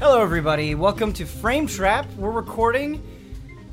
[0.00, 0.74] Hello, everybody.
[0.74, 2.06] Welcome to Frame Trap.
[2.16, 3.02] We're recording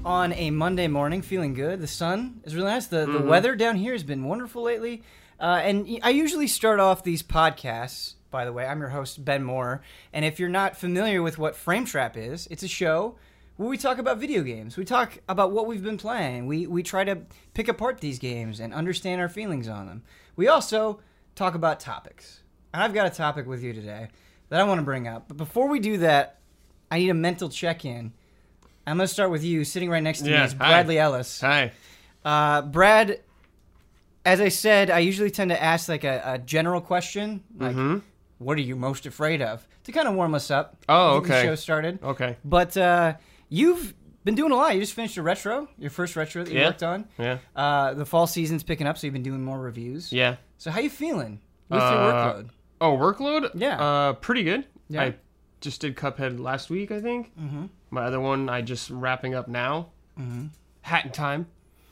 [0.03, 1.79] on a Monday morning, feeling good.
[1.79, 2.87] The sun is really nice.
[2.87, 5.03] The, the weather down here has been wonderful lately.
[5.39, 8.65] Uh, and I usually start off these podcasts, by the way.
[8.67, 9.81] I'm your host, Ben Moore.
[10.11, 13.15] And if you're not familiar with what Frame Trap is, it's a show
[13.55, 14.75] where we talk about video games.
[14.75, 16.45] We talk about what we've been playing.
[16.45, 17.19] We, we try to
[17.53, 20.03] pick apart these games and understand our feelings on them.
[20.35, 20.99] We also
[21.35, 22.41] talk about topics.
[22.73, 24.09] And I've got a topic with you today
[24.49, 25.27] that I want to bring up.
[25.27, 26.39] But before we do that,
[26.91, 28.13] I need a mental check in.
[28.85, 29.63] I'm going to start with you.
[29.65, 30.57] Sitting right next to me Yeah, is hi.
[30.69, 31.41] Bradley Ellis.
[31.41, 31.71] Hi.
[32.23, 33.19] Uh, Brad,
[34.25, 37.97] as I said, I usually tend to ask like a, a general question, like, Mm-hmm.
[38.37, 39.67] what are you most afraid of?
[39.85, 40.77] To kind of warm us up.
[40.89, 41.47] Oh, get the okay.
[41.47, 41.99] show started.
[42.03, 42.37] Okay.
[42.45, 43.15] But uh,
[43.49, 43.93] you've
[44.25, 44.73] been doing a lot.
[44.75, 46.67] You just finished a retro, your first retro that you Yeah.
[46.67, 47.05] worked on.
[47.17, 47.37] Yeah.
[47.55, 50.11] Uh, the fall season's picking up, so you've been doing more reviews.
[50.11, 50.35] Yeah.
[50.57, 52.49] So how you feeling with your Uh, workload?
[52.79, 53.51] Oh, workload?
[53.55, 53.79] Yeah.
[53.81, 54.65] Uh, pretty good.
[54.89, 55.01] Yeah.
[55.03, 55.15] I
[55.61, 57.35] just did Cuphead last week, I think.
[57.39, 57.65] Mm-hmm.
[57.89, 59.89] My other one, I just wrapping up now.
[60.19, 60.47] Mm-hmm.
[60.81, 61.47] Hat in time,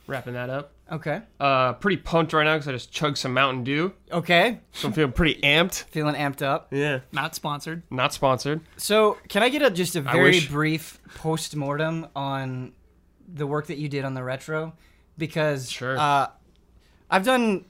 [0.06, 0.72] wrapping that up.
[0.90, 1.20] Okay.
[1.40, 4.60] Uh, pretty pumped right now because I just chugged some Mountain Dew, Okay.
[4.70, 5.82] so I'm feeling pretty amped.
[5.90, 6.68] Feeling amped up.
[6.72, 7.00] Yeah.
[7.10, 7.82] Not sponsored.
[7.90, 8.60] Not sponsored.
[8.76, 12.72] So, can I get a, just a very brief post mortem on
[13.26, 14.74] the work that you did on the retro?
[15.18, 15.98] Because Sure.
[15.98, 16.28] uh,
[17.10, 17.64] I've done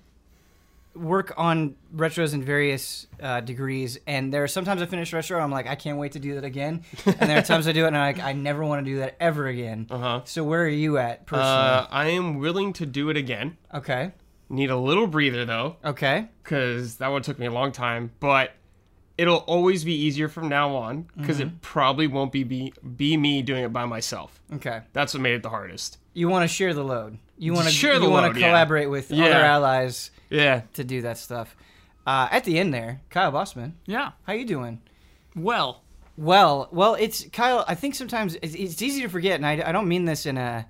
[0.97, 5.45] work on retros in various uh, degrees, and there are sometimes I finish retro, and
[5.45, 6.83] I'm like, I can't wait to do that again.
[7.05, 8.99] and there are times I do it, and I'm like, I never want to do
[8.99, 9.87] that ever again.
[9.91, 10.21] Uh huh.
[10.25, 11.47] So, where are you at personally?
[11.49, 13.57] Uh, I am willing to do it again.
[13.73, 14.13] okay.
[14.49, 16.29] Need a little breather though, Okay.
[16.45, 18.13] because that one took me a long time.
[18.21, 18.53] But
[19.19, 21.49] it'll always be easier from now on, because Mm-hmm.
[21.49, 24.41] it probably won't be, be be me doing it by myself.
[24.55, 24.83] Okay.
[24.93, 25.99] That's what made it the hardest.
[26.15, 27.19] You want to share the load.
[27.39, 28.47] You want to you want to yeah.
[28.49, 29.27] collaborate with Yeah.
[29.27, 30.63] other allies Yeah.
[30.75, 31.55] to do that stuff.
[32.07, 34.13] Uh, at the end there, Kyle Bosman, Yeah.
[34.25, 34.81] how you doing?
[35.35, 35.83] Well,
[36.17, 37.63] Well, well, it's Kyle.
[37.69, 40.39] I think sometimes it's, it's easy to forget, and I, I don't mean this in
[40.39, 40.67] a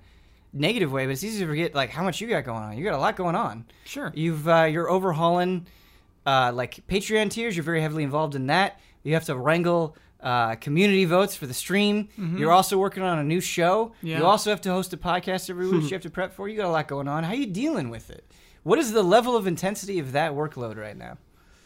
[0.51, 2.77] negative way, but it's easy to forget like how much you got going on.
[2.77, 3.65] You got a lot going on.
[3.85, 4.11] sure.
[4.13, 5.67] You've uh, you're overhauling
[6.25, 7.55] uh, like Patreon tiers.
[7.55, 8.81] You're very heavily involved in that.
[9.03, 12.09] You have to wrangle uh, community votes for the stream.
[12.17, 13.93] You're also working on a new show.
[14.01, 14.17] Yeah.
[14.19, 15.83] You also have to host a podcast every week.
[15.89, 16.47] you have to prep for.
[16.49, 17.23] You got a lot going on.
[17.23, 18.29] How are you dealing with it?
[18.63, 21.17] What is the level of intensity of that workload right now?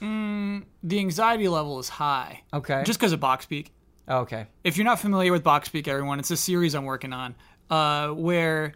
[0.01, 2.43] Mm, The anxiety level is high.
[2.53, 2.83] Okay.
[2.85, 3.67] Just because of BoxSpeak.
[4.07, 4.47] oh, okay.
[4.63, 7.35] If you're not familiar with BoxSpeak, everyone, it's a series I'm working on
[7.69, 8.73] uh, where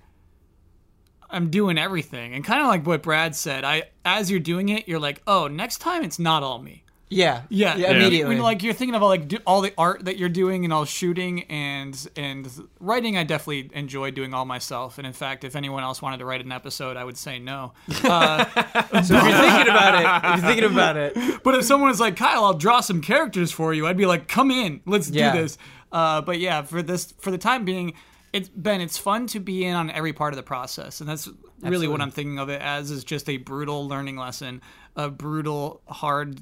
[1.30, 2.34] I'm doing everything.
[2.34, 5.48] And kind of like what Brad said, I as you're doing it, you're like, oh,
[5.48, 6.84] next time it's not all me.
[7.10, 7.44] Yeah.
[7.50, 7.92] Yeah, Yeah.
[7.92, 8.36] Immediately.
[8.36, 10.86] When like you're thinking about like do, all the art that you're doing and all
[10.86, 12.48] shooting and and
[12.80, 14.98] writing, I definitely enjoy doing all myself.
[14.98, 17.74] And in fact, if anyone else wanted to write an episode, I would say no.
[18.04, 18.46] Uh,
[19.04, 21.44] So if you're thinking about it, if you're thinking about it.
[21.44, 24.28] But if someone was like, Kyle, I'll draw some characters for you, I'd be like,
[24.28, 25.32] come in, let's Yeah.
[25.34, 25.58] do this.
[25.92, 27.94] Uh, but yeah, for this, for the time being,
[28.34, 28.82] it's Ben.
[28.82, 31.30] It's fun to be in on every part of the process, and that's
[31.62, 34.62] really what I'm thinking of it as is just a brutal learning lesson,
[34.98, 36.42] a brutal, hard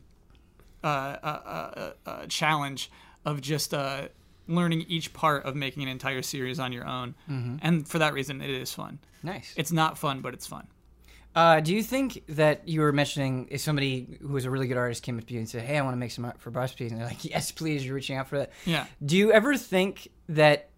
[0.83, 2.91] uh, uh, uh, uh, challenge
[3.25, 4.07] of just uh,
[4.47, 7.15] learning each part of making an entire series on your own.
[7.29, 7.57] Mm-hmm.
[7.61, 8.99] And for that reason, it is fun.
[9.21, 9.53] Nice.
[9.55, 10.67] It's not fun, but it's fun.
[11.35, 14.77] Uh, do you think that you were mentioning if somebody who is a really good
[14.77, 16.51] artist came up to you and said, "Hey, I want to make some art for
[16.51, 18.51] BuzzFeed," and they're like, "Yes, please," you're reaching out for that.
[18.65, 18.85] Yeah.
[19.03, 20.69] Do you ever think that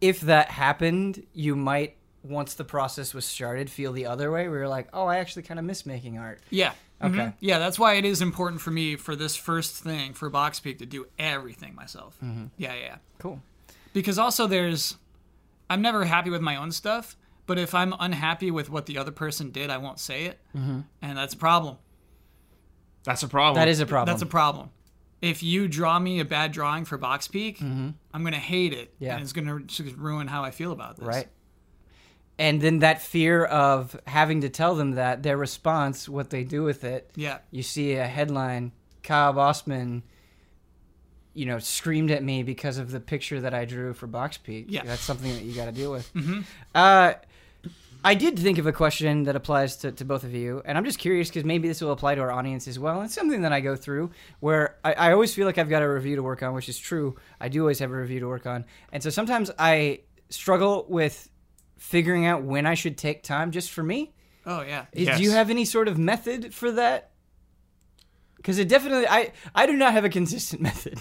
[0.00, 4.58] if that happened, you might, once the process was started, feel the other way, where
[4.58, 6.72] you're like, "Oh, I actually kind of miss making art." Yeah.
[7.02, 7.14] Okay.
[7.16, 7.34] Mhm.
[7.40, 10.86] Yeah, that's why it is important for me for this first thing for BoxPeak to
[10.86, 12.16] do everything myself.
[12.24, 12.46] Mm-hmm.
[12.56, 12.96] Yeah, yeah, yeah.
[13.18, 13.42] Cool.
[13.92, 14.96] Because also there's,
[15.68, 17.16] I'm never happy with my own stuff,
[17.46, 20.80] but if I'm unhappy with what the other person did, I won't say it, Mm-hmm.
[21.02, 21.76] and that's a problem.
[23.04, 23.60] That's a problem.
[23.60, 24.12] That is a problem.
[24.12, 24.70] That's a problem.
[25.20, 29.04] If you draw me a bad drawing for BoxPeak, I'm gonna hate it, Mm-hmm.
[29.04, 29.14] Yeah.
[29.14, 29.60] and it's gonna
[29.96, 31.06] ruin how I feel about this.
[31.06, 31.28] right.
[32.38, 36.62] And then that fear of having to tell them that their response, what they do
[36.64, 37.38] with it, Yeah.
[37.50, 38.72] you see a headline
[39.02, 40.02] kyle bosman
[41.34, 44.66] you know screamed at me because of the picture that i drew for box peak.
[44.68, 44.82] Yeah.
[44.84, 46.10] that's something that you got to deal with.
[46.74, 47.14] Uh,
[48.04, 50.84] i did think of a question that applies to, to both of you and i'm
[50.84, 53.42] just curious because maybe this will apply to our audience as well and it's something
[53.42, 54.10] that i go through
[54.40, 56.78] where I, I always feel like i've got a review to work on which is
[56.78, 57.16] true.
[57.40, 58.64] I do always have a review to work on.
[58.92, 60.00] And so sometimes i
[60.30, 61.28] struggle with
[61.88, 64.12] figuring out when i should take time just for me
[64.46, 64.84] Oh yeah.
[64.92, 65.16] is, Yes.
[65.18, 67.12] Do you have any sort of method for that?
[68.36, 71.00] Because it definitely, I I do not have a consistent method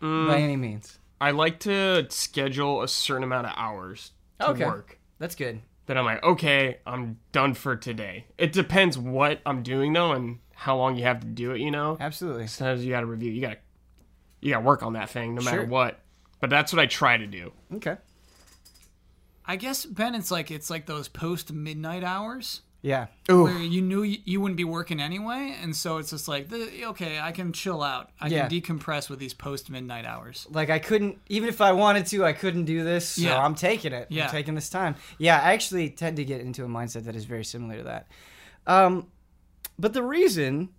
[0.00, 0.26] Mm.
[0.26, 0.98] by any means.
[1.20, 4.64] I like to schedule a certain amount of hours to Okay.
[4.64, 4.98] work.
[5.18, 5.60] That's good.
[5.86, 8.26] Then I'm like, okay, I'm done for today.
[8.38, 11.60] It depends what I'm doing though, and how long you have to do it.
[11.60, 12.46] You know, Absolutely.
[12.46, 13.30] sometimes you got to review.
[13.30, 13.58] You got to
[14.40, 15.66] you got to work on that thing no matter Sure.
[15.66, 16.00] what.
[16.40, 17.52] But that's what I try to do.
[17.74, 17.96] Okay.
[19.46, 23.06] I guess Ben, it's like it's like those post midnight hours Yeah.
[23.28, 26.86] where you knew you, you wouldn't be working anyway, and so it's just like, the,
[26.86, 28.10] okay, I can chill out.
[28.20, 28.48] I Yeah.
[28.48, 30.46] can decompress with these post midnight hours.
[30.50, 33.06] Like I couldn't, even if I wanted to, I couldn't do this.
[33.08, 33.38] So Yeah.
[33.44, 34.06] I'm taking it.
[34.10, 34.24] Yeah.
[34.24, 34.96] I'm taking this time.
[35.18, 38.06] Yeah, I actually tend to get into a mindset that is very similar to that.
[38.66, 39.08] Um,
[39.78, 40.70] but the reason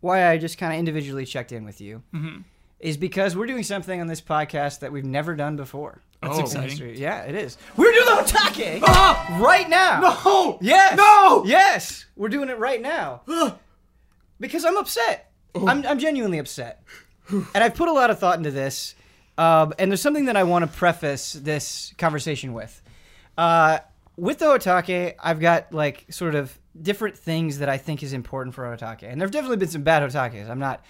[0.00, 2.42] why I just kind of individually checked in with you Mm-hmm.
[2.80, 6.00] is because we're doing something on this podcast that we've never done before.
[6.22, 6.40] That's Oh.
[6.40, 6.94] exciting.
[6.96, 7.56] Yeah, it is.
[7.76, 9.38] We're doing the Hot Take Ah!
[9.40, 10.00] right now.
[10.24, 10.58] No!
[10.60, 10.96] Yes.
[10.96, 11.44] No!
[11.44, 12.06] Yes.
[12.16, 13.22] We're doing it right now.
[14.40, 15.30] because I'm upset.
[15.54, 16.82] I'm, I'm genuinely upset.
[17.30, 18.94] and I've put a lot of thought into this.
[19.36, 22.82] Um, and there's something that I want to preface this conversation with.
[23.36, 23.78] Uh,
[24.16, 28.54] with the Otake, I've got like sort of different things that I think is important
[28.54, 29.04] for Otake.
[29.04, 30.48] And there have definitely been some bad Otakes.
[30.50, 30.84] I'm not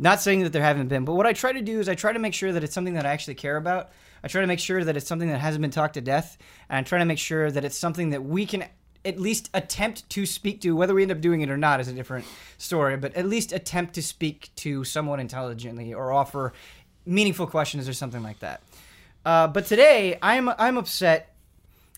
[0.00, 2.12] not saying that there haven't been, but what I try to do is I try
[2.12, 3.90] to make sure that it's something that I actually care about.
[4.24, 6.38] I try to make sure that it's something that hasn't been talked to death,
[6.68, 8.64] and I try to make sure that it's something that we can
[9.04, 10.74] at least attempt to speak to.
[10.74, 12.24] Whether we end up doing it or not is a different
[12.58, 16.52] story, but at least attempt to speak to someone intelligently or offer
[17.06, 18.62] meaningful questions or something like that.
[19.24, 21.34] Uh, but today, I'm I'm upset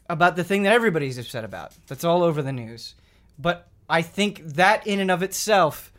[0.09, 1.73] about the thing that everybody's upset about.
[1.87, 2.95] That's all over the news.
[3.39, 5.92] But I think that in and of itself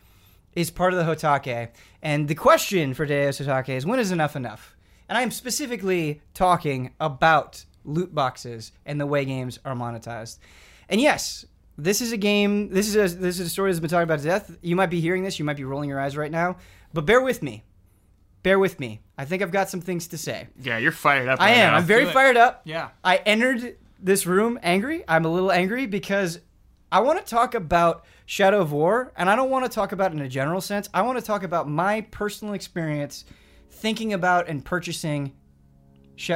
[0.54, 1.70] is part of the Hot Take.
[2.02, 4.76] And the question for today's Hot Take is when is enough enough?
[5.08, 10.38] And I am specifically talking about loot boxes and the way games are monetized.
[10.88, 11.44] And yes,
[11.76, 12.70] this is a game.
[12.70, 14.56] This is a this is a story that's been talked about to death.
[14.62, 15.38] You might be hearing this.
[15.38, 16.56] You might be rolling your eyes right now.
[16.92, 17.64] But bear with me.
[18.42, 19.00] Bear with me.
[19.16, 20.48] I think I've got some things to say.
[20.60, 21.40] Yeah, you're fired up.
[21.40, 21.72] I right am.
[21.72, 21.78] now.
[21.78, 22.62] I'm very fired up.
[22.64, 22.90] Yeah.
[23.02, 25.02] I entered this room angry.
[25.08, 26.40] I'm a little angry because
[26.92, 30.12] I want to talk about Shadow of War, and I don't want to talk about
[30.12, 30.88] it in a general sense.
[30.94, 33.24] I want to talk about my personal experience
[33.70, 35.32] thinking about and purchasing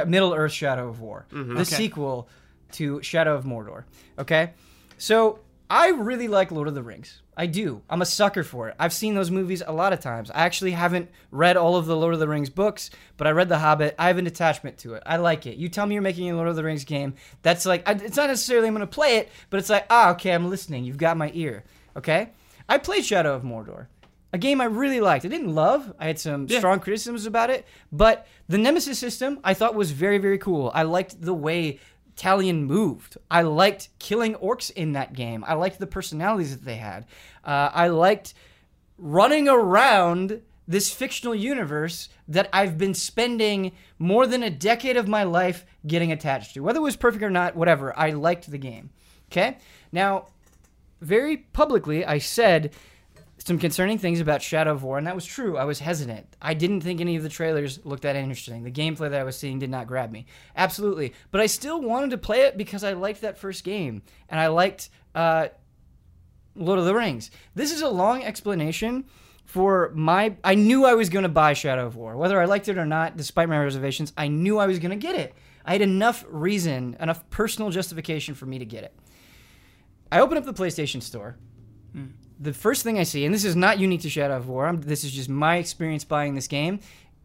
[0.05, 1.63] Middle Earth Shadow of War, the Okay.
[1.63, 2.29] sequel
[2.73, 3.85] to Shadow of Mordor.
[4.19, 4.51] Okay?
[4.97, 5.39] So
[5.69, 7.21] I really like Lord of the Rings.
[7.37, 7.81] I do.
[7.89, 8.75] I'm a sucker for it.
[8.77, 10.29] I've seen those movies a lot of times.
[10.29, 13.47] I actually haven't read all of the Lord of the Rings books, but I read
[13.47, 13.95] The Hobbit.
[13.97, 15.03] I have an attachment to it.
[15.05, 15.55] I like it.
[15.55, 17.13] You tell me you're making a Lord of the Rings game.
[17.41, 20.33] That's like, it's not necessarily I'm going to play it, but it's like, ah, okay,
[20.33, 20.83] I'm listening.
[20.83, 21.63] You've got my ear.
[21.95, 22.29] Okay?
[22.67, 23.87] I played Shadow of Mordor.
[24.31, 25.25] A game I really liked.
[25.25, 25.91] I didn't love.
[25.99, 30.19] I had some strong criticisms about it, but the Nemesis system I thought was very,
[30.19, 30.71] very cool.
[30.75, 31.79] I liked the way
[32.15, 33.17] Talion moved.
[33.31, 35.43] I liked killing orcs in that game.
[35.47, 37.05] I liked the personalities that they had.
[37.43, 38.35] Uh, I liked
[38.99, 45.23] running around this fictional universe that I've been spending more than a decade of my
[45.23, 46.59] life getting attached to.
[46.59, 48.91] Whether it was perfect or not, whatever, I liked the game.
[49.31, 49.57] Okay?
[49.91, 50.27] Now,
[51.01, 52.73] very publicly, I said
[53.37, 55.57] some concerning things about Shadow of War, and that was true.
[55.57, 56.35] I was hesitant.
[56.41, 58.63] I didn't think any of the trailers looked that interesting.
[58.63, 60.25] The gameplay that I was seeing did not grab me.
[60.55, 61.13] Absolutely.
[61.31, 64.47] But I still wanted to play it because I liked that first game, and I
[64.47, 65.47] liked uh,
[66.55, 67.31] Lord of the Rings.
[67.55, 69.05] This is a long explanation
[69.45, 70.35] for my.
[70.43, 72.17] I knew I was going to buy Shadow of War.
[72.17, 75.07] Whether I liked it or not, despite my reservations, I knew I was going to
[75.07, 75.33] get it.
[75.65, 78.93] I had enough reason, enough personal justification for me to get it.
[80.11, 81.37] I open up the PlayStation Store.
[81.93, 82.07] Hmm.
[82.39, 84.81] The first thing I see, and this is not unique to Shadow of War, I'm,
[84.81, 86.79] this is just my experience buying this game,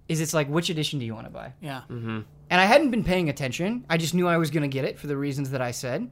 [0.08, 1.52] is it's like, which edition do you want to buy?
[1.60, 1.82] Yeah.
[1.88, 2.20] Mm-hmm.
[2.50, 3.86] And I hadn't been paying attention.
[3.88, 6.10] I just knew I was going to get it for the reasons that I said.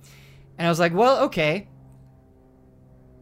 [0.59, 1.69] And I was like, well, okay.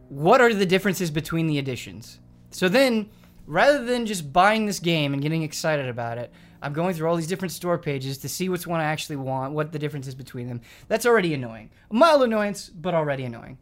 [0.09, 2.19] What are the differences between the editions?
[2.51, 3.09] So then,
[3.47, 6.31] rather than just buying this game and getting excited about it,
[6.61, 9.53] I'm going through all these different store pages to see which one I actually want,
[9.53, 10.61] what the difference is between them.
[10.87, 11.69] That's already annoying.
[11.89, 13.57] A mild annoyance, but already annoying.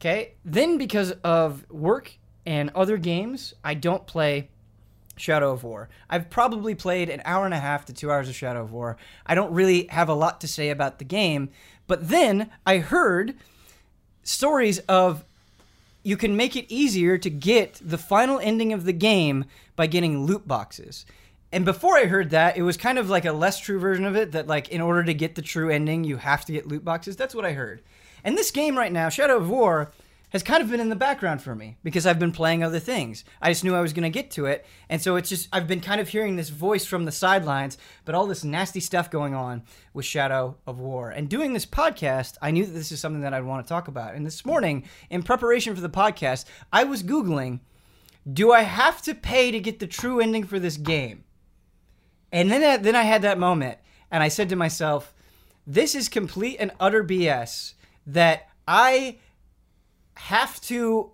[0.00, 0.34] Okay?
[0.44, 2.12] Then, because of work
[2.44, 4.48] and other games, I don't play
[5.16, 5.88] Shadow of War.
[6.10, 8.96] I've probably played an hour and a half to two hours of Shadow of War.
[9.24, 11.48] I don't really have a lot to say about the game,
[11.86, 13.34] but then I heard
[14.22, 15.24] stories of
[16.02, 20.24] you can make it easier to get the final ending of the game by getting
[20.24, 21.04] loot boxes.
[21.52, 24.16] And before I heard that, it was kind of like a less true version of
[24.16, 26.84] it that like in order to get the true ending, you have to get loot
[26.84, 27.16] boxes.
[27.16, 27.82] That's what I heard.
[28.24, 29.92] And this game right now, Shadow of War,
[30.30, 33.24] has kind of been in the background for me because I've been playing other things.
[33.40, 34.66] I just knew I was going to get to it.
[34.88, 38.14] And so it's just, I've been kind of hearing this voice from the sidelines, but
[38.14, 39.62] all this nasty stuff going on
[39.94, 41.10] with Shadow of War.
[41.10, 43.86] And doing this podcast, I knew that this is something that I'd want to talk
[43.86, 44.14] about.
[44.14, 47.60] And this morning, in preparation for the podcast, I was Googling,
[48.30, 51.22] do I have to pay to get the true ending for this game?
[52.32, 53.78] And then, I- then I had that moment,
[54.10, 55.14] and I said to myself,
[55.66, 57.74] this is complete and utter BS
[58.06, 59.18] that I
[60.14, 61.12] have to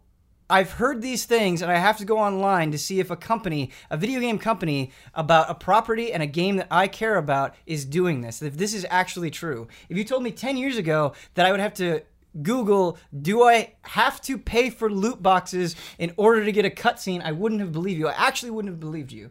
[0.52, 3.70] I've heard these things and I have to go online to see if a company,
[3.88, 7.86] a video game company about a property and a game that I care about is
[7.86, 8.42] doing this.
[8.42, 9.66] If this is actually true.
[9.88, 12.02] If you told me 10 years ago that I would have to
[12.42, 17.22] Google, do I have to pay for loot boxes in order to get a cutscene?
[17.22, 18.08] I wouldn't have believed you.
[18.08, 19.30] I actually wouldn't have believed you.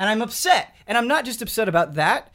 [0.00, 0.74] And I'm upset.
[0.86, 2.34] And I'm not just upset about that.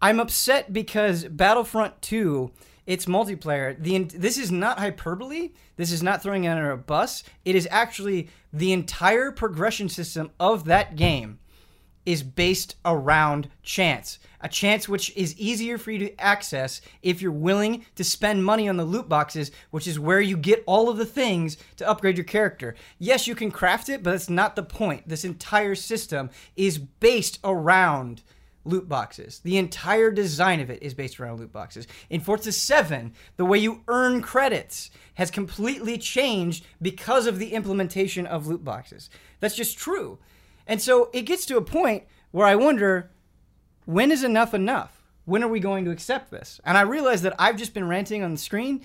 [0.00, 2.52] I'm upset because Battlefront 2,
[2.86, 5.50] its multiplayer, the this is not hyperbole.
[5.76, 7.24] This is not throwing it under a bus.
[7.44, 11.40] It is actually the entire progression system of that game
[12.06, 14.18] is based around chance.
[14.40, 18.68] A chance which is easier for you to access if you're willing to spend money
[18.68, 22.16] on the loot boxes, which is where you get all of the things to upgrade
[22.16, 22.76] your character.
[22.98, 25.08] Yes, you can craft it, but that's not the point.
[25.08, 28.22] This entire system is based around
[28.64, 29.40] loot boxes.
[29.40, 31.86] The entire design of it is based around loot boxes.
[32.10, 38.26] In Forza 7, the way you earn credits has completely changed because of the implementation
[38.26, 39.08] of loot boxes.
[39.40, 40.18] That's just true.
[40.66, 43.10] And so it gets to a point where I wonder
[43.84, 45.02] when is enough enough?
[45.24, 46.60] When are we going to accept this?
[46.64, 48.82] And I realize that I've just been ranting on the screen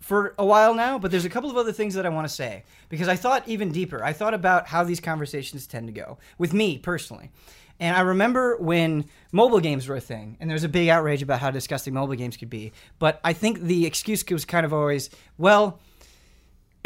[0.00, 2.32] for a while now, but there's a couple of other things that I want to
[2.32, 4.02] say because I thought even deeper.
[4.04, 7.30] I thought about how these conversations tend to go with me personally.
[7.78, 11.22] And I remember when mobile games were a thing, and there was a big outrage
[11.22, 12.72] about how disgusting mobile games could be.
[12.98, 15.80] But I think the excuse was kind of always, well,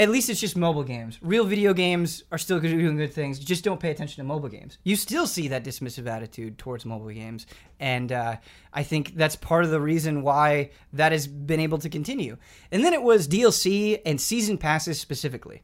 [0.00, 1.18] at least it's just mobile games.
[1.20, 3.38] Real video games are still doing good things.
[3.38, 4.78] Just don't pay attention to mobile games.
[4.82, 7.46] You still see that dismissive attitude towards mobile games,
[7.78, 8.36] and uh,
[8.72, 12.38] I think that's part of the reason why that has been able to continue.
[12.72, 15.62] And then it was DLC and season passes specifically.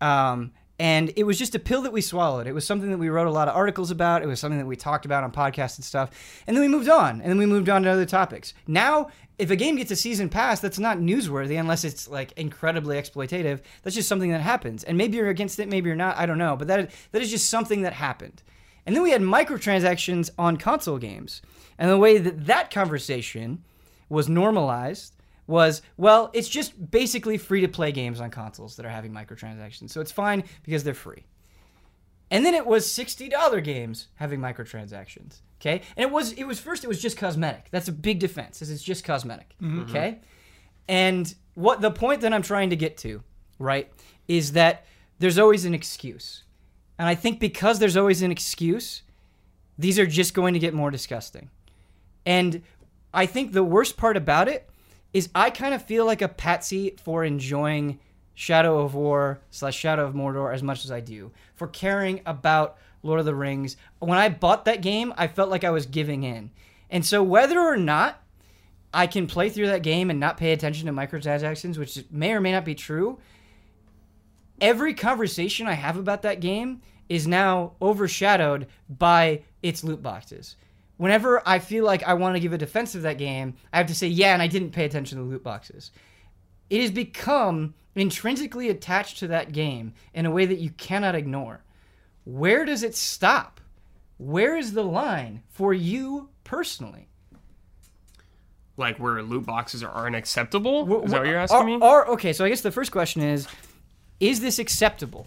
[0.00, 2.46] Um, and it was just a pill that we swallowed.
[2.48, 4.22] It was something that we wrote a lot of articles about.
[4.22, 6.10] It was something that we talked about on podcasts and stuff.
[6.46, 7.20] And then we moved on.
[7.20, 8.54] And then we moved on to other topics.
[8.66, 12.96] Now, if a game gets a season pass, that's not newsworthy unless it's like incredibly
[12.96, 13.60] exploitative.
[13.82, 14.82] That's just something that happens.
[14.82, 16.18] And maybe you're against it, maybe you're not.
[16.18, 16.56] I don't know.
[16.56, 18.42] But that that is just something that happened.
[18.84, 21.40] And then we had microtransactions on console games.
[21.78, 23.64] And the way that that conversation
[24.08, 25.13] was normalized
[25.46, 29.90] was well, it's just basically free to play games on consoles that are having microtransactions.
[29.90, 31.24] So it's fine because they're free.
[32.30, 35.40] And then it was $60 games having microtransactions.
[35.60, 35.82] Okay?
[35.96, 37.68] And it was it was first it was just cosmetic.
[37.70, 38.62] That's a big defense.
[38.62, 39.54] Is it's just cosmetic.
[39.62, 39.82] Mm-hmm.
[39.90, 40.20] Okay?
[40.88, 43.22] And what the point that I'm trying to get to,
[43.58, 43.90] right,
[44.28, 44.84] is that
[45.18, 46.44] there's always an excuse.
[46.98, 49.02] And I think because there's always an excuse,
[49.78, 51.50] these are just going to get more disgusting.
[52.26, 52.62] And
[53.12, 54.68] I think the worst part about it
[55.14, 58.00] is I kind of feel like a patsy for enjoying
[58.34, 62.76] Shadow of War slash Shadow of Mordor as much as I do, for caring about
[63.04, 63.76] Lord of the Rings.
[64.00, 66.50] When I bought that game, I felt like I was giving in.
[66.90, 68.22] And so whether or not
[68.92, 72.40] I can play through that game and not pay attention to microtransactions, which may or
[72.40, 73.18] may not be true,
[74.60, 80.56] every conversation I have about that game is now overshadowed by its loot boxes.
[80.96, 83.88] Whenever I feel like I want to give a defense of that game, I have
[83.88, 85.90] to say, yeah, and I didn't pay attention to the loot boxes.
[86.70, 91.62] It has become intrinsically attached to that game in a way that you cannot ignore.
[92.24, 93.60] Where does it stop?
[94.18, 97.08] Where is the line for you personally?
[98.76, 101.04] Like where loot boxes are unacceptable?
[101.04, 101.78] Is that what you're Are- asking me?
[101.80, 103.46] are- okay, so I guess the first question is
[104.20, 105.26] Is this acceptable?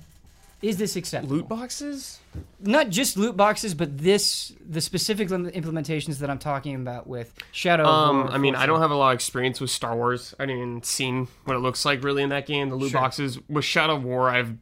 [0.61, 1.35] Is this acceptable?
[1.37, 2.19] Loot boxes?
[2.59, 7.33] Not just loot boxes, but this, the specific lim- implementations that I'm talking about with
[7.51, 9.95] Shadow of Um, War, I mean, I don't have a lot of experience with Star
[9.95, 10.33] Wars.
[10.39, 12.69] I didn't even seen what it looks like really in that game.
[12.69, 13.01] The loot Sure.
[13.01, 14.55] boxes with Shadow of War, I've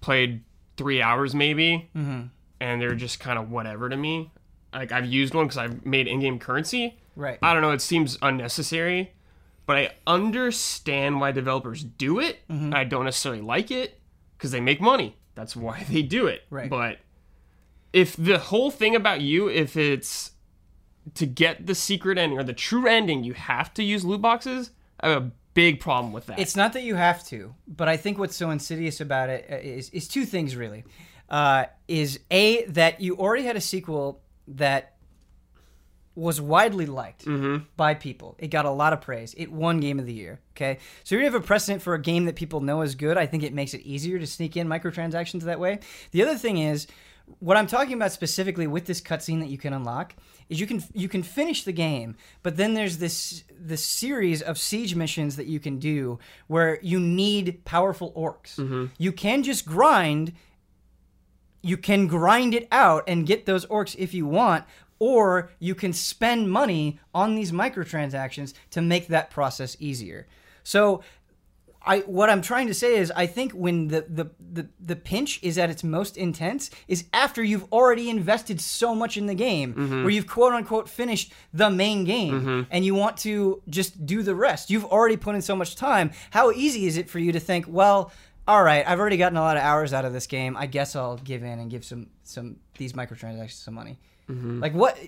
[0.00, 0.42] played
[0.78, 2.22] three hours maybe, mm-hmm.
[2.60, 4.30] and they're just kind of whatever to me.
[4.72, 6.98] Like I've used one because I've made in-game currency.
[7.14, 7.38] Right.
[7.42, 7.72] I don't know.
[7.72, 9.12] It seems unnecessary,
[9.66, 12.38] but I understand why developers do it.
[12.48, 12.72] Mm-hmm.
[12.74, 14.00] I don't necessarily like it
[14.38, 15.16] because they make money.
[15.34, 16.42] That's why they do it.
[16.50, 16.70] Right.
[16.70, 16.98] But
[17.92, 20.32] if the whole thing about you, if it's
[21.14, 24.70] to get the secret ending or the true ending, you have to use loot boxes.
[25.00, 26.38] I have a big problem with that.
[26.38, 29.56] It's not that you have to, but I think what's so insidious about it uh,
[29.56, 30.84] is, is two things really.
[31.28, 34.91] Uh, is a that you already had a sequel that
[36.14, 37.64] was widely liked mm-hmm.
[37.76, 38.36] by people.
[38.38, 39.34] It got a lot of praise.
[39.36, 40.40] It won Game of the Year.
[40.54, 43.16] Okay, so you're have a precedent for a game that people know is good.
[43.16, 45.80] I think it makes it easier to sneak in microtransactions that way.
[46.10, 46.86] The other thing is.
[47.38, 50.16] What I'm talking about specifically with this cutscene that you can unlock
[50.48, 54.58] is you can you can finish the game, but then there's this this series of
[54.58, 58.56] siege missions that you can do where you need powerful orcs.
[58.56, 58.86] Mm-hmm.
[58.98, 60.32] You can just grind
[61.62, 64.64] you can grind it out and get those orcs if you want,
[65.08, 70.26] or you can spend money on these microtransactions to make that process easier.
[70.62, 71.02] So
[71.84, 75.40] I what I'm trying to say is I think when the, the the the pinch
[75.42, 79.74] is at its most intense is after you've already invested so much in the game
[79.74, 80.02] Mm-hmm.
[80.04, 84.34] where you've quote unquote finished the main game and you want to just do the
[84.36, 84.70] rest.
[84.70, 86.12] You've already put in so much time.
[86.30, 88.12] How easy is it for you to think, well,
[88.46, 90.56] all right, I've already gotten a lot of hours out of this game.
[90.56, 92.46] I guess I'll give in and give some some
[92.78, 93.98] these microtransactions some money.
[94.30, 94.60] Mm-hmm.
[94.60, 94.98] Like what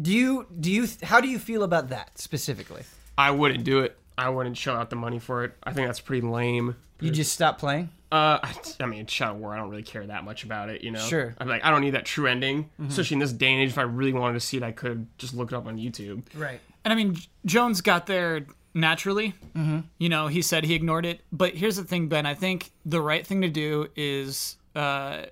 [0.00, 2.82] do you do you how do you feel about that specifically?
[3.16, 3.96] I wouldn't do it.
[4.16, 5.52] I wouldn't shell out the money for it.
[5.62, 6.76] I think that's pretty lame.
[7.00, 7.88] You just stop playing?
[8.12, 9.54] Uh, I, I mean, Shadow War.
[9.54, 10.82] I don't really care that much about it.
[10.82, 11.00] You know.
[11.00, 11.34] Sure.
[11.38, 13.70] I'm like, I don't need that true ending, especially in this day and age.
[13.70, 16.22] If I really wanted to see it, I could just look it up on YouTube.
[16.34, 16.60] Right.
[16.84, 19.34] And I mean, Jones got there naturally.
[19.54, 19.80] Mm-hmm.
[19.98, 21.20] You know, he said he ignored it.
[21.32, 22.26] But here's the thing, Ben.
[22.26, 25.26] I think the right thing to do is uh,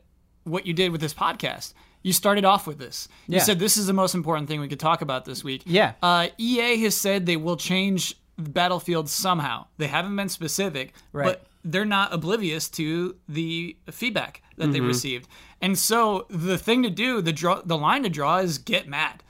[0.45, 1.75] what you did with this podcast.
[2.09, 3.07] You started off with this.
[3.27, 3.43] You Yeah.
[3.43, 5.63] said this is the most important thing we could talk about this week.
[5.67, 5.93] Yeah.
[6.03, 9.67] Uh, EA has said they will change Battlefield somehow.
[9.77, 11.25] They haven't been specific, Right.
[11.27, 15.29] but they're not oblivious to the feedback that they've received.
[15.61, 19.23] And so the thing to do, the draw, the line to draw is get mad.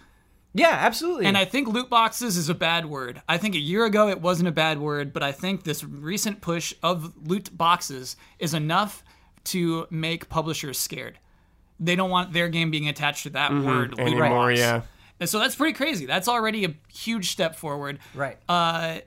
[0.55, 1.27] Yeah, absolutely.
[1.27, 3.23] And I think loot boxes is a bad word.
[3.29, 6.41] I think a year ago it wasn't a bad word, but I think this recent
[6.43, 9.03] push of loot boxes is enough
[9.47, 11.19] to make publishers scared.
[11.81, 14.59] They don't want their game being attached to that word Anymore, box.
[14.59, 14.83] yeah.
[15.21, 16.07] And so that's pretty crazy.
[16.07, 17.99] That's already a huge step forward.
[18.15, 18.37] right.
[18.49, 18.99] Uh,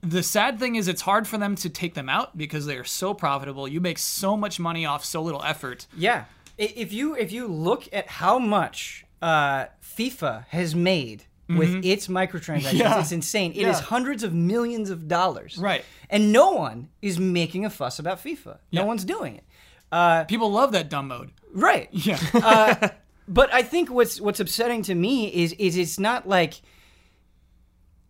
[0.00, 2.84] the sad thing is it's hard for them to take them out because they are
[2.84, 3.66] so profitable.
[3.66, 5.86] You make so much money off so little effort.
[5.96, 6.24] yeah.
[6.56, 12.62] If you if you look at how much uh, FIFA has made with its microtransactions,
[12.62, 12.76] Mm-hmm.
[12.76, 13.00] Yeah.
[13.00, 13.52] it's insane.
[13.52, 13.80] It is Yeah.
[13.80, 15.56] hundreds of millions of dollars.
[15.56, 15.84] Right.
[16.10, 18.58] And no one is making a fuss about FIFA.
[18.72, 18.82] No Yeah.
[18.84, 20.28] one's doing it.
[20.28, 21.30] People love that dumb mode.
[21.52, 21.88] Right.
[21.92, 22.18] Yeah.
[22.34, 22.88] Uh,
[23.28, 26.60] but I think what's what's upsetting to me is is it's not like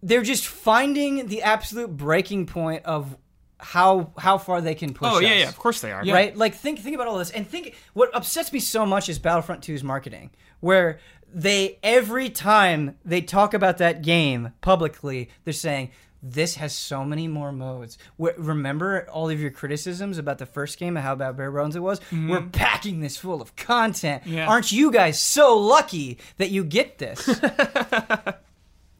[0.03, 3.17] they're just finding the absolute breaking point of
[3.59, 5.11] how how far they can push.
[5.13, 5.39] Oh yeah, us.
[5.41, 5.49] yeah.
[5.49, 6.05] Of course they are.
[6.05, 6.37] right?
[6.37, 9.63] Like think think about all this and think what upsets me so much is Battlefront
[9.63, 10.31] 2's marketing,
[10.61, 11.01] where
[11.33, 15.91] they every time they talk about that game publicly, they're saying
[16.23, 17.99] this has so many more modes.
[18.19, 21.83] Remember all of your criticisms about the first game and how bad Bare Bones it
[21.83, 22.01] was?
[22.01, 22.31] Mm-hmm.
[22.31, 24.25] We're packing this full of content.
[24.27, 24.47] Yeah.
[24.49, 27.29] Aren't you guys so lucky that you get this?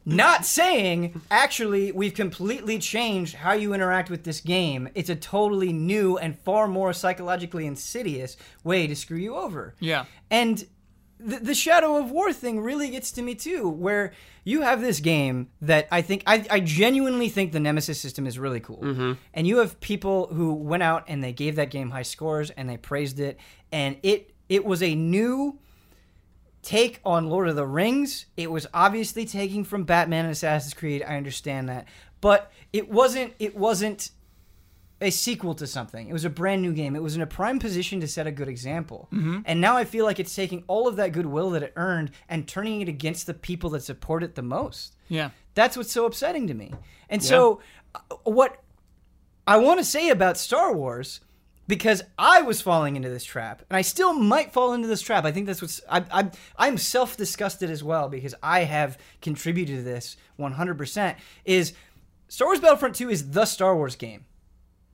[0.05, 4.89] Not saying, actually, we've completely changed how you interact with this game.
[4.95, 9.75] It's a totally new and far more psychologically insidious way to screw you over.
[9.79, 10.05] Yeah.
[10.31, 10.65] And
[11.19, 14.99] the, the Shadow of War thing really gets to me too, where you have this
[14.99, 18.81] game that I think, I, I genuinely think the Nemesis system is really cool.
[18.81, 19.13] Mm-hmm.
[19.33, 22.69] And you have people who went out and they gave that game high scores and
[22.69, 23.37] they praised it.
[23.71, 25.59] And it it was a new
[26.61, 28.25] take on Lord of the Rings.
[28.35, 31.03] It was obviously taking from Batman and Assassin's Creed.
[31.07, 31.87] I understand that,
[32.19, 33.33] but it wasn't.
[33.39, 34.11] It wasn't
[35.01, 36.09] a sequel to something.
[36.09, 36.95] It was a brand new game.
[36.95, 39.07] It was in a prime position to set a good example.
[39.45, 42.47] And now I feel like it's taking all of that goodwill that it earned and
[42.47, 44.95] turning it against the people that support it the most.
[45.07, 45.29] Yeah.
[45.55, 46.73] That's what's so upsetting to me.
[47.09, 47.61] And so,
[47.95, 48.61] uh, what
[49.47, 51.21] I want to say about Star Wars,
[51.67, 55.25] because I was falling into this trap, and I still might fall into this trap.
[55.25, 55.81] I think that's what's.
[55.89, 60.77] I, I'm I'm self disgusted as well because I have contributed to this 100.
[60.77, 61.73] percent Is
[62.27, 64.25] Star Wars Battlefront 2 is the Star Wars game.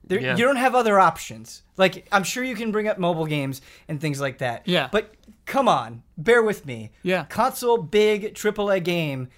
[0.06, 0.36] There, Yeah.
[0.36, 1.62] You don't have other options.
[1.76, 4.66] Like I'm sure you can bring up mobile games and things like that.
[4.66, 4.88] Yeah.
[4.90, 5.14] But
[5.44, 6.92] come on, bear with me.
[7.02, 7.24] Yeah.
[7.24, 9.28] Console big AAA game,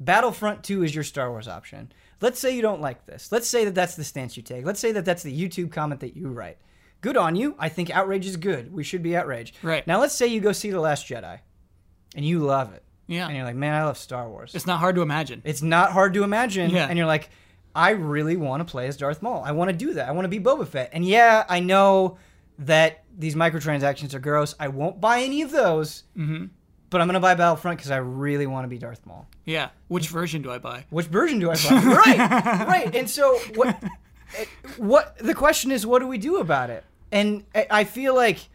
[0.00, 1.92] Battlefront 2 is your Star Wars option.
[2.20, 3.30] Let's say you don't like this.
[3.30, 4.64] Let's say that that's the stance you take.
[4.64, 6.58] Let's say that that's the YouTube comment that you write.
[7.02, 7.54] Good on you.
[7.58, 8.72] I think outrage is good.
[8.72, 9.56] We should be outraged.
[9.62, 9.86] Right.
[9.86, 11.40] Now let's say you go see The Last Jedi
[12.14, 12.82] and you love it.
[13.06, 13.26] Yeah.
[13.26, 15.40] And you're like, "Man, I love Star Wars." It's not hard to imagine.
[15.44, 16.70] It's not hard to imagine.
[16.70, 16.86] Yeah.
[16.88, 17.30] And you're like,
[17.76, 19.42] I really want to play as Darth Maul.
[19.44, 20.08] I want to do that.
[20.08, 20.88] I want to be Boba Fett.
[20.94, 22.16] And yeah, I know
[22.58, 24.54] that these microtransactions are gross.
[24.58, 26.04] I won't buy any of those.
[26.16, 26.46] Mm-hmm.
[26.88, 29.26] But I'm going to buy Battlefront because I really want to be Darth Maul.
[29.44, 29.68] Yeah.
[29.88, 30.86] Which version do I buy?
[30.88, 31.84] Which version do I buy?
[31.84, 32.96] right, right.
[32.96, 33.76] And so what?
[34.76, 36.84] What the question is, what do we do about it?
[37.12, 38.48] And I I feel like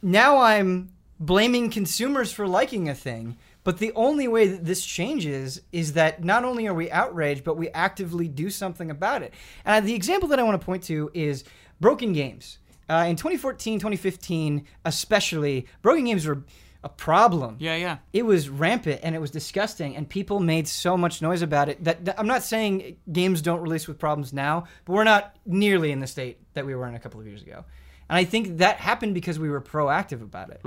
[0.00, 3.36] now I'm blaming consumers for liking a thing.
[3.62, 7.56] But the only way that this changes is that not only are we outraged, but
[7.56, 9.34] we actively do something about it.
[9.64, 11.44] And the example that I want to point to is
[11.80, 12.58] broken games.
[12.88, 16.42] Uh, in 2014, 2015, especially, broken games were
[16.82, 17.98] a problem Yeah, yeah.
[18.14, 21.84] it was rampant and it was disgusting and people made so much noise about it
[21.84, 25.92] that, that- I'm not saying games don't release with problems now, but we're not nearly
[25.92, 27.66] in the state that we were in a couple of years ago.
[28.08, 30.62] And I think that happened because we were proactive about it.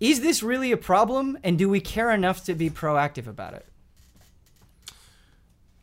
[0.00, 3.66] Is this really a problem and do we care enough to be proactive about it?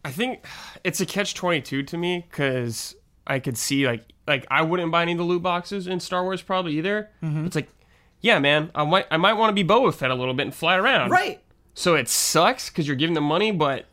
[0.06, 0.45] I think
[0.84, 2.95] it's a catch 22 to me because
[3.26, 6.23] I could see like like I wouldn't buy any of the loot boxes in Star
[6.23, 7.10] Wars probably either.
[7.21, 7.45] Mm-hmm.
[7.45, 7.69] It's like,
[8.21, 10.54] yeah, man, I might I might want to be Boba Fett a little bit and
[10.54, 11.10] fly around.
[11.10, 11.41] Right.
[11.73, 13.86] So it sucks because you're giving them money, but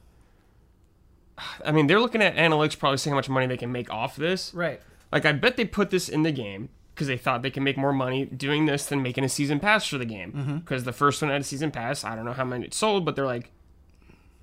[1.65, 4.17] I mean they're looking at analytics probably seeing how much money they can make off
[4.17, 4.53] this.
[4.53, 4.81] Right.
[5.13, 7.79] Like I bet they put this in the game because they thought they can make
[7.79, 10.33] more money doing this than making a season pass for the game.
[10.33, 10.57] Mm-hmm.
[10.59, 12.05] Because the first one had a season pass.
[12.05, 13.51] I don't know how many it sold, but they're like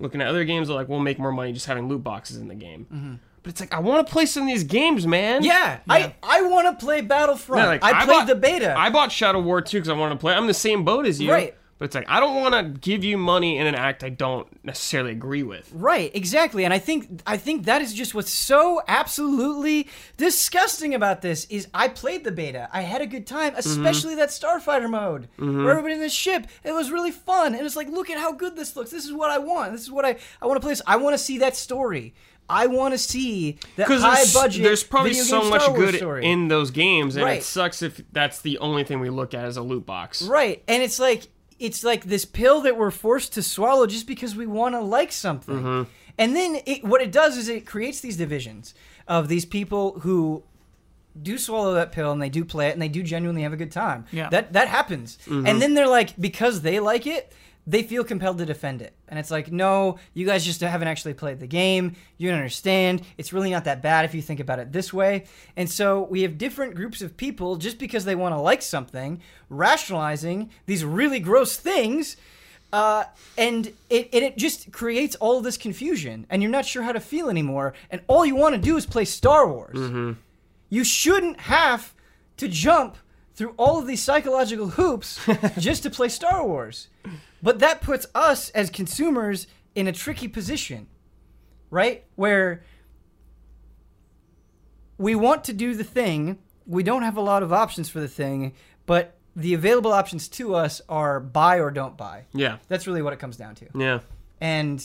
[0.00, 0.66] looking at other games.
[0.66, 2.88] They're like, we'll make more money just having loot boxes in the game.
[2.92, 3.14] Mm-hmm.
[3.44, 5.44] But it's like I want to play some of these games, man.
[5.44, 7.62] Yeah, I I want to play Battlefront.
[7.62, 8.74] Yeah, like, I played bought- the beta.
[8.76, 10.34] I bought Shadow War 2 because I wanted to play.
[10.34, 11.30] I'm the same boat as you.
[11.30, 11.54] Right.
[11.78, 14.48] But it's like I don't want to give you money in an act I don't
[14.64, 15.70] necessarily agree with.
[15.72, 16.64] Right, exactly.
[16.64, 21.68] And I think I think that is just what's so absolutely disgusting about this is
[21.72, 22.68] I played the beta.
[22.72, 23.58] I had a good time, mm-hmm.
[23.58, 25.28] especially that Starfighter mode.
[25.38, 25.64] Mm-hmm.
[25.64, 26.46] Where everybody in the ship.
[26.64, 27.54] It was really fun.
[27.54, 28.90] And it's like, look at how good this looks.
[28.90, 29.72] This is what I want.
[29.72, 30.82] This is what I I want to play this.
[30.86, 32.14] I want to see that story.
[32.50, 34.62] I want to see that high there's, budget.
[34.62, 36.24] there's probably video so much good story.
[36.24, 37.38] in those games, and Right.
[37.38, 40.22] it sucks if that's the only thing we look at as a loot box.
[40.22, 40.62] Right.
[40.66, 44.46] And it's like it's like this pill that we're forced to swallow just because we
[44.46, 45.56] want to like something.
[45.56, 45.90] Mm-hmm.
[46.18, 48.74] And then it, what it does is it creates these divisions
[49.06, 50.42] of these people who
[51.20, 53.56] do swallow that pill and they do play it and they do genuinely have a
[53.56, 54.04] good time.
[54.12, 54.28] Yeah.
[54.28, 55.18] That that happens.
[55.26, 55.46] Mm-hmm.
[55.46, 57.32] And then they're like because they like it,
[57.68, 58.94] they feel compelled to defend it.
[59.08, 61.96] And it's like, "No, you guys just haven't actually played the game.
[62.16, 63.02] You don't understand.
[63.18, 66.22] It's really not that bad if you think about it this way." And so we
[66.22, 71.20] have different groups of people just because they want to like something, rationalizing these really
[71.20, 72.16] gross things.
[72.72, 73.04] Uh,
[73.38, 77.00] and it, and it just creates all this confusion, and you're not sure how to
[77.00, 77.74] feel anymore.
[77.90, 79.78] And all you want to do is play Star Wars.
[80.70, 81.94] You shouldn't have
[82.38, 82.96] to jump
[83.34, 85.20] through all of these psychological hoops
[85.58, 86.88] just to play Star Wars.
[87.42, 90.88] But that puts us as consumers in a tricky position,
[91.70, 92.04] right?
[92.16, 92.64] Where
[94.96, 98.08] we want to do the thing, we don't have a lot of options for the
[98.08, 98.54] thing,
[98.86, 102.24] but the available options to us are buy or don't buy.
[102.32, 102.58] Yeah.
[102.66, 103.66] That's really what it comes down to.
[103.74, 104.00] Yeah.
[104.40, 104.84] And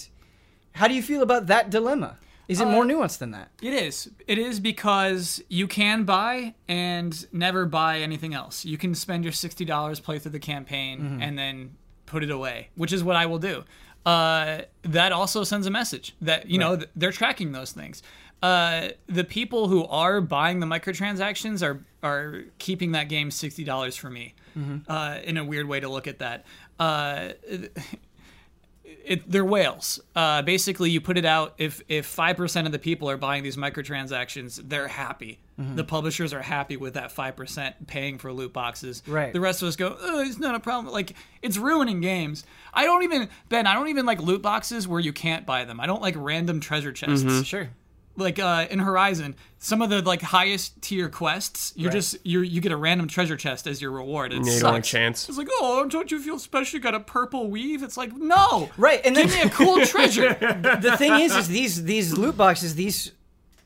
[0.73, 2.17] how do you feel about that dilemma?
[2.47, 3.49] Is it more uh, nuanced than that?
[3.61, 4.11] It is.
[4.27, 8.65] It is because you can buy and never buy anything else.
[8.65, 11.21] You can spend your sixty dollars, play through the campaign, mm-hmm.
[11.21, 11.77] and then
[12.13, 13.63] put it away, which is what I will do.
[14.05, 18.03] Uh, that also sends a message that you know th- they're tracking those things.
[18.41, 23.95] Uh, the people who are buying the microtransactions are are keeping that game sixty dollars
[23.95, 24.33] for me.
[24.87, 26.45] Uh, in a weird way to look at that.
[29.05, 29.99] It, they're whales.
[30.15, 31.53] Uh, basically, you put it out.
[31.57, 35.39] If if five percent of the people are buying these microtransactions, they're happy.
[35.55, 39.03] The publishers are happy with that five percent paying for loot boxes.
[39.05, 39.31] Right.
[39.31, 40.91] The rest of us go, oh, it's not a problem.
[40.91, 42.43] Like it's ruining games.
[42.73, 43.67] I don't even Ben.
[43.67, 45.79] I don't even like loot boxes where you can't buy them.
[45.79, 47.69] I don't like random treasure chests Sure.
[48.15, 51.93] Like uh, in Horizon, some of the like highest tier quests, you Right.
[51.95, 54.31] just you you get a random treasure chest as your reward.
[54.33, 54.61] It Yeah, you sucks.
[54.61, 55.27] don't like chance.
[55.29, 56.77] It's like, oh, don't you feel special?
[56.77, 57.81] You got a purple weave.
[57.83, 60.33] It's like, no, Right, and give then- me a cool treasure.
[60.81, 63.11] the thing is, is these these loot boxes, these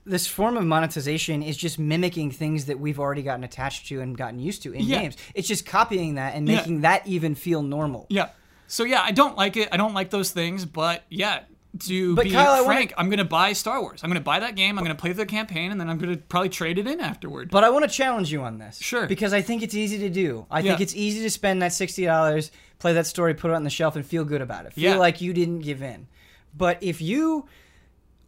[0.06, 4.18] this form of monetization is just mimicking things that we've already gotten attached to and
[4.18, 5.02] gotten used to in Yeah.
[5.02, 5.18] games.
[5.36, 6.56] It's just copying that and Yeah.
[6.56, 8.06] making that even feel normal.
[8.10, 8.30] yeah.
[8.68, 9.68] So yeah, I don't like it.
[9.72, 10.64] I don't like those things.
[10.66, 11.40] But yeah,
[11.82, 14.02] to But be Kyle, I wanna- frank, I'm gonna buy Star Wars.
[14.04, 14.78] I'm gonna buy that game.
[14.78, 17.50] I'm gonna play the campaign, and then I'm gonna probably trade it in afterward.
[17.52, 18.80] But I want to challenge you on this.
[18.80, 19.08] Sure.
[19.08, 20.46] Because I think it's easy to do.
[20.52, 23.64] I think it's easy to spend that sixty dollars, play that story, put it on
[23.64, 24.74] the shelf, and feel good about it.
[24.74, 24.98] Feel Yeah.
[24.98, 26.08] like you didn't give in.
[26.56, 27.48] But if you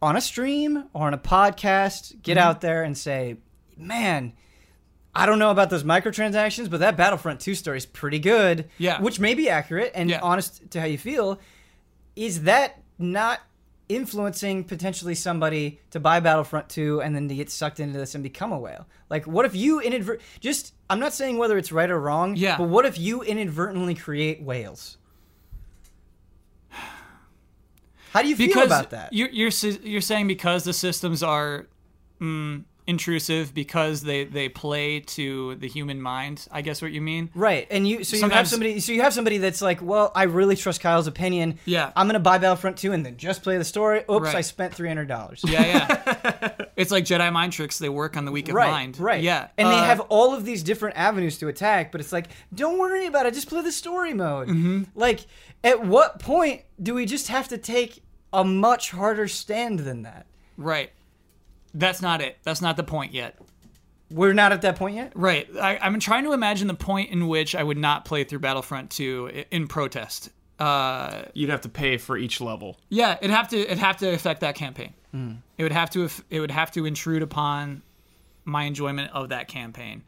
[0.02, 2.48] on a stream or on a podcast, get Mm-hmm.
[2.48, 3.36] out there and say,
[3.76, 4.32] Man,
[5.14, 8.68] I don't know about those microtransactions, but that Battlefront 2 story is pretty good.
[8.78, 9.00] Yeah.
[9.00, 10.20] Which may be accurate and Yeah.
[10.22, 11.40] honest to how you feel.
[12.16, 13.40] Is that not
[13.88, 18.22] influencing potentially somebody to buy Battlefront 2 and then to get sucked into this and
[18.22, 18.86] become a whale?
[19.08, 22.56] Like, what if you inadvert just, I'm not saying whether it's right or wrong, Yeah.
[22.56, 24.96] but what if you inadvertently create whales?
[28.12, 29.12] How do you feel because about that?
[29.12, 29.50] You're, you're
[29.82, 31.68] you're saying because the systems are
[32.20, 36.46] mm, intrusive because they they play to the human mind.
[36.52, 37.30] I guess what you mean.
[37.34, 40.24] Right, and you so you have somebody so you have somebody that's like, well, I
[40.24, 41.58] really trust Kyle's opinion.
[41.64, 41.92] Yeah.
[41.96, 44.00] I'm gonna buy Battlefront 2 and then just play the story.
[44.10, 44.34] Oops, Right.
[44.36, 45.42] I spent three hundred dollars.
[45.46, 46.50] Yeah, yeah.
[46.76, 47.78] it's like Jedi mind tricks.
[47.78, 48.98] They work on the weak of Right, mind.
[48.98, 49.22] right.
[49.22, 52.26] Yeah, and they Uh, have all of these different avenues to attack, but it's like,
[52.54, 53.34] don't worry about it.
[53.34, 54.48] Just play the story mode.
[54.48, 54.82] Mm-hmm.
[54.94, 55.20] Like,
[55.64, 60.26] at what point do we just have to take a much harder stand than that?
[60.56, 60.90] right.
[61.74, 62.38] That's not it.
[62.42, 63.38] That's not the point yet.
[64.10, 65.12] We're not at that point yet.
[65.14, 65.48] Right.
[65.56, 68.90] I, I'm trying to imagine the point in which I would not play through Battlefront
[68.90, 70.30] 2 in protest.
[70.58, 72.76] Uh, You'd have to pay for each level.
[72.88, 74.92] yeah, it'd have to it'd have to affect that campaign.
[75.12, 75.32] Hmm.
[75.56, 77.82] It would have to aff- it would have to intrude upon
[78.44, 80.02] my enjoyment of that campaign.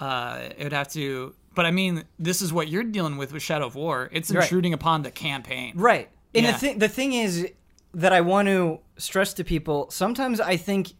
[0.00, 3.42] Uh, it would have to, but I mean, this is what you're dealing with with
[3.42, 4.08] Shadow of War.
[4.12, 4.42] It's Right.
[4.42, 5.74] intruding upon the campaign.
[5.76, 6.08] Right.
[6.34, 6.52] And Yeah.
[6.52, 7.48] the thing the thing is
[7.94, 10.94] that I want to stress to people, sometimes I think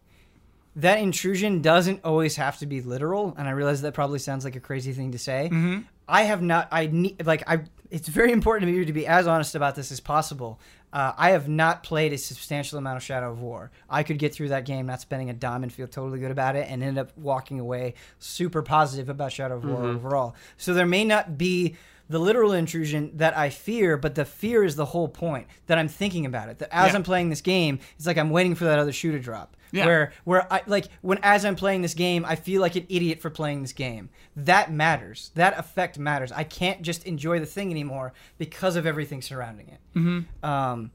[0.76, 4.56] that intrusion doesn't always have to be literal, and I realize that probably sounds like
[4.56, 5.48] a crazy thing to say.
[5.52, 5.80] Mm-hmm.
[6.08, 9.26] I have not I need like I it's very important to me to be as
[9.26, 10.58] honest about this as possible.
[10.92, 13.70] Uh, I have not played a substantial amount of Shadow of War.
[13.88, 16.54] I could get through that game not spending a dime and feel totally good about
[16.54, 20.34] it, and end up walking away super positive about Shadow of War overall.
[20.58, 21.76] So there may not be
[22.10, 25.88] the literal intrusion that I fear, but the fear is the whole point that I'm
[25.88, 26.58] thinking about it.
[26.58, 26.96] That as Yeah.
[26.96, 29.56] I'm playing this game, it's like I'm waiting for that other shoe to drop.
[29.72, 29.86] Yeah.
[29.86, 33.20] Where where I like when as I'm playing this game, I feel like an idiot
[33.20, 34.10] for playing this game.
[34.36, 35.30] That matters.
[35.34, 36.30] That effect matters.
[36.30, 39.80] I can't just enjoy the thing anymore because of everything surrounding it.
[39.98, 40.44] Mm-hmm.
[40.48, 40.90] Um,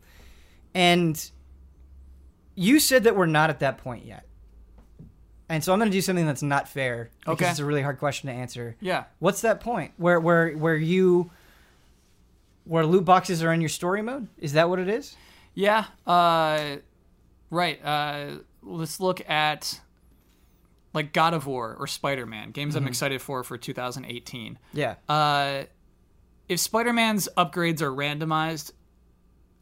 [0.76, 1.30] and
[2.56, 4.26] you said that we're not at that point yet.
[5.50, 7.50] And so I'm going to do something that's not fair because Okay.
[7.50, 8.76] it's a really hard question to answer.
[8.82, 9.06] Yeah.
[9.20, 11.32] What's that point where where where you
[12.66, 14.28] where loot boxes are in your story mode?
[14.38, 15.16] Is that what it is?
[15.54, 15.86] Yeah.
[16.06, 16.76] Uh,
[17.50, 17.80] right.
[17.84, 18.28] Uh,
[18.67, 19.80] let's look at
[20.93, 24.58] like God of War or Spider Man games I'm excited for for 2018.
[24.73, 24.95] Yeah.
[25.08, 25.63] Uh,
[26.49, 28.71] if Spider Man's upgrades are randomized,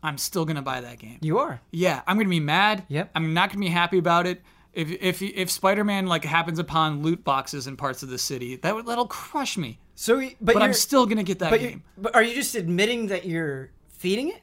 [0.04, 1.18] I'm still gonna buy that game.
[1.22, 1.62] You are.
[1.72, 2.84] Yeah, I'm gonna be mad.
[2.90, 3.12] Yep.
[3.16, 4.42] I'm not gonna be happy about it.
[4.74, 8.58] If if if Spider Man like happens upon loot boxes in parts of the city,
[8.58, 9.80] that would that'll crush me.
[9.96, 11.84] So, but, But I'm still gonna get that but, game.
[11.98, 14.42] but are you just admitting that you're feeding it?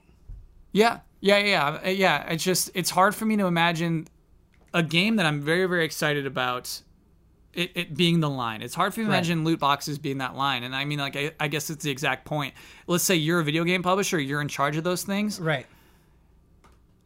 [0.72, 2.22] Yeah, yeah, yeah, yeah.
[2.30, 4.08] It's just it's hard for me to imagine
[4.74, 6.82] a game that I'm very very excited about.
[7.54, 8.62] It, it being the line.
[8.62, 9.18] It's hard for me to Right.
[9.18, 10.62] imagine loot boxes being that line.
[10.62, 12.54] And I mean, like, I, I guess it's the exact point.
[12.86, 15.38] Let's say you're a video game publisher, you're in charge of those things.
[15.38, 15.66] Right.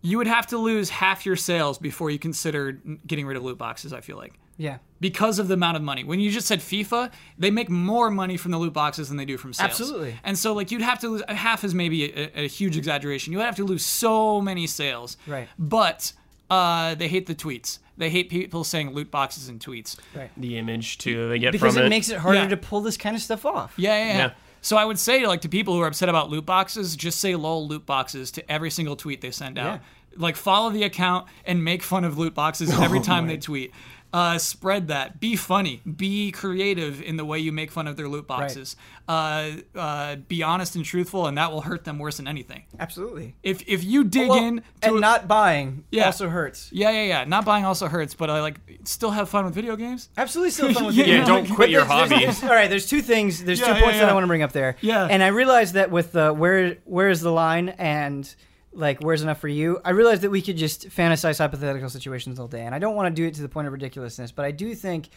[0.02, 3.59] You would have to lose half your sales before you consider getting rid of loot
[3.59, 4.35] boxes, I feel like.
[4.59, 4.79] Yeah.
[5.00, 6.02] because of the amount of money.
[6.05, 9.26] When you just said FIFA, they make more money from the loot boxes than they
[9.26, 9.68] do from sales.
[9.70, 10.14] Absolutely.
[10.24, 13.33] And so, like, you'd have to lose half is maybe a, a huge exaggeration.
[13.33, 15.16] You would have to lose so many sales.
[15.26, 15.48] Right.
[15.59, 16.12] But
[16.50, 17.78] uh, they hate the tweets.
[17.98, 19.96] They hate people saying loot boxes in tweets.
[20.14, 20.30] Right.
[20.37, 21.90] The image too they get Because from it Because it.
[21.90, 22.48] makes it harder Yeah.
[22.48, 23.74] to pull this kind of stuff off.
[23.76, 24.16] Yeah, yeah, yeah.
[24.18, 24.30] Yeah.
[24.62, 27.37] So I would say, like, to people who are upset about loot boxes, just say
[27.37, 29.80] lol loot boxes to every single tweet they send out.
[30.16, 33.72] Like, follow the account and make fun of loot boxes every time they tweet.
[34.16, 35.20] Uh, spread that.
[35.20, 35.83] Be funny.
[35.85, 38.74] Be creative in the way you make fun of their loot boxes.
[39.07, 42.64] Uh, uh, be honest and truthful, and that will hurt them worse than anything.
[42.81, 43.37] Absolutely.
[43.42, 46.07] If if you dig Well, in to and a- not buying Yeah.
[46.07, 46.70] also hurts.
[46.72, 47.24] yeah, yeah, yeah.
[47.24, 50.09] Not buying also hurts, but I like still have fun with video games.
[50.16, 51.48] Absolutely still fun with Yeah, video yeah, games.
[51.48, 52.40] don't quit your there's- there's- hobbies.
[52.40, 53.44] there's- all right, there's two things.
[53.44, 54.09] There's Yeah, two yeah, points that.
[54.09, 54.76] I want to bring up there.
[54.81, 55.07] Yeah.
[55.11, 58.35] And I realized that with the where where is the line and
[58.76, 59.80] like where's enough for you?
[59.84, 63.14] I realized that we could just fantasize hypothetical situations all day, and I don't want
[63.14, 65.08] to do it to the point of ridiculousness, but I do think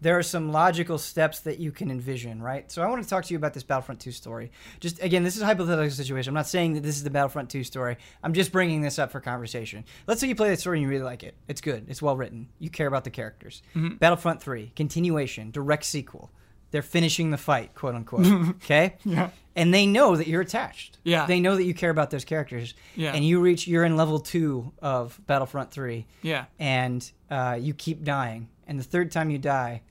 [0.00, 2.70] there are some logical steps that you can envision, right?
[2.70, 4.52] So I want to talk to you about this Battlefront 2 story.
[4.78, 6.30] Just again, this is a hypothetical situation.
[6.30, 7.96] I'm not saying that this is the Battlefront 2 story.
[8.22, 9.84] I'm just bringing this up for conversation.
[10.06, 11.34] Let's say you play that story and you really like it.
[11.48, 11.86] It's good.
[11.88, 12.48] It's well written.
[12.58, 13.62] You care about the characters.
[13.74, 13.96] Mm-hmm.
[13.96, 16.30] Battlefront 3, continuation, direct sequel.
[16.70, 18.26] They're finishing the fight, quote unquote.
[18.62, 18.96] okay?
[19.04, 19.30] Yeah.
[19.54, 20.98] And they know that you're attached.
[21.04, 21.24] Yeah.
[21.26, 22.74] They know that you care about those characters.
[22.94, 23.12] Yeah.
[23.14, 26.44] And you reach, you're in level two of Battlefront 3 Yeah.
[26.58, 28.48] and uh, you keep dying.
[28.66, 29.82] And the third time you die,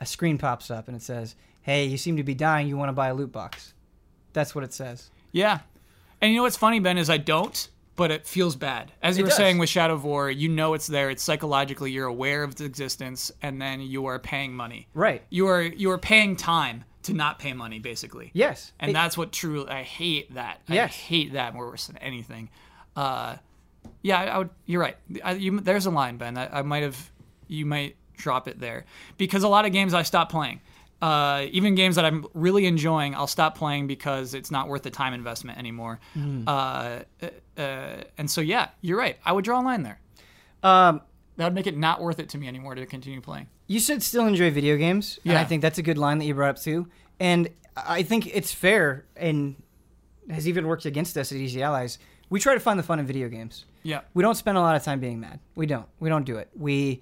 [0.00, 2.66] a screen pops up and it says, "Hey, you seem to be dying.
[2.66, 3.74] You want to buy a loot box?"
[4.32, 5.10] That's what it says.
[5.32, 5.58] Yeah.
[6.22, 7.68] And you know what's funny, Ben, is I don't,
[8.00, 8.90] but it feels bad.
[9.02, 9.36] As you It were does.
[9.36, 11.10] saying with Shadow of War, you know it's there.
[11.10, 14.88] It's psychologically you're aware of its existence, and then you are paying money.
[14.94, 15.22] Right.
[15.28, 18.30] You are you are paying time to not pay money, basically.
[18.32, 18.72] Yes.
[18.80, 19.66] And It- that's what true.
[19.68, 20.62] I hate that.
[20.66, 20.94] I Yes.
[20.96, 22.48] hate that more worse than anything.
[22.96, 23.36] Uh,
[24.00, 24.50] yeah, I, I would.
[24.64, 24.96] You're right.
[25.22, 26.38] I, you, there's a line, Ben.
[26.38, 27.10] I, I might have.
[27.48, 28.86] You might drop it there
[29.18, 30.62] because a lot of games I stop playing.
[31.02, 34.90] Uh, even games that I'm really enjoying, I'll stop playing because it's not worth the
[34.90, 35.98] time investment anymore.
[36.14, 36.44] Hmm.
[36.46, 37.00] Uh,
[37.56, 39.16] uh, and so, yeah, you're right.
[39.24, 39.98] I would draw a line there.
[40.62, 41.00] um,
[41.36, 43.46] That would make it not worth it to me anymore to continue playing.
[43.66, 45.18] you should still enjoy video games.
[45.24, 46.88] And I think that's a good line that you brought up too.
[47.18, 49.56] And I think it's fair and
[50.28, 51.98] has even worked against us at Easy Allies.
[52.28, 53.64] We try to find the fun in video games.
[53.84, 54.00] Yeah.
[54.12, 55.40] We don't spend a lot of time being mad.
[55.54, 55.86] We don't.
[55.98, 56.50] We don't do it.
[56.54, 57.00] We,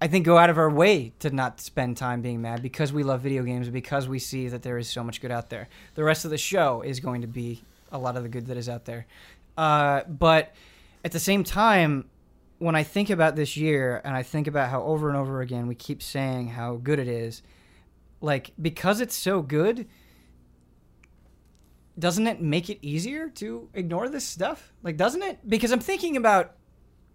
[0.00, 3.02] I think, go out of our way to not spend time being mad because we
[3.02, 5.68] love video games, because we see that there is so much good out there.
[5.94, 8.56] The rest of the show is going to be a lot of the good that
[8.56, 9.06] is out there.
[9.56, 10.52] Uh, but
[11.04, 12.08] at the same time,
[12.58, 15.66] when I think about this year and I think about how over and over again
[15.66, 17.42] we keep saying how good it is,
[18.20, 19.86] like, because it's so good,
[21.98, 24.72] doesn't it make it easier to ignore this stuff?
[24.82, 25.48] Like, doesn't it?
[25.48, 26.56] Because I'm thinking about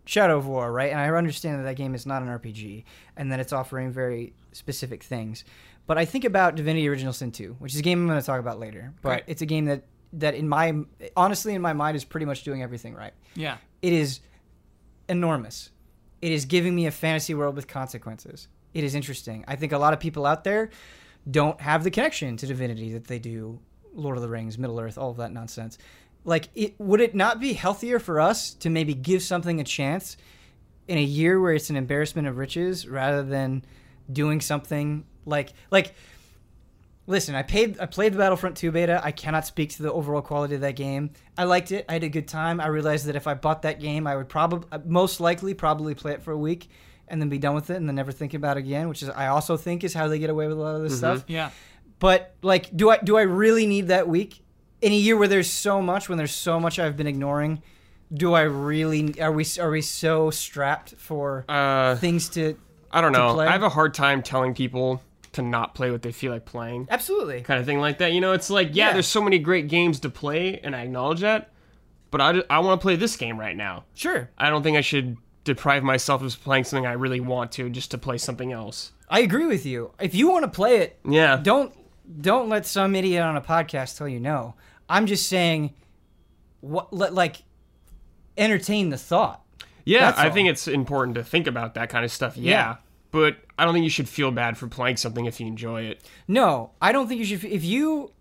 [0.09, 0.89] Shadow of War, right?
[0.91, 2.83] And I understand that that game is not an RPG
[3.15, 5.43] and that it's offering very specific things.
[5.85, 8.25] But I think about Divinity Original Sin 2, which is a game I'm going to
[8.25, 8.91] talk about later.
[9.03, 9.23] But Right.
[9.27, 10.73] it's a game that that in my
[11.15, 13.13] honestly in my mind is pretty much doing everything right.
[13.35, 13.57] Yeah.
[13.83, 14.21] It is
[15.07, 15.69] enormous.
[16.23, 18.47] It is giving me a fantasy world with consequences.
[18.73, 19.45] It is interesting.
[19.47, 20.71] I think a lot of people out there
[21.29, 23.59] don't have the connection to divinity that they do
[23.93, 25.77] Lord of the Rings, Middle Earth, all of that nonsense.
[26.29, 30.15] Like it would it not be healthier for us to maybe give something a chance
[30.87, 33.65] in a year where it's an embarrassment of riches rather than
[34.11, 35.95] doing something like like
[37.07, 39.01] listen, I paid I played the Battlefront 2 beta.
[39.03, 41.09] I cannot speak to the overall quality of that game.
[41.35, 41.83] I liked it.
[41.89, 42.61] I had a good time.
[42.61, 45.95] I realized that if I bought that game, I would probably uh, most likely probably
[45.95, 46.69] play it for a week
[47.07, 49.09] and then be done with it and then never think about it again, which is
[49.09, 51.17] I also think is how they get away with a lot of this mm-hmm.
[51.17, 51.23] stuff.
[51.27, 51.49] Yeah.
[51.97, 54.43] But like do I do I really need that week
[54.81, 57.61] in a year where there's so much when there's so much I've been ignoring?
[58.13, 62.57] Do I really are we are we so strapped for Uh, things to
[62.91, 63.33] I don't to know.
[63.33, 63.47] play?
[63.47, 65.01] I have a hard time telling people
[65.33, 66.87] to not play what they feel like playing.
[66.89, 67.41] Absolutely.
[67.41, 68.13] kind of thing like that.
[68.13, 68.93] You know, it's like, yeah, Yeah.
[68.93, 71.51] there's so many great games to play, and I acknowledge that.
[72.09, 73.83] But I, I want to play this game right now.
[73.93, 74.31] Sure.
[74.39, 77.91] I don't think I should deprive myself of playing something I really want to just
[77.91, 78.91] to play something else.
[79.07, 79.91] I agree with you.
[79.99, 81.37] If you want to play it, Yeah.
[81.37, 81.73] don't
[82.21, 84.55] don't let some idiot on a podcast tell you no.
[84.89, 85.73] I'm just saying,
[86.62, 87.43] what like
[88.38, 89.43] entertain the thought.
[89.86, 92.38] Yeah, I think it's important to think about that kind of stuff.
[92.38, 92.52] Yeah.
[92.52, 92.75] Yeah.
[93.12, 96.08] But I don't think you should feel bad for playing something if you enjoy it.
[96.28, 97.43] No, I don't think you should.
[97.43, 98.12] If you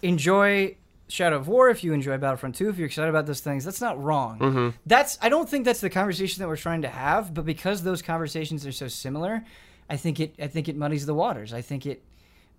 [0.00, 0.76] enjoy
[1.08, 3.82] Shadow of War, if you enjoy Battlefront 2, if you're excited about those things, that's
[3.82, 4.72] not wrong.
[4.86, 7.34] That's I don't think that's the conversation that we're trying to have.
[7.34, 9.44] But because those conversations are so similar,
[9.90, 11.52] I think it I think it muddies the waters.
[11.52, 12.02] I think it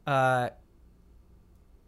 [0.06, 0.50] uh,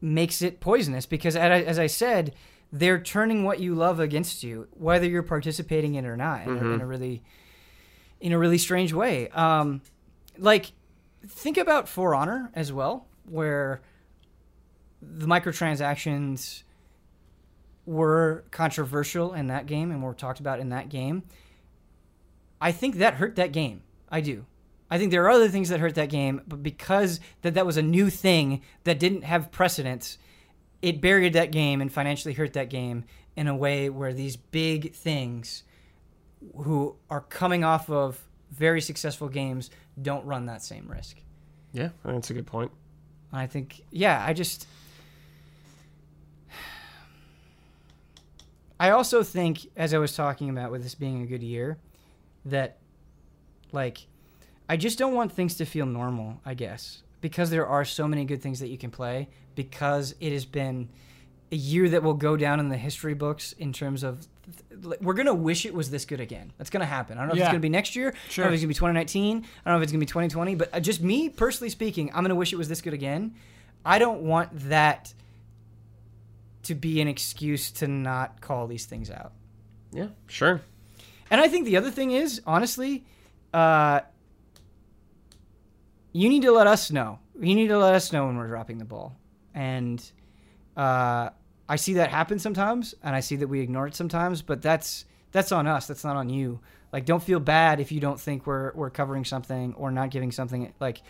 [0.01, 2.33] makes it poisonous because, as I, as I said,
[2.71, 6.57] they're turning what you love against you, whether you're participating in it or not, in,
[6.57, 7.23] a, in a really
[8.19, 9.29] in a really strange way.
[9.29, 9.81] Um,
[10.37, 10.71] like
[11.27, 13.81] think about For Honor as well, where
[15.01, 16.63] the microtransactions
[17.85, 21.23] were controversial in that game and were talked about in that game.
[22.59, 23.83] I think that hurt that game.
[24.09, 24.45] I do.
[24.89, 27.77] I think there are other things that hurt that game, but because that that was
[27.77, 30.17] a new thing that didn't have precedence,
[30.81, 34.93] it buried that game and financially hurt that game in a way where these big
[34.93, 35.63] things
[36.55, 39.71] who are coming off of very successful games
[40.01, 41.17] don't run that same risk.
[41.73, 42.71] Yeah, that's a good point.
[43.33, 44.67] I think, yeah, I just.
[48.79, 51.77] I also think, as I was talking about with this being a good year,
[52.45, 52.77] that,
[53.71, 54.05] like,
[54.67, 57.03] I just don't want things to feel normal, I guess.
[57.21, 60.89] Because there are so many good things that you can play, because it has been
[61.51, 64.27] a year that will go down in the history books in terms of.
[65.01, 66.51] We're going to wish it was this good again.
[66.57, 67.17] That's going to happen.
[67.17, 67.45] I don't know if Yeah.
[67.45, 68.13] it's going to be next year.
[68.29, 68.43] Sure.
[68.43, 69.37] I don't know if it's going to be 2019.
[69.37, 70.55] I don't know if it's going to be 2020.
[70.55, 73.33] But uh, just me, personally speaking, I'm going to wish it was this good again.
[73.83, 75.13] I don't want that
[76.63, 79.31] to be an excuse to not call these things out.
[79.91, 80.61] Yeah, sure.
[81.31, 83.03] And I think the other thing is, honestly,
[83.53, 84.01] uh,
[86.15, 87.19] you need to let us know.
[87.37, 89.17] You need to let us know when we're dropping the ball.
[89.53, 90.01] And
[90.77, 91.31] uh,
[91.67, 94.41] I see that happen sometimes, and I see that we ignore it sometimes.
[94.41, 95.87] But that's that's on us.
[95.87, 96.61] That's not on you.
[96.93, 100.31] Like, don't feel bad if you don't think we're we're covering something or not giving
[100.31, 100.73] something.
[100.79, 101.01] Like,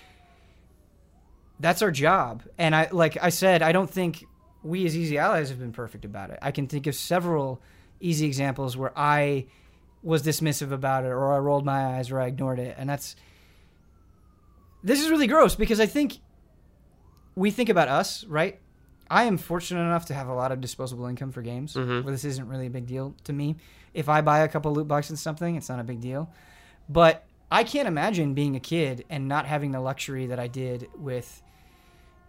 [1.60, 2.42] that's our job.
[2.58, 4.26] And I like I said, I don't think
[4.64, 6.40] we as easy allies have been perfect about it.
[6.42, 7.62] I can think of several
[8.00, 9.46] easy examples where I
[10.02, 12.76] was dismissive about it or I rolled my eyes or I ignored it.
[12.76, 13.16] And that's
[14.86, 16.20] this is really gross because I think
[17.36, 18.60] we think about us, right?
[19.10, 21.74] I am fortunate enough to have a lot of disposable income for games.
[21.74, 22.04] Mhm.
[22.04, 23.58] Where this isn't really a big deal to me.
[23.94, 26.30] If I buy a couple loot boxes and something, it's not a big deal.
[26.88, 30.88] But I can't imagine being a kid and not having the luxury that I did
[30.98, 31.42] with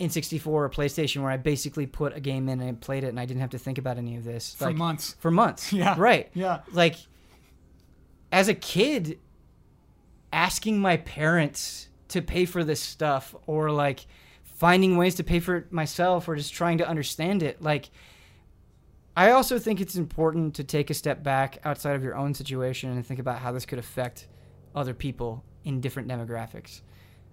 [0.01, 3.19] N64 or PlayStation, where I basically put a game in and I played it and
[3.21, 5.15] I didn't have to think about any of this For like, months.
[5.21, 5.95] For months, Yeah.
[5.99, 6.29] right.
[6.35, 6.61] Yeah.
[6.73, 6.97] Like,
[8.33, 9.19] as a kid,
[10.33, 14.07] asking my parents to pay for this stuff or like
[14.43, 17.91] finding ways to pay for it myself or just trying to understand it, like.
[19.19, 22.91] I also think it's important to take a step back outside of your own situation
[22.91, 24.29] and think about how this could affect
[24.75, 26.83] other people in different demographics.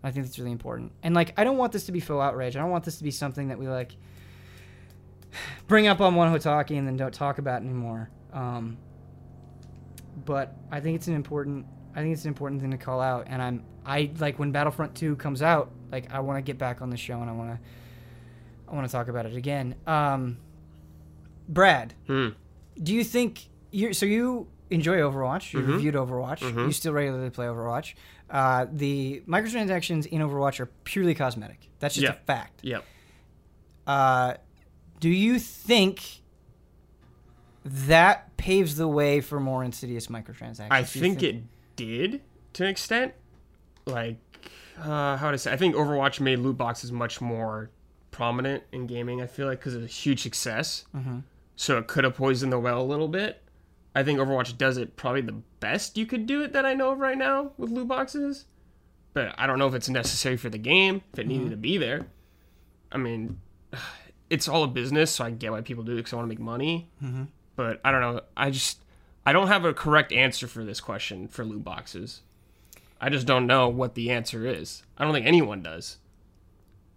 [0.04, 0.92] I think that's really important.
[1.02, 2.56] And like, I don't want this to be full outrage.
[2.58, 3.96] I don't want this to be something that we like
[5.68, 8.10] bring up on one Hot Take and then don't talk about anymore.
[8.34, 8.78] Um,
[10.26, 11.66] but I think it's an important.
[11.96, 13.28] I think it's an important thing to call out.
[13.30, 15.72] And I'm I like when Battlefront Two comes out.
[15.92, 17.60] Like I want to get back on the show and I want to.
[18.70, 19.76] I want to talk about it again.
[19.86, 20.38] Um,
[21.48, 22.30] Brad, Hmm.
[22.82, 25.52] do you think you so you enjoy Overwatch.
[25.52, 25.58] Mm-hmm.
[25.60, 26.42] You reviewed Overwatch.
[26.42, 27.94] You still regularly play Overwatch.
[28.30, 31.70] Uh, the microtransactions in Overwatch are purely cosmetic.
[31.80, 32.12] That's just Yeah.
[32.12, 32.62] a fact.
[32.64, 32.84] Yep.
[33.86, 34.34] Uh,
[35.00, 36.22] do you think
[37.66, 40.68] that paves the way for more insidious microtransactions?
[40.72, 41.44] I you think it
[41.76, 42.22] did
[42.54, 43.14] to an extent.
[43.86, 44.18] Like,
[44.80, 45.52] uh, how to say?
[45.52, 47.70] I think Overwatch made loot boxes much more
[48.12, 49.22] prominent in gaming.
[49.22, 51.20] I feel like because it was a huge success, Mm-hmm.
[51.56, 53.42] so it could have poisoned the well a little bit.
[53.96, 56.92] I think Overwatch does it probably the best you could do it that I know
[56.92, 58.46] of right now with loot boxes.
[59.14, 61.30] But I don't know if it's necessary for the game, if it Mm-hmm.
[61.30, 62.08] needed to be there.
[62.92, 63.40] I mean,
[64.30, 66.30] it's all a business, so I get why people do it because I want to
[66.30, 66.90] make money.
[67.04, 67.24] Mm-hmm.
[67.56, 68.22] But I don't know.
[68.36, 68.80] I just
[69.26, 72.22] I don't have a correct answer for this question for loot boxes.
[73.00, 74.84] I just don't know what the answer is.
[74.98, 75.98] I don't think anyone does.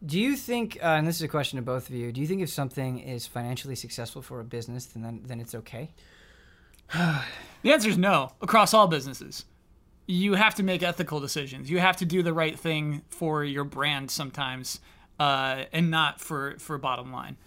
[0.05, 2.27] Do you think, uh, and this is a question to both of you, do you
[2.27, 5.91] think if something is financially successful for a business, then then, then it's okay?
[7.62, 9.45] The answer is no across all businesses.
[10.07, 11.68] You have to make ethical decisions.
[11.68, 14.79] You have to do the right thing for your brand sometimes,
[15.18, 17.39] uh, and not for for bottom line.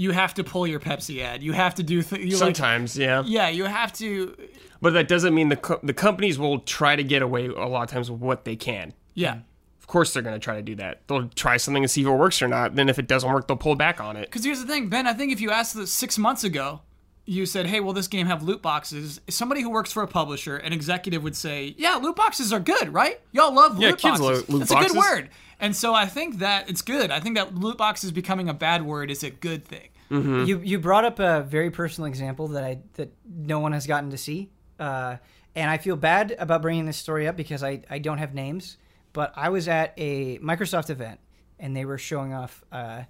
[0.00, 1.42] You have to pull your Pepsi ad.
[1.42, 3.22] You have to do th- you like, Sometimes, yeah.
[3.26, 3.48] yeah.
[3.50, 4.34] You have to
[4.80, 7.82] But that doesn't mean the co- the companies will try to get away a lot
[7.82, 8.94] of times with what they can.
[9.14, 9.40] yeah.
[9.78, 11.00] Of course, they're going to try to do that.
[11.08, 12.76] They'll try something and see if it works or not.
[12.76, 14.22] Then, if it doesn't work, they'll pull back on it.
[14.26, 15.06] Because here's the thing, Ben.
[15.08, 16.80] I think if you asked this six months ago,
[17.26, 20.56] you said, "Hey, will this game have loot boxes?" Somebody who works for a publisher,
[20.56, 23.20] an executive, would say, "Yeah, loot boxes are good, right?
[23.32, 24.26] Y'all love Yeah, loot kids boxes.
[24.26, 25.28] love loot That's a good word."
[25.60, 27.10] And so I think that it's good.
[27.10, 29.88] I think that loot box is becoming a bad word is a good thing.
[30.10, 34.10] You you brought up a very personal example that I that no one has gotten
[34.10, 34.50] to see,
[34.80, 35.18] uh,
[35.54, 38.76] and I feel bad about bringing this story up because I I don't have names,
[39.12, 41.20] but I was at a Microsoft event
[41.60, 43.02] and they were showing off uh,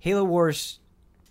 [0.00, 0.80] Halo Wars.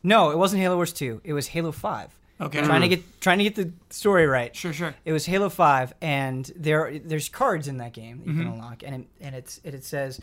[0.01, 1.19] No, it wasn't Halo Wars two.
[1.25, 2.17] It was Halo five.
[2.39, 2.61] Okay.
[2.61, 4.55] Trying to get trying to get the story right.
[4.55, 4.95] Sure, sure.
[5.03, 8.41] It was Halo Five, and there there's cards in that game that you Mm-hmm.
[8.43, 10.21] can unlock, and it, and it's it, it says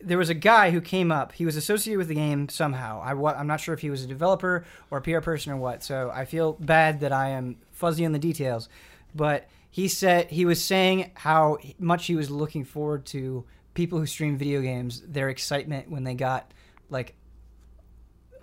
[0.00, 1.32] there was a guy who came up.
[1.32, 3.00] He was associated with the game somehow.
[3.02, 5.82] I, I'm not sure if he was a developer or a PR person or what.
[5.82, 8.68] So I feel bad that I am fuzzy on the details,
[9.14, 13.44] but he said he was saying how much he was looking forward to
[13.74, 16.52] people who stream video games, their excitement when they got
[16.90, 17.14] like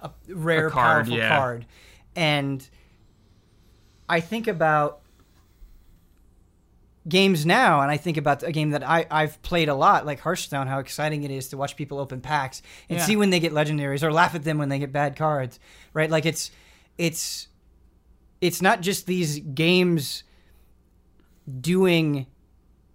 [0.02, 1.38] a rare, A card, powerful yeah.
[1.38, 1.66] card,
[2.16, 2.68] and
[4.08, 5.02] I think about
[7.08, 10.20] games now, and I think about a game that I, I've played a lot, like
[10.22, 13.06] Hearthstone, how exciting it is to watch people open packs and Yeah.
[13.06, 15.60] see when they get legendaries or laugh at them when they get bad cards,
[15.94, 16.10] right?
[16.10, 16.50] Like it's
[16.98, 17.48] it's
[18.42, 20.24] it's not just these games
[21.62, 22.26] doing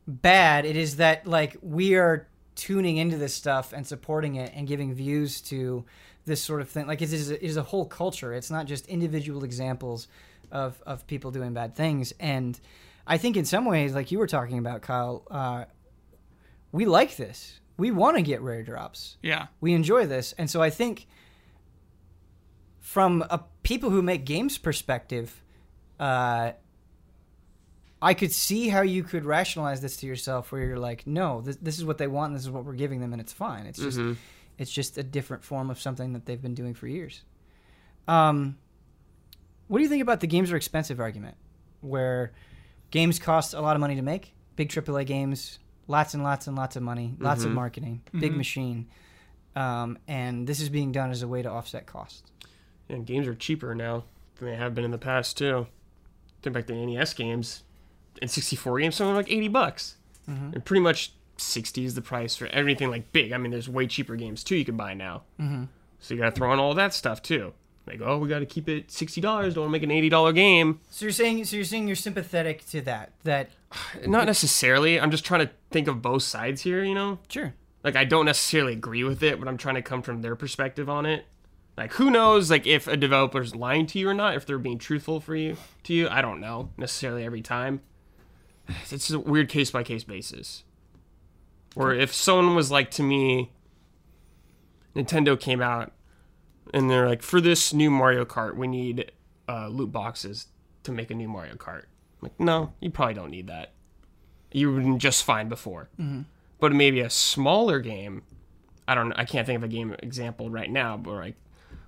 [0.06, 0.64] bad.
[0.64, 4.92] It is that like we are tuning into this stuff and supporting it and giving
[4.92, 5.84] views to
[6.26, 6.86] this sort of thing.
[6.86, 8.34] Like it is a, it is a whole culture.
[8.34, 10.08] It's not just individual examples
[10.50, 12.12] of of people doing bad things.
[12.18, 12.58] And
[13.10, 15.64] I think in some ways, like you were talking about, Kyle, uh,
[16.70, 17.58] we like this.
[17.76, 19.16] We want to get rare drops.
[19.20, 19.48] Yeah.
[19.60, 21.08] We enjoy this, and so I think
[22.78, 25.42] from a people who make games perspective,
[25.98, 26.52] uh,
[28.00, 31.56] I could see how you could rationalize this to yourself, where you're like, no, this,
[31.56, 33.66] this is what they want, and this is what we're giving them, and it's fine.
[33.66, 33.98] It's just
[34.56, 37.24] it's just a different form of something that they've been doing for years.
[38.06, 38.56] Um,
[39.66, 41.36] what do you think about the games are expensive argument,
[41.80, 42.32] where
[42.90, 46.56] games cost a lot of money to make, big AAA games, lots and lots and
[46.56, 48.86] lots of money, lots of marketing, big machine,
[49.56, 52.22] um, and this is being done as a way to offset costs.
[52.88, 54.04] And games are cheaper now
[54.36, 55.66] than they have been in the past too.
[56.42, 57.62] Think back to NES games
[58.20, 59.96] and 64 games, something like 80 bucks.
[60.54, 63.32] And pretty much 60 is the price for everything like big.
[63.32, 65.22] I mean, there's way cheaper games too you can buy now.
[65.40, 65.64] Mm-hmm.
[65.98, 67.52] So you got to throw in all that stuff too.
[67.86, 69.54] Like, oh, we got to keep it sixty dollars.
[69.54, 70.80] Don't want to make an eighty dollar game.
[70.90, 73.12] So you're saying, so you're saying you're sympathetic to that?
[73.24, 73.50] That
[74.06, 75.00] Not necessarily.
[75.00, 76.84] I'm just trying to think of both sides here.
[76.84, 77.54] You know, sure.
[77.82, 80.88] like I don't necessarily agree with it, but I'm trying to come from their perspective
[80.88, 81.24] on it.
[81.76, 84.78] Like who knows like if a developer's lying to you or not, if they're being
[84.78, 87.80] truthful for you to you, I don't know necessarily every time.
[88.90, 90.62] It's a weird case by case basis.
[91.74, 93.50] Or if someone was like to me
[94.94, 95.92] Nintendo came out
[96.72, 99.12] and they're like for this new Mario Kart, we need
[99.48, 100.46] uh, loot boxes
[100.84, 101.84] to make a new Mario Kart.
[102.20, 103.72] I'm like, no, you probably don't need that.
[104.52, 105.88] You were just fine before
[106.60, 108.22] but maybe a smaller game.
[108.86, 109.12] I don't.
[109.14, 111.36] I can't think of a game example right now, but like,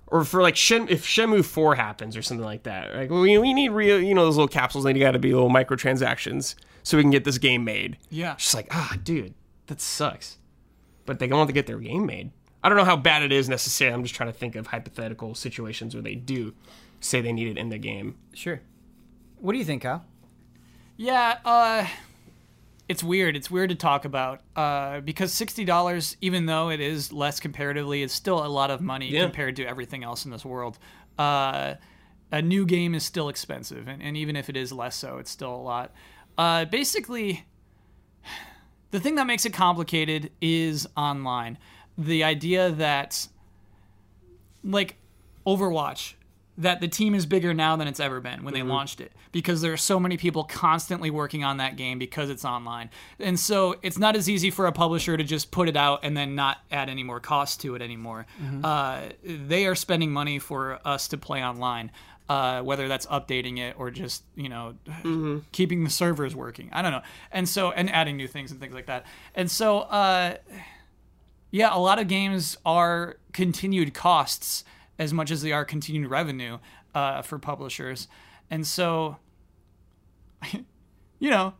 [0.07, 3.53] or for like Shen, if Shenmue Four happens or something like that, like we, we
[3.53, 4.83] need real, you know, those little capsules.
[4.83, 7.97] They got to be little microtransactions so we can get this game made.
[8.09, 8.35] Yeah.
[8.35, 9.33] Just like, ah, dude,
[9.67, 10.37] that sucks.
[11.05, 12.31] But they want to get their game made.
[12.63, 13.93] I don't know how bad it is necessarily.
[13.93, 16.53] I'm just trying to think of hypothetical situations where they do
[17.01, 18.15] say they need it in the game.
[18.33, 18.61] Sure.
[19.39, 20.05] What do you think, Kyle?
[20.95, 21.85] Yeah, uh,
[22.87, 23.35] it's weird.
[23.35, 28.03] It's weird to talk about uh, because sixty dollars, even though it is less comparatively,
[28.03, 29.23] is still a lot of money Yeah.
[29.23, 30.77] compared to everything else in this world.
[31.17, 31.75] Uh,
[32.31, 35.29] a new game is still expensive, and, and even if it is less so, it's
[35.31, 35.93] still a lot.
[36.37, 37.45] Uh, basically,
[38.91, 41.57] the thing that makes it complicated is online.
[41.97, 43.27] The idea that,
[44.63, 44.95] like,
[45.45, 46.13] Overwatch,
[46.57, 49.61] that the team is bigger now than it's ever been when they launched it because
[49.61, 52.91] there are so many people constantly working on that game because it's online.
[53.19, 56.15] And so it's not as easy for a publisher to just put it out and
[56.15, 58.27] then not add any more cost to it anymore.
[58.63, 61.91] Uh, they are spending money for us to play online.
[62.29, 64.75] Uh, whether that's updating it or just you know
[65.51, 67.01] keeping the servers working, I don't know,
[67.33, 70.37] and so and adding new things and things like that, and so uh,
[71.53, 74.63] yeah, a lot of games are continued costs
[74.99, 76.57] as much as they are continued revenue
[76.95, 78.07] uh, for publishers.
[78.49, 79.17] And so,
[81.19, 81.53] you know,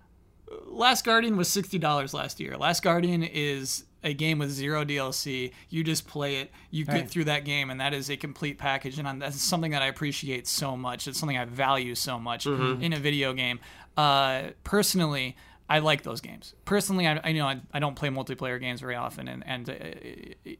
[0.65, 2.57] Last Guardian was $60 last year.
[2.57, 5.51] Last Guardian is a game with zero DLC.
[5.69, 7.09] You just play it, you get Right.
[7.09, 8.99] through that game, and that is a complete package.
[8.99, 11.07] And I'm- that's something that I appreciate so much.
[11.07, 13.59] It's something I value so much in a video game.
[13.95, 15.35] Uh, personally,
[15.73, 16.53] I like those games.
[16.65, 19.73] Personally, I, I know I, I don't play multiplayer games very often, and and uh,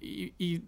[0.02, 0.62] you, you,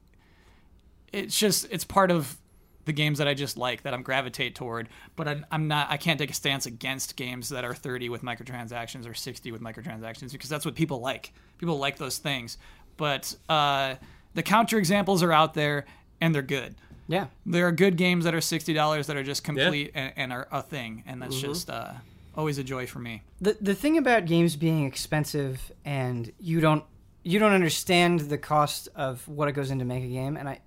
[1.12, 2.38] it's just it's part of
[2.86, 4.88] the games that I just like that I'm gravitate toward.
[5.16, 5.90] But I'm, I'm not.
[5.90, 9.62] I can't take a stance against games that are 30 with microtransactions or 60 with
[9.62, 11.34] microtransactions because that's what people like.
[11.58, 12.60] People like those things.
[12.98, 13.96] But uh,
[14.36, 15.86] the counter examples are out there
[16.22, 16.76] and they're good.
[17.08, 17.28] Yeah.
[17.48, 20.48] There are good games that are sixty dollars that are just complete and, and are
[20.52, 21.94] a thing, and that's just uh,
[22.36, 23.24] always a joy for me.
[23.42, 26.84] The the thing about games being expensive and you don't
[27.24, 30.62] you don't understand the cost of what it goes into make a game and I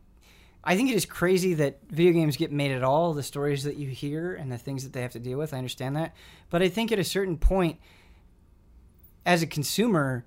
[0.64, 3.76] I think it is crazy that video games get made at all, the stories that
[3.76, 5.54] you hear and the things that they have to deal with.
[5.54, 6.14] I understand that.
[6.50, 7.78] But I think at a certain point
[9.24, 10.26] as a consumer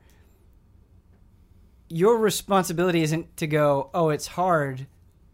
[1.89, 4.87] your responsibility isn't to go, "Oh, it's hard.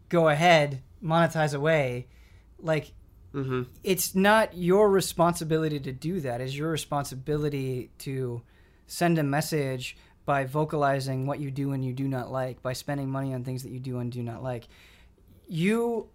[0.08, 2.08] Go ahead, monetize away."
[2.58, 2.92] Like
[3.38, 3.62] Mm-hmm.
[3.84, 6.40] it's not your responsibility to do that.
[6.40, 8.42] It's your responsibility to
[8.86, 13.08] send a message by vocalizing what you do and you do not like, by spending
[13.08, 14.68] money on things that you do and do not like.
[15.46, 16.08] You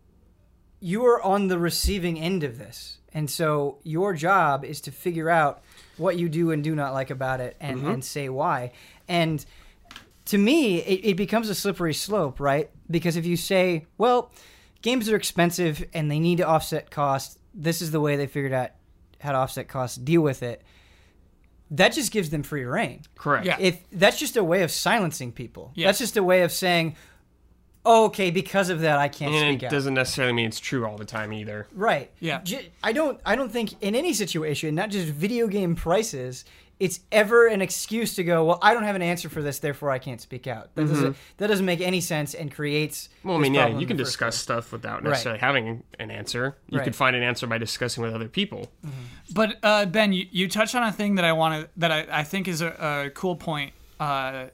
[0.80, 2.97] you are on the receiving end of this.
[3.13, 5.63] And so your job is to figure out
[5.95, 7.89] what you do and do not like about it and, mm-hmm.
[7.89, 8.74] and say why.
[9.07, 9.45] And
[10.26, 12.69] to me, it, it becomes a slippery slope, right?
[12.91, 14.32] Because if you say, well,
[14.84, 18.53] games are expensive and they need to offset costs, this is the way they figured
[18.53, 18.69] out
[19.19, 20.61] how to offset costs, deal with it.
[21.71, 23.01] That just gives them free reign.
[23.15, 23.47] Correct.
[23.47, 23.57] Yeah.
[23.59, 25.71] If that's just a way of silencing people.
[25.73, 25.88] Yeah.
[25.88, 26.95] That's just a way of saying,
[27.86, 29.71] oh, okay, because of that, I can't And speak it out.
[29.71, 31.67] doesn't necessarily mean it's true all the time either.
[31.73, 32.11] Right.
[32.19, 32.41] Yeah.
[32.43, 33.19] J- I don't.
[33.25, 36.45] I don't think in any situation, not just video game prices,
[36.84, 38.43] it's ever an excuse to go.
[38.45, 40.75] Well, I don't have an answer for this, therefore I can't speak out.
[40.75, 41.15] That doesn't.
[41.38, 43.09] That doesn't make any sense and creates.
[43.23, 44.41] Well, I mean, yeah, you can discuss place.
[44.41, 45.11] stuff without Right.
[45.11, 46.57] necessarily having an answer.
[46.69, 46.84] You Right.
[46.84, 48.71] could find an answer by discussing with other people.
[49.34, 52.19] But uh, Ben, you, you touched on a thing that I want to that I,
[52.19, 53.73] I think is a, a cool point.
[53.99, 54.47] Uh,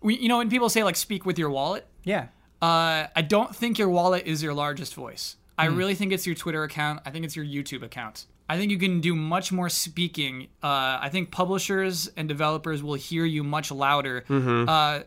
[0.00, 2.26] we, you know, when people say like speak with your wallet, Yeah.
[2.60, 5.36] uh, I don't think your wallet is your largest voice.
[5.58, 7.00] I really think it's your Twitter account.
[7.06, 8.26] I think it's your YouTube account.
[8.48, 10.48] I think you can do much more speaking.
[10.62, 14.24] Uh, I think publishers and developers will hear you much louder.
[14.68, 15.02] Uh,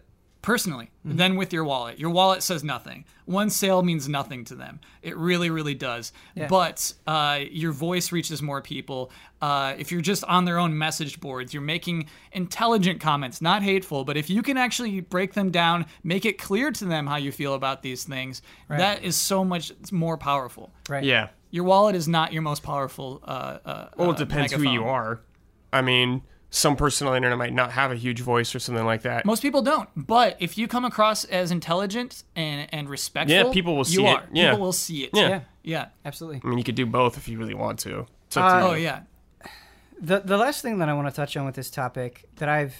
[0.45, 1.97] personally than with your wallet.
[1.97, 3.03] Your wallet says nothing.
[3.25, 4.79] One sale means nothing to them.
[5.01, 6.13] It really, really does.
[6.35, 6.47] Yeah.
[6.47, 9.11] But uh, your voice reaches more people.
[9.41, 14.03] Uh, if you're just on their own message boards, you're making intelligent comments, not hateful.
[14.03, 17.31] But if you can actually break them down, make it clear to them how you
[17.31, 20.71] feel about these things, that is so much more powerful.
[20.87, 21.03] Right.
[21.03, 21.29] Yeah.
[21.55, 23.21] Your wallet is not your most powerful.
[23.23, 25.21] Uh, uh, Well, uh, it depends who you are.
[25.71, 28.83] I mean, some person on the internet might not have a huge voice or something
[28.85, 29.23] like that.
[29.25, 29.87] Most people don't.
[29.95, 34.07] But if you come across as intelligent and, and respectful, Yeah, people will see you
[34.07, 34.11] it.
[34.17, 34.23] are.
[34.33, 34.51] Yeah.
[34.51, 35.11] People will see it.
[35.13, 35.29] Yeah.
[35.29, 35.39] Yeah.
[35.63, 35.85] Yeah.
[36.03, 36.41] Absolutely.
[36.43, 38.05] I mean, you could do both if you really want to.
[38.27, 39.03] It's Uh, to Oh yeah.
[40.01, 42.75] The the last thing that I want to touch on with this topic that I've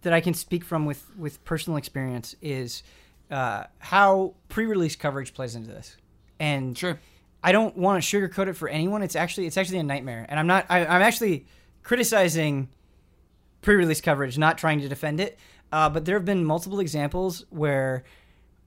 [0.00, 2.82] that I can speak from with with personal experience is
[3.30, 5.96] uh, how pre-release coverage plays into this.
[6.40, 6.98] And Sure.
[7.42, 9.02] I don't want to sugarcoat it for anyone.
[9.02, 10.66] It's actually it's actually a nightmare, and I'm not.
[10.68, 11.46] I, I'm actually
[11.82, 12.68] criticizing
[13.62, 15.38] pre-release coverage, not trying to defend it.
[15.72, 18.04] Uh, but there have been multiple examples where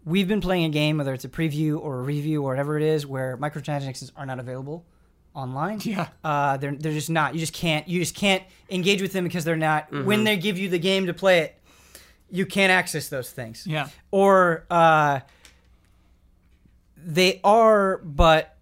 [0.05, 2.83] we've been playing a game, whether it's a preview or a review or whatever it
[2.83, 4.85] is, where microtransactions are not available
[5.33, 5.79] online.
[5.83, 6.07] Yeah.
[6.23, 7.33] Uh, they're they're just not.
[7.33, 7.87] You just can't.
[7.87, 9.91] You just can't engage with them because they're not.
[9.91, 11.61] When they give you the game to play it,
[12.31, 13.87] you can't access those things Yeah.
[14.11, 15.19] or uh,
[16.97, 18.54] they are, but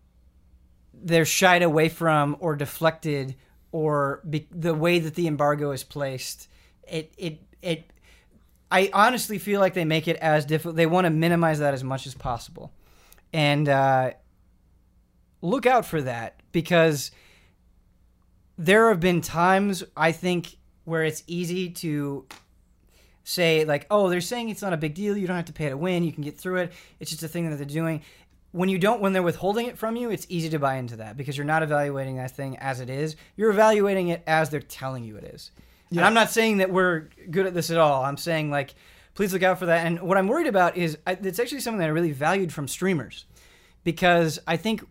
[1.04, 3.36] they're shied away from or deflected
[3.72, 6.48] or be, the way that the embargo is placed,
[6.88, 7.90] it it it.
[8.72, 10.76] I honestly feel like they make it as difficult.
[10.76, 12.72] They want to minimize that as much as possible,
[13.32, 14.12] and uh,
[15.42, 17.12] look out for that because
[18.58, 22.26] there have been times I think where it's easy to
[23.24, 25.18] say like, oh, they're saying it's not a big deal.
[25.18, 26.04] You don't have to pay to win.
[26.04, 26.74] You can get through it.
[27.00, 28.02] It's just a thing that they're doing.
[28.54, 31.18] When you don't, when they're withholding it from you, it's easy to buy into that
[31.18, 33.18] because you're not evaluating that thing as it is.
[33.36, 35.52] You're evaluating it as they're telling you it is.
[35.90, 38.04] And I'm not saying that we're good at this at all.
[38.04, 38.74] I'm saying like,
[39.16, 39.86] please look out for that.
[39.86, 42.68] And what I'm worried about is I, it's actually something that I really valued from
[42.68, 43.26] streamers
[43.84, 44.84] because I think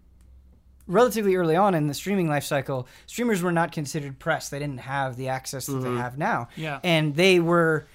[0.86, 4.48] relatively early on in the streaming life cycle, streamers were not considered press.
[4.48, 5.98] They didn't have the access that they mm-hmm.
[5.98, 6.48] have now.
[6.56, 6.80] Yeah.
[6.82, 7.86] And they were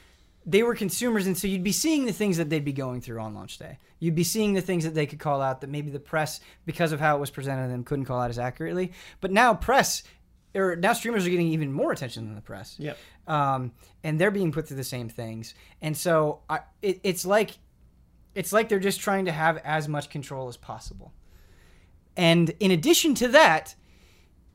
[0.47, 3.19] they were consumers and so you'd be seeing the things that they'd be going through
[3.19, 3.77] on launch day.
[3.99, 6.93] You'd be seeing the things that they could call out that maybe the press because
[6.93, 8.93] of how it was presented to them couldn't call out as accurately.
[9.19, 10.03] But now press
[10.55, 12.77] or now streamers are getting even more attention than the press.
[12.79, 12.97] Yep.
[13.27, 13.73] Um,
[14.05, 15.53] and they're being put through the same things.
[15.81, 17.51] And so I, it, it's like
[18.33, 21.11] it's like they're just trying to have as much control as possible.
[22.15, 23.75] And in addition to that,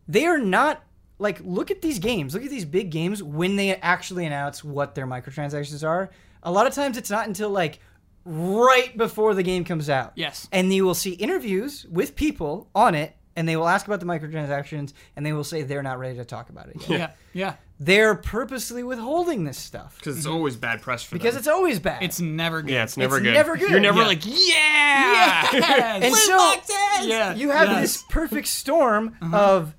[0.08, 0.84] they are not
[1.22, 4.94] like look at these games, look at these big games when they actually announce what
[4.94, 6.10] their microtransactions are.
[6.42, 7.78] A lot of times it's not until like
[8.24, 10.12] right before the game comes out.
[10.16, 10.48] Yes.
[10.52, 14.06] And you will see interviews with people on it and they will ask about the
[14.06, 16.90] microtransactions and they will say they're not ready to talk about it yet.
[16.90, 17.54] Yeah, yeah.
[17.80, 21.18] They're purposely withholding this stuff Because it's always bad press for them.
[21.18, 21.40] because them.
[21.40, 22.02] it's always bad.
[22.02, 22.70] It's never good.
[22.70, 23.34] yeah, it's never it's good.
[23.34, 23.70] never good.
[23.70, 24.06] You're never Yeah.
[24.06, 25.48] like, yeah.
[25.52, 26.04] Yes.
[26.04, 27.80] and so yeah, you have yes.
[27.80, 29.74] this perfect storm of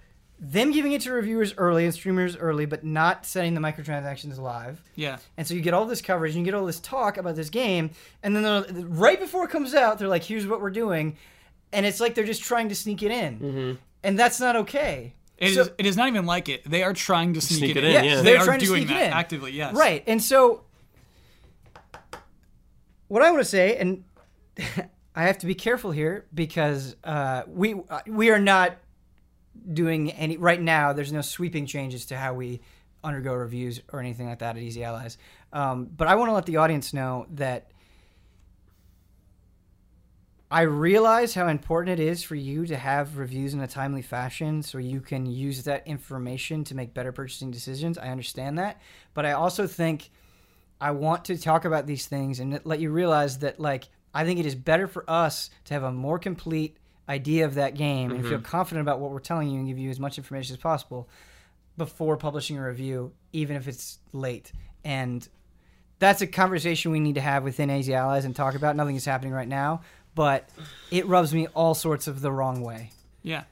[0.45, 4.83] them giving it to reviewers early and streamers early, but not setting the microtransactions live.
[4.95, 5.17] Yeah.
[5.37, 7.49] And so you get all this coverage and you get all this talk about this
[7.49, 7.91] game,
[8.21, 11.15] and then right before it comes out, they're like, "Here's what we're doing,"
[11.71, 15.13] and it's like they're just trying to sneak it in, and that's not okay.
[15.37, 15.55] It is.
[15.55, 16.69] So- it is not even like it.
[16.69, 17.89] They are trying to sneak, Sneak it, it in.
[17.89, 18.15] in, Yes, yeah.
[18.17, 19.13] They they're are trying to doing sneak it that in.
[19.13, 19.51] actively.
[19.53, 19.73] Yes.
[19.75, 20.03] Right.
[20.07, 20.63] And so
[23.07, 24.03] what I want to say and
[25.15, 28.77] I have to be careful here because uh, we uh, we are not
[29.71, 32.61] doing any right now there's no sweeping changes to how we
[33.03, 35.17] undergo reviews or anything like that at Easy Allies.
[35.51, 37.69] Um, but I want to let the audience know that
[40.49, 44.61] I realize how important it is for you to have reviews in a timely fashion
[44.61, 47.97] so you can use that information to make better purchasing decisions.
[47.97, 48.79] I understand that.
[49.15, 50.11] But I also think
[50.79, 54.39] I want to talk about these things and let you realize that, like, I think
[54.39, 56.77] it is better for us to have a more complete
[57.07, 58.43] idea of that game and feel mm-hmm.
[58.43, 61.09] confident about what we're telling you and give you as much information as possible
[61.77, 64.51] before publishing a review, even if it's late.
[64.85, 65.27] And
[65.99, 68.75] that's a conversation we need to have within Easy Allies and talk about.
[68.75, 69.81] Nothing is happening right now,
[70.15, 70.49] but
[70.91, 72.91] it rubs me all sorts of the wrong way.
[73.21, 73.43] Yeah.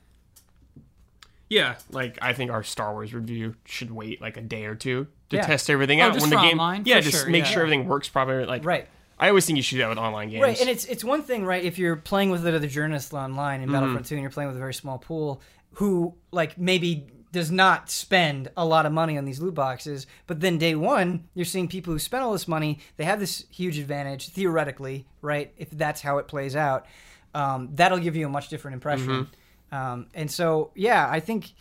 [1.50, 5.08] Yeah, like I think our Star Wars review should wait like a day or two
[5.30, 5.46] to Yeah.
[5.46, 6.60] test everything Oh, out just when the for game.
[6.60, 6.84] online?
[6.86, 7.50] Yeah, For just sure, make yeah.
[7.50, 8.46] sure everything works properly.
[8.46, 8.88] Like Right.
[9.22, 10.42] I always think you should do that with online games.
[10.42, 11.64] Right, and it's it's one thing, right?
[11.64, 14.60] If you're playing with other journalist online in Battlefront 2 and you're playing with a
[14.60, 15.42] very small pool
[15.74, 20.42] who like maybe does not spend a lot of money on these loot boxes, but
[20.42, 23.78] then day one, you're seeing people who spend all this money, they have this huge
[23.78, 25.54] advantage, theoretically, right?
[25.56, 26.88] If that's how it plays out,
[27.34, 29.30] um, that'll give you a much different impression.
[29.72, 31.54] Um, and so, yeah, I think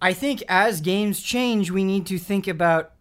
[0.00, 2.92] I think as games change, we need to think about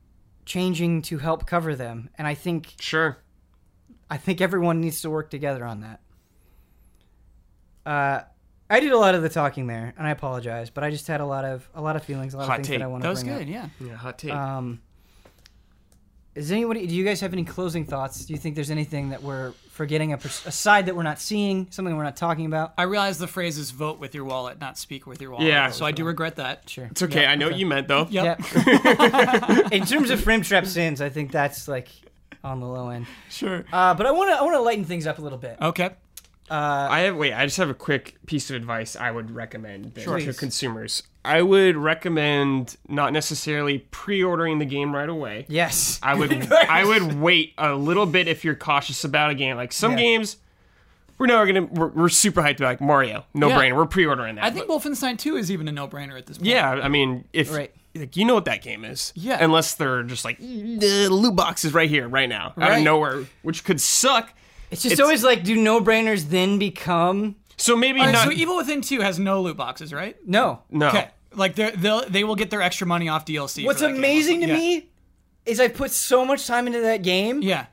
[0.46, 2.10] changing to help cover them.
[2.18, 3.18] And I think sure.
[4.10, 6.00] I think everyone needs to work together on that.
[7.86, 8.22] Uh,
[8.70, 11.22] I did a lot of the talking there, and I apologize, but I just had
[11.22, 12.80] a lot of a lot of feelings, a lot Hot of things take.
[12.80, 13.48] that I want to That was bring good.
[13.48, 13.70] Yeah.
[13.80, 14.32] Yeah, hot take.
[14.34, 14.82] Um,
[16.36, 16.86] is anybody?
[16.86, 18.26] Do you guys have any closing thoughts?
[18.26, 21.20] Do you think there's anything that we're forgetting, a, pers- a side that we're not
[21.20, 22.74] seeing, something we're not talking about?
[22.78, 25.70] I realize the phrase is "vote with your wallet, not speak with your wallet." Yeah.
[25.70, 26.70] So I do regret that.
[26.70, 27.26] Sure, it's okay.
[27.26, 28.08] I know what you meant though.
[28.10, 28.42] Yep.
[28.68, 29.70] Yeah.
[29.72, 31.88] In terms of frame trap sins, I think that's like
[32.44, 33.08] on the low end.
[33.30, 33.66] Sure.
[33.72, 35.58] Uh, but I want to I want to lighten things up a little bit.
[35.62, 35.92] Okay.
[36.50, 37.34] Uh, I have wait.
[37.34, 40.20] I just have a quick piece of advice I would recommend then Sure.
[40.20, 41.02] to consumers.
[41.24, 45.46] I would recommend not necessarily pre-ordering the game right away.
[45.50, 49.56] yes, I would I would wait a little bit if you're cautious about a game.
[49.58, 49.98] Like some Yeah.
[49.98, 50.38] games,
[51.18, 53.58] we're now gonna we're, we're super hyped about like Mario, no Yeah.
[53.58, 53.76] brainer.
[53.76, 54.43] We're pre-ordering that.
[54.43, 56.48] I think Wolfenstein 2 is even a no-brainer at this point.
[56.48, 57.72] yeah, I mean if Right.
[57.96, 59.43] like you know what that game is, Yeah.
[59.43, 63.24] Unless they're just like the loot box is right here, right now, out of nowhere,
[63.41, 64.32] which could suck.
[64.76, 68.26] It's just it's- always like, do no brainers then become So maybe All right, not.
[68.26, 70.16] so Evil Within 2 has no loot boxes, right?
[70.28, 70.62] no?
[70.70, 71.08] no, Okay.
[71.34, 73.66] Like they they'll they will get their extra money off DLC.
[73.66, 73.98] What's that game.
[73.98, 74.54] amazing to Yeah.
[74.54, 74.90] me
[75.46, 77.66] is I put so much time into that game, Yeah.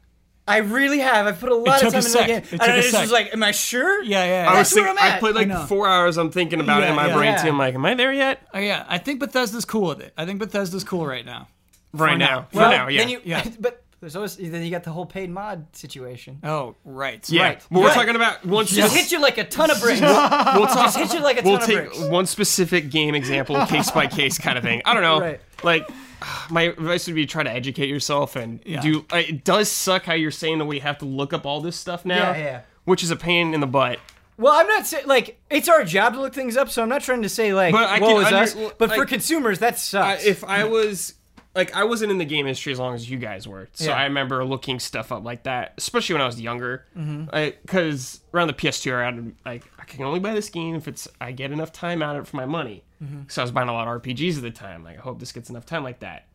[0.49, 1.29] I really have.
[1.29, 2.27] I've put a lot took of time into the sec.
[2.27, 2.37] game.
[2.39, 3.01] It and took I a just sec.
[3.03, 4.03] was like, am I sure?
[4.03, 4.51] Yeah, yeah.
[4.51, 5.21] I was thinking, I'm I at.
[5.21, 6.17] put I like four hours.
[6.19, 7.15] I'm thinking about it in Yeah, my yeah.
[7.17, 7.43] brain Yeah.
[7.43, 7.49] too.
[7.51, 8.41] I'm like, am I there yet?
[8.53, 10.13] Oh, yeah, I think Bethesda's cool with it.
[10.19, 11.47] I think Bethesda's cool right now.
[11.93, 12.27] Right now.
[12.27, 12.47] now.
[12.51, 12.99] For now, yeah.
[13.01, 13.45] Then you, Yeah.
[13.61, 16.41] But there's always then you got the whole paid mod situation.
[16.43, 17.27] Oh, right.
[17.31, 17.43] yeah.
[17.43, 17.63] right.
[17.71, 17.95] But we're Right.
[17.95, 19.01] talking about one Just specific.
[19.05, 20.01] hit you like a ton of bricks.
[20.01, 20.93] We'll talk.
[20.93, 21.99] Just hit you like a ton We'll of take bricks.
[22.11, 24.83] one specific game example, case by case kind of thing.
[24.85, 25.21] I don't know.
[25.21, 25.41] Right.
[25.63, 25.89] Like,
[26.51, 28.81] my advice would be try to educate yourself and Yeah.
[28.81, 29.07] do.
[29.13, 31.77] uh, It does suck how you're saying that we have to look up all this
[31.77, 32.33] stuff now.
[32.33, 32.61] Yeah, yeah.
[32.85, 34.01] Which is a pain in the butt.
[34.37, 37.03] Well, I'm not saying like it's our job to look things up, so I'm not
[37.03, 38.55] trying to say like But I woe can is under- us.
[38.57, 40.25] well, But for like- consumers, that I, sucks.
[40.25, 41.15] if I was
[41.55, 43.97] like I wasn't in the game industry as long as you guys were, so Yeah.
[43.97, 46.87] I remember looking stuff up like that, especially when I was younger.
[46.97, 47.27] Mm-hmm.
[47.63, 51.07] Because around the PS2 era, I'd, like I can only buy this game if it's
[51.21, 52.85] I get enough time out of it for my money.
[53.03, 53.23] Mm-hmm.
[53.29, 54.83] So I was buying a lot of RPGs at the time.
[54.85, 56.27] Like I hope this gets enough time like that.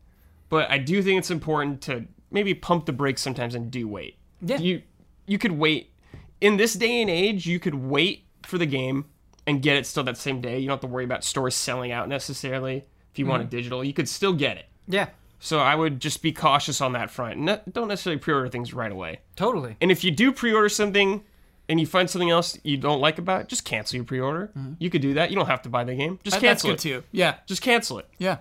[0.48, 4.16] But I do think it's important to maybe pump the brakes sometimes and do wait.
[4.40, 4.58] Yeah.
[4.58, 4.82] You
[5.26, 5.92] you could wait
[6.40, 7.46] in this day and age.
[7.46, 9.06] You could wait for the game
[9.46, 10.58] and get it still that same day.
[10.58, 12.84] You don't have to worry about stores selling out necessarily.
[13.12, 13.46] If you want Mm-hmm.
[13.48, 14.66] it digital, you could still get it.
[14.88, 15.08] Yeah,
[15.38, 17.44] So I would just be cautious on that front.
[17.72, 19.20] Don't necessarily pre-order things right away.
[19.36, 19.76] totally.
[19.80, 21.22] And if you do pre-order something
[21.68, 24.50] and you find something else you don't like about it, just cancel your pre-order.
[24.78, 25.30] You could do that.
[25.30, 26.18] You don't have to buy the game.
[26.24, 26.80] Just That- That's cancel good it.
[27.02, 27.04] too.
[27.12, 28.08] Yeah, Just cancel it.
[28.18, 28.38] yeah.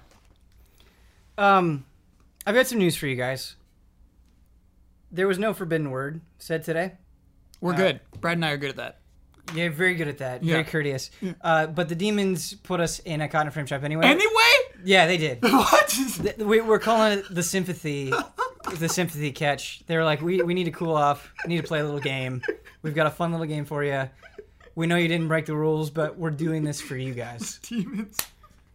[1.37, 1.85] Um,
[2.45, 3.55] I've got some news for you guys.
[5.11, 6.93] There was no forbidden word said today.
[7.61, 7.99] We're good.
[8.19, 8.99] Brad and I are good at that.
[9.55, 10.43] Yeah, very good at that.
[10.43, 10.53] Yeah.
[10.55, 11.09] Very courteous.
[11.41, 14.05] Uh, but the demons put us in a cotton frame trap anyway.
[14.05, 15.41] Anyway, yeah, they did.
[15.43, 15.87] what?
[16.21, 18.11] Th- we, we're calling it the sympathy,
[18.77, 19.83] the sympathy catch.
[19.87, 21.31] They were like, we, we need to cool off.
[21.45, 22.41] We need to play a little game.
[22.81, 24.09] We've got a fun little game for you.
[24.75, 27.59] We know you didn't break the rules, but we're doing this for you guys.
[27.63, 28.17] Demons.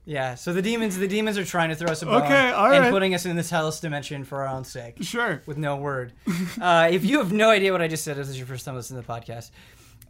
[0.05, 0.35] Yeah.
[0.35, 2.85] So the demons, the demons are trying to throw us a bone Okay, all and
[2.85, 2.91] right.
[2.91, 4.97] putting us in this hellish dimension for our own sake.
[5.01, 5.43] Sure.
[5.47, 6.13] with no word.
[6.61, 8.65] Uh, if you have no idea what I just said, if this is your first
[8.65, 9.51] time listening to the podcast,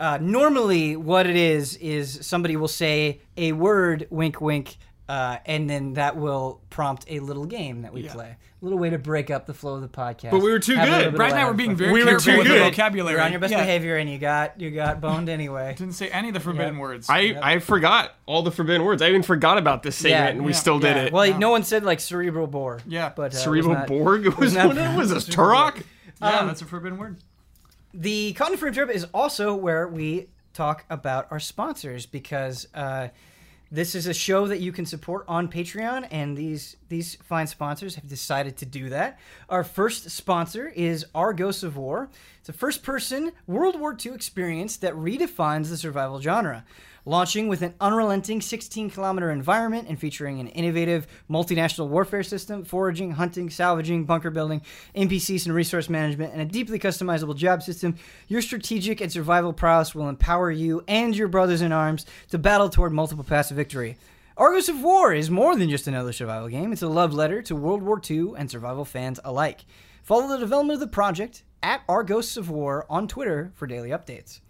[0.01, 4.77] uh, normally what it is is somebody will say a word, wink, wink,
[5.13, 8.13] uh, and then that will prompt a little game that we Yeah.
[8.15, 8.29] play.
[8.31, 10.31] A little way to break up the flow of the podcast.
[10.31, 10.97] But we were too Have good.
[10.97, 13.17] little Brad and I were being very We were careful too with the vocabulary.
[13.17, 13.59] You're on your best Yeah.
[13.61, 15.75] behavior, and you got you got boned anyway.
[15.77, 16.81] Didn't say any of the forbidden Yeah.
[16.81, 17.11] words.
[17.11, 19.03] I, I forgot all the forbidden words.
[19.03, 21.13] I even forgot about this segment, Yeah, and we yeah, still did it.
[21.13, 21.39] Well, Wow.
[21.39, 22.81] no one said like cerebral bore.
[22.87, 23.11] Yeah.
[23.15, 25.83] but uh, it was Cerebral not- Borg was not- one of was this Cerebral Turok?
[26.23, 27.17] yeah, um, that's a forbidden word.
[27.93, 33.09] The Cotton Frame Trip is also where we talk about our sponsors because uh,
[33.73, 37.95] this is a show that you can support on Patreon, and these these fine sponsors
[37.95, 39.19] have decided to do that.
[39.49, 42.11] Our first sponsor is Argos of War.
[42.39, 46.67] It's a first-person World War II experience that redefines the survival genre.
[47.05, 53.11] Launching with an unrelenting 16 kilometer environment and featuring an innovative multinational warfare system, foraging,
[53.11, 54.63] hunting, salvaging, bunker building,
[54.95, 57.97] NPCs and resource management, and a deeply customizable job system,
[58.29, 62.69] your strategic and survival prowess will empower you and your brothers in arms to battle
[62.69, 63.97] toward multiple paths of victory.
[64.37, 67.57] Argos of War is more than just another survival game, it's a love letter to
[67.57, 69.65] World War II and survival fans alike.
[70.05, 74.41] Follow the development of the project at Argos of War on Twitter for daily updates.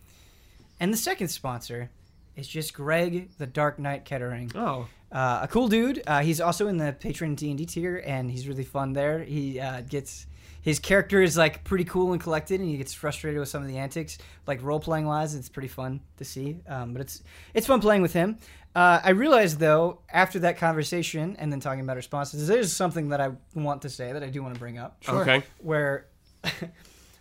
[0.78, 1.90] And the second sponsor
[2.36, 4.50] is just Greg the Dark Knight Kettering.
[4.54, 6.02] Oh, Uh, a cool dude.
[6.06, 9.18] Uh, he's also in the patron D and D tier, and he's really fun there.
[9.20, 10.26] He uh, gets
[10.62, 13.68] his character is like pretty cool and collected, and he gets frustrated with some of
[13.68, 14.16] the antics,
[14.46, 15.34] like role playing wise.
[15.34, 17.22] It's pretty fun to see, um, but it's
[17.52, 18.38] it's fun playing with him.
[18.74, 23.10] Uh, I realized though after that conversation and then talking about our sponsors, there's something
[23.10, 24.96] that I want to say that I do want to bring up.
[25.06, 25.42] okay.
[25.58, 26.06] Where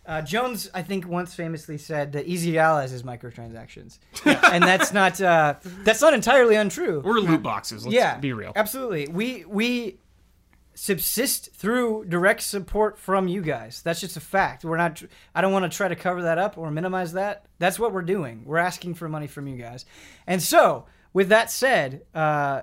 [0.04, 5.20] uh, Jones, I think, once famously said that Easy Allies is microtransactions, and that's not
[5.20, 7.00] uh, that's not entirely untrue.
[7.04, 7.84] We're loot boxes.
[7.84, 8.52] Let's yeah, be real.
[8.56, 9.98] Absolutely, we we
[10.74, 13.80] subsist through direct support from you guys.
[13.82, 14.64] That's just a fact.
[14.64, 15.00] We're not.
[15.36, 17.46] I don't want to try to cover that up or minimize that.
[17.60, 18.42] That's what we're doing.
[18.44, 19.84] We're asking for money from you guys,
[20.26, 22.62] and so with that said, uh,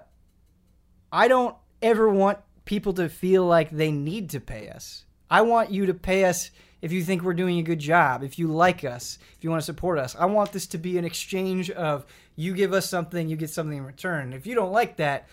[1.09, 5.05] I don't ever want people to feel like they need to pay us.
[5.29, 6.51] I want you to pay us
[6.81, 9.61] if you think we're doing a good job, if you like us, if you want
[9.61, 10.15] to support us.
[10.17, 12.05] I want this to be an exchange of
[12.35, 14.31] you give us something, you get something in return.
[14.33, 15.27] If you don't like that,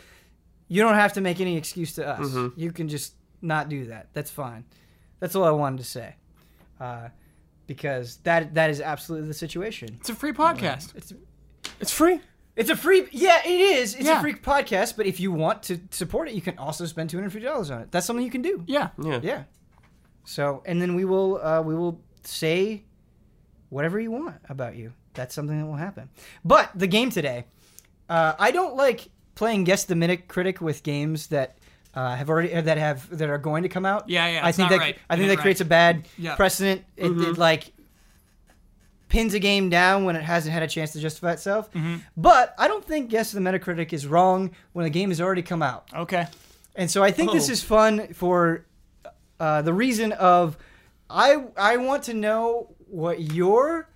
[0.69, 2.53] you don't have to make any excuse to us.
[2.57, 4.09] You can just not do that.
[4.13, 4.65] That's fine.
[5.21, 6.17] That's all I wanted to say.
[6.81, 7.09] Uh,
[7.67, 9.97] because that that is absolutely the situation.
[10.01, 10.95] It's a free podcast.
[10.97, 11.13] It's
[11.81, 12.21] It's free.
[12.55, 13.95] it's a free yeah, it is.
[13.95, 14.19] It's Yeah.
[14.19, 17.17] a free podcast, but if you want to support it, you can also spend two
[17.17, 17.91] hundred fifty dollars on it.
[17.93, 18.63] That's something you can do.
[18.67, 18.91] Yeah.
[19.03, 19.21] Yeah.
[19.23, 19.43] Yeah.
[20.27, 22.83] So and then we will uh, we will say
[23.71, 24.93] whatever you want about you.
[25.15, 26.11] That's something that will happen.
[26.45, 27.47] But the game today,
[28.11, 31.57] uh, I don't like playing guess the Metacritic with games that
[31.95, 34.09] uh, have already that have that are going to come out.
[34.11, 34.99] Yeah, yeah, I think that right.
[35.09, 36.35] I think that ain't creates a bad Yeah.
[36.37, 36.85] precedent.
[36.97, 37.73] It, it like
[39.09, 41.73] pins a game down when it hasn't had a chance to justify itself.
[41.73, 41.97] Mm-hmm.
[42.17, 45.63] But I don't think Guess the Metacritic is wrong when the game has already come
[45.63, 45.89] out.
[45.95, 46.27] Okay.
[46.75, 47.53] And so I think this Oh.
[47.53, 48.67] is fun for
[49.41, 50.57] uh, the reason of
[51.11, 53.89] I I want to know what your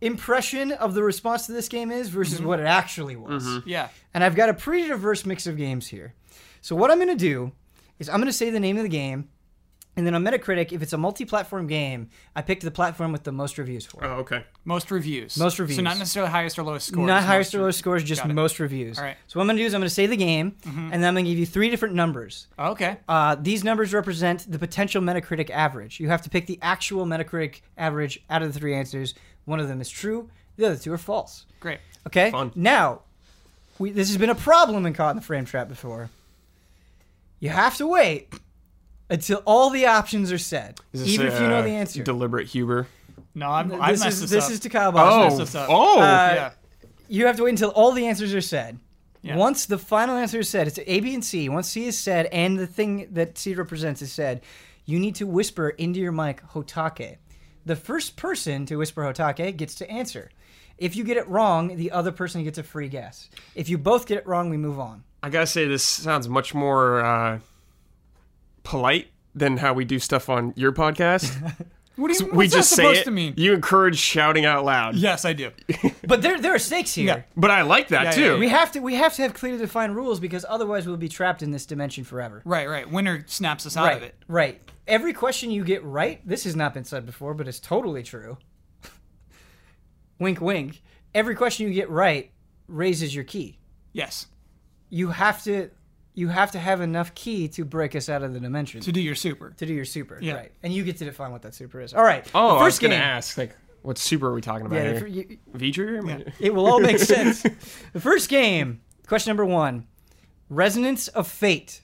[0.00, 2.46] impression of the response to this game is versus Mm-hmm.
[2.46, 3.46] what it actually was.
[3.64, 3.88] Yeah.
[4.14, 6.14] And I've got a pretty diverse mix of games here.
[6.60, 7.52] So what I'm going to do
[7.98, 9.28] is I'm going to say the name of the game,
[9.96, 13.32] and then on Metacritic, if it's a multi-platform game, I picked the platform with the
[13.32, 14.02] most reviews for.
[14.02, 14.06] it.
[14.06, 14.44] Oh, okay.
[14.64, 15.36] Most reviews.
[15.36, 15.76] Most reviews.
[15.76, 17.06] So not necessarily highest or lowest scores.
[17.06, 18.96] Not highest or re- lowest scores, just most reviews.
[18.98, 19.16] All right.
[19.26, 21.04] So what I'm going to do is I'm going to say the game, and then
[21.04, 22.46] I'm going to give you three different numbers.
[22.58, 22.96] Okay.
[23.08, 26.00] Uh, these numbers represent the potential Metacritic average.
[26.00, 29.14] You have to pick the actual Metacritic average out of the three answers.
[29.44, 31.44] One of them is true, the other two are false.
[31.60, 31.80] Great.
[32.06, 32.30] Okay.
[32.30, 32.52] Fun.
[32.54, 33.02] Now,
[33.78, 36.08] we, this has been a problem in Caught in the Frame Trap before.
[37.40, 38.32] You have to wait
[39.12, 42.02] until all the options are said, Is this even if you know a the answer.
[42.02, 42.86] Deliberate Huber.
[43.34, 44.50] No, I'm, I this messed is this, this up.
[44.52, 45.24] is to Kyle I Bosch.
[45.24, 45.68] messed this up.
[45.70, 46.00] oh.
[46.00, 46.50] Uh, yeah.
[47.08, 48.78] You have to wait until all the answers are said.
[49.20, 49.36] Yeah.
[49.36, 51.48] Once the final answer is said, it's A, B, and C.
[51.48, 54.40] Once C is said and the thing that C represents is said,
[54.84, 57.18] you need to whisper into your mic Hot Take.
[57.64, 60.30] The first person to whisper Hot Take gets to answer.
[60.78, 63.30] If you get it wrong, the other person gets a free guess.
[63.54, 65.04] If you both get it wrong, we move on.
[65.22, 67.38] I gotta say, this sounds much more uh,
[68.62, 71.32] polite than how we do stuff on your podcast.
[71.96, 73.04] what do you, what's we that just say supposed it.
[73.04, 73.34] to mean?
[73.36, 74.94] You encourage shouting out loud.
[74.96, 75.50] Yes, I do.
[76.06, 77.06] But there, there are stakes here.
[77.06, 77.22] Yeah.
[77.36, 78.22] But I like that Yeah, too.
[78.34, 81.08] yeah, We have to we have to have clearly defined rules because otherwise we'll be
[81.08, 82.42] trapped in this dimension forever.
[82.44, 82.90] right, right.
[82.90, 84.14] Winner snaps us out right, of it.
[84.28, 84.60] Right.
[84.86, 88.36] Every question you get right, this has not been said before, but it's totally true.
[90.18, 90.82] wink, wink.
[91.14, 92.30] Every question you get right
[92.68, 93.58] raises your key.
[93.92, 94.26] Yes.
[94.90, 95.70] You have to,
[96.14, 98.92] you have to have enough key to break us out of the dimension To to,
[98.92, 99.50] do your super.
[99.56, 100.18] To do your super.
[100.20, 100.34] Yeah.
[100.34, 100.52] Right.
[100.62, 101.94] And you get to define what that super is.
[101.94, 102.26] All right.
[102.34, 104.82] oh, the I was first gonna ask, like, what super are we talking about Yeah.
[104.82, 104.92] here?
[104.94, 106.32] the fir- you- V'ger?
[106.38, 107.42] it will all make sense.
[107.92, 109.86] the first game, question number one,
[110.48, 111.80] Resonance of Fate.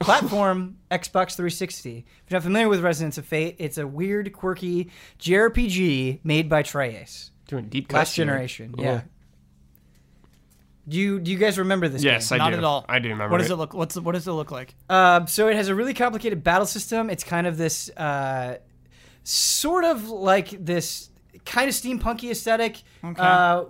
[0.00, 1.98] Platform Xbox 360.
[1.98, 6.62] If you're not familiar with Resonance of Fate, it's a weird, quirky JRPG made by
[6.62, 7.30] tri-Ace.
[7.48, 8.74] Doing deep cuts Last generation.
[8.78, 8.82] Oh.
[8.82, 9.00] Yeah.
[10.86, 12.40] Do you do you guys remember this Yes, game?
[12.40, 12.56] I Not do.
[12.58, 12.84] at all.
[12.88, 13.32] I do remember.
[13.32, 13.72] What does it look?
[13.72, 14.74] What's what does it look like?
[14.88, 17.08] Uh, so it has a really complicated battle system.
[17.08, 18.58] It's kind of this uh,
[19.22, 21.10] sort of like this
[21.46, 22.82] kind of steampunky aesthetic.
[23.02, 23.20] Okay.
[23.20, 23.64] Uh,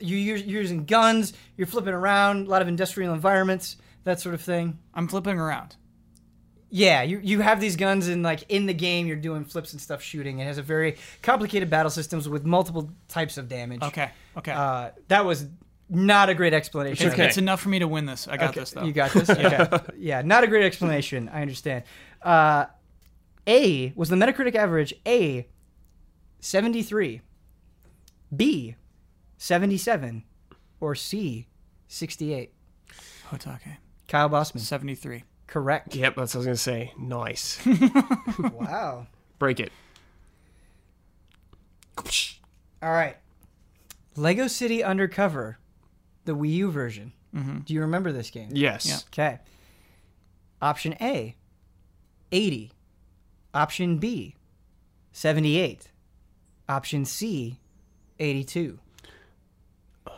[0.00, 1.32] you, you're, you're using guns.
[1.56, 2.46] You're flipping around.
[2.46, 3.76] A lot of industrial environments.
[4.04, 4.78] That sort of thing.
[4.94, 5.76] I'm flipping around.
[6.70, 9.80] Yeah, you, you have these guns and like in the game you're doing flips and
[9.80, 10.40] stuff shooting.
[10.40, 13.82] It has a very complicated battle systems with multiple types of damage.
[13.82, 14.10] Okay.
[14.36, 14.50] Okay.
[14.50, 15.46] Uh, that was
[15.88, 17.06] not a great explanation.
[17.06, 17.26] it's, of it.
[17.26, 18.26] it's enough for me to win this.
[18.28, 18.84] I got Okay, this though.
[18.84, 19.28] You got this.
[19.30, 19.78] Okay.
[19.98, 21.30] yeah, not a great explanation.
[21.32, 21.84] I understand.
[22.22, 22.66] Uh,
[23.46, 24.94] a was the Metacritic average.
[25.06, 25.46] A,
[26.40, 27.20] seventy three.
[28.34, 28.76] B,
[29.36, 30.24] seventy seven,
[30.80, 31.48] or C,
[31.86, 32.52] sixty eight.
[33.26, 33.76] Hot Take.
[34.08, 34.62] Kyle Bosman.
[34.62, 35.24] 73.
[35.46, 35.94] Correct.
[35.94, 36.92] Yep, that's what I was gonna say.
[36.98, 37.58] Nice.
[38.38, 39.06] wow.
[39.38, 39.72] Break it.
[42.82, 43.16] All right.
[44.16, 45.58] Lego City Undercover,
[46.24, 47.12] the Wii U version.
[47.34, 47.58] Mm-hmm.
[47.60, 48.50] Do you remember this game?
[48.52, 48.86] Yes.
[48.86, 48.98] Yeah.
[49.12, 49.38] Okay.
[50.62, 51.34] Option A,
[52.32, 52.72] 80.
[53.52, 54.34] Option B,
[55.12, 55.90] 78.
[56.68, 57.58] Option C,
[58.18, 58.78] 82.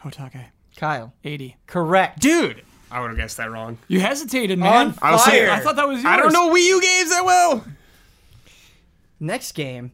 [0.00, 0.32] Hot Take.
[0.76, 1.12] Kyle.
[1.24, 1.56] 80.
[1.66, 2.20] Correct.
[2.20, 3.78] Dude, I would have guessed that wrong.
[3.88, 4.88] You hesitated, man.
[4.88, 5.30] On I was fire.
[5.34, 6.06] saying- I thought that was yours.
[6.12, 7.64] I don't know Wii U games that well.
[9.20, 9.90] Next game,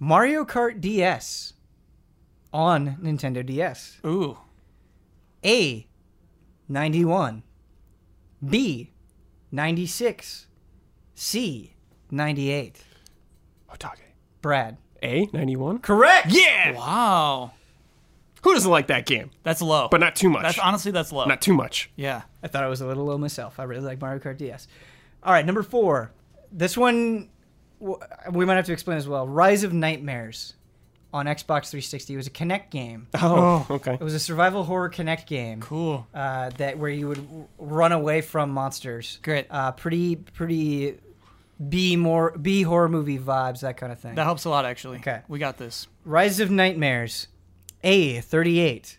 [0.00, 1.51] Mario Kart DS
[2.52, 3.98] on Nintendo DS.
[4.06, 4.38] Ooh.
[5.44, 5.86] A,
[6.68, 7.42] 91.
[8.48, 8.92] B,
[9.50, 10.46] 96.
[11.14, 11.74] C,
[12.10, 12.80] 98.
[13.68, 14.04] Hot Take.
[14.40, 14.76] Brad.
[15.02, 15.78] A ninety one.
[15.78, 16.28] Correct.
[16.30, 16.72] Yeah.
[16.72, 17.52] Wow.
[18.42, 19.30] Who doesn't like that game?
[19.42, 19.88] That's low.
[19.90, 20.42] But not too much.
[20.42, 21.24] That's honestly that's low.
[21.26, 21.90] not too much.
[21.96, 22.22] yeah.
[22.42, 23.58] I thought it was a little low myself.
[23.58, 24.68] I really like Mario Kart DS.
[25.22, 26.12] All right, number four.
[26.52, 27.30] This one
[28.30, 29.26] we might have to explain as well.
[29.26, 30.54] Rise of Nightmares
[31.12, 32.14] on Xbox 360.
[32.14, 33.06] It was a Kinect game.
[33.14, 33.94] Oh, okay.
[33.94, 35.60] It was a survival horror Kinect game.
[35.60, 36.06] Cool.
[36.14, 39.18] Uh, that where you would w- run away from monsters.
[39.22, 39.46] Great.
[39.50, 40.98] Uh, pretty pretty
[41.68, 44.14] B more B horror movie vibes that kind of thing.
[44.14, 44.98] That helps a lot actually.
[44.98, 45.20] Okay.
[45.28, 45.86] We got this.
[46.04, 47.28] Rise of Nightmares.
[47.84, 48.98] A 38.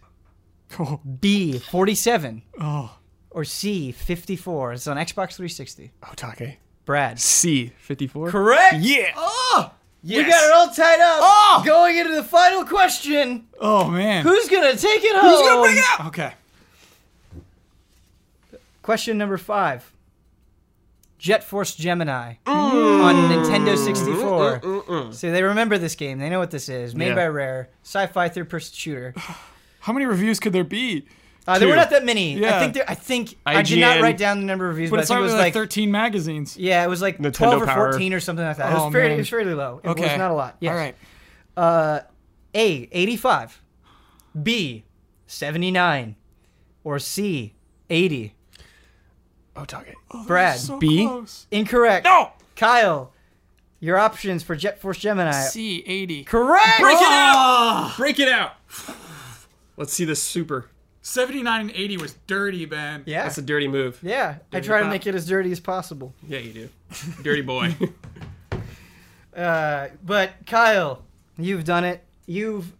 [0.80, 1.00] Oh.
[1.20, 2.42] B 47.
[2.60, 2.98] Oh.
[3.32, 4.74] Or C 54.
[4.74, 5.92] It's on Xbox 360.
[6.04, 6.58] Hot Take.
[6.86, 7.18] Brad.
[7.20, 8.30] C fifty four.
[8.30, 8.76] Correct.
[8.80, 9.14] Yeah.
[9.16, 9.72] Oh,
[10.06, 10.26] Yes.
[10.26, 11.20] we got it all tied up.
[11.22, 11.64] Oh!
[11.66, 13.48] Going into the final question.
[13.60, 14.24] Oh man.
[14.24, 15.30] Who's gonna take it home?
[15.30, 16.06] Who's gonna bring it up?
[16.08, 16.34] Okay.
[18.82, 19.90] Question number five.
[21.18, 22.52] Jet Force Gemini mm.
[22.52, 24.60] on Nintendo 64.
[24.60, 26.20] Mm, mm, so they remember this game.
[26.20, 26.94] They know what this is.
[26.94, 27.16] Made Yeah.
[27.16, 27.70] by Rare.
[27.84, 29.14] Sci-fi third-person shooter.
[29.80, 31.06] How many reviews could there be?
[31.46, 32.46] Uh, there were not that many.
[32.46, 34.98] I think there, I think I did not write down the number of reviews, But
[34.98, 36.56] but, it's I think it was like like 13 magazines.
[36.58, 37.92] yeah, it was like Nintendo 12 or Power.
[37.92, 38.72] 14 or something like that.
[38.72, 39.82] it Oh, was fairly, it was fairly low.
[39.84, 40.04] It Okay.
[40.04, 40.56] was not a lot.
[40.62, 40.72] Yes.
[40.72, 40.96] All right.
[41.58, 42.00] Uh,
[42.56, 43.62] A, 85.
[44.42, 44.86] B,
[45.28, 46.16] 79.
[46.86, 47.54] Or C,
[47.90, 48.36] 80.
[49.56, 49.96] Oh, talk it.
[50.26, 51.06] Brad, So B?
[51.06, 51.46] close.
[51.52, 52.06] incorrect.
[52.06, 52.32] No!
[52.56, 53.12] Kyle,
[53.80, 55.32] your options for Jet Force Gemini.
[55.32, 56.24] C 80.
[56.24, 56.80] Correct.
[56.80, 57.94] Break it out!
[57.98, 58.54] Break it out!
[59.78, 60.70] Let's see this super.
[61.04, 63.04] 79 and 80 was dirty, man.
[63.06, 63.24] Yeah.
[63.24, 64.00] That's a dirty move.
[64.02, 64.38] yeah.
[64.52, 66.14] I Dirty try to make it as dirty as possible.
[66.28, 66.70] Yeah, you do.
[67.22, 67.76] Dirty boy.
[69.36, 71.02] Uh, but Kyle,
[71.40, 72.04] you've done it.
[72.28, 72.72] You've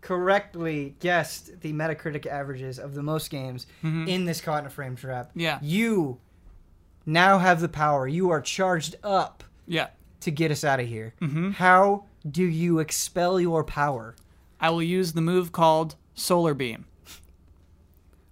[0.00, 4.96] correctly guessed the Metacritic averages of the most games in this caught in a frame
[4.96, 5.30] trap.
[5.36, 5.60] Yeah.
[5.62, 6.18] You
[7.06, 8.08] now have the power.
[8.08, 9.88] You are charged up Yeah.
[10.22, 11.14] to get us out of here.
[11.54, 14.16] How do you expel your power?
[14.60, 16.86] I will use the move called Solar Beam.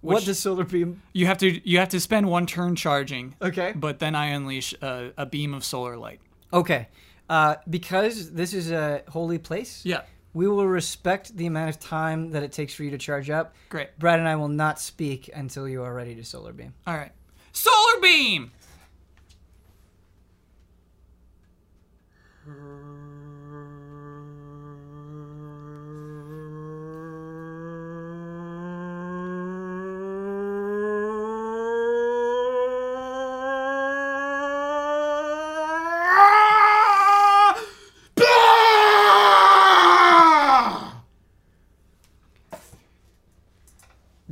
[0.01, 1.01] What does solar beam?
[1.13, 3.73] You have to you have to spend one turn charging, Okay.
[3.75, 6.19] but then I unleash a, a beam of solar light.
[6.53, 6.87] Okay.
[7.29, 10.01] Uh, because this is a holy place, Yeah.
[10.33, 13.53] we will respect the amount of time that it takes for you to charge up.
[13.69, 13.97] Great.
[13.99, 16.73] Brad and I will not speak until you are ready to solar beam.
[16.87, 17.11] All right.
[17.51, 18.51] Solar Beam.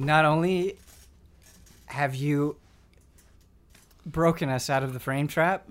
[0.07, 0.77] Not only
[1.87, 2.55] have you
[4.05, 5.65] broken us out of the frame trap,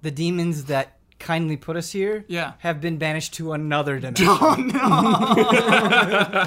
[0.00, 2.52] the demons that kindly put us here Yeah.
[2.60, 4.28] have been banished to another dimension.
[4.28, 6.46] Oh,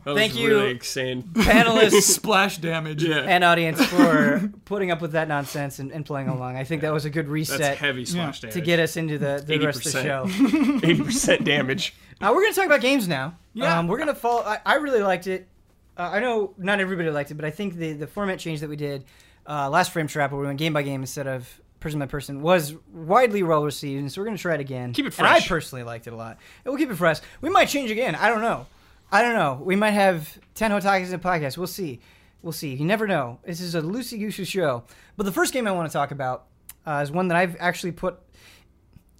[0.04, 0.48] That Thank was you.
[0.48, 1.22] really insane.
[1.32, 3.02] Panelists splash damage.
[3.02, 3.24] Yeah.
[3.26, 6.56] and audience for putting up with that nonsense and, and playing along.
[6.56, 8.64] I think that was a good reset That's heavy slash to damage.
[8.64, 10.24] get us into the, the rest of the show.
[10.26, 10.80] 80%.
[10.80, 11.94] 80% damage.
[12.20, 13.34] Uh, we're going to talk about games now.
[13.54, 13.78] Yeah.
[13.78, 14.42] Um, we're going to follow.
[14.42, 15.48] I, I really liked it.
[15.96, 18.70] Uh, I know not everybody liked it, but I think the, the format change that
[18.70, 19.04] we did
[19.46, 22.40] uh, last Frame Trap, where we went game by game instead of person by person,
[22.40, 24.00] was widely well received.
[24.00, 24.92] And so we're going to try it again.
[24.92, 26.38] Keep it And I personally liked it a lot.
[26.64, 27.18] And we'll keep it fresh.
[27.40, 28.14] We might change again.
[28.14, 28.66] I don't know.
[29.10, 29.60] I don't know.
[29.62, 31.58] We might have 10 Hot Takes in a podcast.
[31.58, 32.00] We'll see.
[32.40, 32.74] We'll see.
[32.74, 33.38] You never know.
[33.44, 34.84] This is a loosey goosey show.
[35.16, 36.46] But the first game I want to talk about
[36.86, 38.18] uh, is one that I've actually put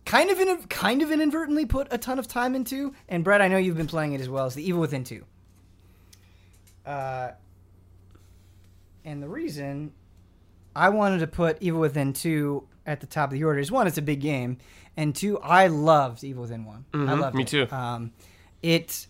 [0.05, 2.95] kind of in, kind of inadvertently put a ton of time into.
[3.09, 4.47] And Brett, I know you've been playing it as well.
[4.47, 5.25] as the Evil Within two.
[6.85, 7.31] Uh,
[9.05, 9.93] and the reason
[10.75, 13.87] I wanted to put Evil Within two at the top of the order is one,
[13.87, 14.59] it's a big game,
[14.97, 16.85] and two, I loved Evil Within one.
[16.93, 17.49] I Mhm, loved me it.
[17.49, 17.69] too.
[17.71, 18.13] Um,
[18.63, 19.07] it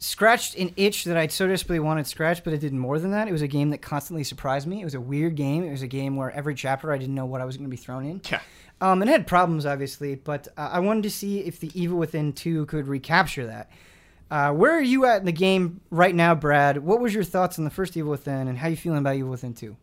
[0.00, 3.26] scratched an itch that I so desperately wanted scratched, but it did more than that.
[3.28, 4.80] It was a game that constantly surprised me.
[4.80, 5.64] It was a weird game.
[5.64, 7.70] It was a game where every chapter I didn't know what I was going to
[7.70, 8.20] be thrown in.
[8.30, 8.40] Yeah.
[8.80, 11.98] Um, and it had problems, obviously, but uh, I wanted to see if the Evil
[11.98, 13.70] Within 2 could recapture that.
[14.30, 16.78] Uh, where are you at in the game right now, Brad?
[16.78, 19.30] What was your thoughts on the first Evil Within, and how you feeling about Evil
[19.30, 19.74] Within 2?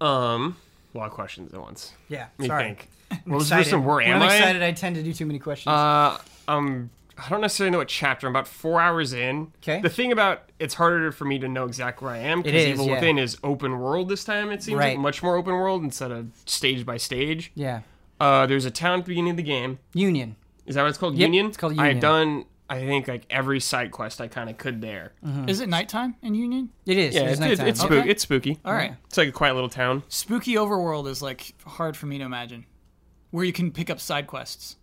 [0.00, 0.56] Um,
[0.94, 1.92] a lot of questions at once.
[2.08, 2.64] Yeah, Let me sorry.
[2.64, 2.88] think.
[3.10, 3.70] I'm What was the excited.
[3.70, 3.84] first one?
[3.86, 4.36] Where am I'm I?
[4.36, 5.72] excited, I tend to do too many questions.
[5.72, 8.26] Uh, um, I don't necessarily know what chapter.
[8.26, 9.52] I'm about four hours in.
[9.60, 9.80] 'Kay.
[9.80, 12.86] The thing about it's harder for me to know exactly where I am because Evil
[12.86, 12.94] yeah.
[12.94, 14.50] Within is open world this time.
[14.50, 14.90] It seems Right.
[14.94, 17.52] like much more open world instead of stage by stage.
[17.54, 17.80] yeah.
[18.20, 19.78] Uh, there's a town at the beginning of the game.
[19.92, 20.36] Union.
[20.66, 21.16] Is that what it's called?
[21.16, 21.46] Yep, Union.
[21.46, 21.96] it's called Union.
[21.96, 22.44] I've done.
[22.70, 25.12] I think like every side quest I kind of could there.
[25.46, 26.70] Is it nighttime in Union?
[26.86, 27.14] It is.
[27.14, 27.68] Yeah, it is it's, it's, nighttime.
[27.68, 28.10] it's, Okay.
[28.10, 28.58] it's spooky.
[28.64, 28.94] All right.
[29.06, 30.02] It's like a quiet little town.
[30.08, 32.64] Spooky overworld is like hard for me to imagine,
[33.32, 34.76] where you can pick up side quests.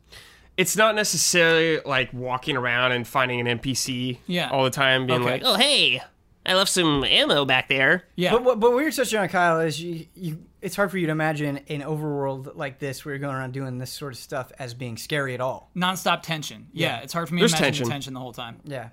[0.57, 4.49] It's not necessarily like walking around and finding an NPC Yeah.
[4.51, 5.31] all the time, being Okay.
[5.31, 6.03] like, "Oh, hey,
[6.45, 8.31] I left some ammo back there." Yeah.
[8.33, 10.37] But, what- but what you're touching on, Kyle, is you, you.
[10.61, 13.77] It's hard for you to imagine an overworld like this where you're going around doing
[13.79, 15.71] this sort of stuff as being scary at all.
[15.75, 16.67] Nonstop tension.
[16.71, 17.03] Yeah, Yeah.
[17.03, 17.85] it's hard for me There's to imagine tension.
[17.85, 18.59] the tension the whole time.
[18.63, 18.89] Yeah.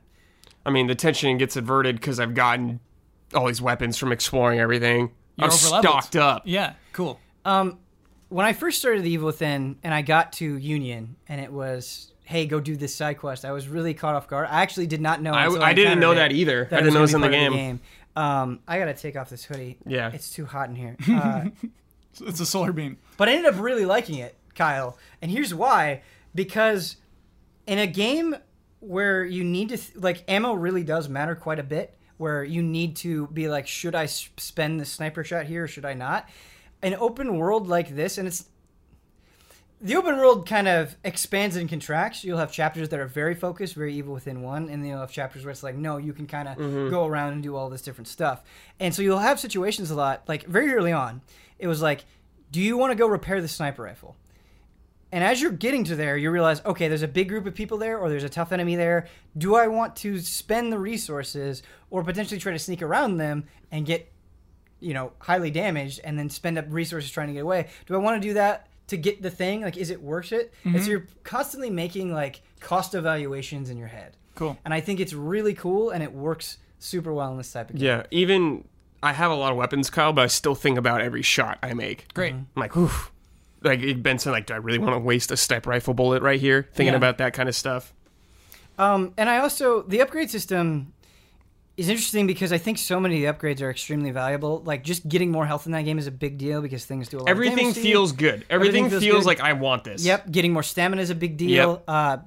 [0.64, 2.80] I mean, the tension gets averted because I've gotten
[3.34, 5.10] all these weapons from exploring everything.
[5.36, 6.42] You're I'm stocked up.
[6.46, 7.20] Yeah, cool.
[7.44, 7.78] Um,
[8.30, 12.12] when I first started the Evil Within and I got to Union and it was,
[12.24, 14.48] hey, go do this side quest, I was really caught off guard.
[14.50, 15.32] I actually did not know.
[15.32, 16.64] I, until I didn't know encountered that either.
[16.70, 17.80] that I didn't know it was in gonna the game.
[18.18, 19.78] Um, I gotta take off this hoodie.
[19.86, 20.10] Yeah.
[20.12, 20.96] it's too hot in here.
[21.08, 21.44] Uh,
[22.26, 22.96] It's a solar beam.
[23.16, 24.98] but I ended up really liking it, Kyle.
[25.22, 26.02] And here's why:
[26.34, 26.96] because
[27.66, 28.34] in a game
[28.80, 31.94] where you need to th- like ammo really does matter quite a bit.
[32.16, 35.84] where you need to be like, should I spend the sniper shot here or should
[35.84, 36.28] I not?
[36.82, 38.46] An open world like this, and it's
[39.80, 42.24] the open world kind of expands and contracts.
[42.24, 45.12] You'll have chapters that are very focused, very evil within one, and then you'll have
[45.12, 46.90] chapters where it's like, no, you can kind of mm-hmm.
[46.90, 48.42] go around and do all this different stuff.
[48.80, 51.20] And so you'll have situations a lot, like very early on,
[51.58, 52.04] it was like,
[52.50, 54.16] do you want to go repair the sniper rifle?
[55.12, 57.78] And as you're getting to there, you realize, okay, there's a big group of people
[57.78, 59.06] there, or there's a tough enemy there.
[59.36, 63.86] Do I want to spend the resources, or potentially try to sneak around them and
[63.86, 64.12] get,
[64.80, 67.68] you know, highly damaged, and then spend up resources trying to get away?
[67.86, 69.62] Do I want to do that to get the thing?
[69.62, 70.52] Like, is it worth it?
[70.64, 74.16] And so you're constantly making like cost evaluations in your head.
[74.34, 74.56] Cool.
[74.64, 77.76] And I think it's really cool, and it works super well in this type of
[77.76, 77.84] game.
[77.86, 78.64] Yeah, even
[79.02, 81.74] I have a lot of weapons, Kyle, but I still think about every shot I
[81.74, 82.12] make.
[82.14, 82.34] Great.
[82.34, 83.10] I'm like, oof.
[83.62, 86.68] Like Benson, like, do I really want to waste a sniper rifle bullet right here?
[86.74, 86.98] Thinking Yeah.
[86.98, 87.92] about that kind of stuff.
[88.78, 90.92] Um, and I also the upgrade system
[91.78, 94.60] is interesting because I think so many of the upgrades are extremely valuable.
[94.64, 97.16] Like just getting more health in that game is a big deal because things do
[97.16, 97.22] a lot.
[97.22, 97.92] of Everything damage to you.
[97.92, 98.44] feels good.
[98.50, 99.26] Everything, Everything feels feels, good.
[99.26, 100.04] like I want this.
[100.04, 101.82] Yep, getting more stamina is a big deal.
[101.88, 102.18] Uh,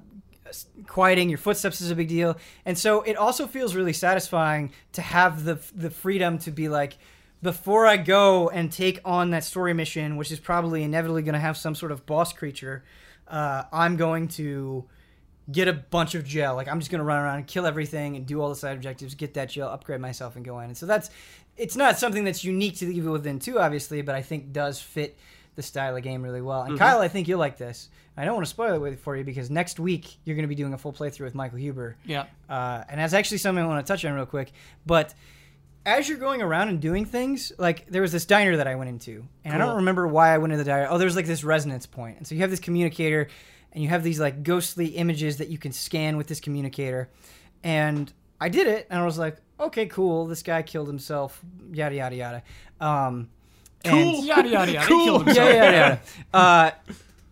[0.86, 2.36] quieting your footsteps is a big deal,
[2.66, 6.96] and so it also feels really satisfying to have the the freedom to be like,
[7.42, 11.40] before I go and take on that story mission, which is probably inevitably going to
[11.40, 12.84] have some sort of boss creature,
[13.28, 14.84] uh, I'm going to
[15.52, 16.56] get a bunch of gel.
[16.56, 18.76] Like I'm just going to run around and kill everything and do all the side
[18.76, 20.66] objectives, get that gel, upgrade myself, and go in.
[20.66, 21.10] And so that's
[21.56, 24.80] it's not something that's unique to the Evil Within 2, obviously, but I think does
[24.80, 25.18] fit
[25.54, 26.62] the style of game really well.
[26.62, 27.90] And Kyle, I think you'll like this.
[28.16, 30.54] I don't want to spoil it for you because next week you're going to be
[30.54, 31.96] doing a full playthrough with Michael Huber.
[32.04, 32.24] Yeah.
[32.48, 34.52] Uh, and that's actually something I want to touch on real quick.
[34.86, 35.14] But
[35.84, 38.90] as you're going around and doing things, like there was this diner that I went
[38.90, 40.86] into, and I don't remember why I went to the diner.
[40.88, 43.28] Oh, there's like this resonance point, and so you have this communicator,
[43.72, 47.08] and you have these like ghostly images that you can scan with this communicator,
[47.64, 51.40] and I did it, and I was like, okay, cool, this guy killed himself,
[51.72, 52.42] yada yada yada.
[52.80, 53.28] Um,
[53.84, 54.86] and- Yada yada yada.
[54.86, 54.98] Cool.
[54.98, 55.48] He killed himself.
[55.48, 55.98] yeah, yeah,
[56.34, 56.38] yeah.
[56.40, 56.70] Uh,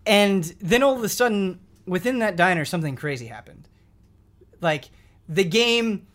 [0.07, 3.68] and then all of a sudden, within that diner, something crazy happened.
[4.61, 4.91] Like
[5.28, 6.07] the game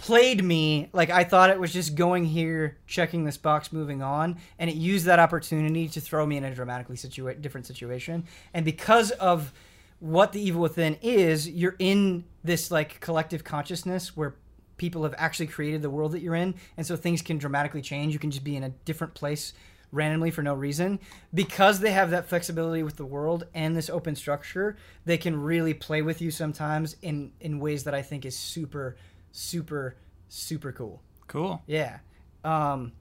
[0.00, 4.38] played me like I thought it was just going here, checking this box, moving on,
[4.58, 8.24] and it used that opportunity to throw me in a dramatically situa- different situation.
[8.54, 9.52] And because of
[9.98, 14.36] what the evil within is, you're in this like collective consciousness where
[14.78, 18.14] people have actually created the world that you're in, and so things can dramatically change.
[18.14, 19.52] You can just be in a different place
[19.92, 20.98] randomly for no reason
[21.34, 25.74] because they have that flexibility with the world and this open structure they can really
[25.74, 28.94] play with you sometimes in in ways that i think is super
[29.32, 29.96] super
[30.28, 31.62] super cool Cool.
[31.66, 31.98] yeah
[32.44, 32.92] um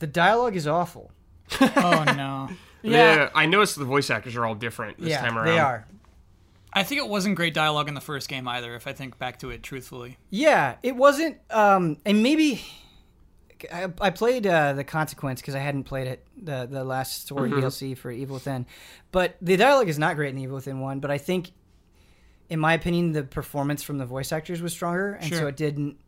[0.00, 1.10] the dialogue is awful
[1.60, 2.48] Oh no.
[2.82, 3.30] Yeah.
[3.34, 5.46] I noticed the voice actors are all different this yeah time around.
[5.46, 5.86] Yeah, they are
[6.76, 8.74] I think it wasn't great dialogue in the first game either.
[8.74, 10.18] If I think back to it truthfully.
[10.30, 11.38] Yeah, it wasn't.
[11.50, 12.60] Um, and maybe
[13.72, 17.48] I, I played uh, the consequence because I hadn't played it the the last story
[17.50, 18.66] DLC for Evil Within,
[19.12, 20.98] but the dialogue is not great in Evil Within one.
[20.98, 21.52] But I think,
[22.48, 25.98] in my opinion, the performance from the voice actors was stronger, and so it didn't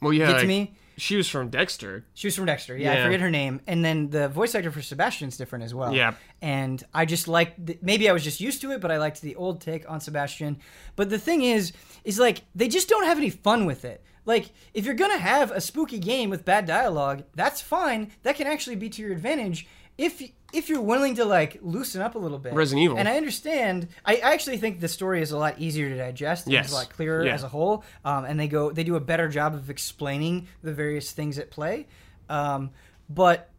[0.00, 0.26] Well, yeah.
[0.26, 0.74] get to like, me.
[0.98, 2.04] She was from Dexter.
[2.12, 2.76] She was from Dexter.
[2.76, 3.62] Yeah, I forget her name.
[3.66, 5.94] And then the voice actor for Sebastian's different as well.
[5.94, 6.14] Yeah.
[6.42, 9.22] And I just liked, the, maybe I was just used to it, but I liked
[9.22, 10.58] the old take on Sebastian.
[10.94, 11.72] But the thing is,
[12.04, 14.04] is like, they just don't have any fun with it.
[14.26, 18.12] Like, if you're going to have a spooky game with bad dialogue, that's fine.
[18.22, 19.66] That can actually be to your advantage
[19.96, 20.22] if
[20.52, 22.52] if you're willing to like loosen up a little bit.
[22.52, 22.98] Resident Evil.
[22.98, 23.88] And I understand.
[24.04, 26.46] I actually think the story is a lot easier to digest.
[26.46, 26.72] and It's Yes.
[26.72, 27.34] a lot clearer Yeah.
[27.34, 27.84] as a whole.
[28.04, 31.50] Um, and they go they do a better job of explaining the various things at
[31.50, 31.86] play.
[32.28, 32.70] Um,
[33.08, 33.50] but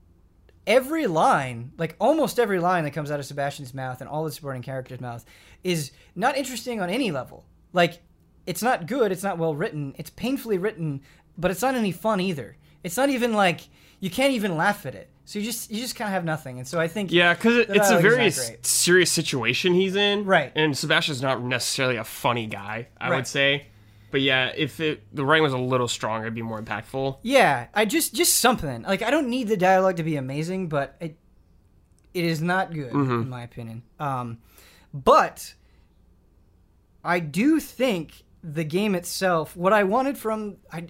[0.65, 4.31] every line, like almost every line that comes out of Sebastian's mouth and all the
[4.31, 5.25] supporting characters' mouth,
[5.63, 7.43] is not interesting on any level.
[7.73, 8.01] Like
[8.45, 9.11] it's not good.
[9.11, 9.95] It's not well written.
[9.97, 11.01] It's painfully written,
[11.37, 12.57] but it's not any fun either.
[12.83, 13.61] It's not even like
[13.99, 15.09] you can't even laugh at it.
[15.25, 16.57] So you just you just kind of have nothing.
[16.59, 18.65] And so I think Yeah, because it, it's a very not s- great.
[18.65, 20.25] serious situation he's in.
[20.25, 20.51] Right.
[20.55, 23.15] And Sebastian's not necessarily a funny guy, I Right.
[23.17, 23.67] would say.
[24.11, 27.17] But yeah, if it, the writing was a little stronger, it'd be more impactful.
[27.23, 28.83] Yeah, I just just something.
[28.83, 31.17] Like I don't need the dialogue to be amazing, but it
[32.13, 33.81] it is not good in my opinion.
[33.99, 34.37] Um,
[34.93, 35.55] but
[37.03, 40.87] I do think the game itself, what I wanted from I,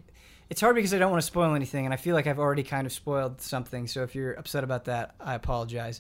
[0.54, 2.62] it's hard because I don't want to spoil anything, and I feel like I've already
[2.62, 3.88] kind of spoiled something.
[3.88, 6.00] So if you're upset about that, I apologize.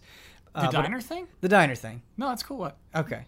[0.53, 1.27] The Uh, but- diner thing?
[1.41, 2.03] the diner thing.
[2.17, 2.59] No, that's cool.
[2.59, 2.77] What?
[2.95, 3.25] Okay,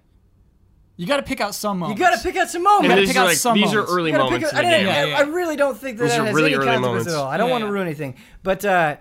[0.98, 2.00] You got to pick out some moments.
[2.00, 2.84] you got to pick out some moments.
[2.84, 4.60] And gotta these pick are out like some these are early You moments pick in
[4.60, 4.86] a- the I, game.
[4.86, 5.18] didn't- Yeah, yeah.
[5.18, 7.08] I really don't think that Those that are has really any early consequence moments.
[7.14, 7.28] at all.
[7.28, 8.98] I don't Yeah, want to ruin anything, but uh,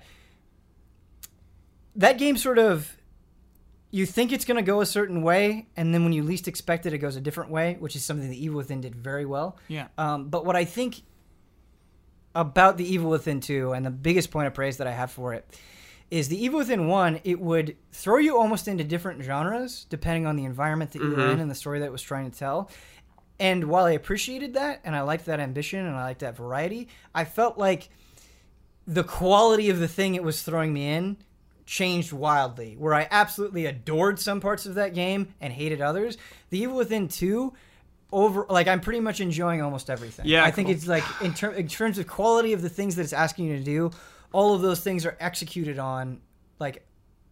[1.96, 2.96] that game sort of
[3.90, 6.84] you think it's going to go a certain way, and then when you least expect
[6.86, 9.56] it, it goes a different way, which is something the Evil Within did very well.
[9.68, 9.86] Yeah.
[9.98, 11.02] Um, but what I think
[12.34, 15.34] about the Evil Within 2, and the biggest point of praise that I have for
[15.34, 15.46] it,
[16.10, 20.36] is the Evil Within 1, it would throw you almost into different genres depending on
[20.36, 21.40] the environment that you were in mm-hmm.
[21.40, 22.70] and the story that it was trying to tell.
[23.38, 26.88] And while I appreciated that, and I liked that ambition, and I liked that variety,
[27.14, 27.88] I felt like
[28.86, 31.16] the quality of the thing it was throwing me in
[31.66, 32.76] changed wildly.
[32.78, 36.16] Where I absolutely adored some parts of that game and hated others.
[36.50, 37.52] The Evil Within 2
[38.12, 40.26] over like I'm pretty much enjoying almost everything.
[40.26, 40.76] Yeah, I think cool.
[40.76, 43.56] it's like in, ter- in terms of quality of the things that it's asking you
[43.58, 43.90] to do,
[44.32, 46.20] all of those things are executed on
[46.58, 46.86] like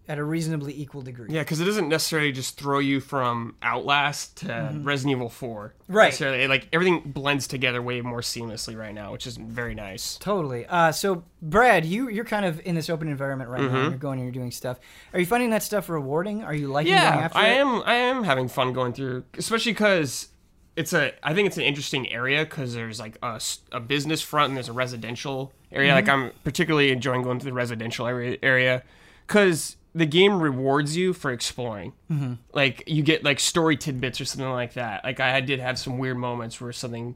[0.09, 1.29] at a reasonably equal degree.
[1.31, 5.75] Yeah, because it doesn't necessarily just throw you from Outlast to Resident Evil 4.
[5.85, 5.93] Mm-hmm.
[5.95, 6.07] Right.
[6.07, 6.49] Necessarily.
[6.49, 10.17] Like everything blends together way more seamlessly right now, which is very nice.
[10.17, 10.67] Totally.
[10.67, 13.75] Uh, so, Brad, you you're kind of in this open environment right Mm-hmm.
[13.75, 13.89] now.
[13.91, 14.81] You're going and you're doing stuff.
[15.13, 16.43] Are you finding that stuff rewarding?
[16.43, 17.57] Are you liking Yeah, I it?
[17.59, 17.83] am.
[17.87, 20.29] I am having fun going through, especially because
[20.77, 21.13] it's a.
[21.23, 24.73] I think it's an interesting area because there's like a business front and there's a
[24.73, 25.93] residential area.
[25.95, 26.27] Like Mm-hmm.
[26.27, 28.83] I'm particularly enjoying going to the residential area area
[29.27, 31.93] because the game rewards you for exploring.
[32.11, 32.35] Mm-hmm.
[32.55, 35.05] Like you get like story tidbits or something like that.
[35.05, 37.15] Like I did have some weird moments where something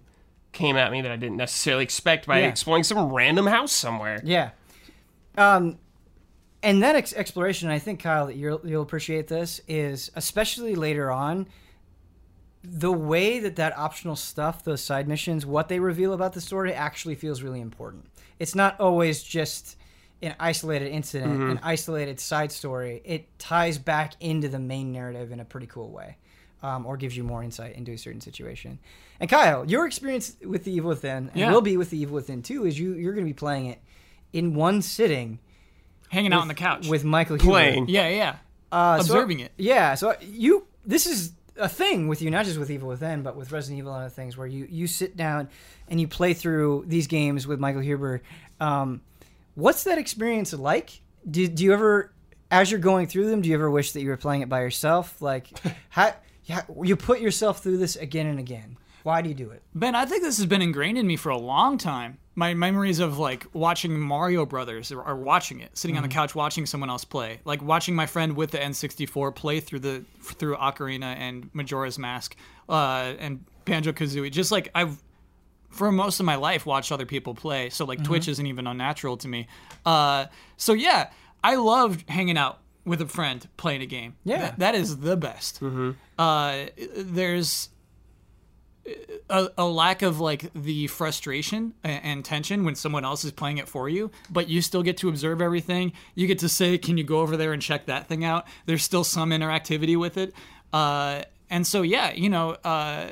[0.52, 2.48] came at me that I didn't necessarily expect by Yeah.
[2.48, 4.20] exploring some random house somewhere.
[4.24, 4.50] Yeah.
[5.38, 5.78] Um,
[6.62, 11.46] and that ex- exploration, I think, Kyle, you'll appreciate this is especially later on.
[12.68, 16.72] The way that that optional stuff, those side missions, what they reveal about the story
[16.74, 18.06] actually feels really important.
[18.38, 19.76] It's not always just
[20.22, 23.02] an isolated incident, an isolated side story.
[23.04, 26.16] It ties back into the main narrative in a pretty cool way,
[26.62, 28.78] um, or gives you more insight into a certain situation.
[29.20, 31.52] And Kyle, your experience with the Evil Within, and Yeah.
[31.52, 33.80] will be with the Evil Within 2, is you you're going to be playing it
[34.32, 35.38] in one sitting
[36.08, 36.88] Hanging out on the couch.
[36.88, 37.50] with Michael Huber.
[37.50, 37.88] Playing.
[37.88, 38.36] yeah, yeah.
[38.72, 39.52] Uh, so- observing it.
[39.56, 43.36] Yeah, so you this is a thing with you, not just with Evil Within, but
[43.36, 45.48] with Resident Evil and other things, where you you sit down
[45.88, 48.22] and you play through these games with Michael Huber.
[48.60, 49.00] Um,
[49.54, 51.00] what's that experience like?
[51.28, 52.12] Do, do you ever,
[52.50, 54.60] as you're going through them, do you ever wish that you were playing it by
[54.60, 55.20] yourself?
[55.20, 55.48] Like,
[55.88, 56.14] how,
[56.44, 58.76] yeah, you put yourself through this again and again.
[59.02, 59.62] Why do you do it?
[59.74, 62.18] Ben, I think this has been ingrained in me for a long time.
[62.38, 66.34] My memories of like watching Mario Brothers or, or watching it, sitting on the couch
[66.34, 70.54] watching someone else play, like watching my friend with the N64 play through the through
[70.56, 72.36] Ocarina and Majora's Mask
[72.68, 74.30] uh, and Banjo Kazooie.
[74.30, 75.02] Just like I've
[75.70, 79.16] for most of my life watched other people play, so like Twitch isn't even unnatural
[79.18, 79.46] to me.
[79.86, 80.26] Uh,
[80.58, 81.08] so yeah,
[81.42, 84.14] I love hanging out with a friend playing a game.
[84.24, 84.38] Yeah.
[84.38, 85.60] That- that is the best.
[86.18, 87.68] Uh, there's
[89.30, 93.58] a, a lack of like the frustration a- and tension when someone else is playing
[93.58, 95.92] it for you, but you still get to observe everything.
[96.14, 98.82] You get to say, "Can you go over there and check that thing out?" There's
[98.84, 100.32] still some interactivity with it,
[100.72, 103.10] uh, and so yeah, you know, uh,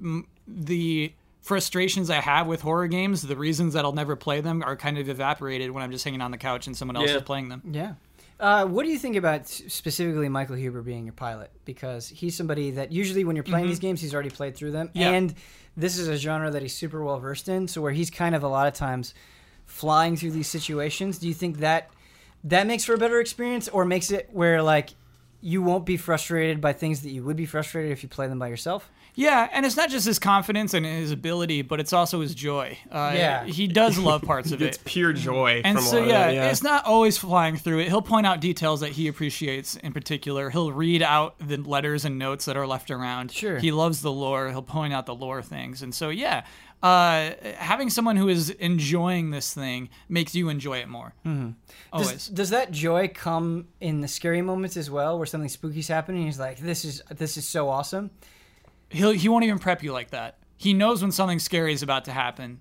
[0.00, 4.62] m- the frustrations I have with horror games, the reasons that I'll never play them,
[4.62, 7.16] are kind of evaporated when I'm just hanging on the couch and someone else Yeah.
[7.16, 7.62] is playing them.
[7.72, 7.94] Yeah.
[8.40, 11.50] Uh, what do you think about specifically Michael Huber being your pilot?
[11.64, 14.90] Because he's somebody that usually when you're playing these games, he's already played through them,
[14.94, 15.10] Yeah.
[15.10, 15.34] and
[15.76, 17.66] this is a genre that he's super well versed in.
[17.66, 19.12] So where he's kind of a lot of times
[19.66, 21.18] flying through these situations.
[21.18, 21.90] Do you think that
[22.44, 24.90] that makes for a better experience, or makes it where like
[25.40, 28.38] you won't be frustrated by things that you would be frustrated if you play them
[28.38, 28.90] by yourself?
[29.14, 32.78] Yeah, and it's not just his confidence and his ability, but it's also his joy.
[32.90, 33.44] Uh, Yeah.
[33.44, 34.66] he does love parts of it.
[34.66, 35.60] It's pure joy.
[35.64, 36.50] And from so a lot of yeah, it, yeah.
[36.50, 37.88] it's not always flying through it.
[37.88, 40.50] He'll point out details that he appreciates in particular.
[40.50, 43.32] He'll read out the letters and notes that are left around.
[43.32, 43.58] Sure.
[43.58, 44.50] He loves the lore.
[44.50, 45.82] He'll point out the lore things.
[45.82, 46.44] And so yeah,
[46.82, 51.12] uh, having someone who is enjoying this thing makes you enjoy it more.
[51.26, 51.50] Mm-hmm.
[51.92, 52.10] Always.
[52.10, 56.22] Does, does that joy come in the scary moments as well, where something spooky's happening?
[56.22, 58.10] And he's like, "This is this is so awesome."
[58.90, 60.38] He'll he won't even prep you like that.
[60.56, 62.60] He knows when something scary is about to happen.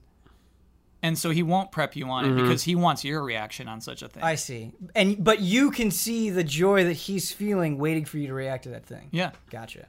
[1.03, 4.01] And so he won't prep you on it because he wants your reaction on such
[4.01, 4.23] a thing.
[4.23, 4.71] I see.
[4.95, 8.63] And but you can see the joy that he's feeling waiting for you to react
[8.63, 9.09] to that thing.
[9.11, 9.31] yeah.
[9.51, 9.87] Gotcha.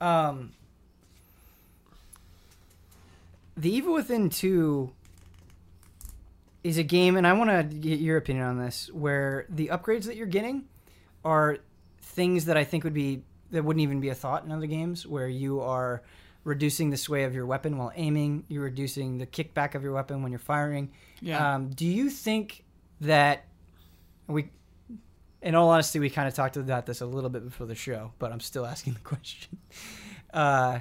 [0.00, 0.52] Um
[3.60, 4.90] The Evil Within 2
[6.64, 10.04] is a game and I want to get your opinion on this where the upgrades
[10.04, 10.64] that you're getting
[11.26, 11.58] are
[12.00, 15.06] things that I think would be that wouldn't even be a thought in other games
[15.06, 16.02] where you are
[16.42, 20.22] reducing the sway of your weapon while aiming, you're reducing the kickback of your weapon
[20.22, 20.90] when you're firing.
[21.20, 21.56] Yeah.
[21.56, 22.64] Um, do you think
[23.02, 23.44] that
[24.26, 24.48] we,
[25.42, 28.12] in all honesty, we kind of talked about this a little bit before the show,
[28.18, 29.58] but I'm still asking the question.
[30.32, 30.80] Uh,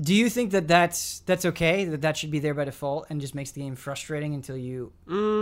[0.00, 1.84] do you think that that's that's okay?
[1.84, 4.92] That that should be there by default and just makes the game frustrating until you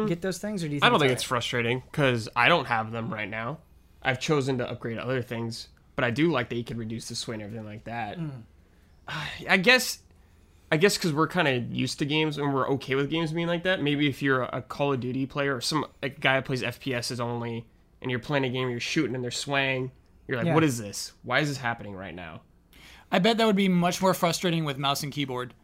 [0.08, 0.80] get those things, or do you?
[0.80, 3.58] Think I don't think it's it's frustrating because I don't have them right now.
[4.02, 7.14] I've chosen to upgrade other things, but I do like that you can reduce the
[7.14, 8.16] sway and everything like that.
[8.16, 8.28] Hmm.
[9.48, 10.00] I guess,
[10.70, 13.46] I guess because we're kind of used to games and we're okay with games being
[13.48, 13.82] like that.
[13.82, 17.20] Maybe if you're a Call of Duty player or some a guy that plays FPSs
[17.20, 17.66] only,
[18.02, 19.90] and you're playing a game, you're shooting and they're swaying,
[20.26, 20.54] you're like, Yeah.
[20.54, 21.12] what is this?
[21.22, 22.42] Why is this happening right now?
[23.10, 25.54] I bet that would be much more frustrating with mouse and keyboard.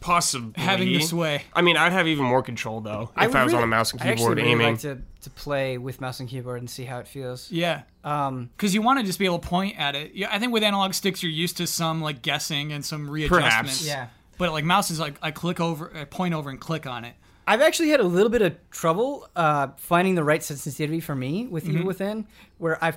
[0.00, 1.42] Possibly Having the sway.
[1.52, 3.92] I mean, I'd have even more control though if I, would was on a mouse
[3.92, 4.08] and keyboard.
[4.08, 4.66] I actually keyboard really aiming.
[4.72, 7.50] like to, to play with mouse and keyboard and see how it feels.
[7.52, 7.82] Yeah.
[8.02, 10.12] Um, Because you want to just be able to point at it.
[10.14, 13.44] Yeah, I think with analog sticks, you're used to some like guessing and some readjustments.
[13.82, 13.86] Perhaps.
[13.86, 14.06] yeah.
[14.38, 17.14] But like mouse is like I click over, I point over and click on it.
[17.46, 21.46] I've actually had a little bit of trouble uh, finding the right sensitivity for me
[21.46, 21.72] with Mm-hmm.
[21.74, 22.96] Evil Within, where I've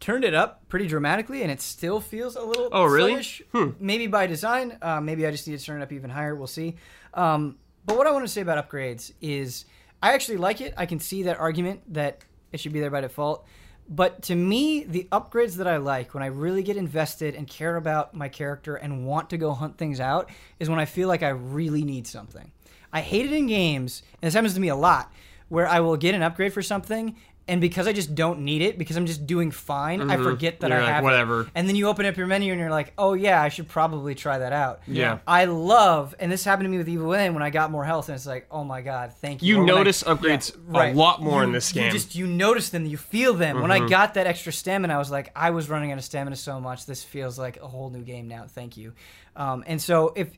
[0.00, 3.22] turned it up pretty dramatically and it still feels a little Oh, really?
[3.22, 3.42] sluggish.
[3.78, 4.78] Maybe by design.
[4.80, 6.34] Uh, maybe I just need to turn it up even higher.
[6.34, 6.76] We'll see.
[7.14, 9.66] Um, but what I want to say about upgrades is
[10.02, 10.72] I actually like it.
[10.76, 13.46] I can see that argument that it should be there by default.
[13.88, 17.76] But to me, the upgrades that I like when I really get invested and care
[17.76, 21.22] about my character and want to go hunt things out is when I feel like
[21.24, 22.52] I really need something.
[22.92, 25.12] I hate it in games, and this happens to me a lot,
[25.48, 27.16] where I will get an upgrade for something,
[27.50, 30.70] and because I just don't need it, because I'm just doing fine, I forget that
[30.70, 30.72] Mm-hmm.
[30.72, 31.40] You're I like, have whatever.
[31.42, 31.48] it.
[31.54, 34.14] And then you open up your menu and you're like, oh yeah, I should probably
[34.14, 34.80] try that out.
[34.86, 35.18] Yeah.
[35.26, 38.08] I love, and this happened to me with Evil Within when I got more health,
[38.08, 39.48] and it's like, oh my god, thank you.
[39.48, 40.94] You Or when I- notice upgrades Right.
[40.94, 41.82] a lot more in this game.
[41.82, 41.86] Mm-hmm.
[41.88, 43.60] You just you notice them, you feel them.
[43.60, 46.36] When I got that extra stamina, I was like, I was running out of stamina
[46.36, 46.86] so much.
[46.86, 48.44] This feels like a whole new game now.
[48.48, 48.92] Thank you.
[49.36, 50.28] Um, and so if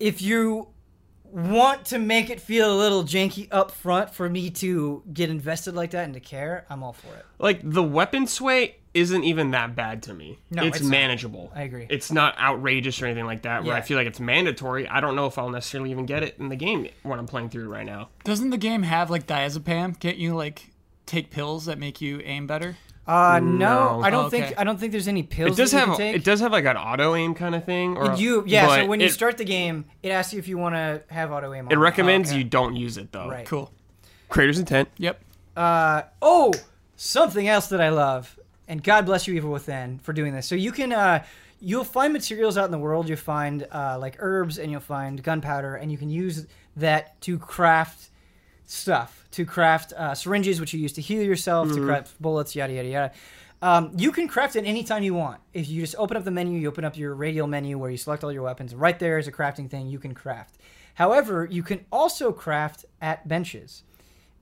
[0.00, 0.68] if you
[1.34, 5.74] want to make it feel a little janky up front for me to get invested
[5.74, 7.26] like that and to care, I'm all for it.
[7.38, 10.38] like the weapon sway isn't even that bad to me.
[10.52, 10.90] No, it's, it's not.
[10.92, 11.50] manageable.
[11.52, 11.86] I agree.
[11.90, 13.64] It's not outrageous or anything like that.
[13.64, 13.78] Where Yeah.
[13.78, 14.86] I feel like it's mandatory.
[14.86, 17.50] I don't know if I'll necessarily even get it in the game when I'm playing
[17.50, 18.10] through right now.
[18.22, 19.98] Doesn't the game have like diazepam?
[19.98, 20.70] Can't you like
[21.06, 22.76] take pills that make you aim better?
[23.06, 24.00] Uh, no, No.
[24.02, 24.42] I don't Oh, okay.
[24.42, 25.58] think I don't think there's any pills.
[25.58, 26.16] It does that you have can take.
[26.16, 27.96] it does have like an auto aim kind of thing.
[27.96, 28.66] Or You yeah.
[28.66, 31.02] So but when you it, start the game, it asks you if you want to
[31.12, 31.66] have auto aim.
[31.66, 32.38] on it recommends okay.
[32.38, 33.28] you don't use it though.
[33.28, 33.46] Right.
[33.46, 33.70] Cool.
[34.30, 34.88] Creator's intent.
[34.96, 35.20] Yep.
[35.56, 36.52] Uh, oh,
[36.96, 40.46] something else that I love, and God bless you, Evil Within, for doing this.
[40.46, 41.22] So you can, uh,
[41.60, 43.08] you'll find materials out in the world.
[43.08, 47.38] You'll find uh, like herbs, and you'll find gunpowder, and you can use that to
[47.38, 48.08] craft
[48.74, 52.72] stuff, to craft uh, syringes, which you use to heal yourself, to craft bullets, yada
[52.72, 53.12] yada yada.
[53.62, 55.40] Um, you can craft it anytime you want.
[55.54, 57.96] If you just open up the menu, you open up your radial menu where you
[57.96, 58.74] select all your weapons.
[58.74, 60.56] Right there is a crafting thing you can craft.
[60.94, 63.82] However, you can also craft at benches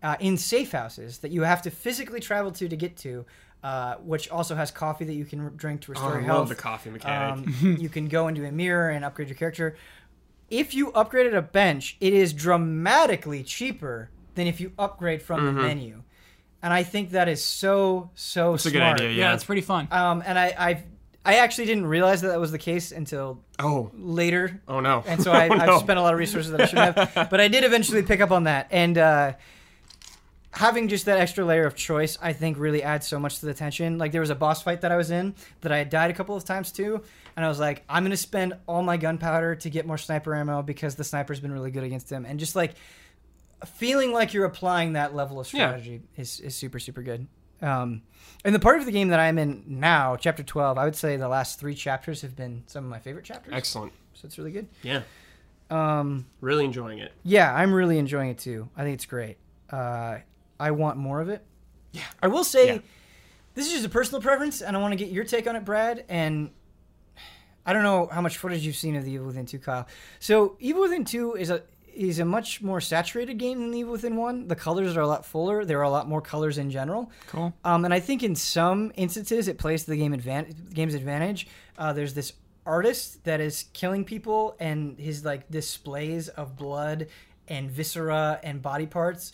[0.03, 3.25] uh, in safe houses that you have to physically travel to to get to,
[3.63, 6.39] uh, which also has coffee that you can drink to Oh, restore I your health.
[6.41, 7.47] love the coffee mechanic.
[7.63, 9.77] Um, you can go into a mirror and upgrade your character.
[10.51, 15.53] If you upgraded a bench, it is dramatically cheaper than if you upgrade from the
[15.53, 16.03] menu.
[16.63, 18.99] And I think that is so so That's a smart.
[18.99, 19.17] good idea.
[19.17, 19.35] Yeah, Yeah.
[19.35, 19.89] it's pretty fun.
[19.91, 20.83] Um, and I I've,
[21.25, 23.91] I actually didn't realize that that was the case until oh.
[23.95, 25.05] later Oh no.
[25.07, 25.79] and so I, oh, I've no.
[25.81, 27.31] spent a lot of resources that I shouldn't have.
[27.31, 29.33] But I did eventually pick up on that, and uh,
[30.53, 33.55] having just that extra layer of choice, I think, really adds so much to the
[33.55, 33.99] tension.
[33.99, 36.15] Like there was a boss fight that I was in that I had died a
[36.15, 37.01] couple of times to,
[37.37, 40.63] and I was like, I'm gonna spend all my gunpowder to get more sniper ammo
[40.63, 42.75] because the sniper's been really good against him, and just like
[43.67, 45.69] feeling like you're applying that level of Yeah.
[45.69, 47.27] strategy is, is super super good.
[47.61, 48.03] Um,
[48.45, 51.17] and the part of the game that I'm in now, chapter 12, I would say
[51.17, 53.55] the last three chapters have been some of my favorite chapters.
[53.55, 53.93] Excellent.
[54.15, 54.67] So it's really good.
[54.83, 55.03] Yeah.
[55.71, 57.13] Um, Really enjoying it.
[57.23, 58.69] yeah, I'm really enjoying it too.
[58.77, 59.37] I think it's great.
[59.71, 60.19] Uh,
[60.61, 61.45] I want more of it.
[61.93, 62.03] Yeah.
[62.23, 62.79] I will say, Yeah.
[63.55, 65.65] this is just a personal preference, and I want to get your take on it,
[65.65, 66.05] Brad.
[66.09, 66.51] And
[67.65, 69.87] I don't know how much footage you've seen of the Evil Within 2, Kyle.
[70.19, 71.63] So, Evil Within 2 is a
[71.95, 74.49] is a much more saturated game than Evil Within 1.
[74.49, 75.65] The colors are a lot fuller.
[75.65, 77.11] There are a lot more colors in general.
[77.29, 77.53] Cool.
[77.65, 81.47] Um, and I think in some instances it plays to the game advan- game's advantage.
[81.79, 82.33] Uh, there's this
[82.65, 87.09] artist that is killing people, and his like displays of blood
[87.49, 89.33] and viscera and body parts.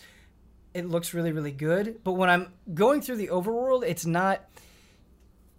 [0.75, 2.01] It looks really, really good.
[2.05, 4.45] But when I'm going through the overworld, it's not.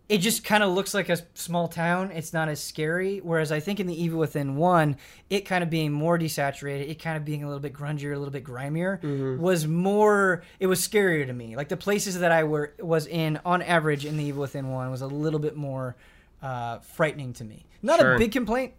[0.10, 2.10] It just kind of looks like a small town.
[2.12, 3.20] It's not as scary.
[3.20, 4.98] Whereas I think in the Evil Within one,
[5.30, 8.18] it kind of being more desaturated, it kind of being a little bit grungier, a
[8.18, 9.00] little bit grimier,
[9.40, 10.42] was more.
[10.60, 11.56] It was scarier to me.
[11.56, 14.90] Like the places that I were was in, on average, in the Evil Within one,
[14.90, 15.96] was a little bit more
[16.42, 17.66] uh, frightening to me.
[17.84, 18.16] Not Sure.
[18.16, 18.74] a big complaint,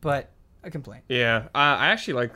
[0.00, 0.30] but
[0.64, 1.04] a complaint.
[1.08, 1.48] Yeah.
[1.54, 2.32] Uh, I actually like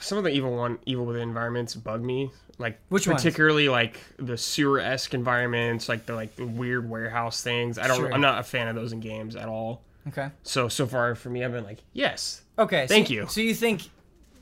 [0.00, 2.30] some of the evil one, evil within environments bug me.
[2.58, 3.22] Like Which ones?
[3.22, 7.78] particularly like the sewer esque environments, like the like the weird warehouse things.
[7.78, 7.96] I don't.
[7.96, 8.12] Sure.
[8.12, 9.82] I'm not a fan of those in games at all.
[10.08, 10.28] Okay.
[10.42, 12.86] So so far for me, I've been like, yes, Okay.
[12.86, 13.26] Thank so, you.
[13.26, 13.88] So you think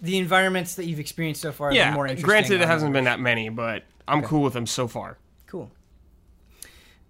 [0.03, 1.95] the environments that you've experienced so far are yeah.
[1.95, 2.27] more interesting?
[2.27, 5.19] Granted, it hasn't been that many, but I'm cool with them so far.
[5.47, 5.71] Cool.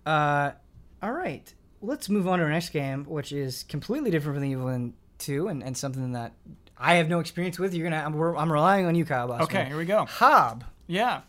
[0.04, 0.52] Uh,
[1.02, 1.52] all right.
[1.80, 4.94] Let's move on to our next game, which is completely different from the Evil Within
[5.18, 6.32] 2 and, and something that
[6.80, 7.74] I have no experience with.
[7.74, 8.02] You're gonna.
[8.04, 9.28] I'm, I'm relying on you, Kyle.
[9.28, 9.42] Bosman.
[9.44, 10.04] Okay, here we go.
[10.06, 10.64] Hob.
[10.86, 11.20] Yeah,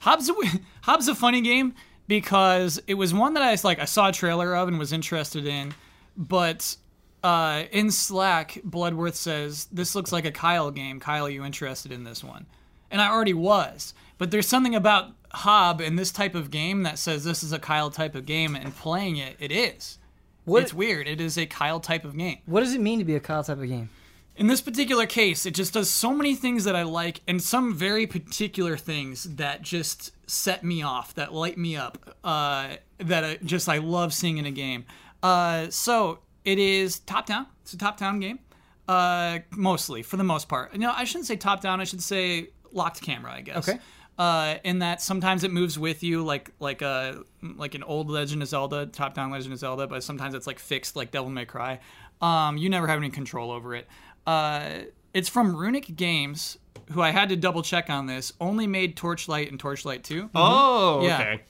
[0.00, 0.34] Hob's A,
[0.82, 1.74] Hobbs a funny game
[2.08, 3.78] because it was one that I like.
[3.78, 5.74] I saw a trailer of and was interested in,
[6.16, 6.76] but
[7.24, 11.00] uh, in Slack, Bloodworth says this looks like a Kyle game.
[11.00, 12.46] Kyle, are you interested in this one?
[12.90, 16.98] And I already was, but there's something about Hob and this type of game that
[16.98, 19.98] says this is a Kyle type of game, and playing it, it is.
[20.44, 21.08] What- It's weird.
[21.08, 22.38] It is a Kyle type of game.
[22.46, 23.88] What does it mean to be a Kyle type of game?
[24.36, 27.74] In this particular case, it just does so many things that I like, and some
[27.74, 33.38] very particular things that just set me off, that light me up, uh, that I
[33.44, 34.84] just I love seeing in a game.
[35.22, 37.46] Uh, so it is top down.
[37.62, 38.38] It's a top down game,
[38.88, 40.76] uh, mostly for the most part.
[40.76, 41.80] No, I shouldn't say top down.
[41.80, 43.32] I should say locked camera.
[43.32, 43.68] I guess.
[43.68, 43.78] Okay.
[44.18, 48.42] Uh, in that sometimes it moves with you, like like a like an old Legend
[48.42, 51.46] of Zelda, top down Legend of Zelda, but sometimes it's like fixed, like Devil May
[51.46, 51.80] Cry.
[52.20, 53.86] Um, you never have any control over it.
[54.26, 54.70] Uh,
[55.14, 56.58] it's from Runic Games,
[56.92, 58.32] who I had to double check on this.
[58.40, 61.20] Only made Torchlight and Torchlight Two, Oh, Yeah.
[61.20, 61.42] okay.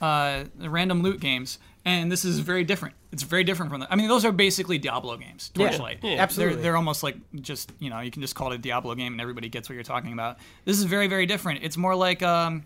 [0.00, 2.94] uh, the random loot games, and this is very different.
[3.12, 3.90] It's very different from the.
[3.90, 5.50] I mean, those are basically Diablo games.
[5.54, 6.56] Torchlight, yeah, absolutely.
[6.56, 9.12] They're, they're almost like just you know you can just call it a Diablo game
[9.12, 10.38] and everybody gets what you're talking about.
[10.66, 11.60] This is very very different.
[11.62, 12.64] It's more like um,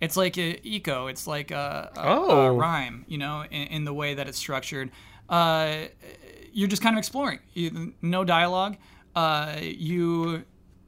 [0.00, 1.10] it's like a Ico.
[1.10, 2.56] It's like a, a, a Oh.
[2.56, 3.04] Rime.
[3.08, 4.90] You know, in, in the way that it's structured.
[5.28, 5.86] Uh,
[6.52, 7.38] you're just kind of exploring.
[7.54, 8.76] You, no dialogue.
[9.14, 10.44] Uh, you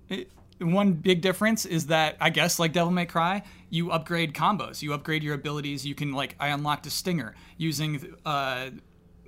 [0.08, 0.30] it-
[0.60, 4.92] one big difference is that I guess like Devil May Cry, you upgrade combos, you
[4.92, 5.86] upgrade your abilities.
[5.86, 8.68] You can like I unlocked a stinger using uh,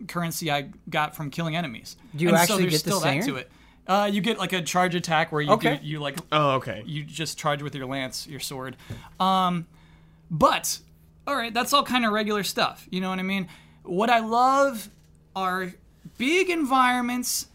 [0.09, 1.97] currency I got from killing enemies.
[2.15, 3.27] Do you and actually so there's get the still that stinger?
[3.27, 3.51] to it.
[3.87, 5.79] Uh, you get like a charge attack where you Okay.
[5.79, 6.83] do, you like Oh, okay.
[6.87, 8.77] you just charge with your lance, your sword.
[9.19, 9.67] Um,
[10.31, 10.79] but
[11.27, 12.87] all right, that's all kind of regular stuff.
[12.91, 13.49] You know what I mean?
[13.85, 14.91] What I love
[15.35, 15.73] are
[16.19, 17.47] big environments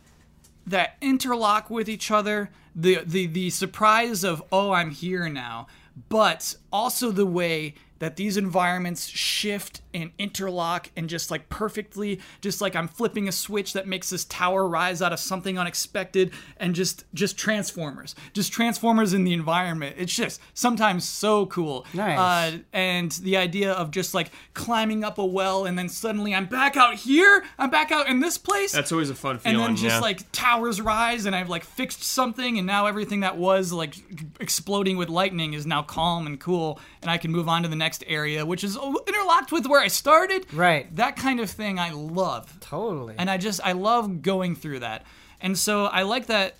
[0.65, 2.49] that interlock with each other.
[2.75, 5.67] The the the surprise of oh I'm here now,
[6.09, 12.61] but also the way that these environments shift and interlock and just like perfectly just
[12.61, 16.75] like I'm flipping a switch that makes this tower rise out of something unexpected and
[16.75, 22.19] just just transformers just transformers in the environment it's just sometimes so cool Nice.
[22.19, 26.45] uh, and the idea of just like climbing up a well and then suddenly I'm
[26.45, 29.69] back out here I'm back out in this place That's always a fun feeling and
[29.69, 29.99] then just yeah.
[29.99, 33.95] like towers rise and I've like fixed something and now everything that was like
[34.39, 37.75] exploding with lightning is now calm and cool and I can move on to the
[37.75, 40.53] next area which is interlocked with where I started.
[40.53, 40.93] Right.
[40.97, 42.59] That kind of thing I love.
[42.59, 43.15] Totally.
[43.17, 45.05] And I just I love going through that.
[45.39, 46.57] And so I like that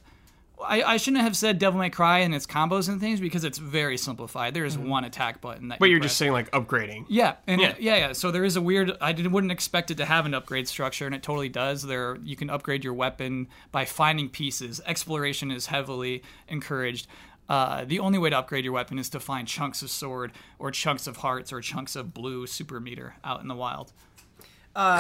[0.64, 3.58] I, I shouldn't have said Devil May Cry and its combos and things because it's
[3.58, 4.54] very simplified.
[4.54, 4.90] There is mm-hmm.
[4.90, 6.12] one attack button that but you you're press.
[6.12, 7.06] just saying like upgrading.
[7.10, 7.76] Yeah, and Yeah.
[7.80, 7.98] yeah.
[7.98, 8.98] yeah, So there is a weird.
[9.00, 11.84] I didn't, wouldn't expect it to have an upgrade structure, and it totally does.
[11.84, 14.82] There, you can upgrade your weapon by finding pieces.
[14.86, 17.08] Exploration is heavily encouraged.
[17.50, 20.72] Uh, the only way to upgrade your weapon is to find chunks of sword, or
[20.72, 23.94] chunks of hearts, or chunks of blue super meter out in the wild.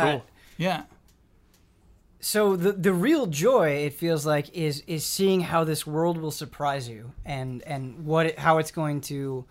[0.01, 0.25] cool.
[0.57, 0.83] Yeah,
[2.19, 6.31] so the the real joy it feels like is is seeing how this world will
[6.31, 9.45] surprise you and and what it, how it's going to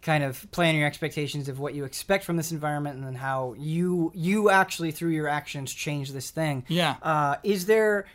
[0.00, 3.14] kind of play on your expectations of what you expect from this environment and then
[3.14, 6.64] how you you actually through your actions change this thing.
[6.68, 6.96] yeah.
[7.02, 8.06] Uh, is there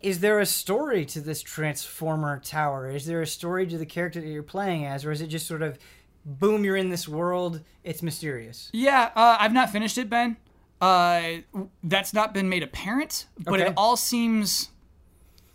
[0.00, 2.88] is there a story to this transformer tower?
[2.90, 5.46] Is there a story to the character that you're playing as, or is it just
[5.46, 5.78] sort of
[6.24, 8.70] boom, you're in this world, it's mysterious?
[8.72, 10.36] Yeah, uh, I've not finished it, Ben.
[10.80, 11.38] Uh,
[11.84, 13.68] that's not been made apparent, but Okay.
[13.70, 14.70] it all seems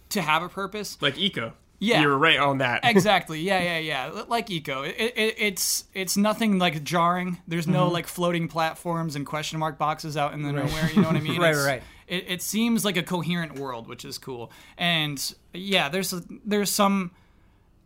[0.09, 0.97] to have a purpose.
[1.01, 1.53] Like Ico.
[1.79, 2.01] Yeah.
[2.01, 2.81] You were right on that.
[2.85, 7.89] exactly yeah yeah yeah like Ico it, it, it's it's nothing like jarring there's no
[7.89, 11.19] like floating platforms and question mark boxes out in the nowhere you know what i
[11.19, 11.83] mean Right, It's- right.
[12.07, 16.13] It, it seems like a coherent world which is cool and yeah there's
[16.45, 17.11] there's some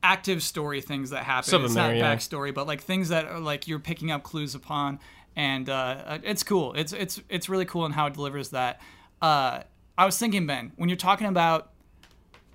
[0.03, 2.15] active story things that happen Some of it's not there, yeah.
[2.15, 4.99] backstory but like things that are like you're picking up clues upon
[5.35, 8.81] and uh, it's cool it's it's it's really cool in how it delivers that
[9.21, 9.61] uh,
[9.97, 11.71] i was thinking ben when you're talking about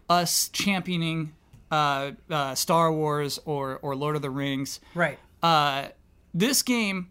[0.09, 1.32] us championing
[1.70, 4.81] uh, uh, Star Wars or or Lord of the Rings.
[4.95, 5.19] Right.
[5.43, 5.89] Uh,
[6.32, 7.09] this game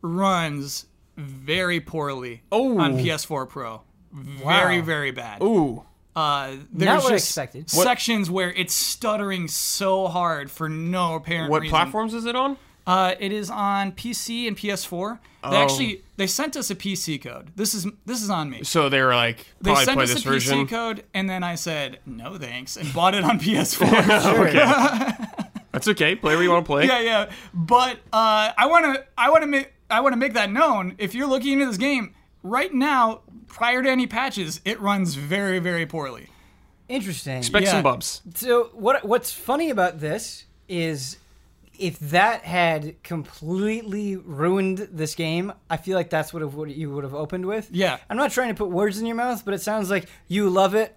[0.00, 0.86] runs
[1.16, 2.78] very poorly Oh.
[2.78, 3.82] on PS4 Pro.
[4.12, 4.84] Very Wow.
[4.84, 5.42] very bad.
[5.42, 5.84] Ooh.
[6.14, 7.70] Uh, Not there's what I just expected.
[7.70, 11.72] sections where it's stuttering so hard for no apparent What reason.
[11.72, 12.58] What platforms is it on?
[12.86, 15.20] Uh, it is on PC and PS4.
[15.42, 15.54] They Oh.
[15.62, 17.52] actually they sent us a PC code.
[17.56, 18.62] This is this is on me.
[18.64, 20.66] So they were like, They sent play us this a version.
[20.66, 23.88] PC code, and then I said no thanks and bought it on PS4.
[25.72, 26.14] That's okay.
[26.14, 26.86] Play where you want to play.
[26.86, 27.30] yeah, yeah.
[27.54, 30.94] But uh, I want to, I want to make, I want to make that known.
[30.98, 35.58] If you're looking into this game right now, prior to any patches, it runs very,
[35.58, 36.28] very poorly.
[36.88, 37.38] Interesting.
[37.38, 37.72] Expect Yeah.
[37.72, 38.22] some bumps.
[38.34, 41.18] So what what's funny about this is
[41.78, 47.04] if that had completely ruined this game, I feel like that's what, what you would
[47.04, 47.68] have opened with.
[47.70, 47.98] Yeah.
[48.10, 50.74] I'm not trying to put words in your mouth, but it sounds like you love
[50.74, 50.96] it.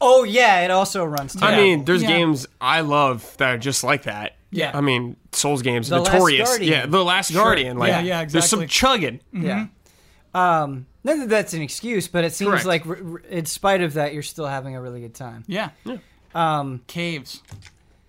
[0.00, 1.34] Oh yeah, it also runs.
[1.34, 1.58] Terrible.
[1.58, 2.08] I mean, there's Yeah.
[2.08, 4.36] games I love that are just like that.
[4.50, 4.70] Yeah.
[4.74, 6.48] I mean, Souls games, The notorious.
[6.48, 6.72] Guardian.
[6.72, 7.78] Yeah, The Last Guardian.
[7.78, 8.66] Like, Yeah, yeah, There's some exactly.
[8.66, 9.20] chugging.
[9.32, 9.66] yeah.
[10.34, 12.66] Um, not that that's an excuse, but it seems Correct.
[12.66, 15.44] like r- r- in spite of that, you're still having a really good time.
[15.46, 15.70] Yeah.
[16.34, 17.42] Um, Caves.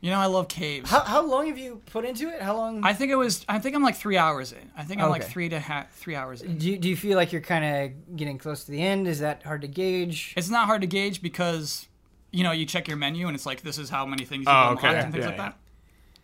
[0.02, 0.90] You know, I love caves.
[0.90, 2.42] how, how long have you put into it?
[2.42, 2.84] How long?
[2.84, 3.46] I think it was.
[3.48, 4.72] I think I'm like three hours in.
[4.76, 6.58] I think I'm like three to ha- three hours in.
[6.58, 9.08] do you, do you feel like you're kind of getting close to the end?
[9.08, 10.34] Is that hard to gauge?
[10.36, 11.88] It's not hard to gauge because,
[12.32, 14.48] you know, you check your menu and it's like this is how many things you've
[14.48, 14.98] Oh, unlocked okay.
[15.02, 15.50] and things Yeah, like yeah.
[15.50, 15.58] that.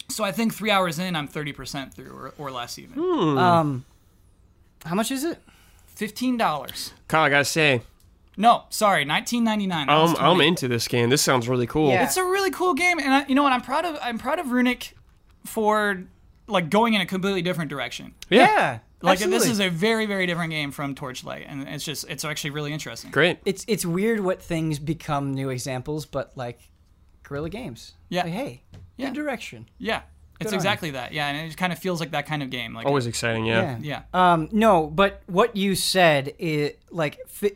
[0.10, 2.96] So I think three hours in, I'm thirty percent through or, or less even.
[2.96, 3.38] Hmm.
[3.38, 3.86] Um,
[4.86, 5.40] how much is it?
[5.88, 6.94] Fifteen dollars.
[7.08, 7.82] Kyle, I gotta say,
[8.38, 9.90] No, sorry, nineteen ninety nine.
[9.90, 11.10] I'm, I'm into this game.
[11.10, 11.90] This sounds really cool.
[11.90, 12.04] Yeah.
[12.04, 13.52] It's a really cool game, and I, you know what?
[13.54, 13.98] I'm proud of.
[14.02, 14.96] I'm proud of Runic
[15.46, 16.04] for
[16.48, 18.14] like going in a completely different direction.
[18.30, 22.24] Yeah, Like this is a very very different game from Torchlight, and it's just it's
[22.24, 23.12] actually really interesting.
[23.12, 23.40] Great.
[23.44, 26.60] it's it's weird what things become new examples, but like
[27.24, 27.94] Guerrilla Games.
[28.10, 28.24] Yeah.
[28.24, 28.62] Like, hey,
[28.98, 29.10] Yeah.
[29.10, 29.70] new direction.
[29.78, 30.02] Yeah,
[30.40, 30.58] it's on you.
[30.58, 31.14] exactly that.
[31.14, 32.74] Yeah, and it kind of feels like that kind of game.
[32.74, 33.78] Like Always exciting, yeah.
[33.80, 34.04] yeah.
[34.14, 37.56] Um, no, but what you said it like fi-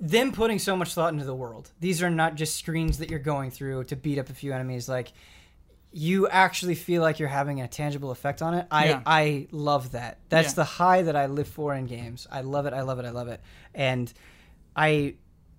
[0.00, 1.70] them putting so much thought into the world.
[1.80, 4.88] These are not just screens that you're going through to beat up a few enemies.
[4.88, 5.12] Like
[5.90, 8.66] you actually feel like you're having a tangible effect on it.
[8.70, 9.02] I Yeah.
[9.06, 10.18] I love that.
[10.28, 10.54] That's Yeah.
[10.56, 12.26] the high that I live for in games.
[12.30, 12.72] I love it.
[12.74, 13.06] I love it.
[13.06, 13.40] I love it.
[13.74, 14.12] And
[14.76, 15.14] I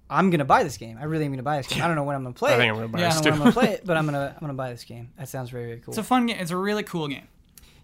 [0.10, 0.98] I'm gonna buy this game.
[1.00, 1.84] I really am gonna buy this game.
[1.84, 2.58] I don't know when I'm gonna play I it.
[2.58, 4.06] think I'm gonna buy Yeah, I don't know when I'm gonna play it, but I'm
[4.06, 5.12] gonna I'm gonna buy this game.
[5.18, 5.92] That sounds very very cool.
[5.92, 6.38] It's a fun game.
[6.40, 7.28] It's a really cool game.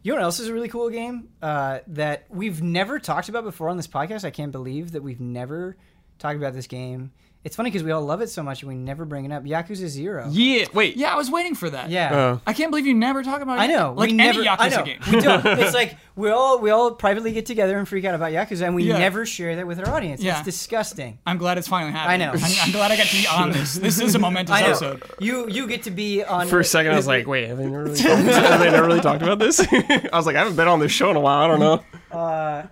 [0.01, 3.43] You know what else is a really cool game uh, that we've never talked about
[3.43, 4.23] before on this podcast?
[4.23, 5.77] I can't believe that we've never
[6.19, 7.11] talked about this game.
[7.45, 9.43] It's funny because we all love it so much and we never bring it up.
[9.43, 10.27] Yakuza Zero.
[10.31, 10.97] Yeah, wait.
[10.97, 11.91] Yeah, I was waiting for that.
[11.91, 12.13] Yeah.
[12.15, 13.59] Uh, I can't believe you never talk about.
[13.59, 13.61] It.
[13.61, 13.93] I know.
[13.95, 14.43] like we any never.
[14.43, 14.83] Yakuza I know.
[14.83, 14.99] game.
[15.11, 15.45] We don't.
[15.59, 18.73] It's like we all we all privately get together and freak out about Yakuza, and
[18.73, 18.97] we Yeah.
[18.97, 20.23] never share that with our audience.
[20.23, 20.37] Yeah.
[20.37, 21.19] It's disgusting.
[21.27, 22.23] I'm glad it's finally happening.
[22.23, 22.31] I know.
[22.31, 23.75] I'm, I'm glad I got to be on this.
[23.75, 24.67] This is a momentous I know.
[24.69, 25.03] episode.
[25.19, 26.47] You you get to be on.
[26.47, 28.87] For a second, I was like, wait, have they never really talked, have they never
[28.87, 29.59] really talked about this?
[29.71, 31.43] I was like, I haven't been on this show in a while.
[31.43, 31.83] I don't know.
[32.11, 32.63] uh,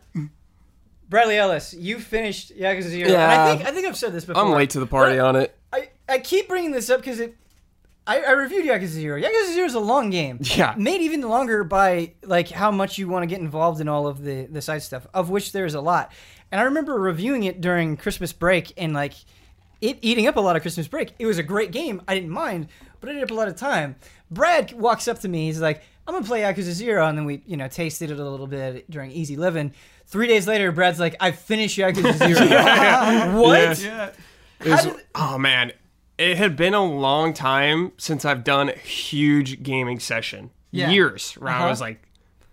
[1.14, 3.04] Bradley Ellis, you finished Yakuza Zero.
[3.06, 3.44] And Yeah.
[3.44, 4.42] I think I think I've said this before.
[4.42, 5.56] I'm late to the party on it.
[5.72, 7.38] I, I keep bringing this up because it.
[8.08, 9.22] I, I reviewed Yakuza Zero.
[9.22, 10.40] Yakuza Zero is a long game.
[10.42, 10.74] Yeah.
[10.76, 14.24] Made even longer by like how much you want to get involved in all of
[14.24, 16.12] the the side stuff, of which there's a lot.
[16.52, 19.14] And I remember reviewing it during Christmas break and like
[19.82, 21.14] it eating up a lot of Christmas break.
[21.20, 22.02] It was a great game.
[22.08, 22.70] I didn't mind,
[23.00, 23.98] but it ate up a lot of time.
[24.32, 25.46] Brad walks up to me.
[25.46, 28.28] He's like, "I'm gonna play Yakuza Zero," and then we you know tasted it a
[28.28, 29.74] little bit during Easy Living.
[30.14, 33.82] Three days later, Brad's like, "I finished Yakuza Zero." what?
[33.84, 34.12] Yeah.
[34.64, 35.72] It was- did- oh man,
[36.20, 40.52] it had been a long time since I've done a huge gaming session.
[40.70, 40.92] Yeah.
[40.92, 41.66] Years where Uh-huh.
[41.66, 42.08] I was like,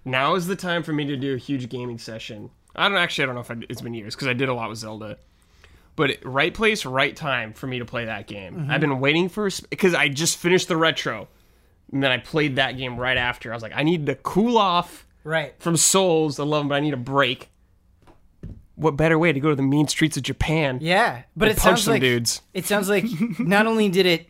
[0.07, 2.51] now is the time for me to do a huge gaming session.
[2.75, 4.55] I don't actually, I don't know if I, it's been years because I did a
[4.55, 5.19] lot with Zelda.
[5.97, 8.55] But it- right place, right time for me to play that game.
[8.55, 8.71] Mm-hmm.
[8.71, 11.29] I've been waiting for because I just finished the retro,
[11.93, 13.53] and then I played that game right after.
[13.53, 15.55] I was like, I need to cool off Right.
[15.59, 16.39] from Souls.
[16.41, 17.51] I love them, but I need a break.
[18.77, 20.79] What better way to go to the mean streets of Japan?
[20.81, 22.41] Yeah, but it punch sounds some like dudes.
[22.55, 23.05] it sounds like
[23.39, 24.27] not only did it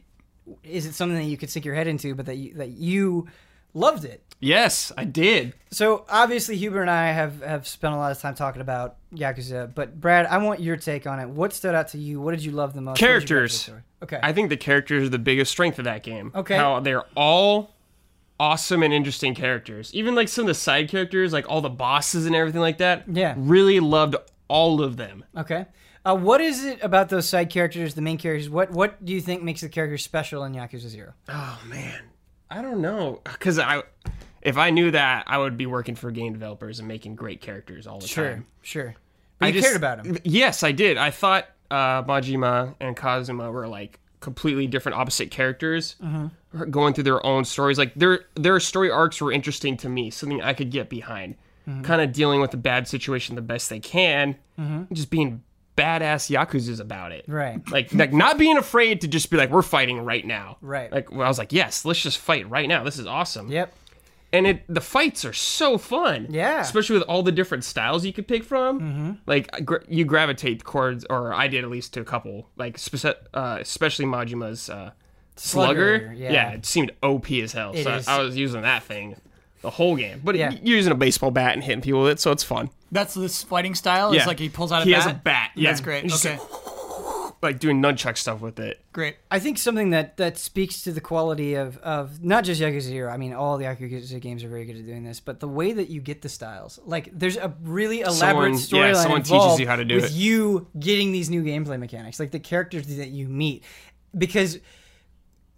[0.64, 3.28] is it something that you could stick your head into, but that you, that you
[3.74, 4.22] loved it.
[4.40, 5.54] Yes, I did.
[5.70, 9.72] So obviously Huber and I have have spent a lot of time talking about Yakuza,
[9.72, 11.28] but Brad, I want your take on it.
[11.28, 12.20] What stood out to you?
[12.20, 12.92] What did you love the most?
[12.92, 13.52] What did you Characters.
[13.52, 13.82] like the story?
[14.02, 14.20] Okay.
[14.22, 16.32] I think the characters are the biggest strength of that game.
[16.34, 16.56] Okay.
[16.56, 17.70] How they're all
[18.40, 19.94] awesome and interesting characters.
[19.94, 23.04] Even like some of the side characters, like all the bosses and everything like that.
[23.06, 23.34] Yeah.
[23.36, 24.16] Really loved
[24.48, 25.24] all of them.
[25.36, 25.66] okay.
[26.02, 28.48] Uh, what is it about those side characters, the main characters?
[28.48, 31.12] What what do you think makes the characters special in Yakuza Zero?
[31.28, 32.00] Oh man.
[32.50, 33.20] I don't know.
[33.38, 33.82] Cause I
[34.40, 37.86] if I knew that, I would be working for game developers and making great characters
[37.86, 38.46] all the Sure, time.
[38.62, 38.94] sure.
[39.38, 40.16] But I you just- cared about them.
[40.24, 40.96] Yes, I did.
[40.96, 46.70] I thought uh, Majima and Kazuma were like completely different, opposite characters, Mm-hmm.
[46.70, 47.78] going through their own stories.
[47.78, 51.36] Like their their story arcs were interesting to me, something I could get behind.
[51.68, 51.82] Mm-hmm.
[51.82, 55.42] Kind of dealing with a bad situation the best they can, and just being
[55.76, 57.24] badass yakuza's about it.
[57.28, 57.60] Right.
[57.70, 60.56] Like, like not being afraid to just be like, we're fighting right now.
[60.60, 60.90] Right.
[60.92, 62.82] Like well, I was like, yes, let's just fight right now.
[62.84, 63.72] This is awesome Yep.
[64.32, 66.26] And it the fights are so fun.
[66.30, 66.60] Yeah.
[66.60, 68.80] especially with all the different styles you could pick from.
[68.80, 69.10] Mm-hmm.
[69.26, 72.48] Like I gra- you gravitate towards, or I did at least to a couple.
[72.56, 74.92] Like speci- uh, especially Majima's uh,
[75.36, 76.32] Slugger, Slugger, yeah.
[76.32, 76.50] yeah.
[76.52, 77.72] it seemed OP as hell.
[77.74, 78.08] It so is.
[78.08, 79.16] I, I was using that thing
[79.62, 80.20] the whole game.
[80.24, 80.50] But Yeah.
[80.62, 82.70] you're using a baseball bat and hitting people with it, so it's fun.
[82.92, 84.12] That's this fighting style.
[84.14, 84.20] Yeah.
[84.20, 85.02] It's like he pulls out a He bat.
[85.02, 85.68] has a bat, yeah.
[85.70, 86.02] That's great.
[86.04, 86.38] He's just Okay,
[87.42, 88.84] Like doing nunchuck stuff with it.
[88.92, 89.16] great.
[89.30, 93.10] I think something that that speaks to the quality of of not just Yakuza Zero.
[93.10, 95.72] I mean, all the Yakuza games are very good at doing this, but the way
[95.72, 99.32] that you get the styles, like there's a really elaborate Someone- yeah, storyline someone teaches
[99.32, 100.12] involved you how to do with it.
[100.12, 103.64] you getting these new gameplay mechanics, like the characters that you meet,
[104.16, 104.58] because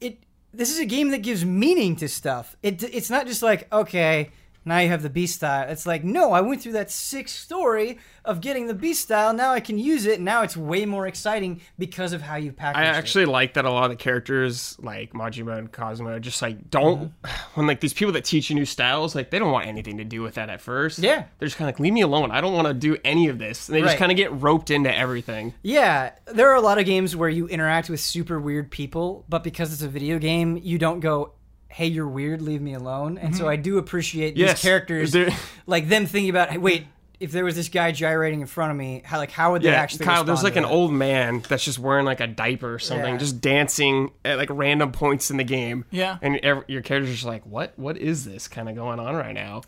[0.01, 0.23] it
[0.55, 2.57] this is a game that gives meaning to stuff.
[2.63, 4.31] It it's not just like okay.
[4.65, 5.69] Now you have the beast style.
[5.69, 9.33] It's like, no, I went through that sick story of getting the beast style.
[9.33, 10.21] Now I can use it.
[10.21, 12.89] Now it's way more exciting because of how you package I it.
[12.95, 16.93] actually like that a lot of the characters, like Majima and Cosmo, just like don't
[16.93, 17.29] Mm-hmm.
[17.55, 20.05] when like these people that teach you new styles, like they don't want anything to
[20.05, 20.99] do with that at first.
[20.99, 21.25] Yeah.
[21.39, 22.31] they're just kind of like, leave me alone.
[22.31, 23.69] I don't want to do any of this.
[23.69, 25.55] And they just kind of get roped into everything.
[25.63, 29.43] Yeah, there are a lot of games where you interact with super weird people, but
[29.43, 31.33] because it's a video game, you don't go,
[31.73, 35.31] "Hey, you're weird, leave me alone." And so I do appreciate these Yes, characters, they're-
[35.67, 36.87] like them thinking about, "Hey, wait,
[37.21, 39.71] if there was this guy gyrating in front of me, how like how would they
[39.71, 40.71] Yeah, actually?" Kyle, there's respond like to an that?
[40.75, 43.19] old man that's just wearing like a diaper or something, Yeah.
[43.19, 45.85] just dancing at like random points in the game.
[45.91, 46.19] Yeah.
[46.23, 47.73] and ev your character's just like, what?
[47.79, 49.63] What is this kind of going on right now?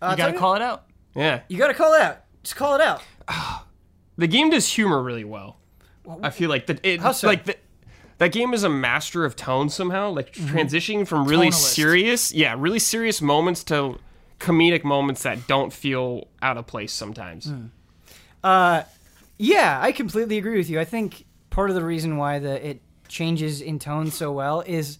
[0.00, 0.84] Uh, You gotta tell call it out.
[1.14, 2.18] Yeah, You gotta call it out.
[2.42, 3.02] Just call it out.
[4.16, 5.58] the game does humor really well.
[6.22, 7.28] I feel like the, it How so?
[7.28, 7.56] like the,
[8.22, 10.56] that game is a master of tone somehow, like mm-hmm.
[10.56, 11.74] transitioning from really Tonalist.
[11.74, 13.98] serious, yeah, really serious moments to
[14.38, 17.46] comedic moments that don't feel out of place sometimes.
[17.46, 17.66] Hmm.
[18.44, 18.84] Uh,
[19.38, 20.78] yeah, I completely agree with you.
[20.78, 24.98] I think part of the reason why the it changes in tone so well is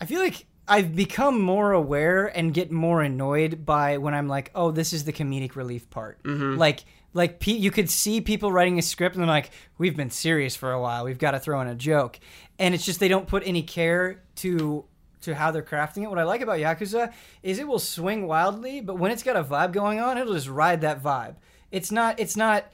[0.00, 4.50] I feel like I've become more aware and get more annoyed by when I'm like,
[4.56, 6.20] oh, this is the comedic relief part.
[6.24, 6.58] Mm-hmm.
[6.58, 6.84] Like,
[7.14, 10.54] like pe- you could see people writing a script and they're like, we've been serious
[10.54, 11.04] for a while.
[11.04, 12.20] We've got to throw in a joke,
[12.58, 14.84] and it's just they don't put any care to
[15.22, 16.10] to how they're crafting it.
[16.10, 17.12] What I like about Yakuza
[17.42, 20.48] is it will swing wildly, but when it's got a vibe going on, it'll just
[20.48, 21.36] ride that vibe.
[21.70, 22.20] It's not.
[22.20, 22.70] It's not.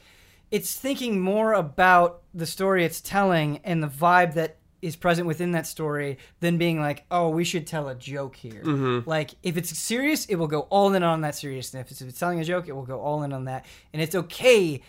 [0.51, 5.53] It's thinking more about the story it's telling and the vibe that is present within
[5.53, 8.63] that story than being like, oh, we should tell a joke here.
[9.07, 12.01] Like, if it's serious, it will go all in on that seriousness.
[12.01, 13.67] If it's telling a joke, it will go all in on that.
[13.93, 14.81] And it's okay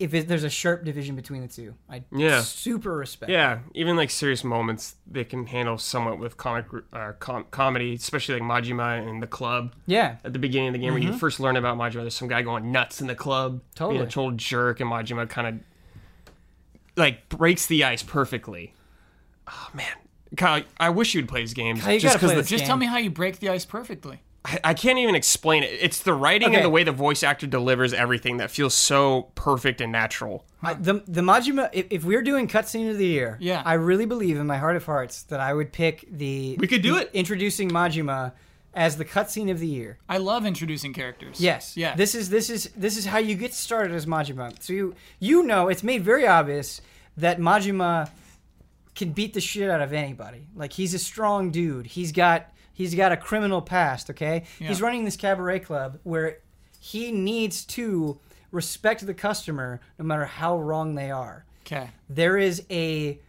[0.00, 1.74] if it, there's a sharp division between the two.
[1.90, 2.42] I Yeah.
[2.42, 3.30] super respect.
[3.32, 8.38] Yeah, even like serious moments they can handle somewhat with comic uh, com- comedy, especially
[8.38, 9.74] like Majima and the club.
[9.86, 10.16] Yeah.
[10.24, 12.42] At the beginning of the game, when you first learn about Majima, there's some guy
[12.42, 14.04] going nuts in the club, being Totally.
[14.04, 15.54] a total jerk, and Majima kind of
[16.96, 18.74] like breaks the ice perfectly.
[19.48, 19.92] Oh man,
[20.36, 21.80] Kyle, I wish you'd play these games.
[21.82, 22.68] Kyle, you just gotta play the- this Just game.
[22.68, 24.22] tell me how you break the ice perfectly.
[24.44, 25.76] I, I can't even explain it.
[25.80, 26.56] It's the writing Okay.
[26.56, 30.44] and the way the voice actor delivers everything that feels so perfect and natural.
[30.62, 31.68] I, the the Majima.
[31.72, 33.62] If, if we're doing cutscene of the year, Yeah.
[33.64, 36.56] I really believe in my heart of hearts that I would pick the.
[36.58, 37.10] We could do the it.
[37.14, 38.32] Introducing Majima
[38.74, 39.98] as the cutscene of the year.
[40.08, 41.40] I love introducing characters.
[41.40, 41.76] Yes.
[41.76, 41.96] Yeah.
[41.96, 44.52] This is this is this is how you get started as Majima.
[44.62, 46.80] So you you know it's made very obvious
[47.16, 48.08] that Majima
[48.98, 50.48] can beat the shit out of anybody.
[50.54, 51.86] Like he's a strong dude.
[51.86, 54.44] He's got he's got a criminal past, okay?
[54.58, 56.38] He's running this cabaret club where
[56.80, 58.18] he needs to
[58.50, 61.44] respect the customer no matter how wrong they are.
[61.64, 61.90] Okay.
[62.08, 63.20] There is a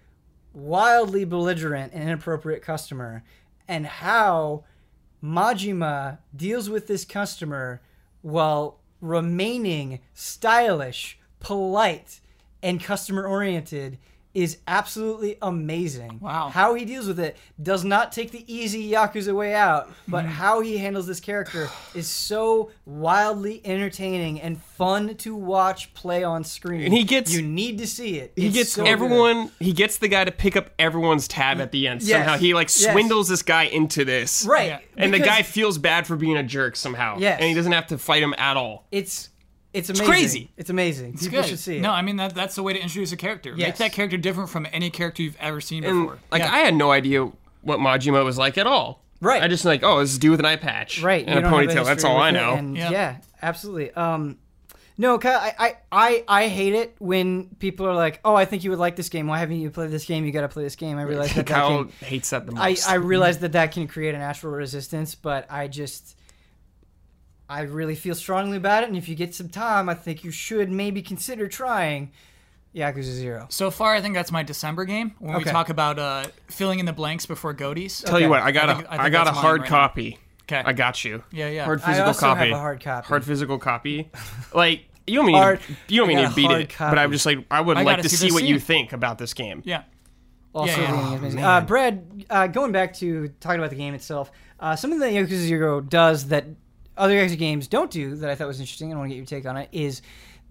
[0.53, 3.23] wildly belligerent and inappropriate customer
[3.67, 4.63] and how
[5.23, 7.81] Majima deals with this customer
[8.21, 12.21] while remaining stylish, polite,
[12.63, 13.99] and customer oriented
[14.33, 16.19] is absolutely amazing.
[16.21, 16.49] Wow.
[16.49, 20.33] How he deals with it does not take the easy Yakuza way out, but Mm-hmm.
[20.33, 26.43] how he handles this character is so wildly entertaining and fun to watch play on
[26.43, 26.81] screen.
[26.83, 28.33] And he gets- you need to see it.
[28.35, 28.89] He It's gets so good.
[28.91, 29.51] everyone.
[29.59, 32.01] He gets the guy to pick up everyone's tab at the end.
[32.03, 32.17] Yes.
[32.19, 32.91] Somehow he like Yes.
[32.91, 34.45] swindles this guy into this.
[34.45, 34.79] right, Yeah.
[34.97, 37.17] And the guy feels bad for being a jerk somehow.
[37.19, 37.37] Yes.
[37.39, 38.85] And he doesn't have to fight him at all.
[38.91, 39.29] It's
[39.79, 40.05] it's amazing.
[40.11, 40.51] crazy.
[40.57, 41.13] It's amazing.
[41.13, 41.49] It's People good.
[41.49, 41.81] should see it.
[41.81, 43.55] No, I mean that that's the way to introduce a character.
[43.55, 46.19] Make that character different from any character you've ever seen And before.
[46.31, 46.53] like Yeah.
[46.53, 47.29] I had no idea
[47.61, 49.03] what Majima was like at all.
[49.21, 49.43] Right.
[49.43, 51.01] I just like, oh, this is dude with an eye patch.
[51.03, 51.25] right.
[51.25, 51.85] And you a don't have ponytail.
[51.85, 52.53] That's all I know.
[52.53, 52.89] And Yeah.
[52.89, 53.17] yeah.
[53.41, 53.91] absolutely.
[53.91, 54.37] Um,
[54.97, 58.65] no, Kyle, I, I, I, I hate it when people are like, "Oh, I think
[58.65, 59.27] you would like this game.
[59.27, 60.25] Why haven't you played this game?
[60.25, 62.53] You got to play this game." I realize that, that Kyle can, hates that the
[62.59, 62.89] I, most.
[62.89, 66.17] I realize that that can create a natural resistance, but I just,
[67.49, 68.89] I really feel strongly about it.
[68.89, 72.11] And if you get some time, I think you should maybe consider trying
[72.75, 73.47] Yakuza Zero.
[73.49, 75.49] so far, I think that's my December game when we Okay.
[75.51, 78.05] talk about uh, filling in the blanks before Goaties.
[78.05, 79.43] Tell you what, I got I a, think- I I think got a that's mine
[79.43, 79.75] hard right now.
[79.77, 80.19] copy.
[80.43, 80.61] Okay.
[80.65, 81.23] I got you.
[81.31, 81.65] Yeah, yeah.
[81.65, 82.51] Hard I physical also have copy.
[82.51, 83.07] a hard copy.
[83.07, 84.11] Hard physical copy.
[84.53, 86.69] like you don't mean Hard- you don't I mean got to a beat hard it,
[86.69, 86.91] copy.
[86.95, 88.59] but I'm just like I would I like gotta to see see the what you
[88.59, 88.65] scene.
[88.67, 89.63] think about this game.
[89.65, 89.83] yeah.
[90.53, 90.91] Also, Yeah, yeah.
[90.91, 91.43] the ending is Oh, amazing.
[91.43, 95.37] Uh, Brad, uh, going back to talking about the game itself, uh, something that Yakuza
[95.37, 96.45] Zero does that
[96.99, 99.17] other Yakuza games don't do that I thought was interesting, and I want to get
[99.17, 100.01] your take on it, is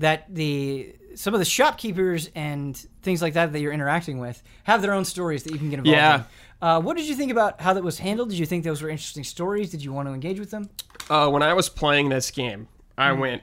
[0.01, 4.83] that the some of the shopkeepers and things like that that you're interacting with have
[4.83, 6.17] their own stories that you can get involved Yeah.
[6.17, 6.25] in.
[6.61, 8.31] Uh, what did you think about how that was handled?
[8.31, 9.71] Did you think those were interesting stories?
[9.71, 10.71] Did you want to engage with them?
[11.11, 12.69] uh, when I was playing this game,
[12.99, 13.21] I Hmm.
[13.21, 13.43] went,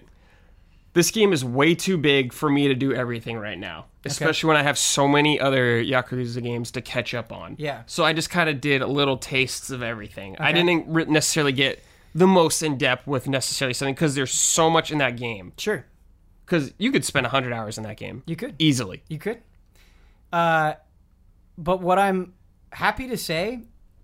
[0.94, 4.58] this game is way too big for me to do everything right now, especially when
[4.58, 7.56] I have so many other Yakuza games to catch up on.
[7.58, 7.82] Yeah.
[7.88, 10.38] So I just kind of did little tastes of everything.
[10.40, 11.84] I didn't necessarily get
[12.16, 15.52] the most in depth with necessarily something because there's so much in that game.
[15.58, 15.86] Sure,
[16.46, 18.56] Because you could spend 100 hours in that game you could.
[18.58, 19.04] easily.
[19.10, 19.42] You could.
[20.32, 20.74] Uh,
[21.58, 22.34] but what I'm
[22.72, 23.62] happy to say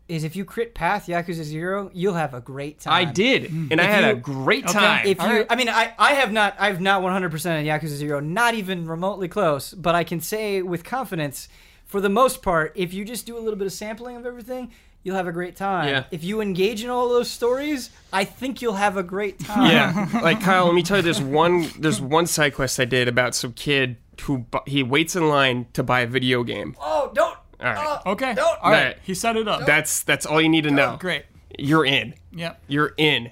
[0.08, 2.94] is if you crit path Yakuza Zero, you'll have a great time.
[2.94, 5.08] I did, and I If had a you- great Okay, time.
[5.08, 5.46] If you, All right.
[5.50, 7.24] I mean, I, I have not, I've not 100%
[7.60, 9.74] in Yakuza Zero, not even remotely close.
[9.74, 11.48] But I can say with confidence,
[11.86, 14.72] for the most part, if you just do a little bit of sampling of everything,
[15.04, 15.88] you'll have a great time.
[15.88, 16.04] Yeah.
[16.12, 19.72] If you engage in all those stories, I think you'll have a great time.
[19.72, 23.08] yeah, like Kyle, let me tell you, there's one there's one side quest I did
[23.08, 26.76] about some kid who bu- he waits in line to buy a video game.
[26.80, 27.38] Oh, don't.
[27.60, 28.00] All right.
[28.06, 28.34] oh, Okay.
[28.34, 28.58] Don't.
[28.62, 28.86] All right.
[28.86, 28.98] Right.
[29.04, 29.66] He set it up.
[29.66, 30.98] That's that's all you need to know.
[31.00, 31.26] Great.
[31.58, 32.14] You're in.
[32.34, 32.62] Yep.
[32.68, 33.32] You're in.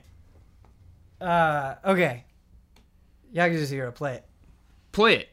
[1.21, 2.25] Uh, okay.
[3.33, 4.25] Yakuza Zero, play it.
[4.91, 5.29] Play it.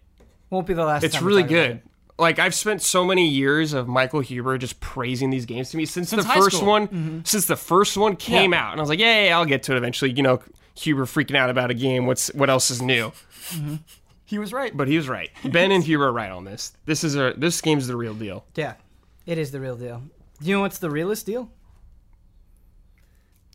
[0.50, 1.02] Won't be the last.
[1.02, 1.82] It's time we really good.
[2.18, 5.84] Like I've spent so many years of Michael Huber just praising these games to me
[5.84, 6.68] since, Since the first school.
[6.68, 7.22] one.
[7.26, 8.64] Since the first one came Yeah.
[8.68, 10.12] out, and I was like, yeah, yeah, I'll get to it eventually.
[10.12, 10.40] You know,
[10.76, 12.06] Huber freaking out about a game.
[12.06, 13.12] What's what else is new?
[14.24, 14.74] He was right.
[14.76, 15.30] But he was right.
[15.44, 16.72] Ben and Huber are right on this.
[16.86, 18.44] This is a this game's the real deal.
[18.54, 18.74] Yeah,
[19.26, 20.02] it is the real deal.
[20.40, 21.50] Do you know what's the realest deal?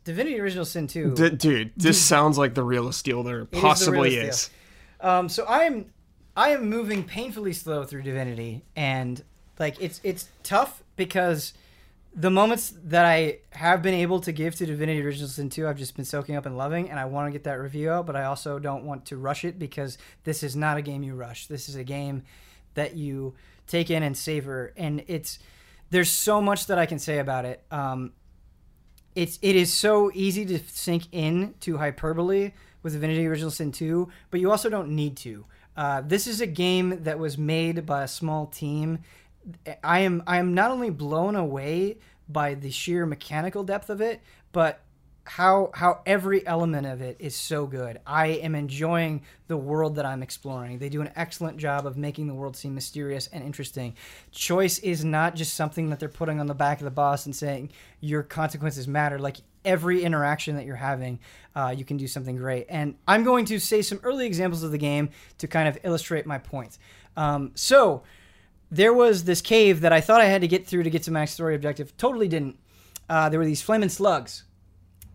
[0.04, 1.14] Divinity Original Sin 2.
[1.14, 4.50] D- dude, this sounds like the realest deal there the possibly realest is.
[5.00, 5.86] Um, so I am,
[6.36, 9.22] I am moving painfully slow through Divinity, and
[9.60, 11.54] like it's it's tough because
[12.14, 15.78] the moments that I have been able to give to Divinity Original Sin 2, I've
[15.78, 18.16] just been soaking up and loving, and I want to get that review out, but
[18.16, 21.48] I also don't want to rush it because this is not a game you rush.
[21.48, 22.24] This is a game
[22.74, 23.36] that you
[23.68, 25.40] take in and savor, and it's
[25.90, 27.64] there's so much that I can say about it.
[27.72, 28.14] Um,
[29.16, 32.54] it's it is so easy to sink in to hyperbole
[32.84, 35.46] with Divinity Original Sin 2, but you also don't need to.
[35.76, 39.00] Uh, this is a game that was made by a small team.
[39.84, 41.98] I am I am not only blown away
[42.30, 44.22] by the sheer mechanical depth of it,
[44.52, 44.82] but
[45.24, 48.00] how how every element of it is so good.
[48.06, 50.80] I am enjoying the world that I'm exploring.
[50.80, 53.96] They do an excellent job of making the world seem mysterious and interesting.
[54.32, 57.36] Choice is not just something that they're putting on the back of the boss and
[57.36, 57.70] saying
[58.00, 59.20] your consequences matter.
[59.20, 61.20] Like every interaction that you're having,
[61.56, 62.66] uh, you can do something great.
[62.70, 65.10] And I'm going to say some early examples of the game
[65.40, 66.78] to kind of illustrate my point.
[67.18, 68.04] Um, so
[68.72, 71.12] there was this cave that I thought I had to get through to get to
[71.12, 71.96] my story objective.
[71.98, 72.58] Totally didn't.
[73.10, 74.44] Uh, there were these flaming slugs,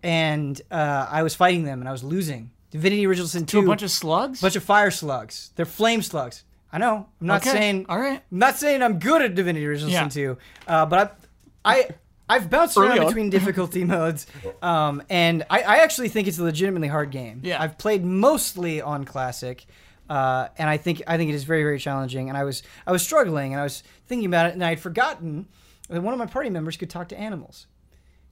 [0.02, 2.50] and uh, I was fighting them, and I was losing.
[2.70, 4.40] Divinity Original Sin to 2, a bunch of slugs.
[4.40, 5.50] A bunch of fire slugs.
[5.56, 6.44] They're flame slugs.
[6.72, 7.06] I know.
[7.20, 7.86] I'm not Okay, saying.
[7.88, 8.20] all right.
[8.30, 10.06] I'm not saying I'm good at Divinity Original Yeah.
[10.08, 11.18] Sin 2, uh, but
[11.64, 11.88] I, I,
[12.28, 13.06] I've bounced Early around on.
[13.06, 14.26] between difficulty modes,
[14.62, 17.40] um, and I, I actually think it's a legitimately hard game.
[17.44, 17.62] Yeah.
[17.62, 19.66] I've played mostly on classic,
[20.10, 22.28] uh, and I think I think it is very very challenging.
[22.28, 24.80] And I was I was struggling, and I was thinking about it, and I had
[24.80, 25.46] forgotten
[25.88, 27.66] that one of my party members could talk to animals.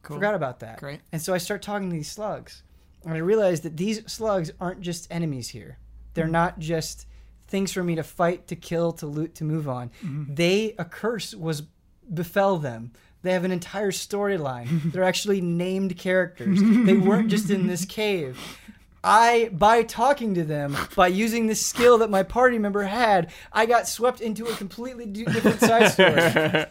[0.02, 0.16] Cool.
[0.16, 0.78] Forgot about that.
[0.80, 1.00] Great.
[1.12, 2.62] And so I start talking to these slugs.
[3.04, 5.78] And I realized that these slugs aren't just enemies here.
[6.14, 7.06] They're not just
[7.48, 9.90] things for me to fight, to kill, to loot, to move on.
[10.02, 11.62] They a curse was
[12.12, 12.92] befell them.
[13.24, 14.92] They have an entire storyline.
[14.92, 16.60] They're actually named characters.
[16.62, 18.38] they weren't just in this cave.
[19.02, 23.66] I, by talking to them, by using this skill that my party member had, I
[23.66, 26.66] got swept into a completely d- different side story.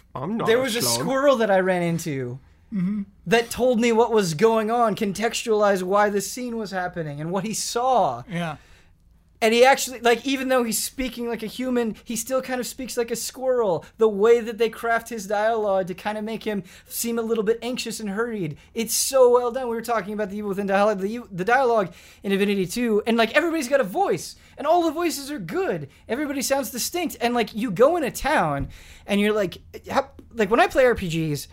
[0.14, 0.46] I'm not.
[0.46, 2.38] There was a squirrel that I ran into
[2.72, 3.02] mm-hmm.
[3.26, 7.44] that told me what was going on, contextualized why the scene was happening and what
[7.44, 8.24] he saw.
[8.28, 8.56] yeah.
[9.44, 12.66] And he actually, like, even though he's speaking like a human, he still kind of
[12.66, 13.84] speaks like a squirrel.
[13.98, 17.44] The way that they craft his dialogue to kind of make him seem a little
[17.44, 18.56] bit anxious and hurried.
[18.72, 19.68] It's so well done.
[19.68, 21.92] We were talking about the evil within dialogue, the, the dialogue
[22.22, 25.90] in Divinity 2, and like everybody's got a voice, and all the voices are good.
[26.08, 28.70] Everybody sounds distinct, and like you go in a town,
[29.06, 29.58] and you're like,
[29.90, 31.48] how, like when I play RPGs,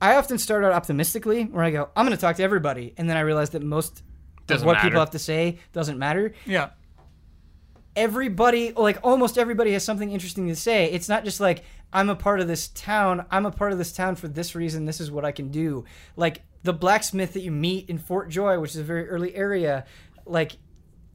[0.00, 3.10] I often start out optimistically, where I go, I'm going to talk to everybody, and
[3.10, 4.02] then I realize that most
[4.46, 4.86] Doesn't what matter.
[4.88, 6.70] people have to say doesn't matter Yeah.
[7.96, 10.90] Everybody like almost everybody has something interesting to say.
[10.90, 13.92] It's not just like i'm a part of this town i'm a part of this
[13.92, 15.84] town for this reason this is what i can do.
[16.14, 19.84] Like the blacksmith that you meet in fort joy which is a very early area
[20.26, 20.58] like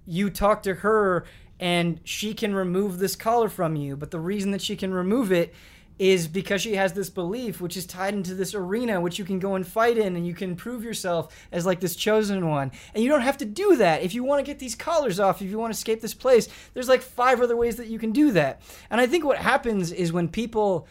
[0.06, 1.26] you talk to her
[1.60, 5.32] and she can remove this collar from you but the reason that she can remove
[5.32, 5.54] it
[6.02, 9.38] is because she has this belief which is tied into this arena which you can
[9.38, 12.72] go and fight in and you can prove yourself as like this chosen one.
[12.96, 14.02] And you don't have to do that.
[14.02, 16.48] If you want to get these collars off if you want to escape this place
[16.74, 18.62] there's like five other ways that you can do that.
[18.90, 20.88] And i think what happens is when people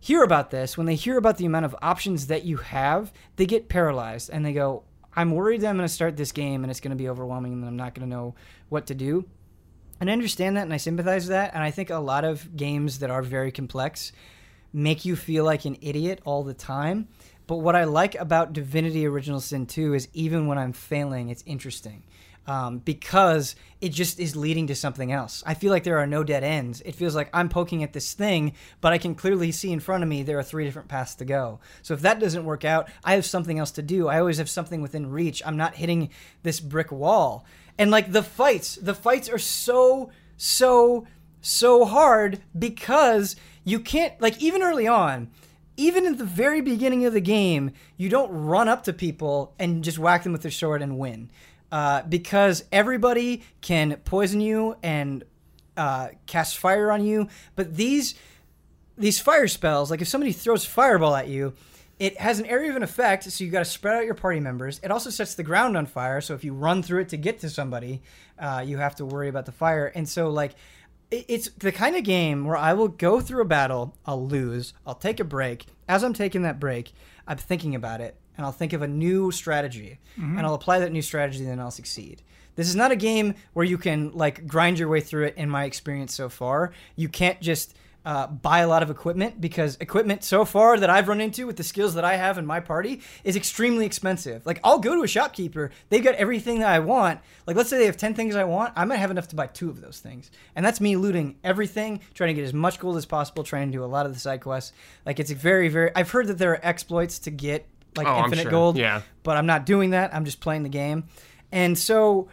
[0.00, 3.46] hear about this when they hear about the amount of options that you have they
[3.46, 4.84] get paralyzed and they go
[5.16, 7.52] i'm worried that i'm going to start this game and it's going to be overwhelming
[7.52, 8.34] and i'm not going to know
[8.68, 9.24] what to do.
[10.00, 11.54] And I understand that and I sympathize with that.
[11.54, 14.12] And I think a lot of games that are very complex
[14.76, 17.08] make you feel like an idiot all the time.
[17.46, 21.42] But what I like about Divinity Original Sin 2 is even when I'm failing, it's
[21.46, 22.02] interesting.
[22.46, 25.42] Um, because it just is leading to something else.
[25.46, 26.80] I feel like there are no dead ends.
[26.82, 30.04] It feels like I'm poking at this thing, but I can clearly see in front
[30.04, 31.58] of me there are three different paths to go.
[31.82, 34.06] So if that doesn't work out, I have something else to do.
[34.06, 35.42] I always have something within reach.
[35.44, 36.10] I'm not hitting
[36.42, 37.46] this brick wall.
[37.78, 41.06] And like the fights, the fights are so, so,
[41.40, 43.34] so hard because
[43.66, 45.30] you can't, like, even early on,
[45.76, 49.84] even at the very beginning of the game, you don't run up to people and
[49.84, 51.30] just whack them with your sword and win.
[51.70, 55.24] Uh, because everybody can poison you and
[55.76, 58.14] uh, cast fire on you, but these
[58.96, 61.52] these fire spells, like if somebody throws fireball at you,
[61.98, 64.40] it has an area of an effect, so you got to spread out your party
[64.40, 64.80] members.
[64.82, 67.40] It also sets the ground on fire, so if you run through it to get
[67.40, 68.00] to somebody,
[68.38, 69.86] uh, you have to worry about the fire.
[69.94, 70.54] And so, like,
[71.10, 74.94] it's the kind of game where I will go through a battle, I'll lose, I'll
[74.94, 75.66] take a break.
[75.88, 76.92] As I'm taking that break,
[77.26, 80.44] I'm thinking about it, and I'll think of a new strategy, and mm-hmm.
[80.44, 82.22] I'll apply that new strategy, and then I'll succeed.
[82.56, 85.34] This is not a game where you can like grind your way through it.
[85.36, 87.76] In my experience so far, you can't just
[88.06, 91.56] uh, buy a lot of equipment because equipment so far that I've run into with
[91.56, 94.46] the skills that I have in my party is extremely expensive.
[94.46, 97.20] Like I'll go to a shopkeeper, they've got everything that I want.
[97.48, 99.48] Like let's say they have 10 things I want, I might have enough to buy
[99.48, 100.30] two of those things.
[100.54, 103.76] And that's me looting everything, trying to get as much gold as possible, trying to
[103.76, 104.72] do a lot of the side quests.
[105.04, 107.66] Like it's a very very I've heard that there are exploits to get
[107.96, 108.50] like Oh, infinite sure.
[108.52, 108.76] gold.
[108.78, 109.02] Yeah.
[109.24, 110.14] But I'm not doing that.
[110.14, 111.08] I'm just playing the game.
[111.50, 112.28] And so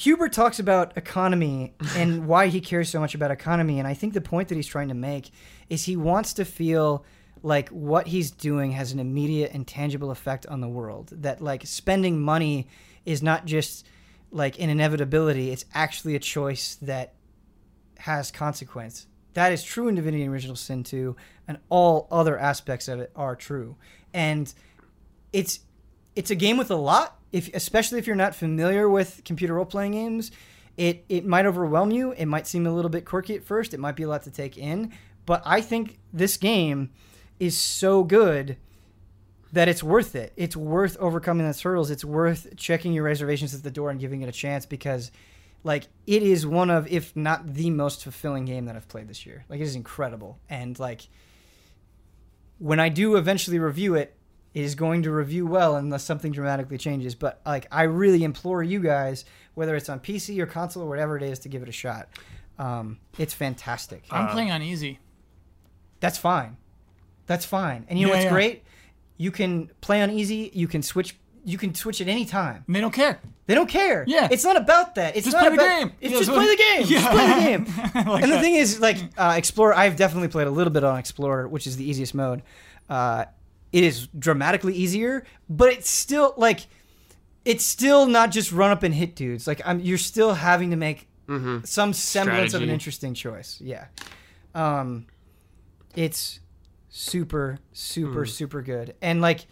[0.00, 3.78] Huber talks about economy and why he cares so much about economy.
[3.78, 5.30] And I think the point that he's trying to make
[5.68, 7.04] is he wants to feel
[7.42, 11.12] like what he's doing has an immediate and tangible effect on the world.
[11.12, 12.68] That like spending money
[13.04, 13.86] is not just
[14.30, 17.14] like an inevitability, it's actually a choice that
[17.98, 19.06] has consequence.
[19.34, 21.14] That is true in Divinity Original Sin 2,
[21.46, 23.76] and all other aspects of it are true.
[24.14, 24.52] And
[25.32, 25.60] it's
[26.16, 29.64] it's a game with a lot, if especially if you're not familiar with computer role
[29.64, 30.30] playing games.
[30.76, 32.12] It it might overwhelm you.
[32.12, 33.74] It might seem a little bit quirky at first.
[33.74, 34.92] It might be a lot to take in,
[35.26, 36.90] but I think this game
[37.38, 38.56] is so good
[39.52, 40.32] that it's worth it.
[40.36, 41.90] It's worth overcoming those hurdles.
[41.90, 45.10] It's worth checking your reservations at the door and giving it a chance because
[45.64, 49.26] like it is one of if not the most fulfilling game that I've played this
[49.26, 49.44] year.
[49.48, 50.38] Like it is incredible.
[50.48, 51.08] And like
[52.58, 54.19] when I do eventually review it, it
[54.54, 57.14] is going to review well unless something dramatically changes.
[57.14, 59.24] But like I really implore you guys,
[59.54, 62.08] whether it's on PC or console or whatever it is, to give it a shot.
[62.58, 64.04] Um, it's fantastic.
[64.10, 64.98] I'm Uh, playing on easy.
[66.00, 66.56] That's fine.
[67.26, 67.86] That's fine.
[67.88, 68.30] And you know what's yeah.
[68.30, 68.64] great?
[69.16, 70.50] You can play on easy.
[70.54, 71.16] You can switch.
[71.44, 72.64] You can switch at any time.
[72.66, 73.20] And they don't care.
[73.46, 74.04] They don't care.
[74.06, 74.28] Yeah.
[74.30, 75.16] It's not about that.
[75.16, 75.92] It's Just not play the game.
[76.00, 76.86] It's Yeah, just so- play the game.
[76.86, 77.10] Just Yeah.
[77.12, 78.04] play the game.
[78.12, 78.40] Like and the that.
[78.42, 81.76] thing is, like, uh, Explorer, I've definitely played a little bit on Explorer, which is
[81.76, 82.42] the easiest mode.
[82.88, 83.24] Uh,
[83.72, 86.66] it is dramatically easier, but it's still, like,
[87.44, 89.46] it's still not just run up and hit dudes.
[89.46, 91.08] Like, I'm, you're still having to make
[91.64, 93.60] some semblance of an interesting choice.
[93.60, 93.86] Yeah.
[94.54, 95.06] Um,
[95.94, 96.40] it's
[96.88, 98.94] super, super, super good.
[99.00, 99.46] And, like,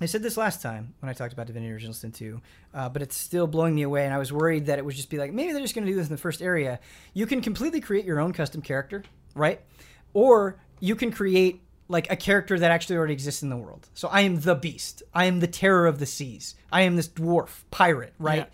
[0.00, 2.40] I said this last time when I talked about Divinity Original Sin 2,
[2.74, 5.08] uh, but it's still blowing me away, and I was worried that it would just
[5.08, 6.78] be like, maybe they're just going to do this in the first area.
[7.14, 9.62] You can completely create your own custom character, right?
[10.12, 13.88] Or you can create like a character that actually already exists in the world.
[13.94, 15.02] So I am the beast.
[15.14, 16.54] I am the terror of the seas.
[16.72, 18.38] I am this dwarf pirate, right?
[18.38, 18.46] Yeah.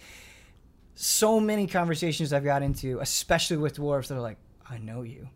[0.94, 4.36] So many conversations I've got into, especially with dwarves, that are like,
[4.68, 5.28] I know you.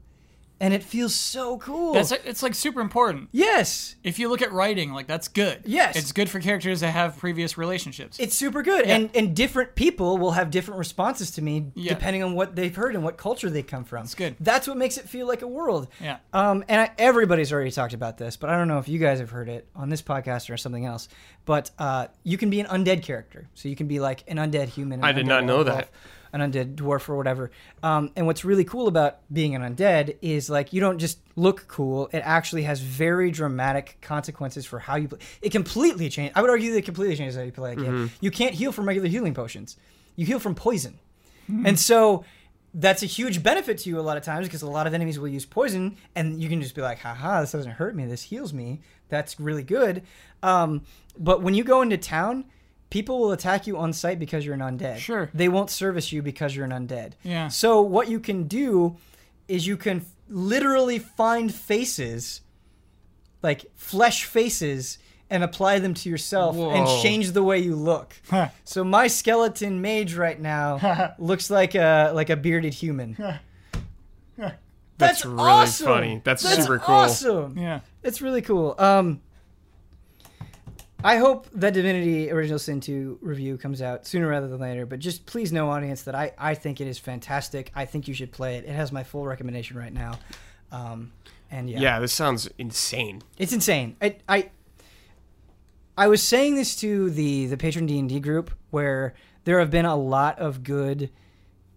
[0.58, 1.92] And it feels so cool.
[1.92, 3.28] That's it's like super important.
[3.30, 3.96] yes.
[4.02, 5.60] If you look at writing, like that's good.
[5.66, 5.96] Yes.
[5.96, 8.18] It's good for characters that have previous relationships.
[8.18, 11.92] It's super good, and and different people will have different responses to me Yeah.
[11.92, 14.04] depending on what they've heard and what culture they come from.
[14.04, 14.36] It's good.
[14.40, 15.88] That's what makes it feel like a world.
[16.00, 16.18] Yeah.
[16.32, 19.18] Um, and I, everybody's already talked about this, but I don't know if you guys
[19.18, 21.08] have heard it on this podcast or something else.
[21.44, 24.68] But uh, you can be an undead character, so you can be like an undead
[24.68, 25.04] human.
[25.04, 25.90] I did not know elf, that.
[26.36, 27.50] An undead dwarf or whatever.
[27.82, 31.66] Um, and what's really cool about being an undead is like you don't just look
[31.66, 35.18] cool; it actually has very dramatic consequences for how you play.
[35.40, 36.34] It completely changes.
[36.36, 37.86] I would argue that it completely changes how you play a game.
[37.86, 38.14] Mm-hmm.
[38.20, 39.76] You can't heal from regular healing potions;
[40.14, 40.98] you heal from poison.
[41.46, 41.64] Hmm.
[41.64, 42.24] And so
[42.74, 45.18] that's a huge benefit to you a lot of times because a lot of enemies
[45.18, 48.22] will use poison and you can just be like haha this doesn't hurt me this
[48.22, 50.02] heals me that's really good
[50.42, 50.82] um,
[51.18, 52.44] but when you go into town
[52.90, 55.28] people will attack you on sight because you're an undead Sure.
[55.34, 57.48] they won't service you because you're an undead Yeah.
[57.48, 58.96] so what you can do
[59.48, 62.40] is you can literally find faces
[63.42, 64.98] like flesh faces
[65.28, 68.14] and apply them to yourself and change the way you look
[68.64, 73.16] so my skeleton mage right now looks like a like a bearded human.
[74.98, 75.86] That's really awesome.
[75.86, 76.20] funny.
[76.24, 76.94] That's That's super cool.
[76.94, 77.58] Awesome.
[77.58, 77.80] Yeah.
[78.02, 78.74] It's really cool.
[78.78, 79.20] Um,
[81.06, 84.86] I hope that Divinity Original Sin 2 review comes out sooner rather than later.
[84.86, 87.70] But just please know, audience, that I, I think it is fantastic.
[87.76, 88.64] I think you should play it.
[88.64, 90.18] It has my full recommendation right now.
[90.72, 91.12] Um,
[91.48, 93.22] and yeah, Yeah, this sounds insane.
[93.38, 93.94] it's insane.
[94.02, 94.50] I, I
[95.96, 99.14] I was saying this to the the Patreon D and D group where
[99.44, 101.10] there have been a lot of good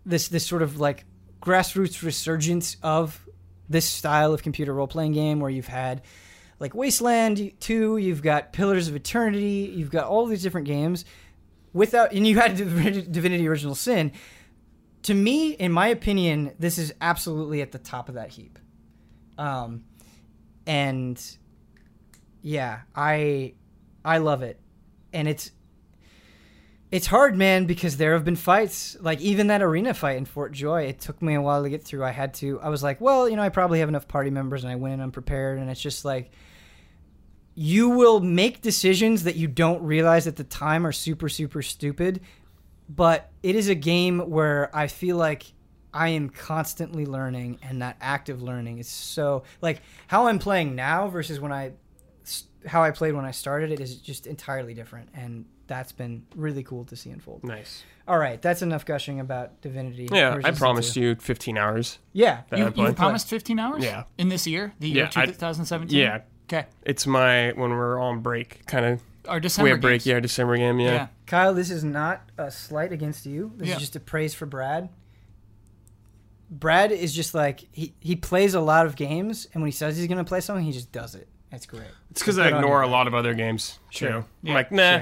[0.07, 1.05] this this sort of like
[1.39, 3.23] grassroots resurgence of
[3.69, 6.01] this style of computer role playing game where you've had
[6.59, 11.05] like Wasteland 2, you've got Pillars of Eternity, you've got all these different games
[11.73, 12.55] without and you had
[13.11, 14.11] Divinity Original Sin.
[15.03, 18.59] To me, in my opinion, this is absolutely at the top of that heap.
[19.37, 19.83] Um
[20.67, 21.21] and
[22.41, 23.53] yeah, I
[24.03, 24.59] I love it.
[25.13, 25.51] And it's
[26.91, 30.51] it's hard, man, because there have been fights, like even that arena fight in Fort
[30.51, 30.83] Joy.
[30.83, 32.03] It took me a while to get through.
[32.03, 32.59] I had to.
[32.61, 34.95] I was like, well, you know, I probably have enough party members, and I went
[34.95, 35.59] in unprepared.
[35.59, 36.31] And it's just like,
[37.61, 42.21] you will make decisions that you don't realize at the time are super, super stupid.
[42.87, 45.43] But it is a game where I feel like
[45.93, 51.09] I am constantly learning, and that active learning is so like how I'm playing now
[51.09, 51.73] versus when I
[52.65, 56.63] how I played when I started it is just entirely different, and that's been really
[56.63, 57.43] cool to see unfold.
[57.43, 57.83] Nice.
[58.07, 60.07] All right, that's enough gushing about Divinity.
[60.09, 61.99] Yeah, I promised you 15 hours.
[62.13, 63.83] Yeah, You, you promised 15 hours?
[63.83, 64.05] Yeah.
[64.17, 64.73] In this year?
[64.79, 65.97] The year Yeah, I- 2017?
[65.99, 66.65] Yeah, Okay.
[66.83, 69.01] it's my when we're on break, kind of.
[69.27, 70.05] Our December We have break, games.
[70.07, 70.91] yeah, December game, yeah.
[70.91, 71.07] Yeah.
[71.27, 73.51] Kyle, this is not a slight against you.
[73.57, 73.75] This Yeah.
[73.75, 74.89] is just a praise for Brad.
[76.49, 79.97] Brad is just like he he plays a lot of games, and when he says
[79.97, 81.27] he's gonna play something, he just does it.
[81.51, 81.83] That's great.
[82.11, 83.77] It's because I good on ignore a lot of other games.
[83.89, 84.09] Sure.
[84.09, 84.25] Too.
[84.43, 84.97] Yeah, I'm like, nah.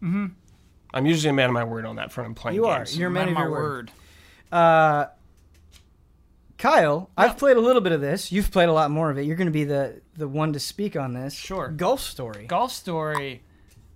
[0.00, 0.30] sure.
[0.94, 2.28] I'm usually a man of my word on that front.
[2.28, 2.78] I'm playing You are.
[2.78, 2.98] games.
[2.98, 3.90] You're a man Man of your word.
[4.52, 4.56] word.
[4.58, 5.06] Uh,
[6.62, 8.30] Kyle, I've played a little bit of this.
[8.30, 9.22] You've played a lot more of it.
[9.22, 11.34] You're going to be the the one to speak on this.
[11.34, 11.66] Sure.
[11.66, 12.46] Golf Story.
[12.46, 13.42] Golf Story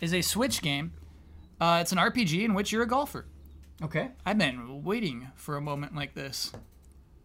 [0.00, 0.92] is a Switch game.
[1.60, 3.26] Uh, it's an RPG in which you're a golfer.
[3.84, 4.08] Okay.
[4.26, 6.50] I've been waiting for a moment like this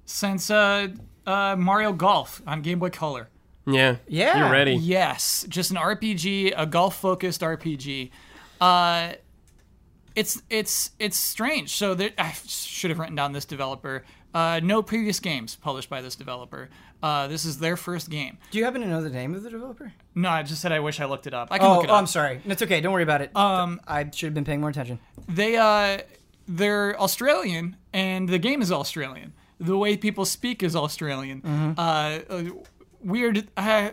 [0.06, 0.90] since uh,
[1.26, 3.28] uh, Mario Golf on Game Boy Color.
[3.66, 3.96] Yeah.
[4.08, 4.44] Yeah.
[4.44, 4.76] You're ready.
[4.76, 8.12] Yes, just an RPG, a golf focused RPG.
[8.60, 9.14] Uh,
[10.16, 11.72] it's it's it's strange.
[11.72, 14.04] So there, I should have written down this developer.
[14.34, 16.70] Uh, no previous games published by this developer.
[17.04, 18.38] Uh, this is their first game.
[18.52, 19.92] Do you happen to know the name of the developer?
[20.16, 21.50] No, I just said I wish I looked it up.
[21.52, 22.00] I can Oh, look it oh, up.
[22.00, 22.42] I'm sorry.
[22.46, 22.80] That's okay.
[22.82, 23.36] Don't worry about it.
[23.36, 25.00] Um, I should have been paying more attention.
[25.28, 26.00] they uh
[26.48, 29.34] they're Australian and the game is Australian.
[29.60, 31.42] The way people speak is Australian.
[31.42, 31.72] Mm-hmm.
[31.78, 32.44] Uh, uh,
[33.04, 33.48] weird.
[33.56, 33.90] Uh,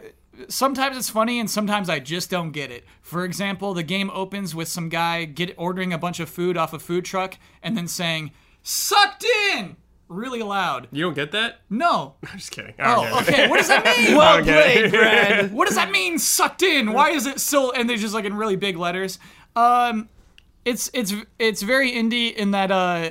[0.48, 2.84] sometimes it's funny and sometimes I just don't get it.
[3.02, 6.72] For example, the game opens with some guy get ordering a bunch of food off
[6.72, 8.30] a food truck and then saying
[8.62, 9.24] "sucked
[9.54, 9.76] in"
[10.08, 10.88] really loud.
[10.90, 11.60] You don't get that?
[11.70, 12.14] No.
[12.30, 12.74] I'm just kidding.
[12.78, 13.48] Oh, okay.
[13.48, 14.16] What does that mean?
[14.16, 15.52] Well played, Brad.
[15.52, 18.34] what does that mean sucked in why is it so and they're just like in
[18.34, 19.18] really big letters
[19.56, 20.08] um
[20.64, 23.10] it's it's it's very indie in that uh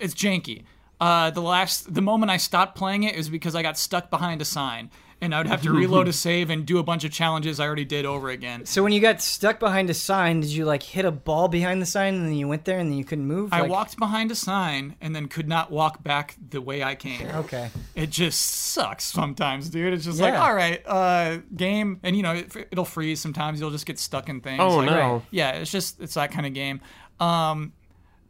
[0.00, 0.64] it's janky
[1.00, 4.40] uh the last the moment i stopped playing it is because i got stuck behind
[4.40, 4.90] a sign
[5.22, 7.66] and i would have to reload a save and do a bunch of challenges i
[7.66, 10.82] already did over again So when you got stuck behind a sign, did you like
[10.82, 13.26] hit a ball behind the sign and then you went there and then you couldn't
[13.26, 13.50] move?
[13.52, 17.26] i walked behind a sign and then could not walk back the way i came
[17.28, 17.70] Okay.
[17.94, 19.94] it just sucks sometimes, dude.
[19.94, 23.60] It's just like, all right, uh, game, and you know, it, it'll freeze sometimes.
[23.60, 24.60] You'll just get stuck in things.
[24.60, 25.22] Oh, like, no.
[25.30, 26.80] Yeah, it's just it's that kind of game.
[27.20, 27.72] Um,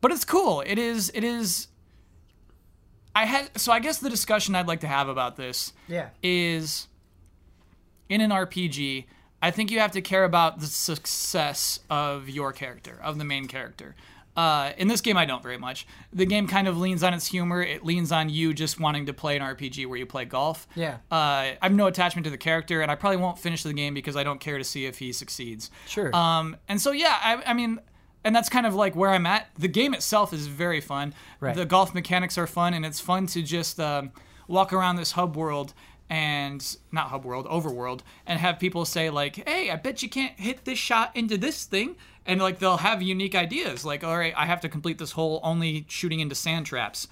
[0.01, 0.61] but it's cool.
[0.67, 1.11] It is.
[1.15, 1.69] It is.
[3.15, 6.09] I had so I guess the discussion I'd like to have about this Yeah.
[6.23, 6.89] is
[8.09, 9.05] in an RPG,
[9.41, 13.49] I think you have to care about the success of your character, of the main
[13.49, 13.95] character.
[14.35, 15.87] Uh, in this game, I don't very much.
[16.11, 17.63] The game kind of leans on its humor.
[17.63, 20.67] It leans on you just wanting to play an RPG where you play golf.
[20.75, 20.95] Yeah.
[21.11, 23.93] Uh, I have no attachment to the character, and I probably won't finish the game
[23.93, 25.71] because I don't care to see if he succeeds.
[25.87, 26.15] Sure.
[26.17, 27.79] Um, and so yeah, I, I mean,
[28.25, 29.49] and that's kind of like where I'm at.
[29.59, 31.15] The game itself is very fun.
[31.41, 31.55] Right.
[31.55, 34.13] The golf mechanics are fun, and it's fun to just um,
[34.49, 35.75] walk around this hub world
[36.09, 40.39] and not hub world, overworld, and have people say like, "Hey, I bet you can't
[40.39, 41.97] hit this shot into this thing."
[42.27, 45.41] And like they'll have unique ideas, like, "All right, I have to complete this hole
[45.43, 47.09] only shooting into sand traps."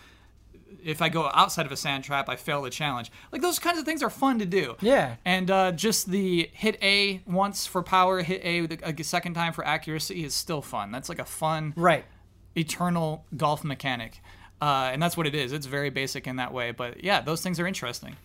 [0.83, 3.11] If I go outside of a sand trap, I fail the challenge.
[3.33, 4.77] Like those kinds of things are fun to do.
[4.81, 5.17] Yeah.
[5.25, 9.53] And uh, just the hit A once for power, hit A the, a second time
[9.53, 10.91] for accuracy is still fun.
[10.93, 12.05] That's like a fun Right.
[12.57, 14.21] eternal golf mechanic.
[14.63, 15.53] Uh, and that's what it is.
[15.53, 16.71] It's very basic in that way.
[16.73, 18.17] But yeah, those things are interesting.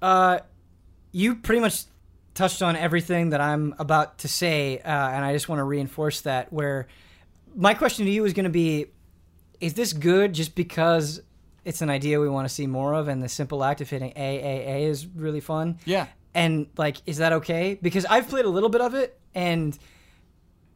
[0.00, 0.38] Uh,
[1.12, 1.84] you pretty much
[2.34, 6.22] touched on everything that I'm about to say, uh, and I just want to reinforce
[6.22, 6.52] that.
[6.52, 6.88] Where
[7.54, 8.86] my question to you is going to be:
[9.60, 11.20] Is this good just because
[11.64, 14.12] it's an idea we want to see more of, and the simple act of hitting
[14.12, 15.78] AAA is really fun?
[15.84, 16.06] Yeah.
[16.34, 17.78] And like, is that okay?
[17.80, 19.78] Because I've played a little bit of it, and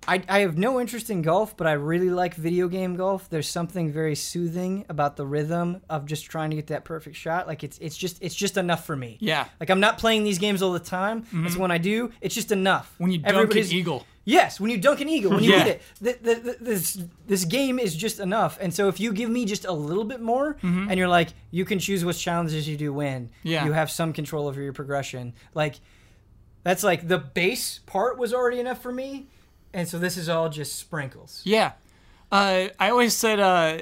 [0.09, 3.29] I, I have no interest in golf, but I really like video game golf.
[3.29, 7.47] There's something very soothing about the rhythm of just trying to get that perfect shot.
[7.47, 9.19] Like it's it's just it's just enough for me.
[9.21, 9.47] Yeah.
[9.61, 11.19] Like I'm not playing these games all the time.
[11.19, 11.61] It's mm-hmm.
[11.61, 12.95] when I do, it's just enough.
[12.97, 14.07] When you dunk an eagle.
[14.29, 15.65] Yes, when you dunk an eagle, when you Yeah.
[15.65, 18.59] hit it, th- th- th- this this game is just enough.
[18.61, 21.65] And so if you give me just a little bit more, and you're like, you
[21.65, 23.31] can choose which challenges you do win.
[23.43, 23.65] Yeah.
[23.65, 25.33] you have some control over your progression.
[25.55, 25.77] Like
[26.63, 29.29] that's like the base part was already enough for me,
[29.73, 31.41] and so this is all just sprinkles.
[31.45, 31.73] Yeah.
[32.31, 33.79] Uh, I always said uh,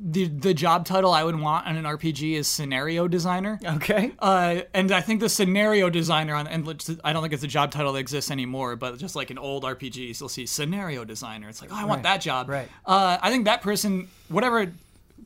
[0.00, 3.58] the the job title I would want on an RPG is scenario designer.
[3.64, 4.12] Okay.
[4.20, 6.64] Uh, and I think the scenario designer on and
[7.02, 9.64] I don't think it's a job title that exists anymore, but just like in old
[9.64, 11.48] RPGs, you'll see scenario designer.
[11.48, 12.48] It's like, oh, I want Right, that job.
[12.48, 12.68] right.
[12.86, 14.72] Uh, I think that person, whatever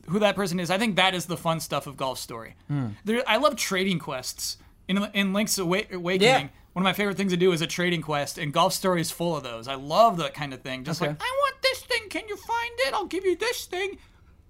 [0.08, 2.54] who that person is, I think that is the fun stuff of Golf Story.
[2.68, 2.88] Hmm.
[3.04, 4.56] There, I love trading quests
[4.88, 6.28] in in Link's Awa- Awakening.
[6.28, 6.48] Yeah.
[6.72, 9.10] One of my favorite things to do is a trading quest, and Golf Story is
[9.10, 9.68] full of those.
[9.68, 10.84] I love that kind of thing.
[10.84, 11.10] Just Okay.
[11.10, 12.08] like, I want this thing.
[12.08, 12.94] Can you find it?
[12.94, 13.98] I'll give you this thing.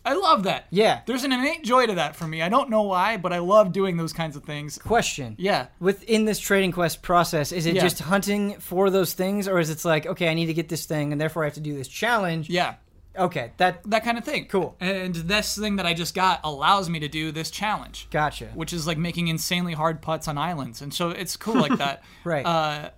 [0.04, 0.66] I love that.
[0.70, 1.00] Yeah.
[1.06, 2.42] There's an innate joy to that for me.
[2.42, 4.78] I don't know why, but I love doing those kinds of things.
[4.78, 5.36] Question.
[5.38, 5.66] Yeah.
[5.80, 7.82] Within this trading quest process, is it Yeah.
[7.82, 10.86] just hunting for those things, or is it like, okay, I need to get this
[10.86, 12.50] thing, and therefore I have to do this challenge?
[12.50, 12.74] Yeah.
[13.16, 14.46] Okay, that That kind of thing.
[14.46, 14.74] Cool.
[14.80, 18.08] And this thing that I just got allows me to do this challenge.
[18.10, 18.46] gotcha.
[18.54, 22.02] Which is like making insanely hard putts on islands, and so it's cool like that.
[22.24, 22.46] Right.
[22.46, 22.90] Uh,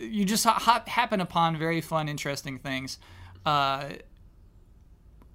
[0.00, 2.98] you just ha- ha- happen upon very fun, interesting things.
[3.46, 3.84] Uh,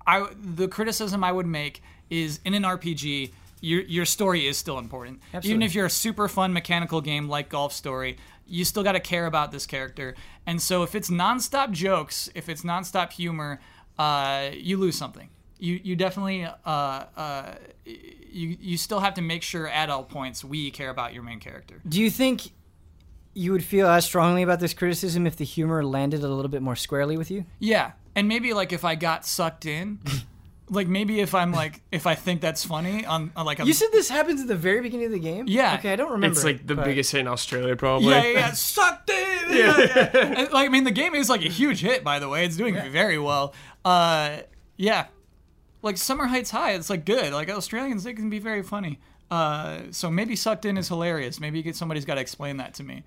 [0.06, 3.32] I the criticism I would make is in an RPG,
[3.62, 5.22] your your story is still important.
[5.44, 9.00] Even if you're a super fun mechanical game like Golf Story, you still got to
[9.00, 10.16] care about this character.
[10.46, 13.62] And so if it's nonstop jokes, if it's nonstop humor,
[13.98, 15.30] uh, you lose something.
[15.60, 17.56] You you definitely uh, uh,
[17.86, 21.40] you you still have to make sure at all points we care about your main
[21.40, 21.82] character.
[21.88, 22.52] Do you think
[23.34, 26.62] you would feel as strongly about this criticism if the humor landed a little bit
[26.62, 27.46] more squarely with you?
[27.60, 30.00] Yeah, and maybe like if I got sucked in,
[30.70, 33.74] like maybe if I'm like if I think that's funny on, on like a You
[33.74, 35.46] said this happens at the very beginning of the game.
[35.48, 35.76] Yeah.
[35.80, 36.34] Okay, I don't remember.
[36.34, 38.10] It's it, like the but- biggest hit in Australia, probably.
[38.10, 39.18] yeah, yeah, yeah, sucked in.
[39.50, 40.10] Yeah, yeah.
[40.14, 42.04] And, like I mean, the game is like a huge hit.
[42.04, 43.54] By the way, it's doing very well.
[43.86, 44.38] Uh,
[44.78, 45.08] yeah,
[45.82, 47.34] like Summer Heights High, it's like good.
[47.34, 49.00] Like Australians, they can be very funny.
[49.30, 51.40] Uh, so maybe sucked in is hilarious.
[51.40, 53.04] Maybe you get somebody's got to explain that to me.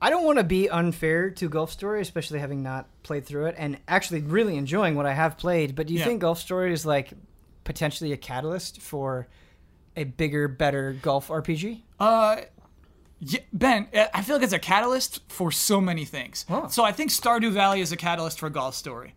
[0.00, 3.56] I don't want to be unfair to Golf Story, especially having not played through it
[3.58, 5.74] and actually really enjoying what I have played.
[5.74, 6.04] But do you Yeah.
[6.06, 7.10] think Golf Story is like
[7.64, 9.26] potentially a catalyst for
[9.96, 11.82] a bigger, better golf RPG?
[11.98, 12.36] Uh,
[13.18, 16.44] yeah, Ben, uh, I feel like it's a catalyst for so many things.
[16.48, 16.68] Oh.
[16.68, 19.14] So I think Stardew Valley is a catalyst for Golf Story.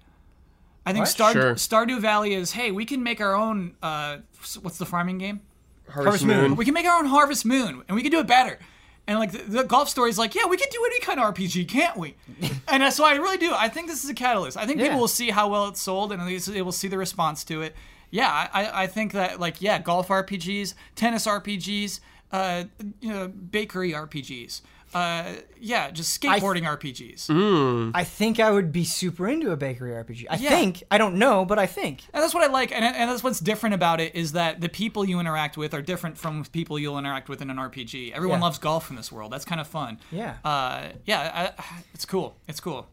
[0.83, 1.53] I think Star- Sure.
[1.53, 3.75] Stardew Valley is hey, we can make our own.
[3.83, 4.17] Uh,
[4.63, 5.41] what's the farming game?
[5.87, 6.41] Harvest, Harvest Moon.
[6.41, 6.55] Moon.
[6.55, 8.57] We can make our own Harvest Moon, and we can do it better.
[9.07, 11.33] And like the, the golf story is like, yeah, we can do any kind of
[11.33, 12.15] RPG, can't we?
[12.67, 13.51] and that's why I really do.
[13.53, 14.57] I think this is a catalyst.
[14.57, 14.85] I think Yeah.
[14.87, 17.43] people will see how well it's sold, and at least they will see the response
[17.45, 17.75] to it.
[18.11, 21.99] Yeah, I, I- I think that like yeah, golf RPGs, tennis RPGs,
[22.31, 22.63] uh,
[23.01, 24.61] you know, bakery RPGs,
[24.93, 27.91] uh, yeah, just skateboarding RPGs.
[27.95, 30.25] I think I would be super into a bakery RPG.
[30.29, 30.49] I Yeah.
[30.49, 30.83] think.
[30.91, 32.01] I don't know, but I think.
[32.13, 34.69] And that's what I like, and, and that's what's different about it is that the
[34.69, 38.11] people you interact with are different from people you'll interact with in an RPG.
[38.13, 38.43] Everyone Yeah.
[38.45, 39.31] loves golf in this world.
[39.31, 39.99] That's kind of fun.
[40.11, 40.35] Yeah.
[40.43, 41.63] Uh, yeah, I,
[41.93, 42.35] it's cool.
[42.47, 42.87] It's cool.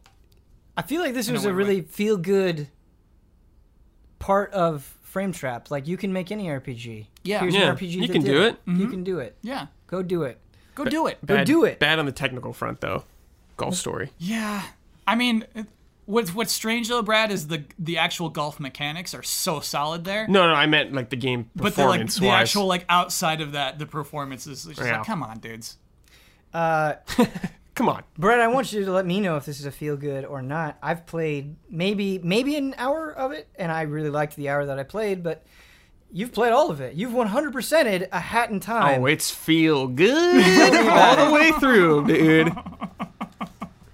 [0.77, 2.67] I feel like this In was a weird really feel good
[4.19, 5.71] part of Frame Trap.
[5.71, 7.07] Like you can make any RPG.
[7.23, 7.39] Yeah.
[7.41, 8.55] Here's Yeah, an RPG you that can did do it.
[8.67, 8.71] it.
[8.77, 9.37] You can do it.
[9.41, 10.39] Yeah, Go do it.
[10.83, 11.23] Go do it.
[11.25, 11.79] Go do it.
[11.79, 13.03] Bad on the technical front, though.
[13.57, 14.11] Golf story.
[14.17, 14.63] Yeah,
[15.05, 15.67] I mean, it-
[16.05, 20.27] what's what's strange though, Brad, is the the actual golf mechanics are so solid there.
[20.27, 22.41] No, no, I meant like the game but the like performance the wise.
[22.43, 24.97] actual like outside of that, the performance is just Yeah.
[24.99, 25.77] like, come on, dudes.
[26.53, 26.93] Uh,
[27.75, 28.03] Come on.
[28.17, 30.41] Brett, I want you to let me know if this is a feel good or
[30.41, 30.77] not.
[30.83, 34.77] I've played maybe maybe an hour of it, and I really liked the hour that
[34.77, 35.23] I played.
[35.23, 35.45] But
[36.11, 36.95] you've played all of it.
[36.95, 39.01] You've 100%ed a hat in time.
[39.01, 42.51] Oh, it's feel good all the way through, dude.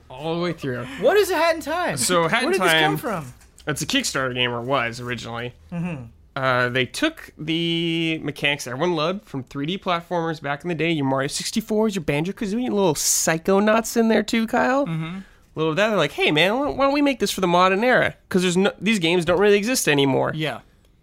[0.09, 0.85] All the way through.
[1.01, 1.97] what is a hat in time?
[1.97, 2.59] So Hat in time.
[2.59, 3.33] Where did this come from?
[3.67, 5.53] It's a Kickstarter game, or was originally.
[5.71, 6.03] Mm-hmm.
[6.35, 10.91] uh, they took the mechanics everyone loved from 3D platformers back in the day.
[10.91, 14.85] Your Mario 64s, your Banjo Kazooie, little Psychonauts in there too, Kyle.
[14.85, 15.17] Mm-hmm.
[15.17, 15.23] A
[15.55, 15.89] little of that.
[15.89, 18.15] They're like, hey man, why don't we make this for the modern era?
[18.27, 20.31] Because there's no, these games don't really exist anymore.
[20.35, 20.59] Yeah.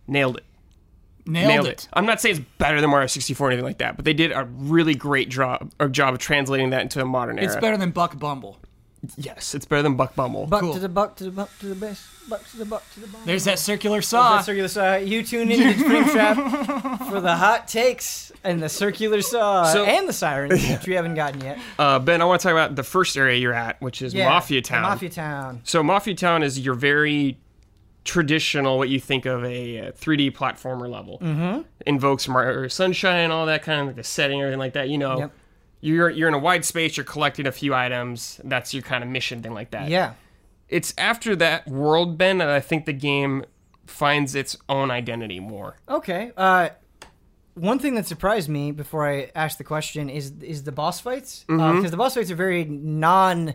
[0.06, 0.44] Nailed it.
[1.24, 1.70] Nailed, Nailed it.
[1.84, 1.88] it.
[1.92, 4.32] I'm not saying it's better than Mario 64 or anything like that, but they did
[4.32, 7.46] a really great job, or job of translating that into a modern era.
[7.52, 8.58] It's better than Buck Bumble.
[9.16, 10.46] Yes, it's better than Buck Bumble.
[10.46, 10.74] Buck Cool.
[10.74, 12.04] to the buck to the buck to the best.
[12.28, 13.24] Buck to the buck to the buck.
[13.24, 14.36] There's that circular That's saw.
[14.36, 14.94] that circular saw.
[14.94, 16.36] You tune into Frame Trap
[17.10, 21.14] for the hot takes and the circular saw So- and the sirens, which we haven't
[21.14, 21.58] gotten yet.
[21.80, 24.28] Uh, ben, I want to talk about the first area you're at, which is Yeah,
[24.28, 24.82] Mafia Town.
[24.82, 25.60] Mafia Town.
[25.64, 27.38] So Mafia Town is your very
[28.04, 31.18] traditional, what you think of a, uh 3D platformer level.
[31.20, 31.62] Mm-hmm.
[31.86, 34.88] Invokes Mario Sunshine, all that kind of like the setting, everything like that.
[34.88, 35.32] You know, Yep.
[35.80, 36.96] you're you're in a wide space.
[36.96, 38.40] You're collecting a few items.
[38.44, 39.88] That's your kind of mission, thing like that.
[39.88, 40.14] Yeah.
[40.68, 43.44] It's after that world, Ben that I think the game
[43.86, 45.76] finds its own identity more.
[45.88, 46.32] Okay.
[46.36, 46.70] Uh,
[47.54, 51.44] one thing that surprised me before I asked the question is is the boss fights
[51.46, 51.86] because Mm-hmm.
[51.88, 53.54] the boss fights are very non.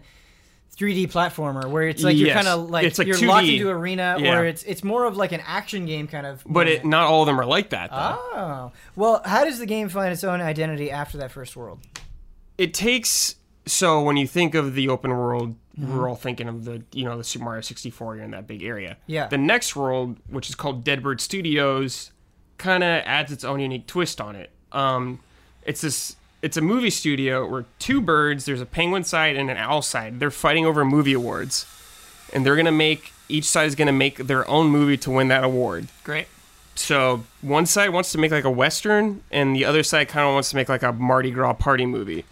[0.78, 2.36] 3D platformer where it's like you're Yes.
[2.36, 3.54] kind of like, It's like you're locked 2D.
[3.58, 4.38] into arena, Yeah.
[4.38, 6.44] or it's it's more of like an action game kind of.
[6.46, 7.98] But it, not all of them are like that, though.
[7.98, 11.80] oh well, how does the game find its own identity after that first world?
[12.58, 13.36] it takes
[13.68, 15.96] so when you think of the open world Mm-hmm.
[15.96, 18.64] we're all thinking of the you know the super mario 64 you're in that big
[18.64, 19.28] area Yeah.
[19.28, 22.12] the next world which is called deadbird studios
[22.58, 25.20] kind of adds its own unique twist on it um
[25.68, 26.16] it's this
[26.48, 30.18] it's a movie studio where two birds there's a penguin side and an owl side
[30.20, 31.66] they're fighting over movie awards
[32.34, 35.44] and they're gonna make each side is gonna make their own movie to win that
[35.44, 36.28] award Great.
[36.76, 40.34] so one side wants to make like a western, and the other side kind of
[40.34, 42.24] wants to make like a Mardi Gras party movie.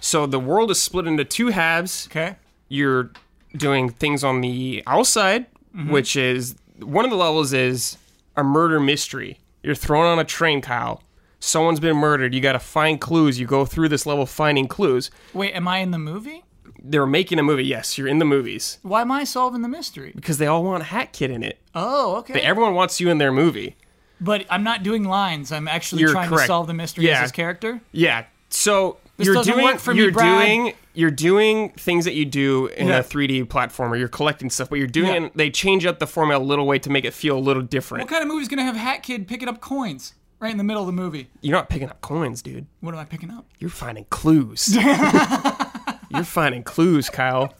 [0.00, 2.06] So the world is split into two halves.
[2.10, 2.36] Okay.
[2.68, 3.10] You're
[3.56, 5.90] doing things on the outside, mm-hmm.
[5.90, 7.96] which is one of the levels is
[8.36, 9.38] a murder mystery.
[9.62, 11.02] You're thrown on a train, Kyle.
[11.44, 12.34] Someone's been murdered.
[12.34, 13.38] You got to find clues.
[13.38, 15.10] You go through this level finding clues.
[15.32, 16.42] Wait, am I in the movie?
[16.82, 17.64] They're making a movie.
[17.64, 20.12] Yes, you're in the movies Why am I solving the mystery?
[20.14, 21.58] because they all want Hat Kid in it.
[21.74, 22.40] Oh, okay.
[22.40, 23.76] Everyone wants you in their movie.
[24.20, 25.50] but I'm not doing lines.
[25.52, 27.16] I'm actually You're trying to solve the mystery Yeah.
[27.16, 27.80] as his character.
[27.92, 28.24] Yeah.
[28.50, 30.46] So This you're doesn't doing work for me, you're Brad.
[30.46, 32.98] doing you're doing things that you do in Yeah.
[32.98, 33.98] a 3D platformer.
[33.98, 35.28] You're collecting stuff, but you're doing Yeah.
[35.34, 38.04] They change up the formula a little way to make it feel a little different.
[38.04, 40.82] What kind of movie's gonna have Hat Kid picking up coins right in the middle
[40.82, 41.28] of the movie?
[41.40, 42.66] You're not picking up coins, dude.
[42.80, 43.46] What am I picking up?
[43.58, 44.76] You're finding clues.
[46.10, 47.52] you're finding clues, Kyle.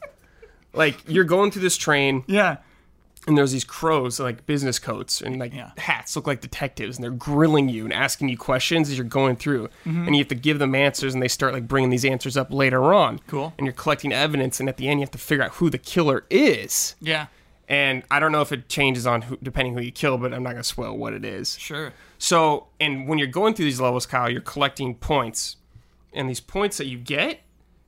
[0.73, 2.57] Like you're going through this train, Yeah.
[3.27, 5.71] and there's these crows, like business coats and like Yeah.
[5.79, 9.37] hats, look like detectives, and they're grilling you and asking you questions as you're going
[9.37, 10.07] through, Mm-hmm.
[10.07, 12.53] and you have to give them answers, and they start like bringing these answers up
[12.53, 13.21] later on.
[13.29, 13.55] Cool.
[13.57, 15.79] And you're collecting evidence, and at the end, you have to figure out who the
[15.79, 16.97] killer is.
[17.01, 17.27] Yeah.
[17.69, 20.43] And I don't know if it changes on who, depending who you kill, but I'm
[20.43, 21.59] not gonna spoil what it is.
[21.59, 21.93] Sure.
[22.19, 25.57] So, and when you're going through these levels, Kyle, you're collecting points,
[26.13, 27.41] and these points that you get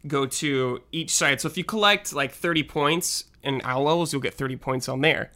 [0.06, 1.40] go to each side.
[1.40, 5.00] So if you collect like 30 points in owl levels, you'll get 30 points on
[5.00, 5.30] there.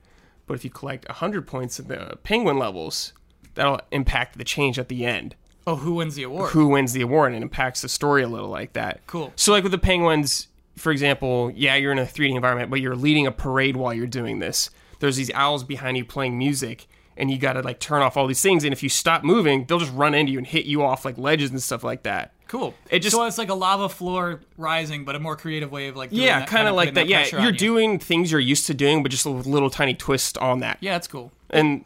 [0.46, 3.12] But if you collect 100 points in the penguin levels,
[3.54, 5.36] that'll impact the change at the end.
[5.66, 6.50] Oh, who wins the award?
[6.52, 9.06] Who wins the award and it impacts the story a little like that.
[9.06, 9.32] Cool.
[9.36, 10.48] So like with the penguins,
[10.80, 14.06] for example, yeah, you're in a 3D environment, but you're leading a parade while you're
[14.06, 14.70] doing this.
[15.00, 16.86] There's these owls behind you playing music,
[17.16, 18.64] and you got to like turn off all these things.
[18.64, 21.16] And if you stop moving, they'll just run into you and hit you off like
[21.18, 22.32] ledges and stuff like that.
[22.48, 22.74] Cool.
[22.90, 25.96] It just- so it's like a lava floor rising, but a more creative way of
[25.96, 27.06] like doing Yeah, that, kind of like that.
[27.06, 27.52] Yeah, you're you.
[27.52, 30.78] doing things you're used to doing, but just a little tiny twist on that.
[30.80, 31.30] Yeah, that's cool.
[31.50, 31.84] And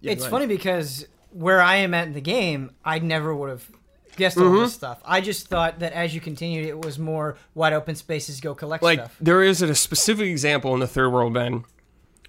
[0.00, 3.70] yeah, it's funny because where I am at in the game, I never would have
[4.16, 5.00] guessed all this stuff.
[5.04, 8.82] I just thought that as you continued, it was more wide open spaces, go collect
[8.82, 9.16] like stuff.
[9.20, 11.64] there is a specific example in the third world ben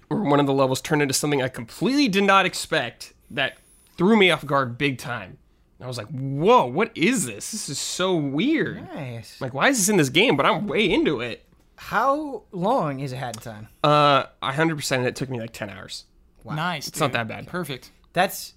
[0.08, 3.56] where one of the levels turned into something i completely did not expect that
[3.96, 5.38] threw me off guard big time
[5.80, 9.40] i was like whoa what is this this is so weird Nice.
[9.40, 11.44] like why is this in this game but i'm way into it
[11.76, 13.68] How long is it Hat in Time?
[13.82, 16.04] uh 100% and it took me like 10 hours
[16.44, 16.88] Nice.
[16.88, 17.46] It's not that bad.
[17.46, 17.90] Perfect.
[18.12, 18.54] That's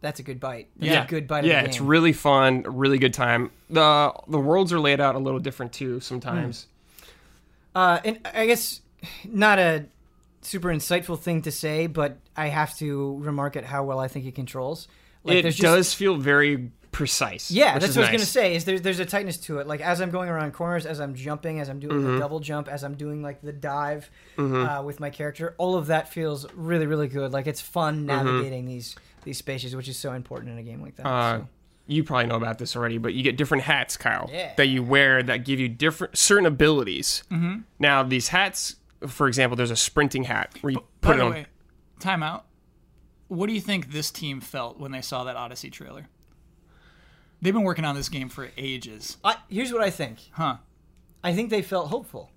[0.00, 0.68] that's a good bite.
[0.76, 1.04] That's Yeah.
[1.04, 1.44] a good bite.
[1.44, 5.14] yeah of the it's really fun really good time the the worlds are laid out
[5.14, 6.66] a little different too sometimes
[7.74, 8.80] Uh, and I guess
[9.24, 9.84] not a
[10.42, 14.26] super insightful thing to say, but I have to remark at how well I think
[14.26, 14.88] it controls.
[15.22, 18.56] Like, it just- does feel very precise Yeah, that's what I was gonna say.
[18.56, 19.68] Is there's there's a tightness to it.
[19.68, 22.14] Like as I'm going around corners, as I'm jumping, as I'm doing Mm-hmm.
[22.14, 25.86] the double jump, as I'm doing like the dive uh, with my character, all of
[25.86, 27.32] that feels really really good.
[27.32, 30.96] Like it's fun navigating these these spaces, which is so important in a game like
[30.96, 31.06] that.
[31.06, 31.48] Uh, so.
[31.86, 34.52] you probably know about this already, but you get different hats, Kyle, Yeah.
[34.56, 37.24] that you wear that give you different certain abilities.
[37.30, 37.60] Mm-hmm.
[37.78, 38.76] Now, these hats,
[39.06, 41.30] for example, there's a sprinting hat where you By put it the on.
[41.32, 41.46] way,
[41.98, 42.46] time out.
[43.28, 46.08] what do you think this team felt when they saw that Odyssey trailer?
[47.42, 49.16] They've been working on this game for ages.
[49.24, 50.18] I, here's what I think.
[50.32, 50.56] Huh.
[51.24, 52.30] I think they felt hopeful.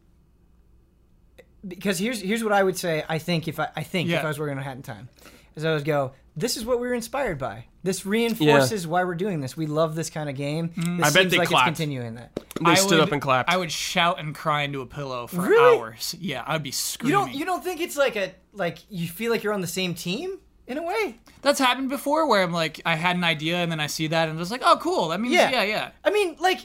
[1.65, 3.03] Because here's here's what I would say.
[3.07, 5.07] I think if I, I think if I was working on Hat in Time,
[5.55, 6.11] is I would go.
[6.35, 7.65] This is what we were inspired by.
[7.83, 9.55] This reinforces why we're doing this.
[9.55, 10.69] We love this kind of game.
[10.69, 10.97] Mm-hmm.
[10.97, 11.69] This I bet seems they like clapped.
[11.69, 12.31] it's continuing that.
[12.63, 13.49] They I stood would- up and clapped.
[13.49, 15.77] I would shout and cry into a pillow for Really?
[15.77, 16.15] hours.
[16.19, 17.11] Yeah, I'd be You screaming.
[17.19, 19.93] don't you don't think it's like a like you feel like you're on the same
[19.93, 21.19] team in a way?
[21.43, 24.23] That's happened before where I'm like, I had an idea and then I see that
[24.23, 25.09] and I'm just like, oh, cool.
[25.09, 25.51] That means, Yeah.
[25.51, 25.91] yeah, yeah.
[26.03, 26.61] I mean, like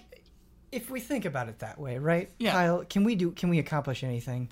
[0.72, 2.30] if we think about it that way, right?
[2.38, 2.52] Yeah.
[2.52, 4.48] Kyle, can we do can we accomplish anything?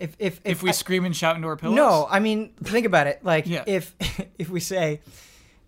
[0.00, 1.76] If if If we I- scream and shout into our pillows?
[1.76, 3.20] No, I mean, think about it.
[3.22, 3.64] Like, Yeah.
[3.66, 3.94] if
[4.38, 5.00] if we say,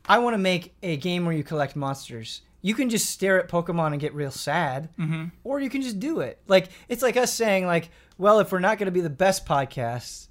[0.07, 3.49] I want to make a game where you collect monsters, you can just stare at
[3.49, 5.27] Pokemon and get real sad, mm-hmm.
[5.45, 6.41] or you can just do it.
[6.49, 9.45] Like, it's like us saying, like, well, if we're not going to be the best
[9.47, 10.29] podcast,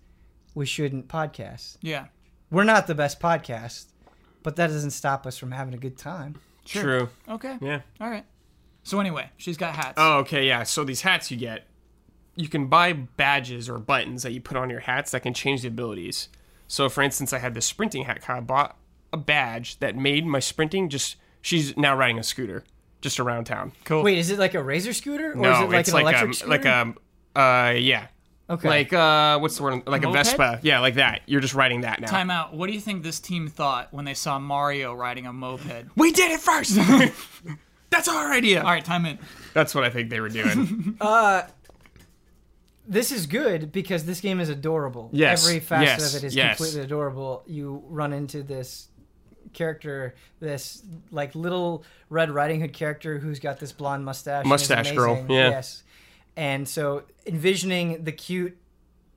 [0.55, 1.77] we shouldn't podcast.
[1.81, 2.07] Yeah.
[2.49, 3.85] We're not the best podcast,
[4.43, 6.35] but that doesn't stop us from having a good time.
[6.65, 6.81] Sure.
[6.83, 7.09] True.
[7.29, 7.57] Okay.
[7.61, 7.81] Yeah.
[7.99, 8.25] All right.
[8.83, 9.93] So anyway, she's got hats.
[9.97, 10.63] Oh, okay, yeah.
[10.63, 11.67] So these hats you get,
[12.35, 15.61] you can buy badges or buttons that you put on your hats that can change
[15.61, 16.29] the abilities.
[16.67, 18.29] So, for instance, I had this sprinting hat.
[18.29, 18.77] I bought
[19.11, 21.17] a badge that made my sprinting just.
[21.41, 22.63] She's now riding a scooter
[23.01, 23.73] just around town.
[23.83, 24.03] cool.
[24.03, 26.03] Wait, is it like a razor scooter, or no, is it like it's an like
[26.03, 26.49] electric a scooter?
[26.49, 28.07] like a uh yeah.
[28.49, 28.69] okay.
[28.69, 29.87] Like uh what's the word?
[29.87, 30.17] Like a, moped?
[30.17, 30.59] Vespa.
[30.61, 31.21] Yeah, like that.
[31.25, 32.07] You're just riding that now.
[32.07, 32.53] Time out.
[32.53, 35.87] What do you think this team thought when they saw Mario riding a moped?
[35.95, 36.77] We did it first.
[37.89, 38.61] That's our idea.
[38.61, 39.19] All right, time in.
[39.53, 40.95] That's what I think they were doing.
[42.87, 45.09] this is good because this game is adorable.
[45.13, 46.57] Yes, Every facet yes, of it is yes.
[46.57, 47.43] completely adorable.
[47.45, 48.87] You run into this
[49.53, 54.45] character, this like little Red Riding Hood character who's got this blonde mustache.
[54.45, 55.49] Mustache girl, yeah.
[55.49, 55.83] Yes.
[56.35, 58.57] And so envisioning the cute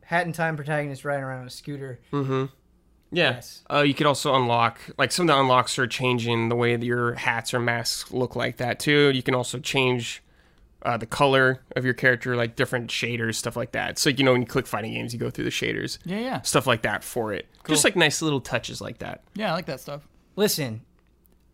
[0.03, 2.01] Hat in Time protagonist riding around on a scooter.
[2.13, 2.47] Yeah.
[3.11, 3.63] Yes.
[3.71, 6.85] Uh, you could also unlock like some of the unlocks are changing the way that
[6.85, 9.13] your hats or masks look like that too.
[9.15, 10.23] You can also change
[10.85, 13.99] uh, the color of your character, like different shaders, stuff like that.
[13.99, 16.41] So you know when you click fighting games, you go through the shaders, Yeah, yeah.
[16.43, 17.47] stuff like that for it.
[17.67, 19.23] Just like nice little touches like that.
[19.35, 20.07] Yeah, I like that stuff.
[20.37, 20.83] Listen,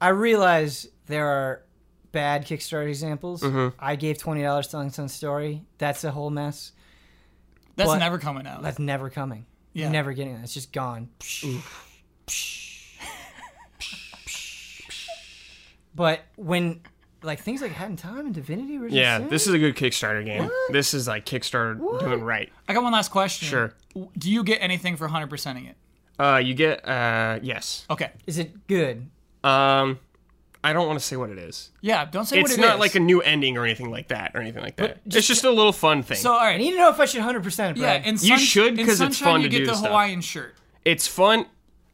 [0.00, 1.62] I realize there are
[2.12, 3.42] bad Kickstarter examples.
[3.42, 3.76] Mm-hmm.
[3.78, 5.62] I gave twenty dollars to Unsung Story.
[5.78, 6.72] That's a whole mess.
[7.76, 8.62] That's But- never coming out.
[8.62, 9.46] That's never coming.
[9.72, 9.84] Yeah.
[9.84, 10.42] You're never getting that.
[10.42, 11.08] It's just gone.
[15.94, 16.80] but when
[17.22, 19.58] like things like Hat in Time and Divinity were just Yeah, saying, this is a
[19.58, 20.48] good Kickstarter game.
[20.70, 22.50] This is like Kickstarter doing right.
[22.68, 23.48] I got one last question.
[23.48, 23.72] Sure.
[24.16, 25.76] Do you get anything for 100%ing it?
[26.18, 27.86] Uh, you get uh, yes.
[27.90, 28.10] Okay.
[28.26, 29.08] is it good?
[29.42, 29.98] Um,
[30.62, 31.70] I don't want to say what it is.
[31.80, 34.32] Yeah, don't say It's what it not like a new ending or anything like that
[34.34, 35.02] or anything like that.
[35.08, 36.18] just- it's just a little fun thing.
[36.18, 37.78] So, all right, I need to know if I should hundred percent.
[37.78, 39.86] Yeah, in You sun- should, because it's fun you to get do the stuff.
[39.88, 40.54] Hawaiian shirt.
[40.84, 41.46] it's fun.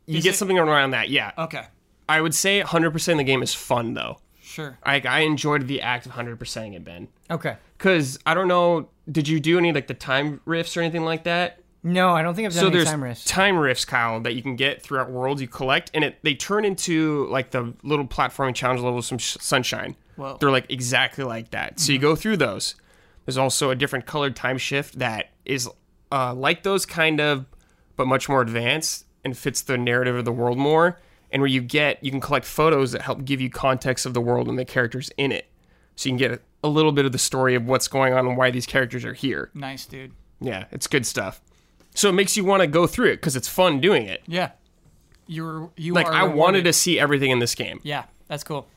[0.07, 1.31] You Is get it- something around that, yeah.
[1.39, 1.65] Okay.
[2.09, 4.19] I would say 100% of the game is fun though.
[4.56, 4.78] Sure.
[4.82, 7.08] I, I enjoyed the act of 100%ing it, Ben.
[7.30, 7.56] okay.
[7.76, 11.24] Because I don't know, did you do any like the time rifts or anything like
[11.24, 11.60] that?
[11.82, 13.24] No, I don't think I've done so any there's time rifts.
[13.26, 16.64] time rifts, Kyle, that you can get throughout worlds you collect, and it they turn
[16.64, 19.94] into like the little platforming challenge levels from Sh- Sunshine.
[20.16, 20.38] Whoa.
[20.40, 21.78] They're like exactly like that.
[21.78, 22.76] So you go through those.
[23.26, 25.68] There's also a different colored time shift that is
[26.10, 27.44] uh, like those kind of,
[27.94, 30.98] but much more advanced and fits the narrative of the world more.
[31.32, 34.20] And where you get, you can collect photos that help give you context of the
[34.20, 35.47] world and the characters in it.
[35.97, 38.36] So you can get a little bit of the story of what's going on and
[38.36, 39.51] why these characters are here.
[39.55, 40.12] Nice, dude.
[40.40, 41.40] Yeah, it's good stuff.
[41.94, 44.23] So it makes you want to go through it because it's fun doing it.
[44.27, 44.51] Yeah.
[45.27, 47.81] You're you Like I wanted to see everything in this game.
[47.82, 48.69] Yeah, that's cool.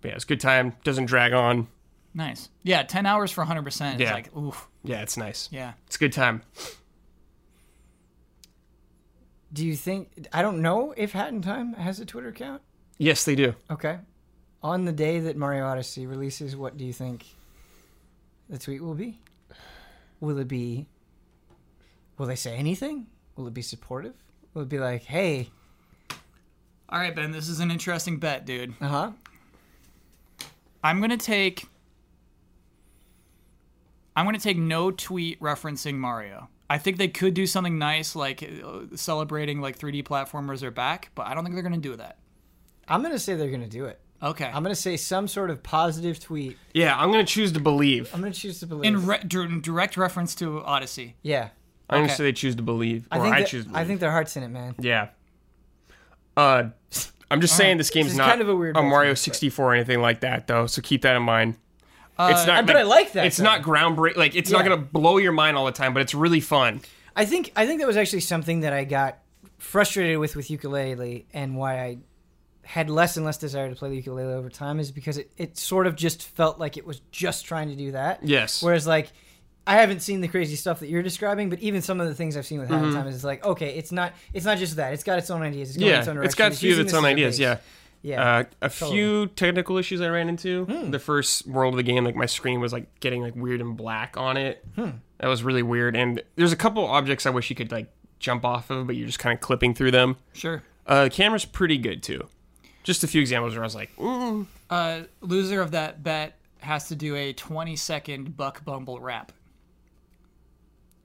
[0.00, 0.74] But yeah, it's a good time.
[0.84, 1.66] Doesn't drag on.
[2.14, 2.48] Nice.
[2.62, 4.14] Yeah, 10 hours for 100% is Yeah.
[4.14, 4.68] like oof.
[4.84, 5.48] Yeah, it's nice.
[5.50, 5.72] Yeah.
[5.86, 6.42] It's a good time.
[9.54, 10.26] Do you think?
[10.32, 12.60] I don't know if Hat in Time has a Twitter account.
[12.98, 13.54] Yes, they do.
[13.70, 13.98] Okay.
[14.62, 17.24] On the day that Mario Odyssey releases, what do you think
[18.50, 19.18] the tweet will be?
[20.20, 20.86] Will it be?
[22.18, 23.06] Will they say anything?
[23.36, 24.14] Will it be supportive?
[24.54, 25.50] Will it be like, hey,
[26.88, 28.74] All right, Ben, this is an interesting bet, dude.
[28.80, 29.10] uh huh?
[30.82, 31.66] I'm going to take
[34.16, 36.48] I'm going to take no tweet referencing Mario.
[36.70, 41.10] I think they could do something nice like uh, celebrating like 3D platformers are back,
[41.14, 42.18] but I don't think they're going to do that.
[42.86, 43.98] I'm gonna say they're gonna do it.
[44.22, 44.44] Okay.
[44.44, 46.58] I'm gonna say some sort of positive tweet.
[46.74, 48.10] Yeah, I'm gonna choose to believe.
[48.14, 48.84] I'm gonna choose to believe.
[48.84, 51.16] in re- dir- direct reference to Odyssey.
[51.22, 51.48] yeah,
[51.88, 53.84] I'm gonna say they choose to believe, or I I, think that- choose to I
[53.86, 54.74] think their heart's in it, man.
[54.78, 55.08] Yeah.
[56.36, 56.64] Uh,
[57.30, 59.18] I'm just saying this game's This not kind of a weird a Mario make, but-
[59.20, 60.66] 64 or anything like that, though.
[60.66, 61.56] So keep that in mind.
[62.18, 62.66] It's uh, not.
[62.66, 63.44] but I like that, It's though.
[63.44, 64.16] not groundbreaking.
[64.16, 66.80] Like it's not gonna blow your mind all the time, but it's really fun.
[67.16, 69.18] I think I think that was actually something that I got
[69.58, 71.98] frustrated with with Yooka-Laylee and why I
[72.62, 75.58] had less and less desire to play the Yooka-Laylee over time is because it, it
[75.58, 78.20] sort of just felt like it was just trying to do that.
[78.22, 78.62] Yes.
[78.62, 79.12] Whereas like
[79.66, 82.36] I haven't seen the crazy stuff that you're describing, but even some of the things
[82.36, 82.94] I've seen with in mm-hmm.
[82.94, 84.92] Time is like, okay, it's not it's not just that.
[84.92, 85.70] It's got its own ideas.
[85.70, 86.50] It's going yeah, its own it's direction.
[86.50, 87.38] got a few of its own ideas.
[87.38, 87.58] Yeah.
[88.06, 88.22] Yeah.
[88.22, 88.90] Uh, a Totally.
[88.92, 90.66] few technical issues I ran into.
[90.90, 93.76] The first world of the game, like my screen was like getting like weird and
[93.78, 94.62] black on it.
[94.76, 95.96] That was really weird.
[95.96, 99.06] And there's a couple objects I wish you could like jump off of, but you're
[99.06, 100.16] just kind of clipping through them.
[100.34, 100.62] Sure.
[100.86, 102.28] Uh, the camera's pretty good too.
[102.82, 106.88] Just a few examples where I was like, mm, Uh, loser of that bet has
[106.88, 109.32] to do a 20 second Buck Bumble rap.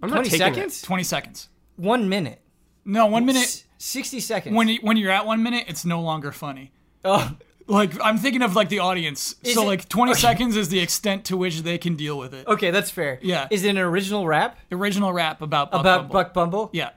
[0.04, 0.82] I'm not 20 taking seconds?
[0.82, 1.48] 20 seconds.
[1.78, 2.42] One minute.
[2.84, 3.44] No, one minute.
[3.44, 4.54] S- 60 seconds.
[4.56, 6.72] When you, when you're at one minute, it's no longer funny.
[7.06, 7.36] Oh,
[7.68, 9.36] Like I'm thinking of like the audience.
[9.44, 12.34] Is so it- like 20 seconds is the extent to which they can deal with
[12.34, 12.48] it.
[12.48, 13.20] okay, that's fair.
[13.22, 13.48] Yeah.
[13.52, 16.14] Is it an original rap Original rap about Buck about Bumble.
[16.14, 16.70] Buck Bumble?
[16.74, 16.90] Yeah.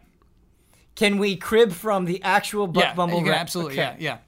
[0.95, 2.95] Can we crib from the actual Buck yeah.
[2.95, 3.41] Bumble you can rap?
[3.41, 3.75] absolutely.
[3.75, 3.97] Okay.
[3.99, 4.13] Yeah.
[4.13, 4.19] Yeah.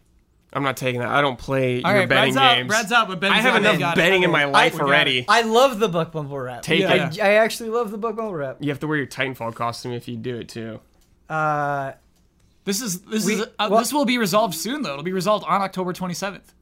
[0.56, 1.08] I'm not taking that.
[1.10, 2.08] I don't play All your right.
[2.08, 2.54] betting Brad's out.
[2.56, 2.68] games.
[2.68, 3.08] Brad's out.
[3.08, 3.60] But Ben's I have out.
[3.62, 4.00] enough We got it.
[4.00, 5.24] betting in my life we got already.
[5.28, 6.62] I love the Buck Bumble rap.
[6.62, 7.08] Take Yeah.
[7.08, 7.20] it.
[7.20, 8.58] I, I actually love the Buck Bumble rap.
[8.60, 10.78] You have to wear your Titanfall costume if you do it too.
[11.28, 11.92] Uh,
[12.64, 14.92] This is this We- is uh, well- this will be resolved soon though.
[14.92, 16.54] It'll be resolved on October 27th.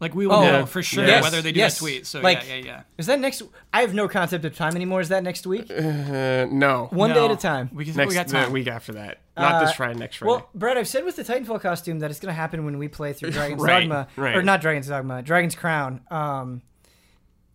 [0.00, 1.24] Like we will Oh, know for sure Yes.
[1.24, 1.76] whether they do Yes.
[1.76, 2.06] a tweet.
[2.06, 2.80] So Like- yeah, yeah, yeah.
[2.98, 3.42] is that next?
[3.72, 5.00] I have no concept of time anymore.
[5.00, 5.68] Is that next week?
[5.70, 6.86] Uh, no.
[6.92, 7.14] One No.
[7.16, 7.68] day at a time.
[7.72, 8.52] We, can, Next we got the time.
[8.52, 9.18] week after that.
[9.36, 9.98] Not Uh, this Friday.
[9.98, 10.30] Next Friday.
[10.30, 12.86] Well, Brad, I've said with the Titanfall costume that it's going to happen when we
[12.86, 14.36] play through Dragon's Right, Dogma, right.
[14.36, 16.00] or not Dragon's Dogma, Dragon's Crown.
[16.12, 16.62] Um,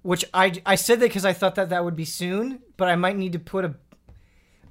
[0.01, 2.95] which I I said that because I thought that that would be soon, but I
[2.97, 3.73] might need to put a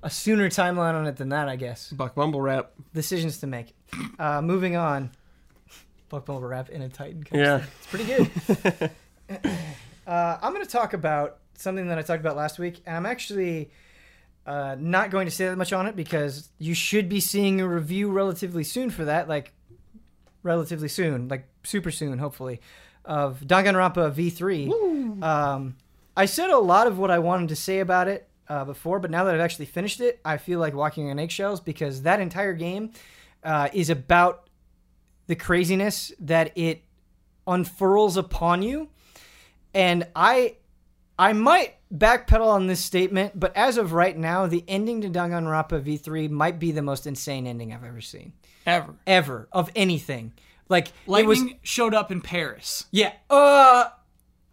[0.03, 1.49] a sooner timeline on it than that.
[1.49, 2.73] I guess Buck Bumble rap.
[2.95, 3.75] decisions to make.
[4.19, 5.11] Uh, moving on.
[6.09, 7.23] Buck Bumble rap in a Titan.
[7.25, 7.41] costume.
[7.41, 7.65] Yeah.
[7.79, 8.91] It's pretty good.
[10.07, 13.07] uh, I'm going to talk about something that I talked about last week, and I'm
[13.07, 13.71] actually
[14.47, 17.69] uh, not going to say that much on it because you should be seeing a
[17.69, 19.53] review relatively soon for that, like
[20.43, 22.61] relatively soon, like super soon, hopefully,
[23.05, 25.23] of Danganronpa V3.
[25.23, 25.77] Um,
[26.17, 29.11] I said a lot of what I wanted to say about it uh, before, but
[29.11, 32.55] now that I've actually finished it, I feel like walking on eggshells because that entire
[32.55, 32.93] game
[33.45, 34.49] uh, is about
[35.27, 36.83] the craziness that it
[37.47, 38.89] unfurls upon you.
[39.75, 40.57] And I
[41.19, 45.83] I might backpedal on this statement, but as of right now, the ending to Danganronpa
[45.83, 48.33] V3 might be the most insane ending I've ever seen.
[48.67, 48.95] Ever.
[49.07, 50.33] Ever of anything.
[50.69, 52.87] Like it Lightning was showed up in Paris.
[52.91, 53.13] yeah.
[53.31, 53.91] Uh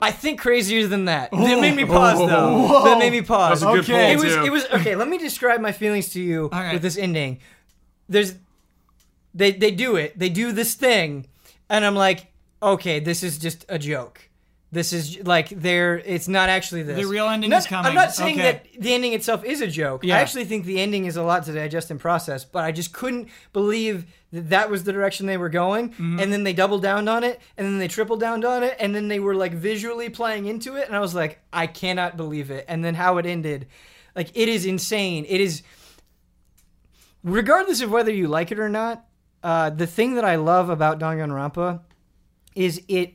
[0.02, 1.32] I think crazier than that.
[1.32, 2.84] That made me pause though.
[2.86, 3.62] That made me pause.
[3.62, 4.14] That's a good Okay.
[4.14, 4.46] It pull, was too.
[4.46, 6.74] it was okay, let me describe my feelings to you right.
[6.74, 7.40] with this ending.
[8.08, 8.36] There's
[9.34, 10.18] they they do it.
[10.18, 11.28] They do this thing
[11.70, 12.28] and I'm like,
[12.64, 14.22] okay, this is just a joke.
[14.72, 16.96] This is like they're it's not actually this.
[16.96, 17.90] The real ending Not- is coming.
[17.90, 18.52] I'm not saying Okay.
[18.74, 20.04] that the ending itself is a joke.
[20.04, 20.18] Yeah.
[20.18, 22.94] I actually think the ending is a lot to digest and process, but I just
[22.94, 25.90] couldn't believe that was the direction they were going.
[25.90, 26.20] Mm-hmm.
[26.20, 28.94] And then they doubled down on it, and then they tripled down on it, and
[28.94, 32.52] then they were like visually playing into it, and I was like, I cannot believe
[32.52, 32.66] it.
[32.68, 33.68] And then how it ended,
[34.16, 35.26] like it is insane.
[35.28, 35.64] It is,
[37.24, 39.06] regardless of whether you like it or not.
[39.42, 41.80] Uh, the thing that I love about Danganronpa
[42.56, 43.14] is it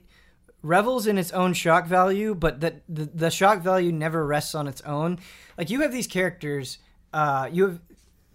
[0.62, 4.66] revels in its own shock value, but that the, the shock value never rests on
[4.66, 5.19] its own.
[5.59, 6.78] Like you have these characters,
[7.12, 7.81] uh, you have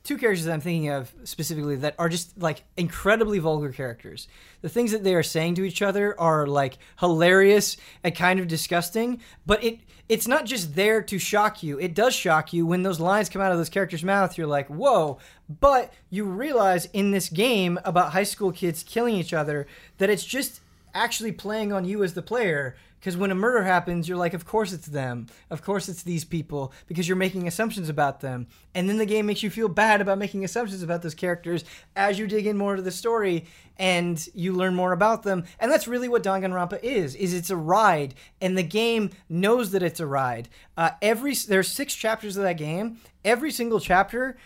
[0.10, 4.28] two characters that I'm thinking of specifically that are just like incredibly vulgar characters.
[4.62, 8.48] The things that they are saying to each other are like hilarious and kind of
[8.48, 11.80] disgusting, but it it's not just there to shock you.
[11.80, 14.36] It does shock you when those lines come out of those characters' mouth.
[14.36, 19.32] You're like, "Whoa." But you realize in this game about high school kids killing each
[19.32, 19.68] other
[20.00, 20.62] that it's just
[20.96, 24.46] actually playing on you as the player because when a murder happens you're like of
[24.46, 25.28] course it's them.
[25.50, 28.48] Of course it's these people because you're making assumptions about them.
[28.76, 31.64] And then the game makes you feel bad about making assumptions about those characters
[31.96, 33.46] as you dig in more to the story
[33.78, 35.46] and you learn more about them.
[35.60, 38.16] And that's really what Danganronpa is is it's a ride.
[38.42, 40.50] And the game knows that it's a ride.
[40.78, 43.00] Uh, every there's six chapters of that game.
[43.24, 44.38] Every single chapter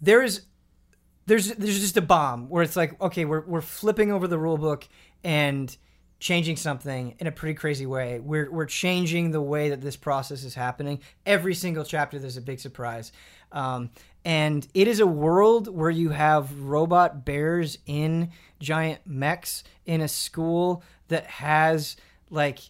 [0.00, 0.42] there is
[1.26, 4.58] there's there's just a bomb where it's like okay we're we're flipping over the rule
[4.58, 4.88] book
[5.22, 5.76] and
[6.20, 8.20] changing something in a pretty crazy way.
[8.20, 11.00] We're we're changing the way that this process is happening.
[11.26, 13.10] Every single chapter there's a big surprise.
[13.50, 13.90] Um,
[14.24, 18.30] and it is a world where you have robot bears in
[18.60, 21.96] giant mechs in a school that has
[22.28, 22.60] like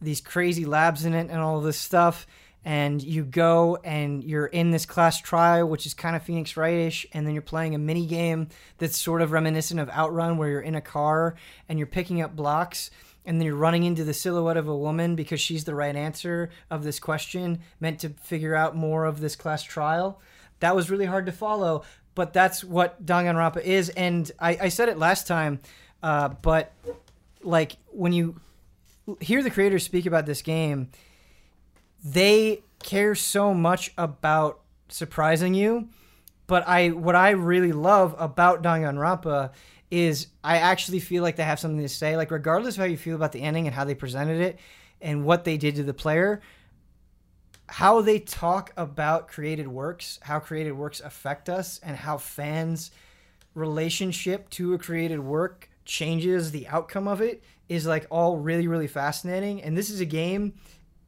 [0.00, 2.26] these crazy labs in it and all this stuff
[2.64, 7.06] and you go and you're in this class trial, which is kind of Phoenix Wright-ish,
[7.12, 10.60] and then you're playing a mini game that's sort of reminiscent of Outrun, where you're
[10.60, 11.34] in a car
[11.68, 12.90] and you're picking up blocks,
[13.26, 16.50] and then you're running into the silhouette of a woman because she's the right answer
[16.70, 20.20] of this question, meant to figure out more of this class trial.
[20.60, 21.84] That was really hard to follow,
[22.14, 23.90] but that's what Danganronpa is.
[23.90, 25.60] And I, I said it last time,
[26.02, 26.72] uh, but
[27.42, 28.40] like when you
[29.20, 30.90] hear the creators speak about this game,
[32.04, 35.88] they care so much about surprising you.
[36.46, 39.52] But I, what I really love about Danganronpa
[39.90, 42.16] is I actually feel like they have something to say.
[42.16, 44.58] Like regardless of how you feel about the ending and how they presented it
[45.00, 46.42] and what they did to the player,
[47.66, 52.90] how they talk about created works, how created works affect us, and how fans'
[53.54, 58.86] relationship to a created work changes the outcome of it is like all really, really
[58.86, 59.62] fascinating.
[59.62, 60.54] And this is a game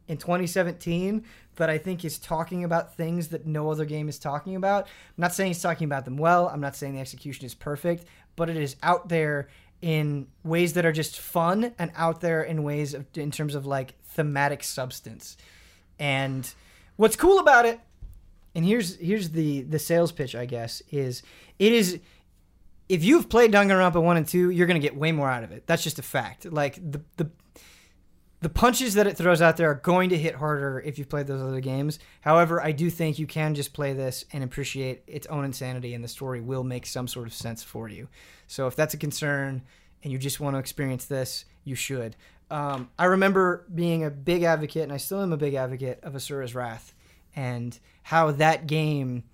[0.08, 1.24] in 2017
[1.56, 4.84] that I think is talking about things that no other game is talking about.
[4.84, 6.48] I'm not saying he's talking about them well.
[6.48, 8.04] I'm not saying the execution is perfect,
[8.36, 9.48] but it is out there
[9.82, 13.66] in ways that are just fun and out there in ways of in terms of
[13.66, 15.36] like thematic substance.
[15.98, 16.50] And
[16.96, 17.80] what's cool about it,
[18.54, 21.22] and here's here's the the sales pitch, I guess, is
[21.58, 22.00] it is
[22.88, 25.50] if you've played Danganronpa 1 and 2, you're going to get way more out of
[25.50, 25.66] it.
[25.66, 26.44] That's just a fact.
[26.50, 27.30] Like the the
[28.40, 31.26] the punches that it throws out there are going to hit harder if you've played
[31.26, 31.98] those other games.
[32.20, 36.04] However, I do think you can just play this and appreciate its own insanity, and
[36.04, 38.08] the story will make some sort of sense for you.
[38.46, 39.62] So if that's a concern
[40.02, 42.14] and you just want to experience this, you should.
[42.50, 46.12] Um, I remember being a big advocate, and I still am a big advocate of
[46.12, 46.94] Asura's Wrath,
[47.34, 49.24] and how that game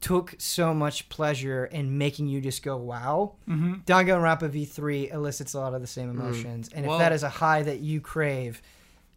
[0.00, 3.34] took so much pleasure in making you just go wow.
[3.48, 3.74] Mm-hmm.
[3.86, 7.28] Danganronpa V3 elicits a lot of the same emotions, and if Well- that is a
[7.28, 8.60] high that you crave,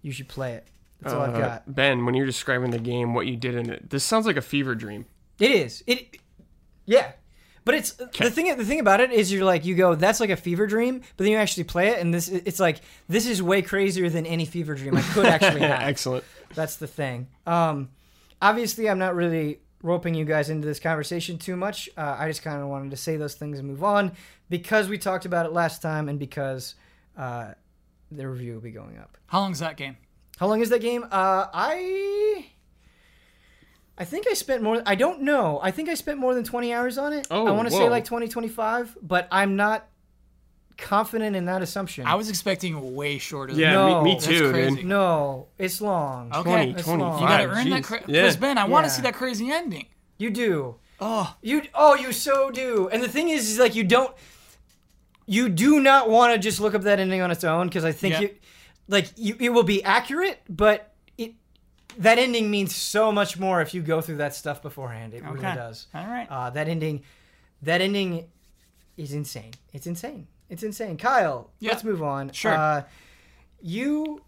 [0.01, 0.68] you should play it.
[1.01, 1.76] That's all I've Uh, got.
[1.76, 4.41] Ben, when you're describing the game, what you did in it, this sounds like a
[4.41, 5.06] fever dream.
[5.39, 5.84] It is.
[5.88, 6.18] It.
[6.85, 7.11] Yeah.
[7.65, 8.57] But it's the thing.
[8.57, 10.99] The thing about it is, you're like, you go, that's like a fever dream.
[11.15, 14.26] But then you actually play it, and this, it's like, this is way crazier than
[14.26, 15.81] any fever dream I could actually have.
[15.84, 16.23] Excellent.
[16.56, 17.27] That's the thing.
[17.45, 17.89] Um,
[18.41, 21.89] obviously, I'm not really roping you guys into this conversation too much.
[21.97, 24.11] Uh, I just kind of wanted to say those things and move on
[24.49, 26.76] because we talked about it last time and because
[27.18, 27.53] uh,
[28.11, 29.18] the review will be going up.
[29.27, 29.97] How long is that game?
[30.38, 31.03] How long is that game?
[31.03, 32.47] Uh, I.
[33.97, 34.81] I think I spent more.
[34.85, 35.60] I don't know.
[35.61, 37.27] I think I spent more than 20 hours on it.
[37.30, 39.89] Oh, I want to say like 20, 25, but I'm not
[40.81, 42.06] confident in that assumption.
[42.06, 43.53] I was expecting way shorter.
[43.53, 43.73] Yeah.
[43.73, 44.01] No.
[44.03, 44.76] me, me That's too, crazy.
[44.77, 44.85] dude.
[44.85, 46.31] no, it's long.
[46.34, 46.41] Okay.
[46.43, 46.99] 20, That's 25.
[47.11, 47.22] long.
[47.22, 47.84] You gotta earn that.
[47.84, 48.22] Cra- Yeah.
[48.23, 49.88] Chris Ben, I want to see that crazy ending.
[50.18, 50.76] You do.
[51.01, 52.89] Oh, You oh you so do.
[52.91, 54.14] And the thing is, is like you don't
[55.26, 57.91] you do not want to just look up that ending on its own because I
[57.91, 58.22] think Yeah.
[58.22, 58.30] you
[58.88, 61.34] like you it will be accurate, but it
[61.97, 65.14] that ending means so much more if you go through that stuff beforehand.
[65.14, 65.88] It really does.
[65.93, 66.27] all right.
[66.30, 67.03] Uh, that ending
[67.61, 68.26] that ending
[68.97, 69.51] is insane.
[69.72, 70.27] It's insane.
[70.49, 70.97] It's insane.
[70.97, 71.71] Kyle, Yeah.
[71.71, 72.31] let's move on.
[72.31, 72.53] Sure.
[72.53, 72.84] Uh,
[73.61, 74.21] you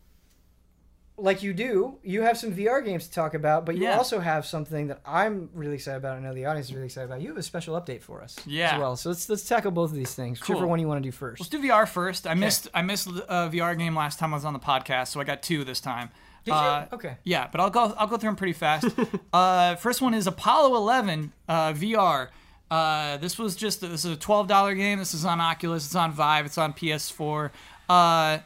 [1.17, 3.97] like you do, you have some VR games to talk about, but you Yeah.
[3.97, 6.17] also have something that I'm really excited about.
[6.17, 7.21] and I know the audience is really excited about.
[7.21, 8.73] You have a special update for us Yeah.
[8.73, 8.95] as well.
[8.95, 10.39] So let's let's tackle both of these things.
[10.41, 10.69] Whichever Cool.
[10.69, 11.39] one you want to do first.
[11.41, 12.25] Let's do VR first.
[12.25, 15.19] I missed I missed a VR game last time I was on the podcast, so
[15.19, 16.09] I got two this time.
[16.49, 16.85] Uh?
[16.91, 17.17] Okay.
[17.23, 18.87] Yeah, but I'll go I'll go through them pretty fast.
[19.33, 22.29] uh, first one is Apollo 11 uh, VR.
[22.71, 24.97] Uh, this was just this is a twelve dollar game.
[24.97, 25.85] This is on Oculus.
[25.85, 26.45] It's on Vive.
[26.45, 27.51] It's on PS4.
[27.89, 28.39] Uh,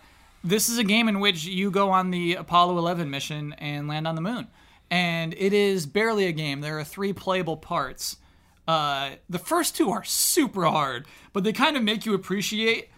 [0.43, 4.07] this is a game in which you go on the Apollo 11 mission and land
[4.07, 4.47] on the moon,
[4.89, 6.61] and it is barely a game.
[6.61, 8.17] There are three playable parts.
[8.67, 12.89] Uh, the first two are super hard, but they kind of make you appreciate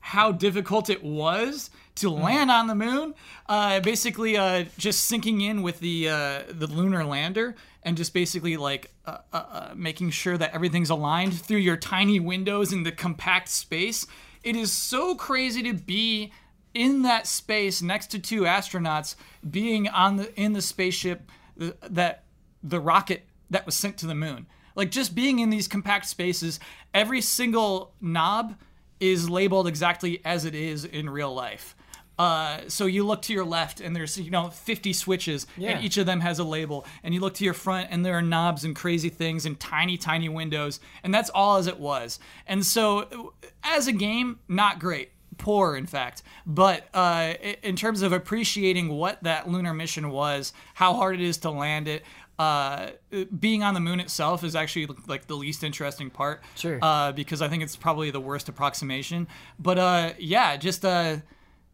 [0.00, 3.14] how difficult it was to land on the moon.
[3.48, 7.56] Uh, basically, uh, just sinking in with the uh, the lunar lander
[7.86, 12.18] and just basically like uh, uh, uh, making sure that everything's aligned through your tiny
[12.18, 14.08] windows in the compact space.
[14.42, 16.32] It is so crazy to be
[16.74, 19.14] in that space next to two astronauts,
[19.48, 22.24] being on the in the spaceship that
[22.60, 24.48] the rocket that was sent to the moon.
[24.74, 26.58] Like just being in these compact spaces,
[26.92, 28.56] every single knob
[28.98, 31.75] is labeled exactly as it is in real life.
[32.18, 35.72] Uh, so you look to your left and there's you know 50 switches Yeah.
[35.72, 38.14] and each of them has a label and you look to your front and there
[38.16, 42.18] are knobs and crazy things and tiny tiny windows and that's all as it was
[42.46, 48.12] and so as a game not great poor in fact but uh, in terms of
[48.14, 52.02] appreciating what that lunar mission was how hard it is to land it
[52.38, 52.92] uh,
[53.38, 56.78] being on the moon itself is actually like the least interesting part Sure.
[56.80, 59.26] uh, because I think it's probably the worst approximation.
[59.58, 61.16] But uh, yeah, just uh,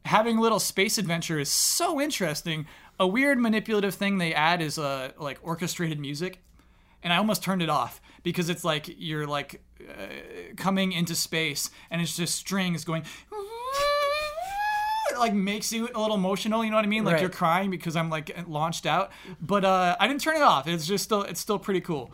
[0.04, 2.66] having a little space adventure is so interesting.
[3.00, 6.40] A weird manipulative thing they add is uh, like orchestrated music,
[7.02, 9.92] and I almost turned it off because it's like you're like uh,
[10.56, 13.02] coming into space and it's just strings going.
[15.10, 17.04] It like makes you a little emotional, you know what I mean?
[17.04, 17.20] Like Right.
[17.22, 19.10] you're crying because I'm like launched out.
[19.40, 20.66] But uh, I didn't turn it off.
[20.68, 22.10] It's just still it's still pretty cool.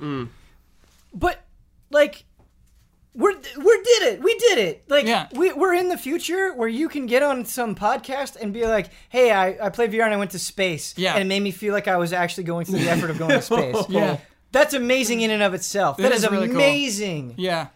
[1.12, 1.44] But
[1.90, 2.24] like
[3.18, 4.22] we're we did it.
[4.22, 4.84] We did it.
[4.88, 5.26] Like Yeah.
[5.32, 8.88] we we're in the future where you can get on some podcast and be like,
[9.10, 11.12] "Hey, I I played VR and I went to space." Yeah.
[11.14, 13.32] and it made me feel like I was actually going through the effort of going
[13.32, 13.84] to space.
[13.88, 14.18] Yeah.
[14.52, 15.96] That's amazing in and of itself.
[15.98, 16.56] That that is is, really cool.
[16.56, 17.34] amazing.
[17.36, 17.68] Yeah.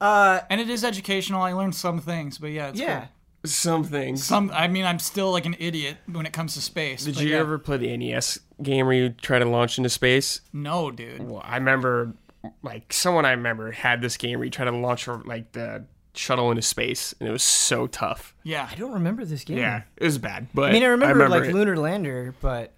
[0.00, 1.42] Uh, And it is educational.
[1.42, 2.98] I learned some things, but yeah, it's yeah.
[3.00, 3.08] cool.
[3.44, 4.24] Some things.
[4.24, 7.04] Some, I mean, I'm still like an idiot when it comes to space.
[7.04, 7.38] Did you yeah.
[7.38, 10.40] ever play the NES game where you try to launch into space?
[10.52, 11.22] No, dude.
[11.30, 12.12] Well, I remember,
[12.62, 15.84] like, someone I remember had this game where you try to launch, like, the
[16.14, 18.34] shuttle into space, and it was so tough.
[18.42, 18.68] Yeah.
[18.70, 19.58] I don't remember this game.
[19.58, 20.48] Yeah, it was bad.
[20.54, 21.54] But I mean, I remember, like it.
[21.54, 22.74] Lunar Lander, but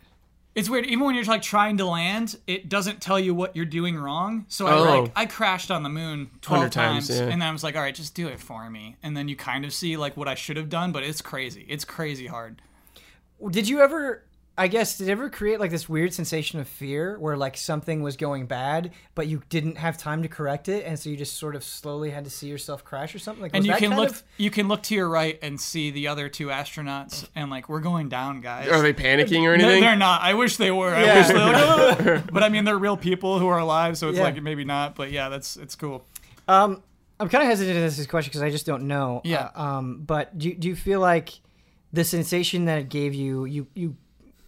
[0.54, 0.84] It's weird.
[0.86, 4.44] Even when you're like trying to land, it doesn't tell you what you're doing wrong.
[4.48, 4.82] So I Oh.
[5.02, 7.28] like I crashed on the moon twelve times, times, yeah.
[7.28, 8.96] and then I was like, all right, just do it for me.
[9.02, 11.64] And then you kind of see like what I should have done, but it's crazy.
[11.68, 12.60] It's crazy hard.
[13.50, 14.24] did you ever?
[14.58, 18.02] I guess did it ever create like this weird sensation of fear where like something
[18.02, 21.38] was going bad, but you didn't have time to correct it, and so you just
[21.38, 23.40] sort of slowly had to see yourself crash or something?
[23.42, 25.90] Like, And you that can look of- you can look to your right and see
[25.90, 28.68] the other two astronauts, and like we're going down, guys.
[28.68, 29.58] Are they panicking or anything?
[29.60, 29.80] No, anything?
[29.80, 30.20] they're not.
[30.20, 30.94] I wish they were.
[30.94, 31.14] I Yeah.
[31.16, 31.28] wish
[32.04, 32.22] they were.
[32.30, 34.24] but I mean, they're real people who are alive, so it's Yeah.
[34.24, 34.94] like maybe not.
[34.94, 36.04] But yeah, that's it's cool.
[36.48, 36.82] Um,
[37.18, 39.22] I'm kind of hesitant to ask this question because I just don't know.
[39.24, 39.50] Yeah.
[39.54, 41.40] Uh, um, but do you, do you feel like
[41.92, 43.96] the sensation that it gave you, you you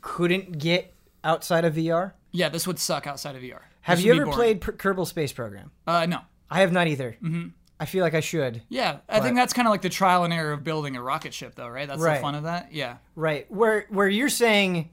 [0.02, 0.92] couldn't get
[1.24, 2.12] outside of VR?
[2.30, 3.60] Yeah, this would suck outside of VR.
[3.82, 4.36] Have This you would be ever boring.
[4.36, 5.70] played P- Kerbal Space Program?
[5.86, 6.18] Uh, no.
[6.50, 7.16] I have not either.
[7.22, 7.48] Mm-hmm.
[7.80, 8.62] I feel like I should.
[8.68, 11.34] Yeah, I think that's kind of like the trial and error of building a rocket
[11.34, 11.88] ship, though, right?
[11.88, 12.16] That's Right.
[12.18, 12.72] the fun of that.
[12.72, 12.98] Yeah.
[13.16, 13.50] Right.
[13.50, 14.90] Where where you're saying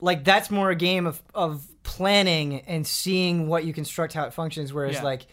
[0.00, 4.32] like that's more a game of of planning and seeing what you construct how it
[4.32, 5.02] functions whereas Yeah.
[5.02, 5.26] like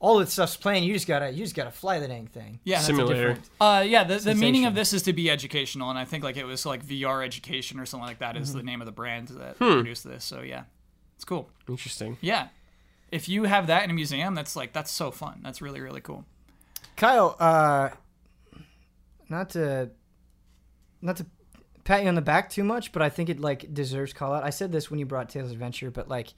[0.00, 2.76] all that stuff's playing you just gotta you just gotta fly the dang thing Yeah.
[2.76, 3.28] That's a Simulator.
[3.34, 6.22] different- Uh, yeah, the, the meaning of this is to be educational, and I think
[6.24, 8.58] like it was like VR education or something like that is Mm-hmm.
[8.58, 9.72] the name of the brand that Hmm.
[9.74, 10.24] produced this.
[10.24, 10.64] So yeah,
[11.16, 11.50] it's cool.
[11.68, 12.16] Interesting.
[12.20, 12.48] Yeah,
[13.10, 15.40] if you have that in a museum, that's like that's so fun.
[15.42, 16.24] That's really really cool.
[16.96, 17.90] Kyle, uh,
[19.28, 19.90] not to,
[21.02, 21.26] not to
[21.84, 24.42] pat you on the back too much, but I think it like deserves call out.
[24.44, 26.28] I said this when you brought Tales of Adventure, but like,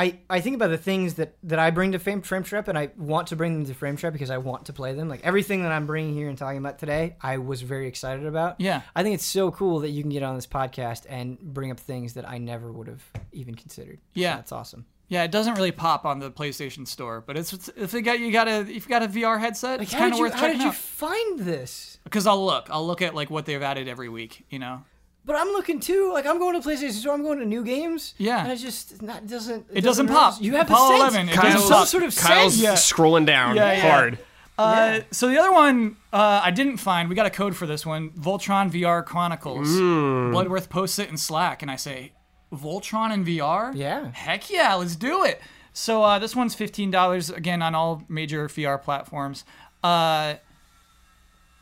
[0.00, 2.78] I I think about the things that that I bring to Frame Frame Trap, and
[2.78, 5.08] I want to bring them to Frame Trap because I want to play them.
[5.08, 8.60] Like everything that I'm bringing here and talking about today, I was very excited about.
[8.60, 8.80] Yeah.
[8.96, 11.78] I think it's so cool that you can get on this podcast and bring up
[11.78, 13.98] things that I never would have even considered.
[14.14, 14.36] So Yeah.
[14.36, 14.86] that's awesome.
[15.08, 18.20] Yeah, it doesn't really pop on the PlayStation Store, but it's, it's if you got
[18.20, 20.34] you got a if you got a VR headset, it's how kind of you worth
[20.34, 20.74] how did you out.
[20.76, 21.98] find this?
[22.04, 24.46] Because I'll look, I'll look at like what they've added every week.
[24.50, 24.84] You know,
[25.24, 26.10] But I'm looking too.
[26.12, 27.12] Like I'm going to PlayStation Store.
[27.14, 28.14] I'm going to new games.
[28.18, 28.42] Yeah.
[28.42, 29.66] and it just not doesn't.
[29.72, 30.30] It doesn't register.
[30.32, 30.42] pop.
[30.42, 31.14] You have Apollo the sense.
[31.14, 32.62] 11, it There's doesn't some sort of Kyle's sense.
[32.62, 32.72] Yeah.
[32.74, 33.80] scrolling down Yeah, yeah.
[33.90, 34.18] hard.
[34.58, 35.04] Uh, Yeah.
[35.10, 37.08] so the other one uh, I didn't find.
[37.08, 38.10] We got a code for this one.
[38.10, 39.68] Voltron VR Chronicles.
[39.68, 40.30] Hmm.
[40.32, 42.12] Bloodworth posts it in Slack, and I say,
[42.52, 43.72] Voltron in VR?
[43.74, 44.10] Yeah.
[44.12, 45.40] Heck yeah, let's do it.
[45.72, 49.44] So uh, this one's fifteen dollars again on all major VR platforms.
[49.84, 50.34] Uh,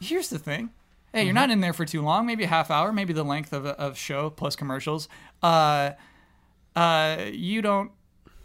[0.00, 0.70] here's the thing.
[1.12, 1.26] Hey, Mm-hmm.
[1.26, 2.26] you're not in there for too long.
[2.26, 5.08] Maybe a half hour, maybe the length of a of show plus commercials.
[5.42, 5.92] Uh,
[6.76, 7.90] uh, you don't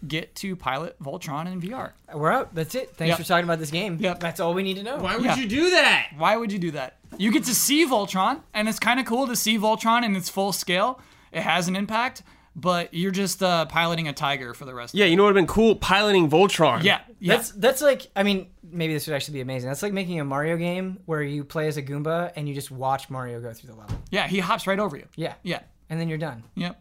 [0.08, 1.92] get to pilot Voltron in VR.
[2.14, 2.54] We're out.
[2.54, 2.90] That's it.
[2.96, 3.18] Thanks Yep.
[3.20, 3.98] for talking about this game.
[4.00, 4.20] Yep.
[4.20, 4.98] That's all we need to know.
[4.98, 5.36] Why would Yeah.
[5.38, 6.08] you do that?
[6.18, 6.98] Why would you do that?
[7.18, 10.30] You get to see Voltron, and it's kind of cool to see Voltron in its
[10.30, 11.00] full scale.
[11.32, 12.24] It has an impact,
[12.56, 14.94] but you're just uh, piloting a tiger for the rest.
[14.94, 15.76] Yeah, you know what would have been cool?
[15.76, 16.84] Piloting Voltron.
[16.84, 17.36] yeah, yeah.
[17.36, 19.70] That's that's like I mean maybe this would actually be amazing.
[19.70, 22.72] That's like making a Mario game where you play as a Goomba and you just
[22.72, 23.96] watch Mario go through the level.
[24.12, 24.28] yeah.
[24.28, 25.08] He hops right over you.
[25.16, 25.36] Yeah.
[25.44, 26.44] Yeah, And then you're done.
[26.56, 26.80] yep.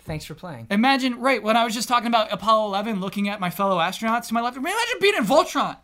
[0.00, 0.66] Thanks for playing.
[0.70, 4.28] Imagine, right, when I was just talking about Apollo 11, looking at my fellow astronauts
[4.28, 5.76] to my left, imagine being in Voltron.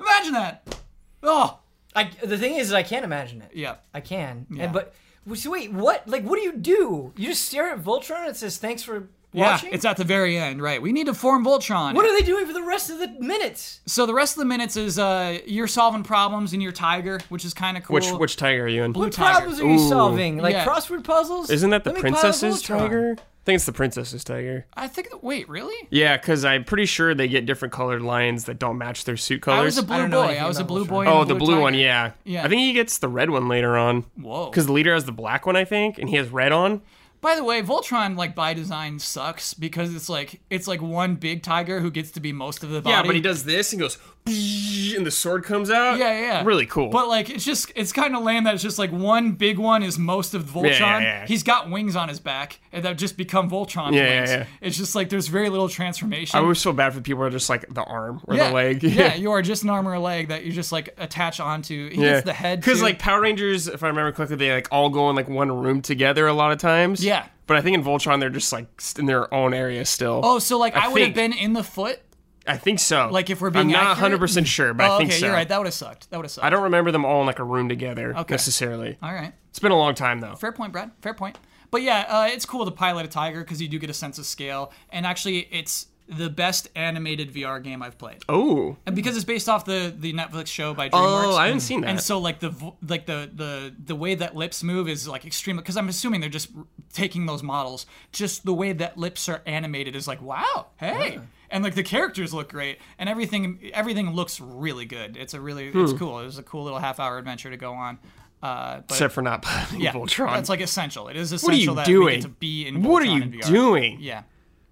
[0.00, 0.76] Imagine that.
[1.22, 1.58] Oh,
[1.94, 3.50] I the thing is, I can't imagine it.
[3.54, 3.76] yeah.
[3.92, 4.46] I can.
[4.50, 4.64] Yeah.
[4.64, 4.94] And, but
[5.34, 6.08] so wait, what?
[6.08, 7.12] Like, what do you do?
[7.16, 9.70] You just stare at Voltron and it says thanks for Yeah, watching.
[9.72, 10.80] it's at the very end, right?
[10.82, 11.94] We need to form Voltron.
[11.94, 13.80] what are they doing for the rest of the minutes?
[13.86, 17.44] so the rest of the minutes is uh, you're solving problems in your tiger, which
[17.44, 17.94] is kind of cool.
[17.94, 18.92] Which which tiger are you in?
[18.92, 19.38] Blue What tiger.
[19.38, 19.88] problems are you Ooh.
[19.88, 20.38] solving?
[20.38, 20.66] Like Yeah.
[20.66, 21.50] crossword puzzles?
[21.50, 23.16] Isn't that the Let princess's tiger?
[23.18, 24.66] I think it's the princess's tiger.
[24.74, 25.08] I think.
[25.20, 25.88] Wait, really?
[25.90, 29.42] Yeah, because I'm pretty sure they get different colored lions that don't match their suit
[29.42, 29.56] colors.
[29.56, 29.74] I colors.
[29.74, 30.36] was a blue don't boy.
[30.38, 31.06] I was a blue boy.
[31.06, 32.12] oh, and a the blue one, yeah.
[32.22, 32.44] Yeah.
[32.44, 34.04] I think he gets the red one later on.
[34.16, 34.48] Whoa.
[34.48, 36.82] Because the leader has the black one, I think, and he has red on.
[37.22, 41.44] By the way, Voltron like by design sucks because it's like it's like one big
[41.44, 42.94] tiger who gets to be most of the body.
[42.94, 43.96] Yeah, but he does this and goes,
[44.96, 45.98] and the sword comes out.
[45.98, 46.44] Yeah, yeah.
[46.44, 46.90] Really cool.
[46.90, 49.82] But like it's just it's kind of lame that it's just like one big one
[49.82, 50.64] is most of Voltron.
[50.64, 51.26] Yeah, yeah, yeah.
[51.26, 54.30] He's got wings on his back and that just become Voltron Yeah, yeah, wings.
[54.30, 54.46] yeah.
[54.60, 56.38] It's just like there's very little transformation.
[56.38, 58.54] I always feel bad for people who are just like the arm or yeah, the
[58.54, 58.82] leg.
[58.84, 61.90] yeah, you are just an arm or a leg that you just like attach onto.
[61.90, 64.88] He gets the head Because like Power Rangers, if I remember correctly, they like all
[64.88, 67.04] go in like one room together a lot of times.
[67.04, 67.26] Yeah.
[67.48, 68.66] But I think in Voltron they're just like
[68.98, 70.20] in their own area still.
[70.22, 72.00] oh, so like I, I would have been in the foot
[72.46, 73.08] I think so.
[73.10, 73.96] Like, if we're being I'm not accurate?
[74.12, 75.26] 100 percent sure, but oh, I think okay, so.
[75.26, 75.48] you're right.
[75.48, 76.10] That would have sucked.
[76.10, 76.44] That would have sucked.
[76.44, 78.34] I don't remember them all in like a room together Okay.
[78.34, 78.98] necessarily.
[79.02, 79.32] All right.
[79.50, 80.34] It's been a long time though.
[80.34, 80.90] Fair point, Brad.
[81.02, 81.38] Fair point.
[81.70, 84.18] But yeah, uh, it's cool to pilot a tiger because you do get a sense
[84.18, 88.18] of scale, and actually, it's the best animated VR game I've played.
[88.28, 91.24] Oh, And because it's based off the the Netflix show by DreamWorks.
[91.24, 91.90] oh, I haven't seen that.
[91.90, 92.52] And so like the
[92.86, 96.28] like the the the way that lips move is like extreme because I'm assuming they're
[96.28, 96.50] just
[96.92, 97.86] taking those models.
[98.10, 101.20] Just the way that lips are animated is like wow, hey,
[101.52, 105.16] and like the characters look great and everything everything looks really good.
[105.16, 105.84] It's a really Hmm.
[105.84, 106.18] it's cool.
[106.18, 107.98] It was a cool little half hour adventure to go on.
[108.42, 110.32] Uh, but except for not playing yeah, Voltron.
[110.34, 111.06] that's like essential.
[111.06, 112.14] It is essential what are you that we doing?
[112.16, 112.82] get to be in.
[112.82, 114.22] what are you in doing, Yeah,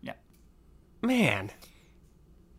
[0.02, 0.14] yeah,
[1.02, 1.50] man?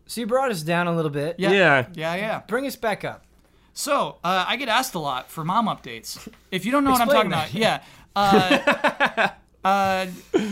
[0.06, 1.36] So you brought us down a little bit.
[1.38, 1.86] yeah, Yeah.
[1.94, 2.40] yeah, yeah.
[2.46, 3.24] Bring us back up.
[3.74, 6.28] So uh, I get asked a lot for mom updates.
[6.50, 7.50] If you don't know what I'm talking that.
[7.50, 7.82] about, yeah.
[8.14, 9.28] Uh,
[9.68, 10.06] uh,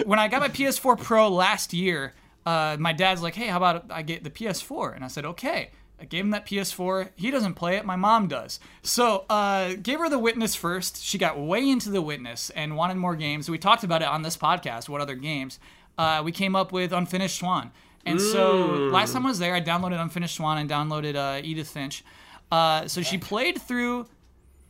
[0.06, 2.14] when I got my PS4 Pro last year,
[2.46, 5.70] uh, my dad's like, "Hey, how about I get the PS4?" And I said, "Okay."
[6.00, 7.10] I gave him that PS4.
[7.14, 7.84] He doesn't play it.
[7.84, 8.58] My mom does.
[8.82, 11.04] So uh, gave her the Witness first.
[11.04, 13.50] She got way into the Witness and wanted more games.
[13.50, 14.88] We talked about it on this podcast.
[14.88, 15.58] What other games?
[15.98, 17.70] Uh, we came up with Unfinished Swan.
[18.06, 21.68] And so last time I was there, I downloaded Unfinished Swan and downloaded uh, Edith
[21.68, 22.02] Finch.
[22.50, 24.06] Uh, so she played through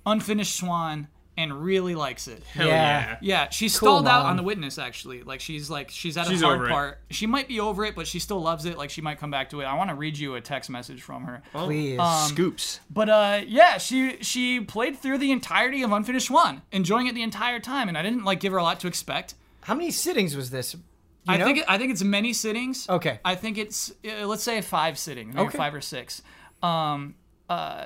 [0.05, 1.07] Unfinished Swan
[1.41, 2.43] and really likes it.
[2.53, 3.17] Hell Yeah.
[3.21, 5.23] Yeah, she stalled out on the witness actually.
[5.23, 6.71] Like she's like she's at a hard over it.
[6.71, 6.99] part.
[7.11, 8.79] She might be over it, but she still loves it.
[8.79, 9.65] Like she might come back to it.
[9.65, 11.43] I want to read you a text message from her.
[11.53, 11.99] Please.
[11.99, 12.81] Um, Scoops.
[12.91, 17.23] But uh, yeah, she she played through the entirety of Unfinished Swan, enjoying it the
[17.23, 19.35] entire time, and I didn't like give her a lot to expect.
[19.63, 20.75] How many sittings was this?
[20.75, 20.81] You
[21.29, 21.45] I know?
[21.45, 22.89] think it, I think it's many sittings.
[22.89, 23.21] Okay.
[23.25, 25.59] I think it's uh, let's say five sittings, maybe Okay.
[25.59, 26.23] five or six.
[26.63, 27.15] Um,
[27.49, 27.85] uh,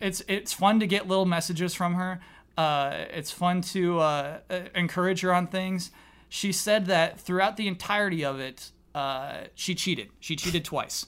[0.00, 2.20] it's it's fun to get little messages from her.
[2.56, 5.90] Uh, it's fun to uh, uh, encourage her on things.
[6.28, 10.08] She said that throughout the entirety of it, uh, she cheated.
[10.20, 11.06] She cheated twice.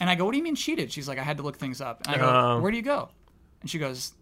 [0.00, 1.80] And I go, "What do you mean cheated?" She's like, "I had to look things
[1.80, 2.60] up." And I go, Oh.
[2.60, 3.10] "Where do you go?"
[3.60, 4.12] And she goes,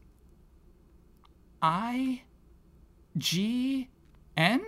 [1.60, 2.22] "I
[3.16, 3.88] G
[4.36, 4.60] N."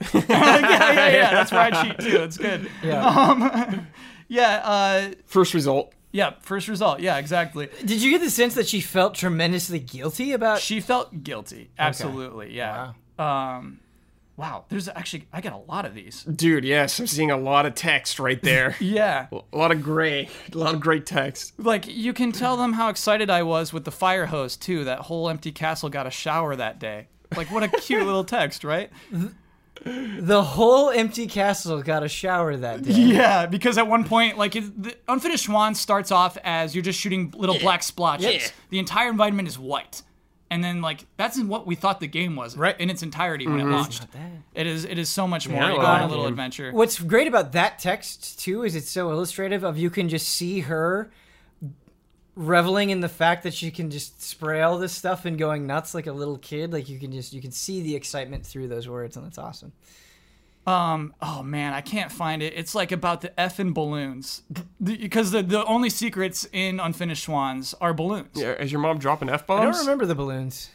[0.14, 1.30] yeah, yeah, yeah.
[1.32, 2.16] That's where I cheat too.
[2.22, 2.70] It's good.
[2.82, 3.80] Yeah.
[4.28, 5.92] Yeah, uh, First result.
[6.12, 6.34] Yeah.
[6.40, 7.00] First result.
[7.00, 7.68] Yeah, exactly.
[7.84, 10.60] Did you get the sense that she felt tremendously guilty about?
[10.60, 11.70] She felt guilty.
[11.78, 12.54] Absolutely.
[12.54, 12.92] Yeah.
[13.18, 13.80] Um,
[14.36, 14.64] wow.
[14.68, 16.22] There's actually I got a lot of these.
[16.24, 18.76] Dude, yes, I'm seeing a lot of text right there.
[18.80, 19.26] Yeah.
[19.32, 20.28] a lot of gray.
[20.52, 21.58] A lot of great text.
[21.58, 24.84] Like you can tell them how excited I was with the fire hose too.
[24.84, 27.08] That whole empty castle got a shower that day.
[27.36, 28.90] Like what a cute little text, right?
[29.84, 32.92] The whole empty castle got a shower that day.
[32.92, 36.98] Yeah, because at one point, like it, the Unfinished Swan starts off as you're just
[37.00, 38.34] shooting little black splotches.
[38.34, 38.48] Yeah.
[38.70, 40.02] The entire environment is white,
[40.50, 42.78] and then like that's what we thought the game was, Right.
[42.78, 43.72] in its entirety when it mm-hmm.
[43.72, 44.06] launched.
[44.54, 44.84] It is.
[44.84, 45.60] It is so much more.
[45.60, 46.70] Yeah, you go on a little adventure.
[46.72, 50.60] What's great about that text too is it's so illustrative of you can just see
[50.60, 51.10] her
[52.34, 55.94] reveling in the fact that she can just spray all this stuff and going nuts
[55.94, 56.72] like a little kid.
[56.72, 59.72] Like you can just you can see the excitement through those words and that's awesome.
[60.64, 61.12] Um.
[61.20, 62.52] Oh man, I can't find it.
[62.56, 64.42] It's like about the effing balloons,
[64.80, 68.28] because the the only secrets in Unfinished Swans are balloons.
[68.34, 69.60] Yeah, is your mom dropping f bombs?
[69.60, 70.70] I don't remember the balloons.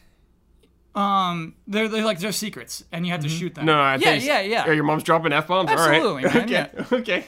[0.98, 1.53] Um.
[1.69, 3.66] They're they're like they're secrets, and you have to shoot them.
[3.66, 4.66] No, I yeah, think yeah, yeah.
[4.67, 5.69] Are your mom's dropping f bombs?
[5.69, 6.34] Absolutely, All right.
[6.34, 6.72] man, Okay.
[6.74, 6.85] yeah.
[6.92, 7.26] Okay.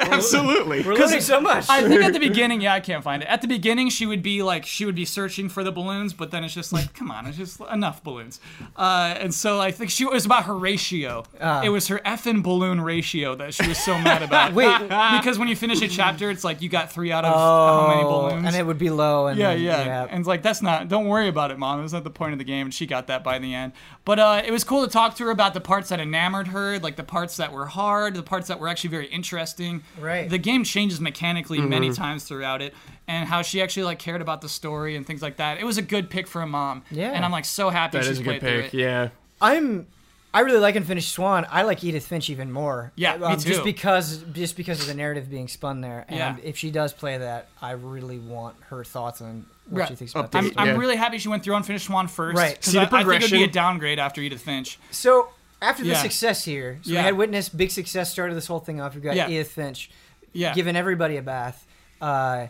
[0.00, 0.82] Absolutely.
[0.86, 1.66] We're learning so much.
[1.68, 3.28] I think at the beginning, yeah, I can't find it.
[3.28, 6.30] At the beginning, she would be like, she would be searching for the balloons, but
[6.30, 8.40] then it's just like, come on, it's just enough balloons.
[8.76, 11.24] Uh, and so I think she it was about her ratio.
[11.62, 14.52] it was her effing balloon ratio that she was so mad about.
[14.54, 14.78] Wait.
[14.88, 18.02] because when you finish a chapter, it's like you got three out of how many
[18.02, 18.46] Oh, balloons.
[18.46, 19.26] and it would be low.
[19.26, 21.78] And yeah, then- yeah, And it's like, that's not, don't worry about it, mom.
[21.78, 22.66] It was not the point of the game.
[22.68, 23.72] And she got that by the end.
[24.04, 26.78] But uh, it was cool to talk to her about the parts that enamored her,
[26.78, 29.82] like the parts that were hard, the parts that were actually very interesting.
[30.00, 30.28] Right.
[30.28, 31.68] The game changes mechanically Mm-hmm.
[31.68, 32.74] many times throughout it,
[33.06, 35.58] and how she actually like cared about the story and things like that.
[35.58, 36.82] It was a good pick for a mom.
[36.90, 37.10] Yeah.
[37.12, 38.74] And I'm like so happy That she's is a good through pick.
[38.74, 38.78] it.
[38.78, 39.08] Yeah.
[39.40, 39.86] I'm
[40.34, 41.46] I really like Unfinished Swan.
[41.50, 42.90] I like Edith Finch even more.
[42.96, 46.06] Yeah, me Um, Just because just because of the narrative being spun there.
[46.08, 46.36] And Yeah.
[46.42, 49.88] if she does play that, I really want her thoughts on what Right.
[49.88, 50.76] she thinks about I'm, I'm Yeah.
[50.76, 52.36] really happy she went through Unfinished Swan first.
[52.36, 52.56] Right.
[52.56, 54.78] 'cause See the I, I think it would be a downgrade after Edith Finch.
[54.90, 55.28] So
[55.60, 56.02] after the Yeah.
[56.02, 57.00] success here, so Yeah.
[57.00, 58.94] we had Witness, big success, started this whole thing off.
[58.94, 59.28] We've got Yeah.
[59.28, 59.90] Edith Finch,
[60.32, 60.52] Yeah.
[60.54, 61.66] giving everybody a bath.
[62.00, 62.48] Uh,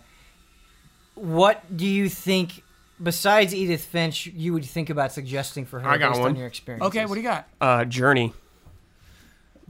[1.15, 2.63] what do you think,
[3.03, 6.31] besides Edith Finch, you would think about suggesting for her I got based one.
[6.31, 6.85] on your experience?
[6.87, 7.47] okay, what do you got?
[7.61, 8.33] Uh, Journey.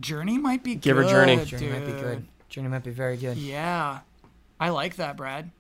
[0.01, 0.83] Journey might be good.
[0.83, 1.07] Give good.
[1.07, 1.45] her Journey.
[1.45, 2.27] Journey might be good.
[2.49, 3.37] Journey might be very good.
[3.37, 4.01] Yeah,
[4.61, 5.51] I like that, Brad.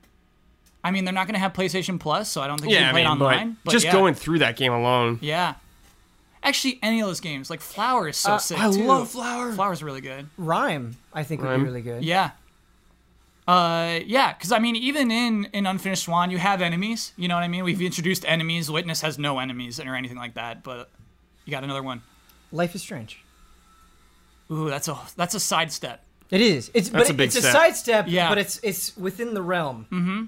[0.84, 2.86] I mean, they're not going to have PlayStation Plus, so I don't think you Yeah,
[2.86, 3.56] can I play mean, it online.
[3.64, 3.92] But just yeah.
[3.92, 5.18] going through that game alone.
[5.22, 5.54] Yeah.
[6.42, 8.82] Actually, any of those games, like Flower is so Uh, sick I too.
[8.84, 9.52] love Flower.
[9.52, 10.28] Flower's really good.
[10.36, 12.02] Rime, I think, would be really good.
[12.04, 12.30] Yeah.
[13.46, 17.12] Uh, yeah, because I mean, even in in Unfinished Swan, you have enemies.
[17.16, 17.64] You know what I mean?
[17.64, 18.70] We've introduced enemies.
[18.70, 20.90] Witness has no enemies or anything like that, but
[21.44, 22.02] you got another one.
[22.52, 23.20] Life is strange.
[24.50, 26.04] Ooh, that's a that's a sidestep.
[26.30, 26.70] It is.
[26.72, 28.06] It's That's but a big it's a sidestep.
[28.08, 28.28] Yeah.
[28.28, 29.86] but it's it's within the realm.
[29.90, 30.24] Mm-hmm.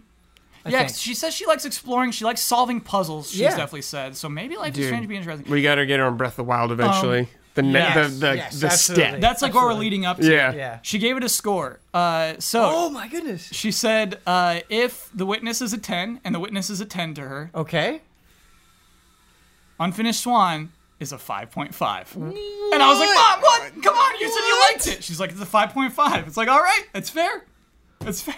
[0.67, 2.11] Yeah, 'cause she says she likes exploring.
[2.11, 3.31] She likes solving puzzles.
[3.31, 3.51] She's Yeah.
[3.51, 4.17] definitely said.
[4.17, 4.87] So maybe Life is Dude.
[4.87, 5.51] Strange would be interesting.
[5.51, 7.29] We got to get her on Breath of the Wild eventually.
[7.55, 9.05] the ne- yes, the the, yes, the absolutely.
[9.11, 9.21] step.
[9.21, 9.85] That's like what we're Absolutely.
[9.87, 10.29] leading up to.
[10.33, 10.53] yeah.
[10.55, 10.79] yeah.
[10.83, 11.79] She gave it a score.
[11.95, 13.49] Uh, so Oh my goodness.
[13.53, 17.15] she said uh, if the witness is a 10 and the witness is a 10
[17.15, 18.01] to her, Okay.
[19.79, 22.15] Unfinished Swan is a 5.5.
[22.15, 23.83] And I was like, Mom, what?
[23.83, 25.05] Come on, you said you liked it.
[25.05, 26.27] She's like, it's a 5.5.
[26.27, 27.45] It's like, all right, that's fair.
[28.01, 28.35] That's fair.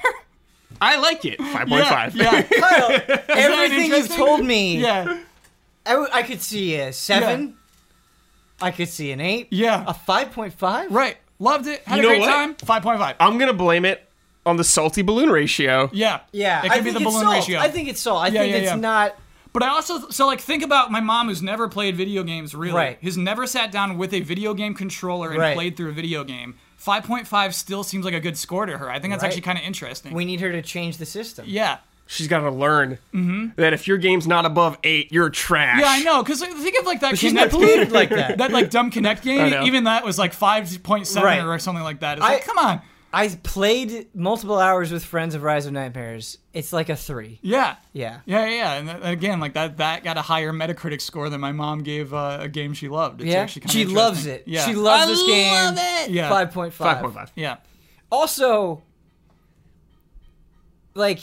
[0.80, 1.38] I like it.
[1.40, 2.14] Five point five.
[2.16, 2.48] Yeah, five.
[2.50, 5.20] yeah, Kyle, everything you've told me, yeah,
[5.84, 7.56] I, w- I could see a seven.
[8.60, 9.48] I could see an eight.
[9.50, 9.84] yeah.
[9.86, 10.90] A five point five.
[10.90, 11.16] Right.
[11.38, 11.82] Loved it.
[11.82, 12.28] Had You a know great what?
[12.28, 12.55] time.
[12.98, 13.16] 5.5.
[13.20, 14.08] I'm gonna blame it
[14.46, 15.90] on the salty balloon ratio.
[15.92, 16.20] Yeah.
[16.32, 17.34] Yeah, It I could be think the it's balloon salt.
[17.48, 17.58] ratio.
[17.60, 18.22] I think it's salt.
[18.22, 18.76] I Yeah, think yeah, it's yeah.
[18.76, 19.16] not.
[19.52, 22.74] But I also so like think about my mom who's never played video games really.
[22.76, 22.98] Right.
[23.02, 25.55] Who's never sat down with a video game controller and Right.
[25.55, 26.56] played through a video game.
[26.86, 28.89] 5.5 still seems like a good score to her.
[28.90, 29.28] I think that's Right.
[29.28, 30.15] actually kind of interesting.
[30.15, 31.44] We need her to change the system.
[31.48, 31.78] yeah.
[32.08, 33.48] She's got to learn mm-hmm.
[33.56, 35.81] that if your game's not above eight, you're trash.
[35.81, 36.23] Yeah, I know.
[36.23, 37.18] Because think of like that.
[37.18, 38.39] She's Kinect not polluted like that.
[38.39, 39.50] that like dumb Kinect game.
[39.50, 39.65] know.
[39.65, 41.42] Even that was like 5.7 Right.
[41.42, 42.18] or something like that.
[42.18, 42.81] It's I- like, come on.
[43.18, 46.36] I played multiple hours with friends of Rise of Nightmares.
[46.52, 47.38] It's like a three.
[47.40, 47.76] Yeah.
[47.94, 48.20] Yeah.
[48.26, 48.72] Yeah, yeah, yeah.
[48.74, 52.12] And that, again, like that, that got a higher Metacritic score than my mom gave
[52.12, 53.22] uh, a game she loved.
[53.22, 53.38] It's Yeah.
[53.40, 54.42] actually She loves it.
[54.46, 55.50] Yeah, She loves I this game.
[55.50, 56.10] I love it.
[56.10, 56.28] Yeah.
[56.28, 57.02] Five point Five five.
[57.02, 57.32] point five.
[57.36, 57.56] Yeah,
[58.12, 58.82] Also,
[60.94, 61.20] like,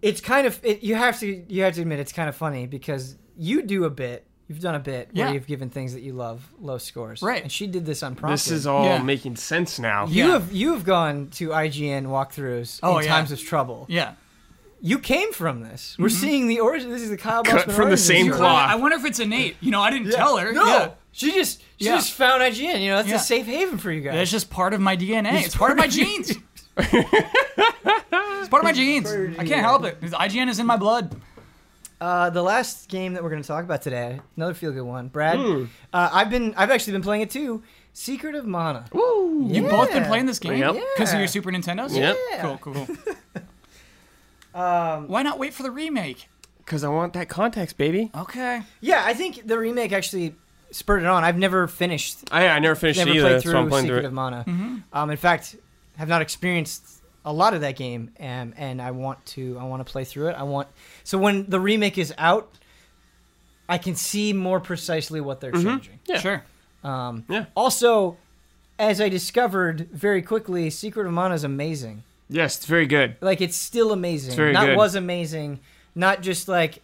[0.00, 2.66] it's kind of it, you have to you have to admit it's kind of funny
[2.66, 4.26] because you do a bit.
[4.50, 5.26] You've done a bit Yeah.
[5.26, 7.22] where you've given things that you love low scores.
[7.22, 7.40] Right.
[7.40, 8.34] And she did this unprompted.
[8.36, 9.00] This is all Yeah.
[9.00, 10.08] making sense now.
[10.08, 10.32] You Yeah.
[10.32, 13.10] have you have gone to IGN walkthroughs Oh, in yeah.
[13.12, 13.86] times of trouble.
[13.88, 14.14] yeah.
[14.82, 15.94] You came from this.
[16.00, 16.16] We're mm-hmm.
[16.20, 16.90] seeing the origin.
[16.90, 18.38] This is the Kyle Cut Bosman from the same story.
[18.38, 18.70] cloth.
[18.70, 19.54] I wonder if it's innate.
[19.60, 20.52] You know, I didn't tell her.
[20.52, 20.88] No, Yeah.
[21.12, 21.94] she just she Yeah.
[21.94, 22.80] just found IGN.
[22.82, 23.16] You know, that's Yeah.
[23.16, 24.16] a safe haven for you guys.
[24.16, 25.42] It's just part of my DNA.
[25.44, 26.30] It's, part of my genes.
[26.76, 29.04] it's part of my genes.
[29.08, 30.00] Part of your I can't help it.
[30.00, 31.14] IGN is in my blood.
[32.00, 35.08] Uh, the last game that we're going to talk about today, another feel good one,
[35.08, 35.36] Brad.
[35.38, 35.64] Hmm.
[35.92, 37.62] Uh, I've been, I've actually been playing it too.
[37.92, 38.86] Secret of Mana.
[38.92, 39.46] Woo.
[39.48, 40.76] You've both been playing this game Yep.
[40.96, 41.94] because of your Super Nintendos.
[41.94, 42.16] Yep.
[42.30, 42.42] Yeah.
[42.42, 42.96] Cool, cool, cool.
[44.52, 46.28] Um, Why not wait for the remake?
[46.58, 48.10] Because I want that context, baby.
[48.16, 48.62] Okay.
[48.80, 50.34] yeah, I think the remake actually
[50.72, 51.22] spurred it on.
[51.22, 53.22] I've never finished, I, I never finished never it either.
[53.28, 54.12] played That's why I'm through playing Secret through of.
[54.12, 54.44] Mana.
[54.46, 54.76] Mm-hmm.
[54.92, 55.56] Um, in fact,
[55.98, 56.99] have not experienced
[57.30, 60.28] a lot of that game, and and I want to, I want to play through
[60.28, 60.32] it.
[60.32, 60.68] I want
[61.04, 62.50] so when the remake is out,
[63.68, 66.00] I can see more precisely what they're changing.
[66.06, 66.18] Yeah.
[66.18, 66.44] Sure.
[66.82, 67.46] Um, Yeah.
[67.54, 68.16] Also,
[68.78, 72.02] as I discovered very quickly, Secret of Mana is amazing.
[72.28, 73.16] Yes, it's very good.
[73.20, 74.34] Like it's still amazing.
[74.34, 74.76] very not good.
[74.76, 75.60] was amazing.
[75.94, 76.82] Not just like,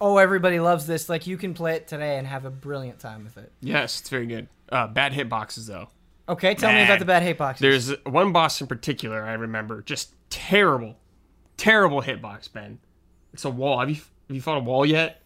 [0.00, 1.08] oh, everybody loves this.
[1.08, 3.50] Like you can play it today and have a brilliant time with it.
[3.60, 4.48] Yes, it's very good.
[4.70, 5.88] Uh, bad hitboxes though.
[6.28, 7.58] Okay, tell me about the bad hitboxes.
[7.58, 10.96] There's one boss in particular I remember, just terrible,
[11.56, 12.78] terrible hitbox, Ben.
[13.32, 13.80] It's a wall.
[13.80, 15.20] Have you have you fought a wall yet?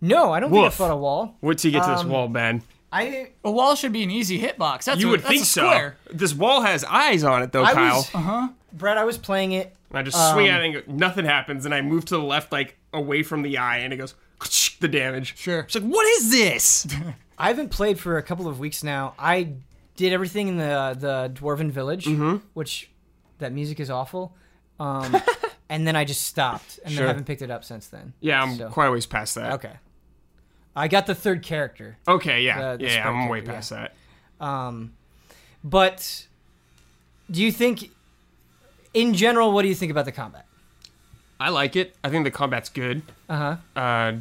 [0.00, 0.74] no, I don't think I Woof.
[0.74, 1.36] fought a wall.
[1.40, 2.62] Wait till you get to this Um, wall, Ben.
[2.90, 4.84] I A wall should be an easy hitbox.
[4.84, 5.92] That's You a, would that's think a so.
[6.12, 8.08] This wall has eyes on it, though, I Kyle.
[8.12, 8.48] Uh-huh.
[8.72, 8.98] Brad.
[8.98, 9.74] I was playing it.
[9.90, 12.16] And I just swing um, at it and go, nothing happens, and I move to
[12.16, 14.14] the left, like away from the eye, and it goes
[14.80, 15.38] the damage.
[15.38, 15.60] Sure.
[15.60, 16.86] It's like, what is this?
[17.38, 19.14] I haven't played for a couple of weeks now.
[19.18, 19.52] I
[20.02, 22.36] did everything in the the dwarven village, Mm-hmm.
[22.54, 22.90] which
[23.38, 24.34] that music is awful.
[24.80, 25.16] Um,
[25.68, 27.00] and then I just stopped, and Sure.
[27.02, 28.12] then haven't picked it up since then.
[28.20, 29.52] Yeah, I'm So- quite a ways past that.
[29.54, 29.72] Okay.
[30.74, 31.98] I got the third character.
[32.08, 33.94] Okay, yeah, The- the yeah, yeah, I'm way spectator, past that.
[34.44, 34.92] Um,
[35.62, 36.26] but
[37.30, 37.90] do you think,
[38.94, 40.46] in general, what do you think about the combat?
[41.38, 41.94] I like it.
[42.02, 43.02] I think the combat's good.
[43.28, 43.80] Uh huh.
[43.80, 44.12] Uh,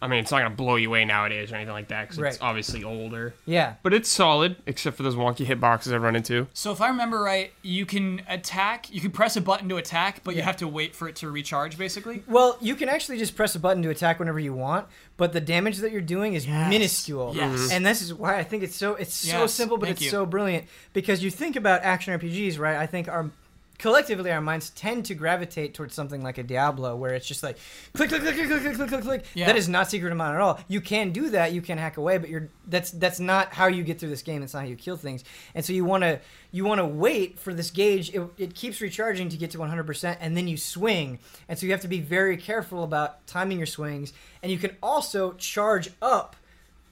[0.00, 2.32] I mean, it's not gonna blow you away nowadays or anything like that because Right.
[2.32, 3.34] it's obviously older.
[3.46, 3.74] Yeah.
[3.82, 6.46] But it's solid, except for those wonky hitboxes I run into.
[6.54, 8.92] So if I remember right, you can attack.
[8.92, 11.30] You can press a button to attack, but you have to wait for it to
[11.30, 12.22] recharge, basically.
[12.28, 14.86] Well, you can actually just press a button to attack whenever you want,
[15.16, 16.70] but the damage that you're doing is Yes.
[16.70, 17.32] minuscule.
[17.34, 17.58] Yes.
[17.58, 17.72] Mm-hmm.
[17.72, 20.10] And this is why I think it's so it's so simple, but thank it's you.
[20.10, 22.76] so brilliant because you think about action RPGs, right?
[22.76, 23.30] I think our
[23.78, 27.58] collectively our minds tend to gravitate towards something like a Diablo, where it's just like
[27.94, 29.24] click, click, click, click, click, click, click, click.
[29.34, 29.46] Yeah.
[29.46, 30.60] That is not Secret of Mana at all.
[30.68, 33.82] You can do that, you can hack away, but you're that's that's not how you
[33.84, 34.42] get through this game.
[34.42, 35.24] It's not how you kill things,
[35.54, 38.14] and so you want to you want to wait for this gauge.
[38.14, 41.72] It, it keeps recharging to get to 100%, and then you swing, and so you
[41.72, 46.36] have to be very careful about timing your swings, and you can also charge up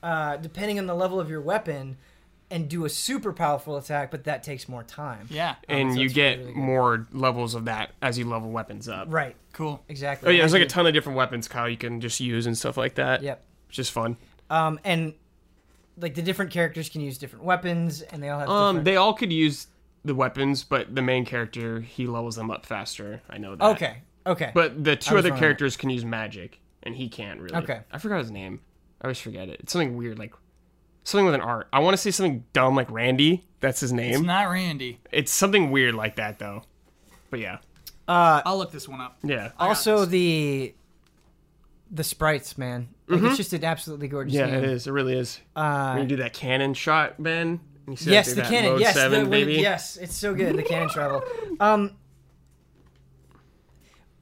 [0.02, 1.96] uh, depending on the level of your weapon
[2.50, 5.26] and do a super powerful attack, but that takes more time.
[5.30, 5.56] Yeah.
[5.68, 6.56] and so you get really good.
[6.56, 9.08] more levels of that as you level weapons up.
[9.10, 9.34] Right.
[9.52, 9.82] Cool.
[9.88, 10.28] Exactly.
[10.28, 12.56] Oh yeah, there's like a ton of different weapons, Kyle, you can just use and
[12.56, 13.20] stuff like that.
[13.22, 13.42] you- Yep.
[13.68, 14.16] Which is fun.
[14.48, 15.14] Um, and
[15.98, 18.84] like the different characters can use different weapons, and they all have Um, different.
[18.84, 19.66] they all could use
[20.04, 23.22] the weapons, but the main character he levels them up faster.
[23.28, 23.64] I know that.
[23.72, 23.98] okay.
[24.24, 24.50] Okay.
[24.54, 27.56] But the two other wrong on characters can use magic, and he can't really.
[27.56, 27.80] Okay.
[27.92, 28.60] I forgot his name.
[29.00, 29.60] I always forget it.
[29.60, 30.32] It's something weird, like
[31.06, 31.68] something with an art.
[31.72, 33.44] I want to say something dumb like Randy.
[33.60, 34.14] That's his name.
[34.14, 35.00] It's not Randy.
[35.12, 36.62] It's something weird like that though.
[37.30, 37.58] But yeah,
[38.08, 39.16] I'll look this one up.
[39.22, 39.48] yeah.
[39.58, 40.08] got also this.
[40.10, 40.74] the
[41.90, 42.88] the sprites, man.
[43.08, 44.48] Like it's just an absolutely gorgeous Mm-hmm.
[44.48, 44.64] Yeah, game.
[44.64, 44.86] it is.
[44.86, 45.40] It really is.
[45.54, 47.48] Uh, when you do that cannon shot, Ben.
[47.48, 48.70] and you see that yes, through the that cannon.
[48.72, 49.54] mode Yes, seven, the, when- baby.
[49.62, 50.56] yes, it's so good.
[50.56, 51.22] The cannon travel.
[51.60, 51.92] Um,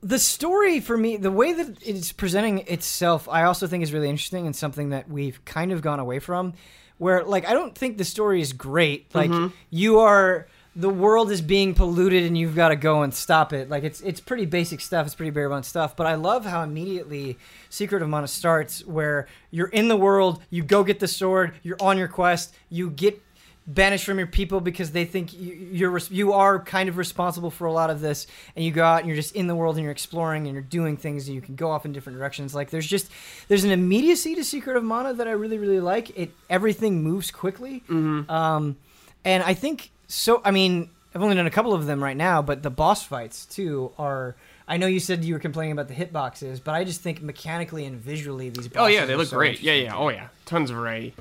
[0.04, 4.10] the story for me, the way that it's presenting itself, I also think is really
[4.10, 6.52] interesting and something that we've kind of gone away from.
[6.98, 9.12] Where like I don't think the story is great.
[9.14, 9.54] Like Mm-hmm.
[9.70, 10.46] you are.
[10.76, 13.68] The world is being polluted, and you've got to go and stop it.
[13.70, 15.06] Like it's it's pretty basic stuff.
[15.06, 15.94] It's pretty bare bones stuff.
[15.94, 17.38] But I love how immediately
[17.70, 21.76] Secret of Mana starts, where you're in the world, you go get the sword, you're
[21.80, 23.22] on your quest, you get
[23.66, 27.66] banished from your people because they think you, you're you are kind of responsible for
[27.66, 29.82] a lot of this and you go out and you're just in the world and
[29.82, 32.68] you're exploring and you're doing things and you can go off in different directions like
[32.68, 33.10] there's just
[33.48, 37.30] there's an immediacy to secret of mana that i really really like it everything moves
[37.30, 38.76] quickly um
[39.24, 42.42] and i think so i mean i've only done a couple of them right now
[42.42, 44.36] but the boss fights too are
[44.66, 47.84] I know you said you were complaining about the hitboxes, but I just think mechanically
[47.84, 48.70] and visually these.
[48.76, 49.60] Oh yeah, they look so great.
[49.60, 49.94] Yeah, yeah.
[49.94, 50.28] Oh yeah.
[50.46, 51.14] Tons of variety.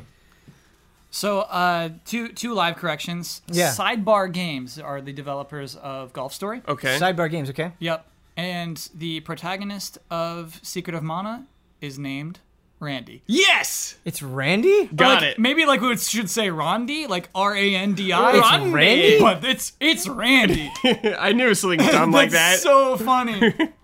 [1.15, 3.43] So, uh, two two live corrections.
[3.47, 3.69] Yeah.
[3.69, 6.63] Sidebar Games are the developers of Golf Story.
[6.67, 6.97] Okay.
[6.99, 7.73] Sidebar games, okay?
[7.77, 8.03] Yep.
[8.35, 11.45] And the protagonist of Secret of Mana
[11.81, 12.39] is named
[12.79, 13.21] Randy.
[13.27, 13.95] yes.
[14.05, 14.87] It's Randy.
[14.87, 15.39] Got Like, it.
[15.39, 18.31] Maybe like we should say Rondi, like R A N D I.
[18.35, 19.19] It's Randy?
[19.19, 20.71] But it's it's Randy.
[21.19, 22.53] I knew it was something dumb like that.
[22.53, 23.53] That's so funny.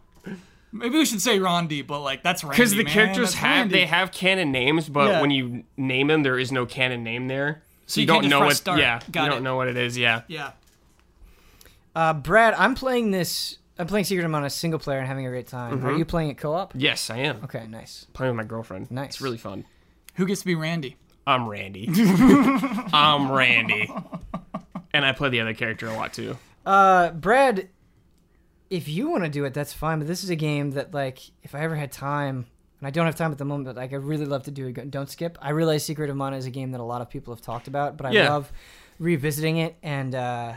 [0.72, 2.56] Maybe we should say Rondi, but like that's Randy.
[2.56, 2.93] Because the man.
[2.93, 3.73] characters That's have Randy.
[3.73, 5.22] they have canon names, but Yeah.
[5.22, 7.64] when you name them, there is no canon name there.
[7.88, 8.57] So, you you, don't know press what.
[8.57, 8.80] start.
[8.80, 9.98] Yeah, Got you don't know what it is.
[9.98, 10.22] Yeah.
[10.27, 10.51] Yeah.
[11.95, 13.57] Uh, Brad, I'm playing this.
[13.80, 15.77] I'm playing Secret of Mana single player and having a great time.
[15.77, 15.88] Mm-hmm.
[15.88, 16.73] Are you playing it co-op?
[16.75, 18.06] Yes, I am Okay, nice.
[18.14, 18.91] playing with my girlfriend.
[18.91, 19.07] Nice.
[19.11, 19.65] It's really fun.
[20.15, 20.98] Who gets to be Randy?
[21.25, 21.88] I'm Randy.
[22.93, 23.89] I'm Randy.
[24.93, 26.38] And I play the other character a lot too.
[26.65, 27.69] Uh, Brad,
[28.69, 29.99] if you want to do it, that's fine.
[29.99, 32.45] But this is a game that, like, if I ever had time,
[32.80, 34.67] and I don't have time at the moment, but like, I'd really love to do
[34.67, 34.91] it.
[34.91, 35.38] Don't skip.
[35.41, 37.67] I realize Secret of Mana is a game that a lot of people have talked
[37.67, 38.30] about, but I Yeah.
[38.30, 38.51] love
[38.99, 40.53] revisiting it and uh,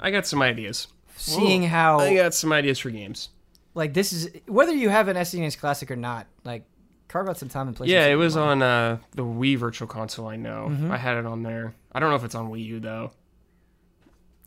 [0.00, 0.88] I got some ideas.
[1.16, 3.28] seeing how I got some ideas for games.
[3.74, 6.26] like this is whether you have an SNES Classic or not.
[6.44, 6.64] Like,
[7.08, 7.86] carve out some time and play.
[7.88, 10.26] Yeah, it was on uh, the Wii Virtual Console.
[10.28, 10.68] I know.
[10.70, 10.90] Mm-hmm.
[10.90, 11.74] I had it on there.
[11.92, 13.12] I don't know if it's on Wii U though.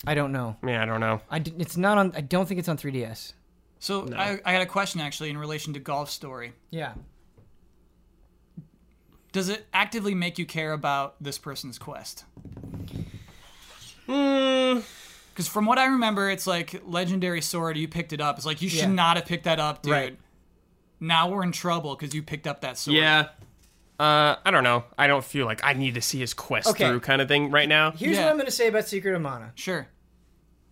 [0.05, 0.55] I don't know.
[0.65, 1.21] Yeah, I don't know.
[1.29, 2.13] I d- it's not on.
[2.15, 3.33] I don't think it's on 3DS.
[3.79, 6.53] So I, I got a question actually in relation to Golf Story.
[6.71, 6.93] Yeah.
[9.31, 12.23] Does it actively make you care about this person's quest?
[14.07, 14.83] Mm,
[15.33, 17.77] Because from what I remember, it's like legendary sword.
[17.77, 18.37] You picked it up.
[18.37, 18.95] It's like you should Yeah.
[18.95, 19.91] not have picked that up, dude.
[19.91, 20.17] Right.
[20.99, 22.97] Now we're in trouble because you picked up that sword.
[22.97, 23.27] yeah.
[23.99, 24.83] Uh, I don't know.
[24.97, 26.87] I don't feel like I need to see his quest Okay.
[26.87, 27.91] through kind of thing right now.
[27.91, 28.23] Here's Yeah.
[28.25, 29.51] what I'm going to say about Secret of Mana.
[29.55, 29.87] Sure.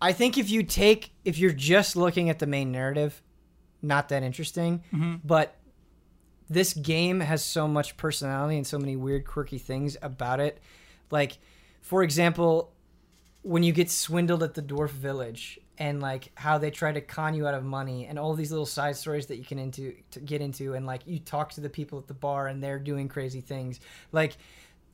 [0.02, 3.24] I think if you take if you're just looking at the main narrative,
[3.82, 4.84] not that interesting.
[5.24, 5.56] But
[6.50, 10.60] this game has so much personality and so many weird, quirky things about it.
[11.10, 11.40] Like,
[11.82, 12.74] for example,
[13.42, 17.34] when you get swindled at the dwarf village and like how they try to con
[17.34, 20.20] you out of money and all these little side stories that you can into to
[20.20, 23.08] get into and like you talk to the people at the bar and they're doing
[23.08, 23.80] crazy things.
[24.12, 24.38] Like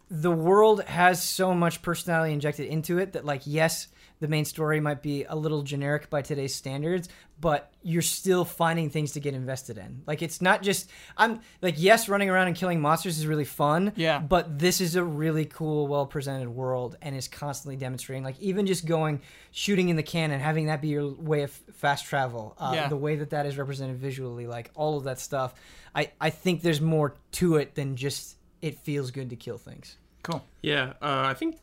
[0.09, 3.87] the world has so much personality injected into it that like yes
[4.21, 7.09] the main story might be a little generic by today's standards
[7.41, 11.75] but you're still finding things to get invested in like it's not just i'm like
[11.77, 14.19] yes running around and killing monsters is really fun Yeah.
[14.19, 18.65] but this is a really cool well presented world and is constantly demonstrating like even
[18.67, 22.71] just going shooting in the cannon having that be your way of fast travel uh,
[22.73, 22.87] Yeah.
[22.87, 25.53] the way that that is represented visually like all of that stuff
[25.95, 29.97] i i think there's more to it than just it feels good to kill things
[30.23, 30.45] Cool.
[30.61, 31.57] Yeah, uh, I think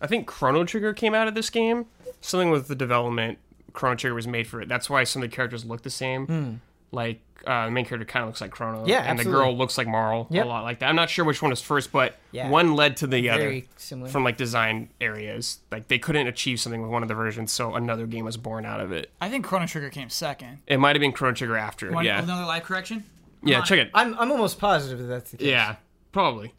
[0.00, 1.86] I think Chrono Trigger came out of this game.
[2.20, 3.38] Something with the development,
[3.72, 4.68] Chrono Trigger was made for it.
[4.68, 6.60] That's why some of the characters look the same.
[6.92, 8.84] Like uh, the main character kind of looks like Chrono.
[8.86, 10.44] Yeah, and the girl looks like Marle Yep.
[10.44, 10.88] a lot like that.
[10.88, 12.50] I'm not sure which one was first, but Yeah.
[12.50, 15.60] one led to the other similar from like design areas.
[15.70, 18.66] Like they couldn't achieve something with one of the versions, so another game was born
[18.66, 19.10] out of it.
[19.20, 20.58] I think Chrono Trigger came second.
[20.66, 21.90] It might have been Chrono Trigger after.
[21.92, 23.04] Want yeah, another live correction?
[23.42, 23.60] yeah.
[23.60, 23.64] on.
[23.64, 23.90] Check it.
[23.94, 25.46] I'm, I'm almost positive that that's the case.
[25.46, 25.76] Yeah,
[26.12, 26.52] probably.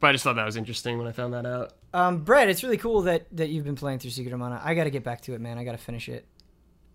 [0.00, 1.74] But I just thought that was interesting when I found that out.
[1.92, 4.60] Um, Brett, it's really cool that that you've been playing through Secret of Mana.
[4.64, 5.58] I got to get back to it, man.
[5.58, 6.26] I got to finish it.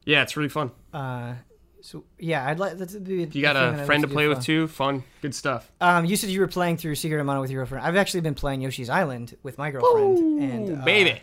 [0.06, 0.72] Yeah, it's really fun.
[0.94, 1.36] Uh,
[1.82, 3.22] so yeah, I'd like that's be.
[3.22, 5.72] If you got a friend to play with too, fun, good stuff.
[5.80, 7.86] Um, you said you were playing through Secret of Mana with your girlfriend.
[7.86, 11.22] I've actually been playing Yoshi's Island with my girlfriend, and uh, baby.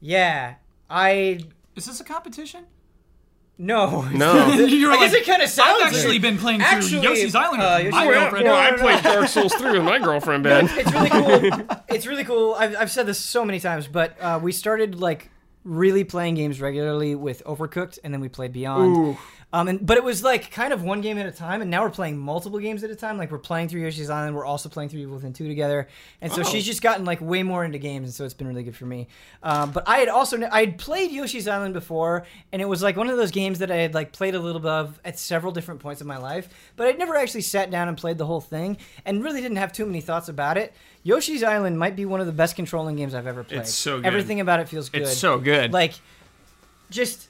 [0.00, 0.54] Yeah,
[0.88, 1.40] I
[1.74, 2.66] Is this a competition?
[3.58, 4.48] No No.
[4.66, 5.82] You were I guess like, it kind of sounds.
[5.82, 8.44] I've actually like- been playing Actually, through Yoshi's Island uh, with my Yoshi's- girlfriend.
[8.44, 10.68] no, I played Dark Souls 3 with my girlfriend, Ben.
[10.72, 11.66] it's really cool.
[11.88, 12.54] it's really cool.
[12.58, 15.30] I've, I've said this so many times, but uh, we started like
[15.64, 18.96] really playing games regularly with Overcooked, and then we played Beyond.
[18.96, 19.18] Ooh.
[19.56, 21.82] Um, and but it was like kind of one game at a time, and now
[21.82, 23.16] we're playing multiple games at a time.
[23.16, 25.88] Like we're playing through Yoshi's Island, we're also playing through Evil Within Two together,
[26.20, 26.44] and so Oh.
[26.44, 28.84] she's just gotten like way more into games, and so it's been really good for
[28.84, 29.08] me.
[29.42, 32.96] Um, but I had also I had played Yoshi's Island before, and it was like
[32.98, 35.52] one of those games that I had like played a little bit of at several
[35.52, 38.42] different points in my life, but I'd never actually sat down and played the whole
[38.42, 38.76] thing,
[39.06, 40.74] and really didn't have too many thoughts about it.
[41.02, 43.60] Yoshi's Island might be one of the best controlling games I've ever played.
[43.60, 44.06] It's so good.
[44.06, 45.72] Everything about it feels good It's so good.
[45.72, 45.94] like
[46.90, 47.28] just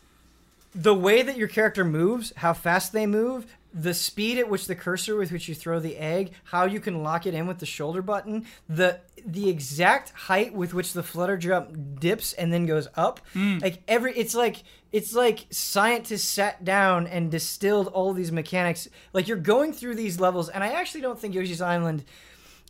[0.77, 4.75] the way that your character moves, how fast they move, the speed at which the
[4.75, 7.67] cursor with which you throw the egg, how you can lock it in with the
[7.67, 12.89] shoulder button, the the exact height with which the flutter jump dips and then goes
[12.95, 13.21] up.
[13.35, 13.61] Mm.
[13.63, 18.89] Like every it's like it's like scientists sat down and distilled all these mechanics.
[19.13, 22.05] Like you're going through these levels and I actually don't think Yoshi's Island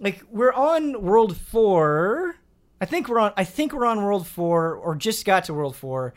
[0.00, 2.36] like we're on world 4.
[2.80, 5.76] I think we're on I think we're on world 4 or just got to world
[5.76, 6.14] 4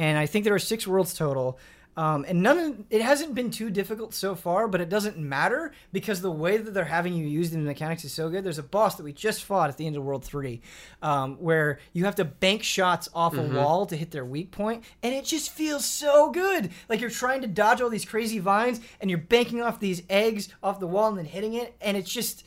[0.00, 1.58] and I think there are six worlds total.
[1.94, 5.72] Um, and none of it hasn't been too difficult so far, but it doesn't matter
[5.92, 8.42] because the way that they're having you use the mechanics is so good.
[8.42, 10.62] There's a boss that we just fought at the end of World Three,
[11.02, 14.84] um, where you have to bank shots off a wall to hit their weak point,
[15.02, 16.70] and it just feels so good.
[16.88, 20.48] Like you're trying to dodge all these crazy vines, and you're banking off these eggs
[20.62, 22.44] off the wall and then hitting it, and it's just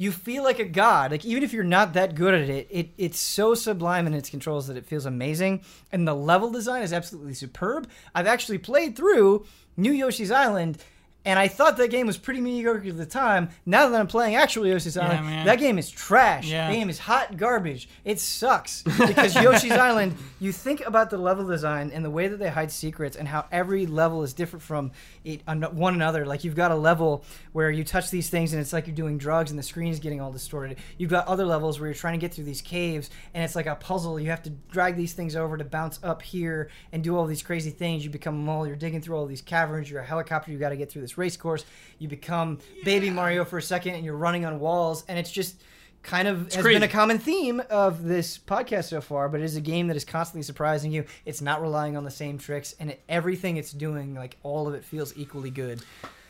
[0.00, 1.10] you feel like a god.
[1.10, 4.30] Like even if you're not that good at it, it it's so sublime in its
[4.30, 5.60] controls that it feels amazing.
[5.92, 7.86] And the level design is absolutely superb.
[8.14, 9.44] I've actually played through
[9.76, 10.78] New Yoshi's Island.
[11.24, 13.50] And I thought that game was pretty mediocre at the time.
[13.66, 15.44] Now that I'm playing actual Yoshi's Island, man.
[15.44, 16.48] that game is trash.
[16.48, 16.68] Yeah.
[16.68, 17.90] The game is hot garbage.
[18.06, 20.16] It sucks because Yoshi's Island.
[20.38, 23.44] You think about the level design and the way that they hide secrets and how
[23.52, 24.92] every level is different from
[25.24, 26.24] it, one another.
[26.24, 29.18] Like you've got a level where you touch these things and it's like you're doing
[29.18, 30.78] drugs and the screen is getting all distorted.
[30.96, 33.66] You've got other levels where you're trying to get through these caves and it's like
[33.66, 34.18] a puzzle.
[34.18, 37.42] You have to drag these things over to bounce up here and do all these
[37.42, 38.04] crazy things.
[38.04, 38.66] You become a mole.
[38.66, 39.90] You're digging through all these caverns.
[39.90, 40.50] You're a helicopter.
[40.50, 41.64] You got to get through this race course.
[41.98, 45.62] You become Baby Mario for a second and you're running on walls and it's just
[46.02, 46.76] kind of has crazy.
[46.76, 49.96] been a common theme of this podcast so far, but it is a game that
[49.98, 51.04] is constantly surprising you.
[51.26, 54.72] It's not relying on the same tricks, and it, everything it's doing, like all of
[54.72, 55.82] it, feels equally good.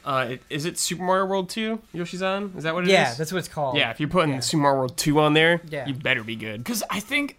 [0.04, 2.52] Uh, it- is it Super Mario World 2, Yoshi's on?
[2.56, 2.94] Is that what it is?
[2.94, 3.76] yeah, that's what it's called.
[3.76, 4.40] Yeah, if you're putting Yeah.
[4.40, 5.86] Super Mario World 2 on there, Yeah.
[5.86, 6.64] you better be good.
[6.64, 7.38] Because I think,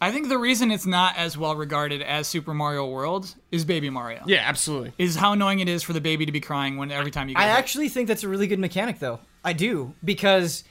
[0.00, 3.90] I think the reason it's not as well regarded as Super Mario World is Baby
[3.90, 4.22] Mario.
[4.26, 4.92] Yeah, absolutely.
[4.96, 7.34] Is how annoying it is for the baby to be crying when every time you.
[7.34, 7.58] Get I hit.
[7.58, 9.20] actually think that's a really good mechanic, though.
[9.44, 10.64] I do because,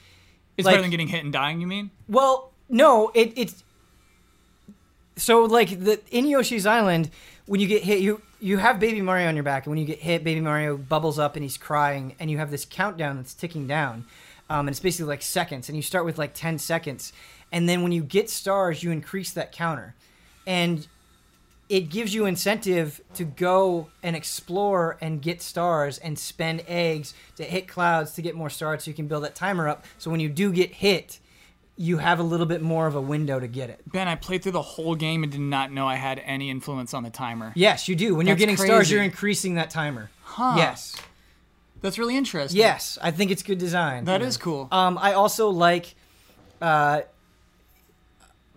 [0.56, 1.60] It's like- better than getting hit and dying.
[1.60, 1.90] You mean?
[2.08, 3.62] well, no, it it's
[5.16, 7.10] so like the in Yoshi's Island
[7.46, 9.84] when you get hit, you you have Baby Mario on your back, and when you
[9.86, 13.34] get hit, Baby Mario bubbles up and he's crying, and you have this countdown that's
[13.34, 14.04] ticking down,
[14.48, 17.12] um, and it's basically like seconds, and you start with like ten seconds,
[17.52, 19.94] and then when you get stars, you increase that counter,
[20.46, 20.86] and
[21.68, 27.44] it gives you incentive to go and explore and get stars and spend eggs to
[27.44, 29.84] hit clouds to get more stars so you can build that timer up.
[29.98, 31.20] So when you do get hit,
[31.76, 33.80] you have a little bit more of a window to get it.
[33.86, 36.92] Ben, I played through the whole game and did not know I had any influence
[36.92, 37.52] on the timer.
[37.54, 38.16] Yes, you do.
[38.16, 40.10] When you're That's getting stars, you're increasing that timer.
[40.22, 40.54] Huh.
[40.56, 40.96] Yes.
[41.82, 42.58] That's really interesting.
[42.58, 44.04] Yes, I think it's good design.
[44.04, 44.68] That is cool.
[44.72, 45.94] Um, I also like,
[46.60, 47.02] uh,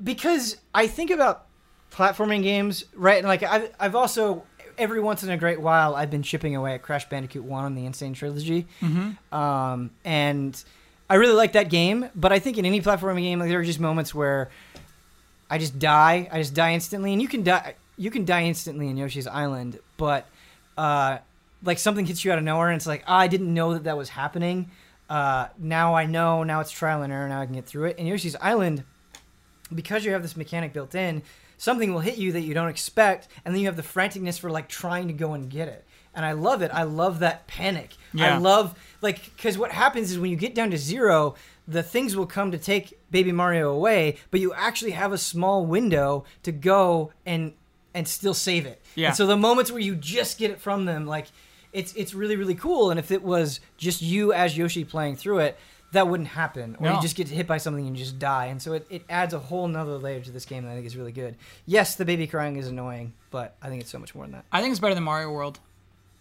[0.04, 1.46] because I think about
[1.92, 3.18] platforming games, right?
[3.18, 4.44] And like I've, I've also
[4.78, 7.76] every once in a great while I've been chipping away at Crash Bandicoot One on
[7.76, 7.94] the N.
[7.94, 9.34] Sane Trilogy, mm-hmm.
[9.34, 10.62] um, and
[11.10, 12.10] I really like that game.
[12.16, 14.50] But I think in any platforming game, like there are just moments where
[15.50, 16.28] I just die.
[16.32, 17.76] I just die instantly, and you can die.
[17.98, 20.28] You can die instantly in Yoshi's Island, but
[20.78, 21.20] uh,
[21.64, 23.84] like something hits you out of nowhere, and it's like "Ah, I didn't know that
[23.84, 24.72] that was happening.
[25.10, 26.44] Uh, now I know.
[26.44, 27.30] Now it's trial and error.
[27.30, 27.98] Now I can get through it.
[28.00, 28.84] In Yoshi's Island,
[29.74, 31.24] because you have this mechanic built in,
[31.58, 34.50] something will hit you that you don't expect, and then you have the franticness for
[34.50, 35.86] like trying to go and get it.
[36.16, 36.70] And I love it.
[36.72, 37.96] I love that panic.
[38.20, 41.36] I love like because what happens is when you get down to zero,
[41.68, 45.66] the things will come to take Baby Mario away, but you actually have a small
[45.66, 47.54] window to go and
[47.94, 48.82] and still save it.
[48.96, 49.08] Yeah.
[49.08, 51.28] And so the moments where you just get it from them, like
[51.72, 52.92] it's it's really really cool.
[52.92, 55.58] And if it was just you as Yoshi playing through it,
[55.94, 56.76] that wouldn't happen.
[56.80, 56.96] Or No.
[56.96, 58.48] you just get hit by something and you just die.
[58.48, 60.86] And so it, it adds a whole nother layer to this game that I think
[60.86, 61.36] is really good.
[61.66, 64.46] Yes, the baby crying is annoying, but I think it's so much more than that.
[64.52, 65.60] I think it's better than Mario World.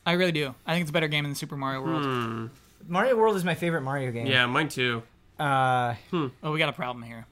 [0.07, 0.55] I really do.
[0.67, 2.51] I think it's a better game than Super Mario World.
[2.89, 4.27] Mario World is my favorite Mario game.
[4.27, 5.03] Yeah, mine too.
[5.39, 7.27] Uh, Oh, we got a problem here.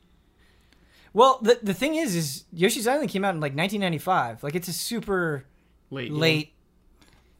[1.12, 4.42] well, the the thing is, is Yoshi's Island came out in like 1995.
[4.44, 5.44] Like it's a super
[5.90, 6.10] Late.
[6.12, 6.18] yeah.
[6.18, 6.52] late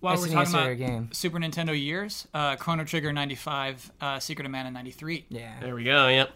[0.01, 1.09] While we're SNES talking era about game.
[1.12, 5.27] Super Nintendo years, uh, Chrono Trigger 95, uh, Secret of Mana 93.
[5.29, 6.09] Yeah, There we go.
[6.09, 6.31] Yep.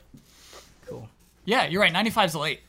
[0.86, 1.08] cool.
[1.46, 1.92] Yeah, you're right.
[1.92, 2.60] 95's late.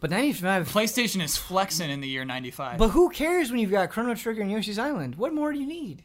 [0.00, 0.68] But 95.
[0.72, 2.78] PlayStation is flexing in the year 95.
[2.78, 5.16] But who cares when you've got Chrono Trigger and Yoshi's Island?
[5.16, 6.04] What more do you need?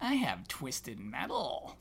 [0.00, 1.76] I have Twisted Metal.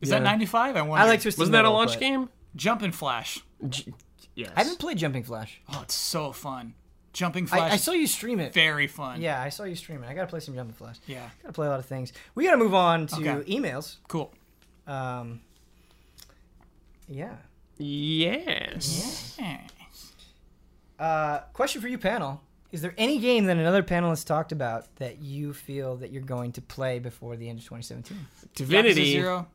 [0.00, 0.20] Is Yeah.
[0.20, 0.76] that 95?
[0.76, 1.04] I wonder.
[1.04, 2.30] I like Twisted Wasn't that a launch but- game?
[2.56, 3.40] Jumping Flash.
[3.68, 3.92] G-
[4.34, 4.52] yes.
[4.56, 5.60] I haven't played Jumping Flash.
[5.68, 6.74] Oh, it's so fun.
[7.14, 7.70] Jumping Flash.
[7.70, 8.52] I, I saw you stream it.
[8.52, 9.22] very fun.
[9.22, 10.08] Yeah, I saw you stream it.
[10.08, 10.96] I gotta play some Jumping Flash.
[11.06, 11.30] Yeah.
[11.42, 12.12] Gotta play a lot of things.
[12.34, 13.50] We gotta move on to Okay.
[13.56, 13.96] emails.
[14.08, 14.30] Cool.
[14.86, 15.40] Um,
[17.08, 17.36] yeah.
[17.78, 19.36] Yes.
[19.38, 19.60] Yeah.
[20.98, 22.40] Uh, question for you, panel.
[22.72, 26.52] Is there any game that another panelist talked about that you feel that you're going
[26.52, 28.16] to play before the end of 2017?
[28.16, 29.46] Yakuza Divinity Zero.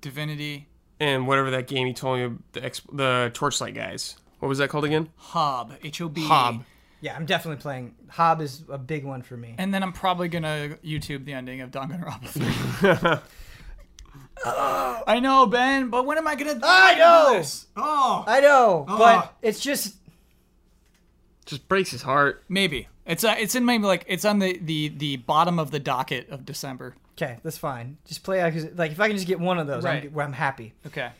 [0.00, 0.68] Divinity.
[1.00, 4.16] and whatever that game you told me the the Torchlight guys.
[4.40, 5.08] What was that called again?
[5.16, 5.72] Hob.
[5.82, 6.22] H O B.
[6.26, 6.64] Hob.
[7.04, 7.94] Yeah, I'm definitely playing.
[8.08, 9.54] Hob is a big one for me.
[9.58, 13.20] And then I'm probably gonna YouTube the ending of Danganronpa 3.
[15.06, 16.58] I know, Ben, but when am I gonna?
[16.62, 17.34] I know!
[17.34, 17.66] this?
[17.76, 18.96] Oh, I know, Oh.
[18.98, 19.96] but it's just
[21.44, 22.42] Just breaks his heart.
[22.48, 25.80] maybe it's uh, it's in maybe like it's on the the the bottom of the
[25.80, 26.94] docket of December.
[27.18, 27.38] okay.
[27.42, 27.98] That's fine.
[28.06, 30.04] Just play out because, like, if I can just get one of those, Right.
[30.10, 30.72] I'm, I'm happy.
[30.86, 31.10] Okay.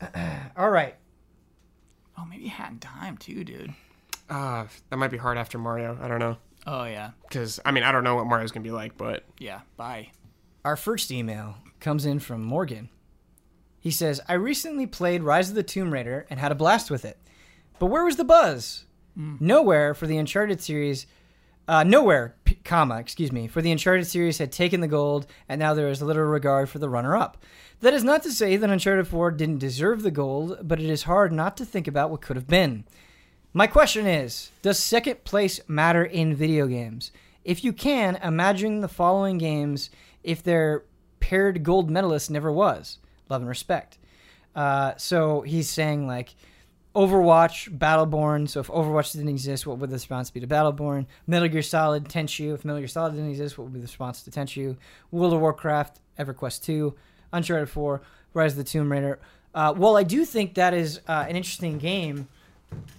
[0.56, 0.94] All right.
[2.18, 3.74] Oh, maybe Hat in Time too, dude.
[4.28, 5.98] Uh, that might be hard after Mario.
[6.00, 6.36] I don't know.
[6.66, 9.24] Oh yeah, Because, I mean, I don't know what Mario's going to be like, but
[9.38, 9.60] yeah.
[9.76, 10.12] Bye.
[10.64, 12.88] Our first email comes in from Morgan.
[13.78, 17.04] He says, I recently played Rise of the Tomb Raider and had a blast with
[17.04, 17.18] it.
[17.78, 18.86] But where was the buzz?
[19.14, 21.06] Nowhere for the Uncharted series.
[21.68, 25.58] Uh, nowhere, p- comma, excuse me, for the Uncharted series had taken the gold, and
[25.58, 27.36] now there is little regard for the runner up.
[27.80, 31.02] That is not to say that Uncharted 4 didn't deserve the gold, but it is
[31.04, 32.84] hard not to think about what could have been.
[33.56, 37.12] My question is Does second place matter in video games?
[37.44, 39.90] If you can, imagine the following games
[40.24, 40.82] if their
[41.20, 42.98] paired gold medalist never was.
[43.28, 43.98] Love and respect.
[44.56, 46.34] Uh, so he's saying, like,
[46.96, 48.48] Overwatch, Battleborn.
[48.48, 51.06] So if Overwatch didn't exist, what would the response be to Battleborn?
[51.28, 52.54] Metal Gear Solid, Tenchu.
[52.54, 54.76] If Metal Gear Solid didn't exist, what would be the response to Tenchu?
[55.12, 56.92] World of Warcraft, EverQuest 2,
[57.32, 58.02] Uncharted 4,
[58.32, 59.20] Rise of the Tomb Raider.
[59.54, 62.26] Uh, while I do think that is uh, an interesting game,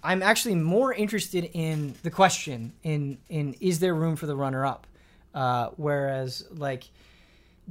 [0.04, 4.66] I'm actually more interested in the question in in is there room for the runner
[4.66, 4.88] up?
[5.34, 6.86] Uh, whereas like,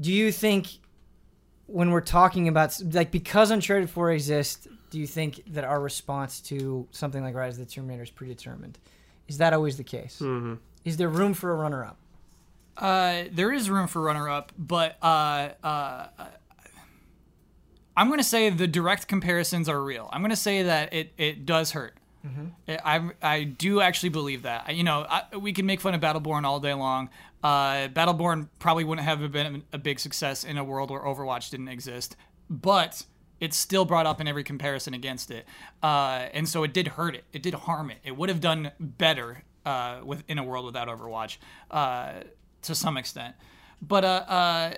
[0.00, 0.66] do you think
[1.66, 6.40] when we're talking about like because Uncharted 4 exists, do you think that our response
[6.42, 8.78] to something like Rise of the Tomb Raider is predetermined?
[9.28, 10.18] Is that always the case?
[10.20, 10.58] Mhm.
[10.84, 11.96] Is there room for a runner up?
[12.76, 16.06] Uh, there is room for runner up, but uh, uh,
[17.96, 20.08] I'm going to say the direct comparisons are real.
[20.12, 21.94] I'm going to say that it, it does hurt.
[22.68, 24.64] I, I do actually believe that.
[24.66, 27.10] I- You know, I, we can make fun of Battleborn all day long.
[27.42, 31.68] Uh, Battleborn probably wouldn't have been a big success in a world where Overwatch didn't
[31.68, 32.16] exist,
[32.48, 33.04] but
[33.40, 35.44] it's still brought up in every comparison against it.
[35.82, 37.24] Uh, and so it did hurt it.
[37.34, 37.98] It did harm it.
[38.02, 41.36] It would have done better uh, with in a world without Overwatch
[41.70, 42.12] uh,
[42.62, 43.34] to some extent.
[43.82, 44.74] But uh, uh,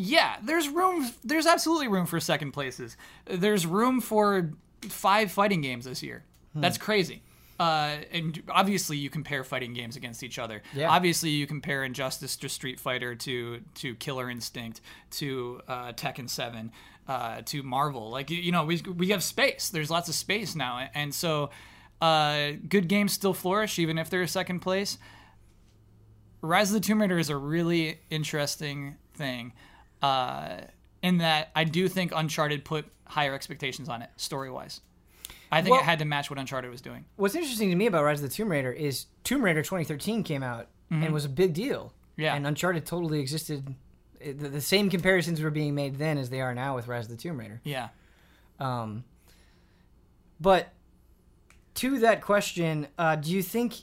[0.00, 1.10] yeah, there's room.
[1.24, 2.96] There's absolutely room for second places.
[3.26, 4.52] There's room for
[4.82, 6.24] five fighting games this year.
[6.54, 7.22] That's crazy.
[7.58, 10.62] Uh, and obviously, you compare fighting games against each other.
[10.72, 10.88] Yeah.
[10.88, 16.70] Obviously, you compare Injustice to Street Fighter to to Killer Instinct to uh, Tekken Seven
[17.08, 18.08] uh, to Marvel.
[18.08, 19.68] Like you, you know, we we have space.
[19.68, 21.50] There's lots of space now, and so
[22.00, 24.96] uh, good games still flourish even if they're second place.
[26.40, 29.52] Rise of the Tomb Raider is a really interesting thing,
[30.02, 30.58] uh,
[31.02, 34.80] in that I do think Uncharted put higher expectations on it story wise.
[35.50, 37.04] I think Well- it had to match what Uncharted was doing.
[37.16, 40.42] What's interesting to me about Rise of the Tomb Raider is Tomb Raider 2013 came
[40.42, 41.92] out and was a big deal.
[42.16, 42.34] Yeah.
[42.34, 43.74] And Uncharted totally existed.
[44.20, 47.10] The, the same comparisons were being made then as they are now with Rise of
[47.10, 47.60] the Tomb Raider.
[47.64, 47.88] Yeah.
[48.58, 49.04] Um,
[50.40, 50.72] but
[51.74, 53.74] to that question, uh, do you think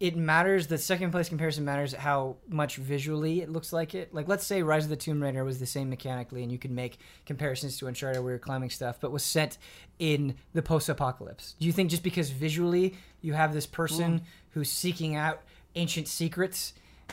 [0.00, 0.66] it matters?
[0.66, 4.14] The second place comparison matters how much visually it looks like it.
[4.14, 6.70] Like, let's say Rise of the Tomb Raider was the same mechanically, and you could
[6.70, 9.58] make comparisons to Uncharted where you're climbing stuff, but was set
[9.98, 11.54] in the post-apocalypse.
[11.60, 14.22] Do you think just because visually you have this person
[14.52, 15.42] who's seeking out
[15.74, 16.72] ancient secrets?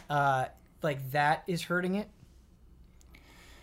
[0.09, 0.45] Uh,
[0.81, 2.07] like that is hurting it?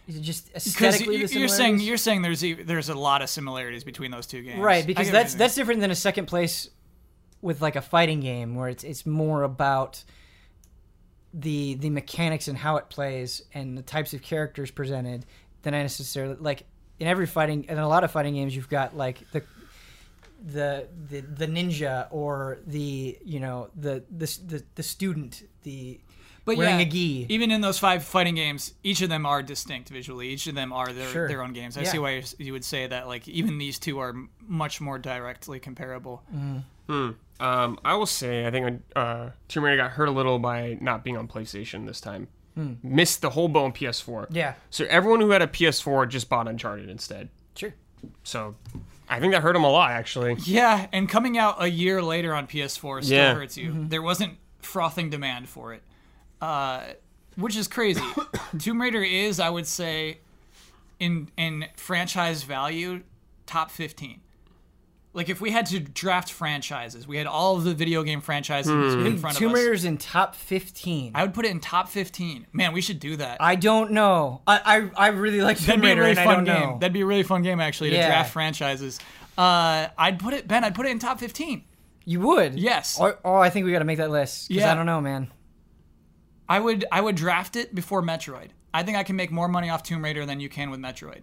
[0.06, 3.84] Is it just aesthetically you, you're saying you're saying there's there's a lot of similarities
[3.84, 6.68] between those two games, right because that's that's different than a second place
[7.44, 10.02] with like a fighting game where it's it's more about
[11.32, 15.26] the the mechanics and how it plays and the types of characters presented
[15.62, 16.64] than I necessarily like
[16.98, 19.42] in every fighting in a lot of fighting games you've got like the
[20.44, 26.00] the the, the ninja or the you know the the the, the student the
[26.46, 27.26] but wearing yeah, a gi.
[27.30, 30.28] Even in those five fighting games, each of them are distinct visually.
[30.28, 31.26] Each of them are their, Sure.
[31.26, 31.78] their own games.
[31.78, 31.88] I Yeah.
[31.92, 33.06] see why you- you would say that.
[33.08, 34.14] Like even these two are
[34.46, 36.22] much more directly comparable.
[36.30, 36.58] Mm-hmm.
[36.92, 37.10] Hmm.
[37.40, 41.02] Um, I will say I think uh, Tomb Raider got hurt a little by not
[41.04, 42.28] being on PlayStation this time.
[42.84, 44.28] Missed the whole boat on PS4.
[44.30, 47.28] Yeah, So everyone who had a PS4 just bought Uncharted instead.
[47.56, 47.74] sure.
[48.22, 48.54] So
[49.08, 50.36] I think that hurt them a lot actually.
[50.44, 53.34] Yeah, and coming out a year later on PS4 still Yeah.
[53.34, 53.86] hurts you.
[53.88, 55.82] There wasn't frothing demand for it,
[56.40, 56.84] uh,
[57.34, 58.00] which is crazy.
[58.60, 60.18] Tomb Raider is, I would say,
[61.00, 63.02] in in franchise value,
[63.46, 64.20] top fifteen.
[65.14, 68.70] Like if we had to draft franchises, we had all of the video game franchises
[68.72, 69.38] in front Tomb of us.
[69.38, 71.12] Tomb Raider's in top fifteen.
[71.14, 72.46] I would put it in top fifteen.
[72.52, 73.36] Man, we should do that.
[73.40, 74.42] I don't know.
[74.46, 76.54] I I, I really like That'd Tomb be a Raider, really and I fun don't
[76.60, 76.68] game.
[76.70, 76.78] know.
[76.80, 78.08] That'd be a really fun game actually to Yeah.
[78.08, 78.98] draft franchises.
[79.38, 80.64] Uh, I'd put it, Ben.
[80.64, 81.64] I'd put it in top fifteen.
[82.04, 82.58] You would?
[82.58, 82.98] Yes.
[83.00, 84.48] Oh, oh, I think we got to make that list.
[84.48, 84.72] 'cause Yeah.
[84.72, 85.32] I don't know, man.
[86.48, 88.48] I would I would draft it before Metroid.
[88.74, 91.22] I think I can make more money off Tomb Raider than you can with Metroid.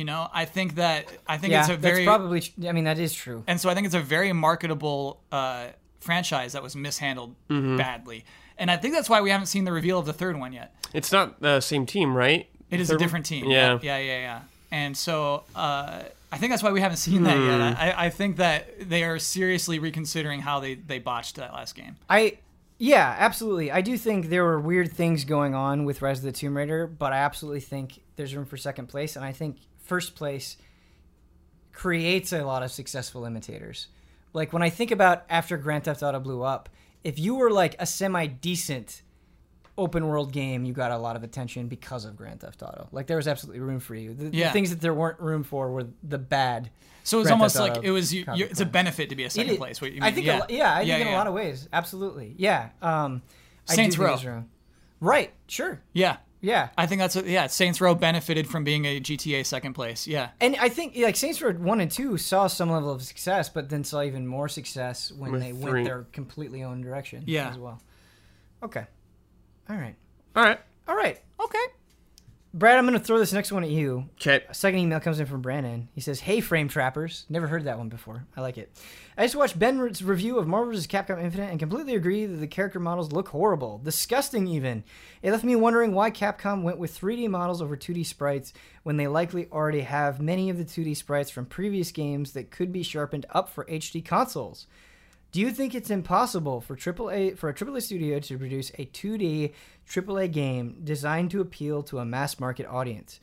[0.00, 2.42] You know, I think that I think Yeah, it's a very that's probably.
[2.66, 3.44] I mean, that is true.
[3.46, 5.66] and so I think it's a very marketable uh,
[6.00, 7.76] franchise that was mishandled Mm-hmm.
[7.76, 8.24] badly,
[8.56, 10.74] and I think that's why we haven't seen the reveal of the third one yet.
[10.94, 12.48] It's not the same team, right?
[12.70, 13.44] It is a different team.
[13.50, 13.78] Yeah.
[13.82, 14.40] yeah, yeah, yeah.
[14.72, 17.58] And so uh, I think that's why we haven't seen that yet.
[17.74, 17.82] Hmm.
[17.82, 21.96] I, I think that they are seriously reconsidering how they they botched that last game.
[22.08, 22.38] I.
[22.82, 23.70] Yeah, absolutely.
[23.70, 26.86] I do think there were weird things going on with Rise of the Tomb Raider,
[26.86, 29.58] but I absolutely think there's room for second place, and I think
[29.90, 30.56] first place
[31.72, 33.88] creates a lot of successful imitators.
[34.32, 36.68] Like when I think about after Grand Theft Auto blew up,
[37.02, 39.02] if you were like a semi decent
[39.76, 42.86] open world game, you got a lot of attention because of Grand Theft Auto.
[42.92, 44.14] Like there was absolutely room for you.
[44.14, 46.70] The, the things that there weren't room for were the bad.
[47.02, 49.24] So it was Grand almost like it was you, you, it's a benefit to be
[49.24, 49.80] a second It- place.
[49.80, 52.36] What you I think, yeah, A, yeah, I think in a lot of ways, absolutely,
[52.38, 52.68] yeah.
[52.80, 53.22] Um,
[53.64, 54.44] Saints Row.
[55.00, 55.32] Right?
[55.48, 55.80] Sure.
[55.94, 56.70] Yeah, Yeah.
[56.78, 57.46] I think that's what, yeah.
[57.48, 60.06] Saints Row benefited from being a GTA second place.
[60.06, 63.48] Yeah, And I think like Saints Row one and two saw some level of success,
[63.48, 65.72] but then saw even more success when With they three.
[65.72, 67.24] went their completely own direction.
[67.26, 67.50] Yeah.
[67.50, 67.80] as well.
[68.62, 68.86] Okay.
[69.68, 69.94] All right.
[70.34, 70.60] All right.
[70.88, 71.18] All right.
[71.38, 71.58] okay.
[72.52, 74.08] Brad, I'm going to throw this next one at you.
[74.14, 74.44] Okay.
[74.48, 75.88] A second email comes in from Brandon.
[75.94, 77.24] He says, "Hey, Frame Trappers.
[77.28, 78.26] Never heard that one before.
[78.36, 78.76] I like it.
[79.16, 80.88] I just watched Ben's review of Marvel vs.
[80.88, 84.82] Capcom Infinite and completely agree that the character models look horrible, disgusting even.
[85.22, 89.06] It left me wondering why Capcom went with 3D models over 2D sprites when they
[89.06, 93.26] likely already have many of the 2D sprites from previous games that could be sharpened
[93.30, 94.66] up for HD consoles."
[95.32, 99.52] Do you think it's impossible for AAA for a AAA studio to produce a 2D
[99.88, 103.20] AAA game designed to appeal to a mass market audience?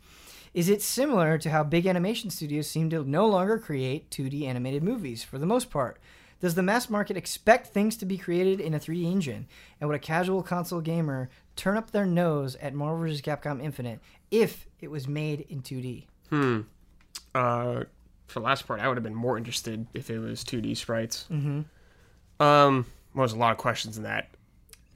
[0.54, 4.84] Is it similar to how big animation studios seem to no longer create 2D animated
[4.84, 6.00] movies for the most part?
[6.40, 9.48] Does the mass market expect things to be created in a 3D engine?
[9.82, 13.22] And would a casual console gamer turn up their nose at Marvel vs.
[13.22, 14.00] Capcom Infinite
[14.32, 16.06] if it was made in 2D?
[17.36, 17.84] Uh,
[18.28, 21.26] for the last part, I would have been more interested if it was 2D sprites.
[21.32, 21.62] Mm-hmm.
[22.40, 24.30] Um, well, there's a lot of questions in that.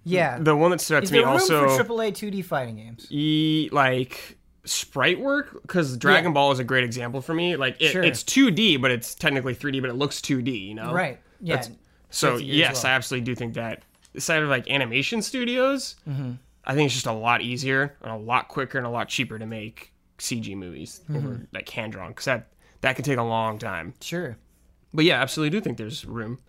[0.03, 0.38] Yeah.
[0.40, 3.08] The one that stood out Is to me room also, for AAA 2D fighting games?
[3.11, 6.34] e, like sprite work, because Dragon Yeah.
[6.36, 7.56] Ball is a great example for me.
[7.56, 8.03] Like it, Sure.
[8.03, 10.68] it's 2D, but it's technically 3D, but it looks 2D.
[10.68, 10.94] You know?
[10.94, 11.20] Right.
[11.40, 11.56] Yeah.
[11.56, 11.72] That's-
[12.14, 12.92] So That's a year as yes, well.
[12.92, 13.84] I absolutely do think that
[14.18, 16.32] side of like animation studios, Mm-hmm.
[16.64, 19.40] I think it's just a lot easier and a lot quicker and a lot cheaper
[19.40, 21.16] to make CG movies Mm-hmm.
[21.16, 22.50] over like hand drawn because that
[22.82, 23.94] that can take a long time.
[24.02, 24.38] Sure.
[24.94, 26.40] But yeah, absolutely do think there's room.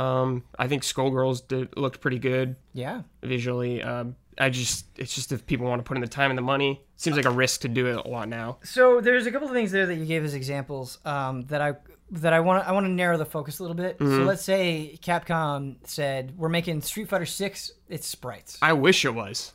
[0.00, 3.02] Um, I think Skullgirls did looked pretty good Yeah.
[3.22, 3.82] visually.
[3.82, 6.42] Um, I just it's just if people want to put in the time and the
[6.42, 8.58] money, seems like a risk to do it a lot now.
[8.64, 11.74] So there's a couple of things there that you gave as examples um, that I
[12.12, 13.96] that I want I want to narrow the focus a little bit.
[13.98, 17.72] So let's say Capcom said we're making Street Fighter Six.
[17.88, 19.52] It's sprites, I wish it was.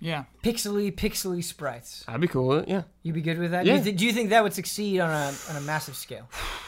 [0.00, 2.04] Yeah, pixely pixely sprites.
[2.06, 2.68] I'd be cool with it.
[2.68, 2.82] Yeah.
[3.02, 3.66] You'd be good with that?
[3.66, 3.72] Yeah.
[3.72, 6.28] Do, you thi- do you think that would succeed on a on a massive scale?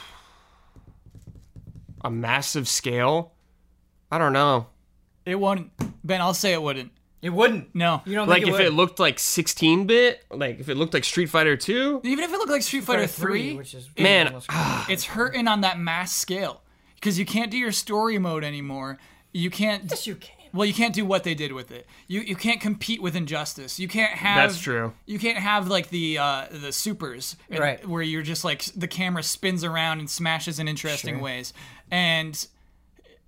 [2.03, 3.33] A massive scale.
[4.11, 4.67] I don't know.
[5.27, 5.71] it wouldn't.
[6.05, 6.93] Ben, I'll say it wouldn't.
[7.23, 7.75] It wouldn't.
[7.75, 10.77] No, You don't like think if it, it looked like 16 bit, like if it
[10.77, 13.91] looked like Street Fighter 2, even if it looked like Street Fighter Three, which is
[13.99, 14.87] Man, almost- ah.
[14.89, 16.63] it's hurting on that mass scale
[16.95, 18.99] because you can't do your story mode anymore.
[19.33, 19.85] You can't.
[19.91, 20.35] yes, you can.
[20.53, 21.87] Well, you can't do what they did with it.
[22.09, 23.79] You you can't compete with injustice.
[23.79, 24.93] You can't have That's true.
[25.07, 27.87] You can't have like the uh, the supers, Right.
[27.87, 31.53] Where you're just like the camera spins around and smashes in interesting ways,
[31.91, 32.47] and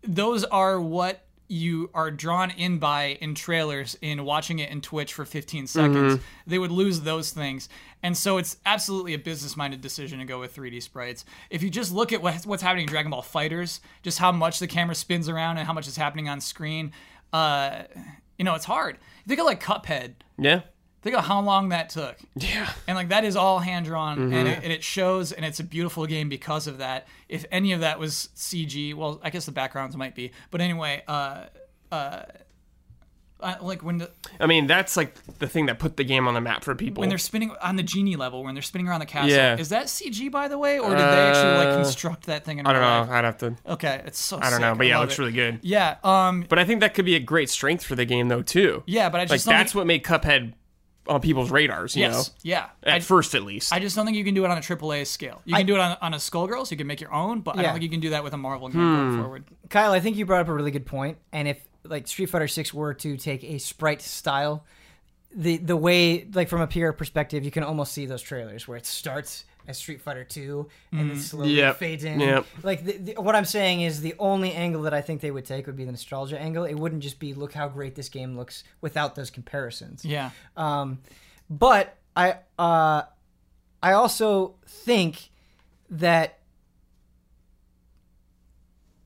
[0.03, 5.13] those are what you are drawn in by in trailers in watching it in Twitch
[5.13, 6.15] for 15 seconds.
[6.47, 7.69] They would lose those things.
[8.03, 11.27] And so it's absolutely a business minded decision to go with 3D sprites.
[11.51, 14.61] If you just look at what, what's happening in Dragon Ball FighterZ, just how much
[14.61, 16.91] the camera spins around and how much is happening on screen,
[17.33, 17.83] uh,
[18.39, 18.99] you know, it's hard.
[19.27, 20.15] Think of like Cuphead.
[20.39, 20.63] Yeah.
[21.03, 22.17] Think of how long that took.
[22.37, 22.71] Yeah.
[22.87, 25.65] And like that is all hand drawn, and, it, and it shows, and it's a
[25.65, 27.09] beautiful game because of that.
[27.29, 31.03] If any of that was CG, well, I guess the backgrounds might be, but anyway,
[31.09, 31.47] uh,
[31.91, 32.23] uh,
[33.43, 36.35] uh, like when the, I mean, that's like the thing that put the game on
[36.35, 37.01] the map for people.
[37.01, 39.57] when they're spinning on the genie level, when they're spinning around the castle, Yeah.
[39.59, 42.59] is that CG by the way, or did they actually like Uh, construct that thing
[42.59, 43.01] in I don't real know.
[43.01, 43.11] life?
[43.11, 43.57] I'd have to.
[43.67, 44.39] Okay, it's so.
[44.41, 45.59] I don't know, but yeah, it looks really good.
[45.63, 48.43] Yeah, um, But I think that could be a great strength for the game, though,
[48.43, 48.83] too.
[48.87, 50.55] yeah, but I Like just don't that's think, what made Cuphead
[51.09, 51.97] on people's radars.
[51.97, 52.67] You yes, yeah.
[52.85, 53.73] at I, first at least.
[53.73, 55.43] I just don't think you can do it on a AAA scale.
[55.45, 56.71] You can do it on, on a Skullgirls.
[56.71, 57.63] You can make your own, but I Yeah.
[57.67, 58.95] don't think you can do that with a Marvel game Hmm.
[59.11, 59.45] going forward.
[59.69, 60.89] Kyle, I think you brought up a really good.
[61.33, 64.65] And if like Street Fighter Six were to take a sprite style,
[65.35, 68.77] the the way like from a PR perspective, you can almost see those trailers where
[68.77, 71.77] it starts as Street Fighter Two and then slowly Yep.
[71.79, 72.19] fades in.
[72.21, 72.47] Yep.
[72.65, 75.45] Like the, the, what I'm saying is the only angle that I think they would
[75.45, 76.65] take would be the nostalgia angle.
[76.65, 80.05] It wouldn't just be look how great this game looks without those comparisons.
[80.05, 80.31] Yeah.
[80.57, 80.99] Um,
[81.49, 83.03] but I uh,
[83.83, 85.31] I also think
[85.91, 86.39] that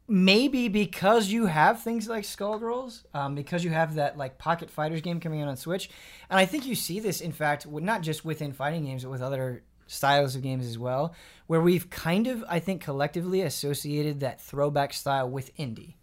[0.09, 5.01] maybe because you have things like Skullgirls, um, because you have that like Pocket Fighters
[5.01, 5.91] game coming out on Switch,
[6.31, 9.11] and I think you see this in fact with- not just within fighting games but
[9.11, 11.15] with other styles of games as well,
[11.47, 15.95] where we've kind of I think collectively associated that throwback style with indie.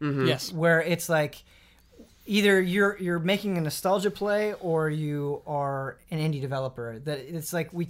[0.00, 0.52] Yes.
[0.52, 1.42] where it's like
[2.26, 6.98] either you're you're making a nostalgia play or you are an indie developer.
[6.98, 7.88] That it's like we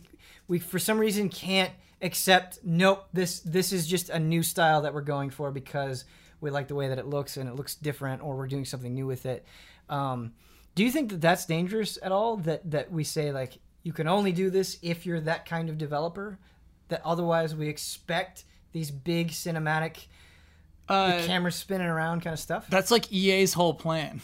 [0.48, 4.92] we for some reason can't accept nope this this is just a new style that
[4.92, 6.04] we're going for because
[6.40, 8.94] we like the way that it looks and it looks different or we're doing something
[8.94, 9.46] new with it.
[9.88, 10.34] Um,
[10.74, 14.06] do you think that that's dangerous at all that that we say like you can
[14.08, 16.38] only do this if you're that kind of developer?
[16.88, 20.06] That otherwise we expect these big cinematic
[20.88, 22.66] Uh, camera spinning around kind of stuff?
[22.68, 24.20] That's like EA's whole plan.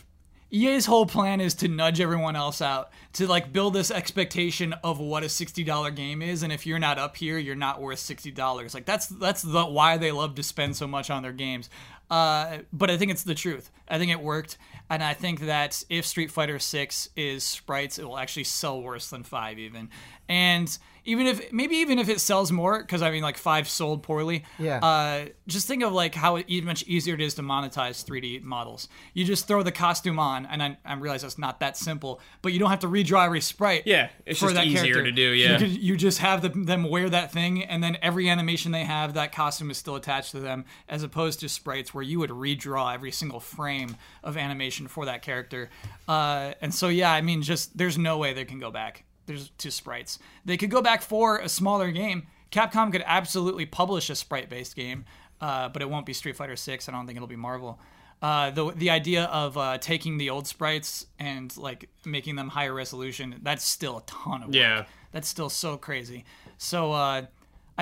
[0.53, 5.01] EA's whole plan is to nudge everyone else out, to like build this expectation of
[5.01, 8.75] what a $60 game is and if you're not up here, you're not worth $60.
[8.75, 11.71] Like that's that's the why they love to spend so much on their games.
[12.11, 13.71] Uh, but I think it's the truth.
[13.89, 14.59] I think it worked
[14.91, 19.09] and I think that if Street Fighter 6 is sprites, it will actually sell worse
[19.09, 19.89] than 5 even.
[20.29, 24.03] And even if maybe even if it sells more cuz I mean like 5 sold
[24.03, 24.45] poorly.
[24.59, 24.79] Yeah.
[24.79, 28.89] Uh, just think of like how e- much easier it is to monetize 3D models.
[29.15, 32.53] You just throw the costume on, and I, I realize that's not that simple, but
[32.53, 33.83] you don't have to redraw every sprite.
[33.87, 35.05] Yeah, it's for just that easier character.
[35.05, 35.59] to do, You yeah.
[35.59, 39.15] could- you just have them, them wear that thing, and then every animation they have,
[39.15, 42.95] that costume is still attached to them, as opposed to sprites where you would redraw
[42.95, 45.71] every single frame of animation for that character.
[46.09, 49.05] Uh, and so, yeah, I mean, just there's no way they can go back.
[49.27, 50.19] There's two sprites.
[50.45, 52.27] They could go back for a smaller game.
[52.51, 55.05] Capcom could absolutely publish a sprite-based game,
[55.41, 56.89] uh, but it won't be Street Fighter Six.
[56.89, 57.79] I don't think it'll be Marvel.
[58.21, 62.73] Uh, the the idea of uh, taking the old sprites and like making them higher
[62.73, 64.55] resolution that's still a ton of work.
[64.57, 64.85] Yeah.
[65.11, 66.25] that's still so crazy.
[66.57, 67.23] So uh,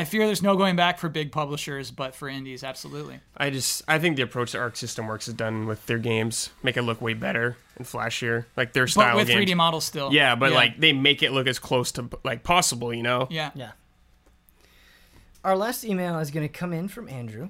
[0.00, 3.20] I fear there's no going back for big publishers, but for indies, absolutely.
[3.36, 6.48] I just I think the approach that Arc System Works has done with their games
[6.62, 9.04] make it look way better and flashier, like their style.
[9.04, 9.50] But style with games.
[9.50, 10.10] 3D models still.
[10.12, 13.28] Yeah, but like they make it look as close to like possible, you know?
[13.30, 13.72] yeah, Yeah.
[15.44, 17.48] Our last email is going to come in from Andrew.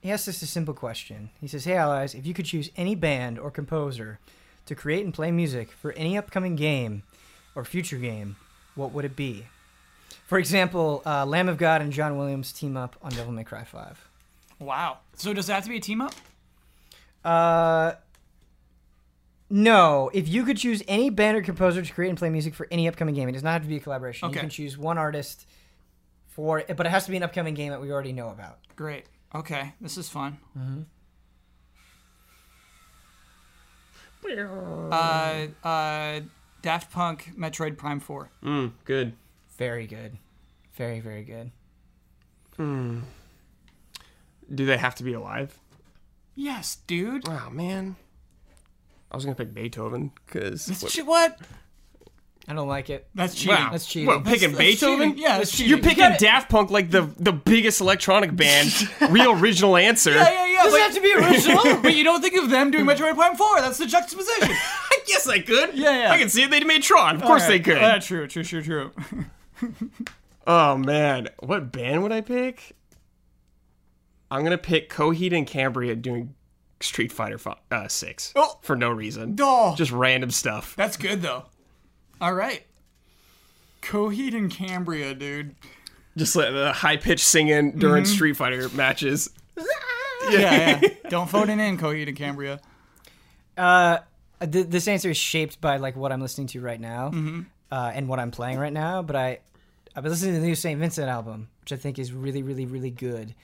[0.00, 1.30] He asks us a simple question.
[1.40, 4.18] He says, Hey, allies, if you could choose any band or composer
[4.66, 7.02] to create and play music for any upcoming game
[7.54, 8.36] or future game,
[8.74, 9.46] what would it be?
[10.32, 13.64] For example, uh, Lamb of God and John Williams team up on Devil May Cry
[13.64, 14.08] 5.
[14.60, 15.00] Wow.
[15.14, 16.14] So does that have to be a team up?
[17.22, 17.92] Uh,
[19.50, 20.10] no.
[20.14, 22.88] If you could choose any band or composer to create and play music for any
[22.88, 24.28] upcoming game, it does not have to be a collaboration.
[24.28, 24.36] Okay.
[24.36, 25.46] You can choose one artist
[26.28, 28.56] for, but it has to be an upcoming game that we already know about.
[28.74, 29.04] Great.
[29.34, 30.38] Okay, this is fun.
[34.26, 36.20] Uh, uh,
[36.62, 38.30] Daft Punk, Metroid Prime Four.
[38.42, 39.12] Mm, good.
[39.58, 40.16] Very good.
[40.82, 41.52] Very, very good.
[44.52, 45.56] Do they have to be alive?
[46.34, 47.22] Yes, dude.
[47.28, 47.94] Oh man.
[49.12, 51.38] I was gonna pick Beethoven because That's che- what?
[52.48, 53.06] I don't like it.
[53.14, 53.54] That's cheating.
[53.54, 54.08] wow, That's cheating.
[54.08, 55.10] What, picking that's Beethoven?
[55.10, 55.22] cheating.
[55.22, 55.68] Yeah, that's cheating.
[55.70, 58.72] You're picking gotta- Daft Punk like the the biggest electronic band.
[59.08, 60.10] Real original answer.
[60.10, 60.62] Yeah, yeah, yeah.
[60.64, 61.80] Doesn't But, have to be original.
[61.82, 63.60] but you don't think of them doing Metroid Prime 4.
[63.60, 64.48] That's the juxtaposition.
[64.50, 65.74] I guess I could.
[65.74, 66.10] Yeah, yeah.
[66.10, 66.50] I can see it.
[66.50, 67.14] They made Tron.
[67.14, 67.78] Of course they could.
[67.78, 68.90] Uh, true, true, true, true.
[70.46, 72.74] Oh man, what band would I pick?
[74.30, 76.34] I'm gonna pick Coheed and Cambria doing
[76.80, 78.58] Street Fighter fi- uh, Six Oh.
[78.62, 79.36] for no reason.
[79.40, 79.74] Oh.
[79.76, 80.74] Just random stuff.
[80.76, 81.44] That's good though.
[82.20, 82.64] All right.
[83.82, 85.54] Coheed and Cambria, dude.
[86.16, 88.12] Just like the high pitched singing during Mm-hmm.
[88.14, 89.30] Street Fighter matches.
[90.30, 90.80] Yeah, yeah.
[91.08, 92.60] Don't phone it in, Coheed and Cambria.
[93.56, 93.98] Uh,
[94.40, 97.40] th- this answer is shaped by like what I'm listening to right now, Mm-hmm.
[97.72, 99.02] uh, and what I'm playing right now.
[99.02, 99.38] But I,
[99.94, 102.66] I've been listening to the new Saint Vincent album, which I think is really, really,
[102.66, 103.34] really good.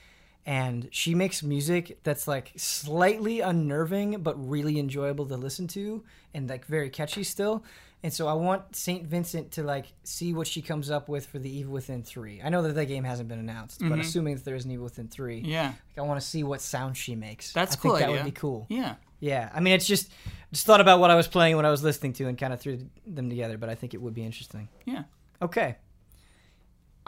[0.45, 6.03] And she makes music that's like slightly unnerving, but really enjoyable to listen to,
[6.33, 7.63] and like very catchy still.
[8.01, 11.37] And so I want Saint Vincent to like see what she comes up with for
[11.37, 12.41] the Evil Within three.
[12.41, 14.85] I know that that game hasn't been announced, but assuming that there is an Evil
[14.85, 15.49] Within three, Mm-hmm.
[15.51, 15.67] Yeah.
[15.67, 17.51] like, I want to see what sound she makes.
[17.51, 18.23] That's I cool Think that idea.
[18.23, 18.65] would be cool.
[18.69, 18.95] Yeah.
[19.19, 20.09] Yeah, I mean, it's just
[20.53, 22.61] just thought about what I was playing, what I was listening to, and kind of
[22.61, 23.57] threw them together.
[23.57, 24.69] But I think it would be interesting.
[24.85, 25.03] Yeah.
[25.41, 25.75] Okay,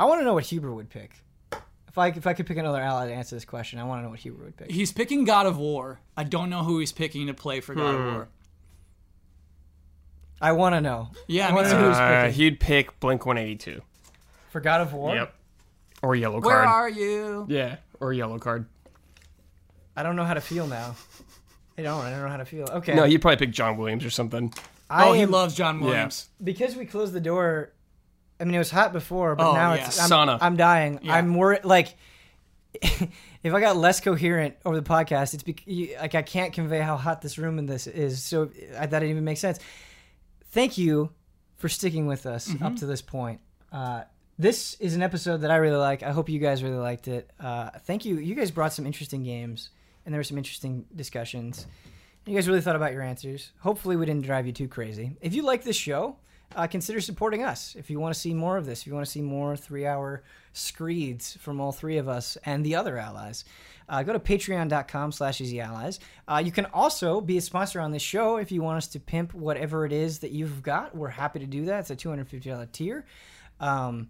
[0.02, 1.12] I want to know what Huber would pick.
[1.88, 4.04] If I if I could pick another ally to answer this question, I want to
[4.06, 4.72] know what Huber would pick.
[4.72, 6.00] He's picking God of War.
[6.18, 8.02] I don't know who he's picking to play for God Hmm.
[8.08, 8.28] of War.
[10.42, 11.10] I want to know.
[11.28, 13.82] Yeah, I me want to know who's Uh, picking he'd pick Blink 182.
[14.50, 15.14] for God of War.
[15.16, 15.36] Yep.
[16.02, 16.46] Or Yellow card.
[16.46, 16.68] Where Card.
[16.68, 17.46] are you?
[17.48, 17.76] Yeah.
[18.00, 18.66] Or Yellow Card.
[19.96, 20.96] I don't know how to feel now.
[21.78, 22.02] I don't.
[22.04, 22.66] I don't know how to feel.
[22.70, 22.96] Okay.
[22.96, 24.52] No, you'd probably pick John Williams or something.
[24.90, 26.30] I Oh, he am- loves John Williams.
[26.44, 27.72] because we closed the door.
[28.42, 29.86] I mean, it was hot before, but Oh, now yeah.
[29.86, 30.38] it's I'm, Sauna.
[30.42, 31.00] I'm dying.
[31.04, 31.16] Yeah.
[31.16, 31.64] I'm worried.
[31.64, 31.96] Like,
[32.82, 36.98] if I got less coherent over the podcast, it's you- like I can't convey how
[36.98, 38.24] hot this room in this is.
[38.24, 39.60] So I, that didn't even make sense.
[40.52, 41.12] Thank you
[41.58, 42.64] for sticking with us Mm-hmm.
[42.66, 43.40] up to this point.
[43.72, 44.04] Uh,
[44.40, 46.02] this is an episode that I really like.
[46.04, 47.30] I hope you guys really liked it.
[47.40, 48.18] Uh, thank you.
[48.18, 49.70] You guys brought some interesting games,
[50.06, 51.68] and there were some interesting discussions.
[52.26, 53.52] You guys really thought about your answers.
[53.60, 55.16] Hopefully, we didn't drive you too crazy.
[55.22, 56.18] If you like this show,
[56.56, 57.76] uh, consider supporting us.
[57.78, 59.86] If you want to see more of this, if you want to see more three
[59.86, 60.24] hour
[60.54, 63.46] screeds from all three of us and the other allies,
[63.90, 66.00] uh, go to patreon.com slash easy allies.
[66.28, 69.00] Uh, you can also be a sponsor on this show if you want us to
[69.00, 70.96] pimp whatever it is that you've got.
[70.96, 71.92] We're happy to do that.
[71.92, 73.06] It's a $250 tier.
[73.60, 74.10] Um,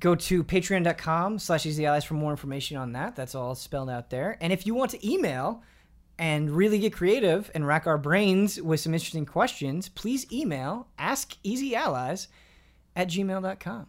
[0.00, 4.08] go to patreon.com slash easy allies for more information on that that's all spelled out
[4.10, 5.62] there and if you want to email
[6.20, 12.28] and really get creative and rack our brains with some interesting questions please email askeasyallies
[12.94, 13.86] at gmail.com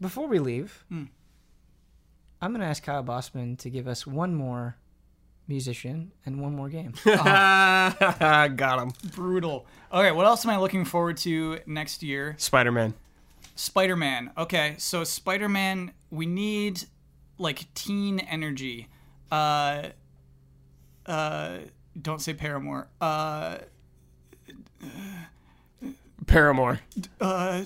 [0.00, 4.76] before we leave i'm going to ask kyle bosman to give us one more
[5.48, 8.92] musician and one more game Got him.
[9.12, 9.66] Brutal.
[9.92, 12.36] Okay, what else am I looking forward to next year?
[12.38, 12.94] Spider Man.
[13.56, 14.30] Spider Man.
[14.38, 16.84] Okay, so Spider Man, we need
[17.38, 18.86] like teen energy.
[19.32, 19.88] Uh,
[21.10, 21.58] uh,
[22.00, 22.88] don't say Paramore.
[23.00, 23.58] Uh,
[26.26, 26.80] Paramore.
[27.20, 27.62] uh,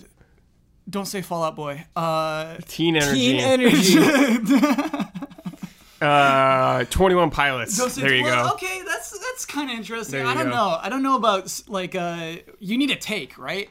[0.89, 1.85] don't say Fall Out Boy.
[1.95, 3.19] Uh, Teen Energy.
[3.19, 3.99] teen energy
[6.01, 7.77] uh, 21 Pilots.
[7.77, 8.55] don't say there you well, go.
[8.55, 10.25] Okay, that's that's kind of interesting.
[10.25, 10.51] I don't go.
[10.51, 10.79] know.
[10.81, 13.69] I don't know about like uh, you need a take, right?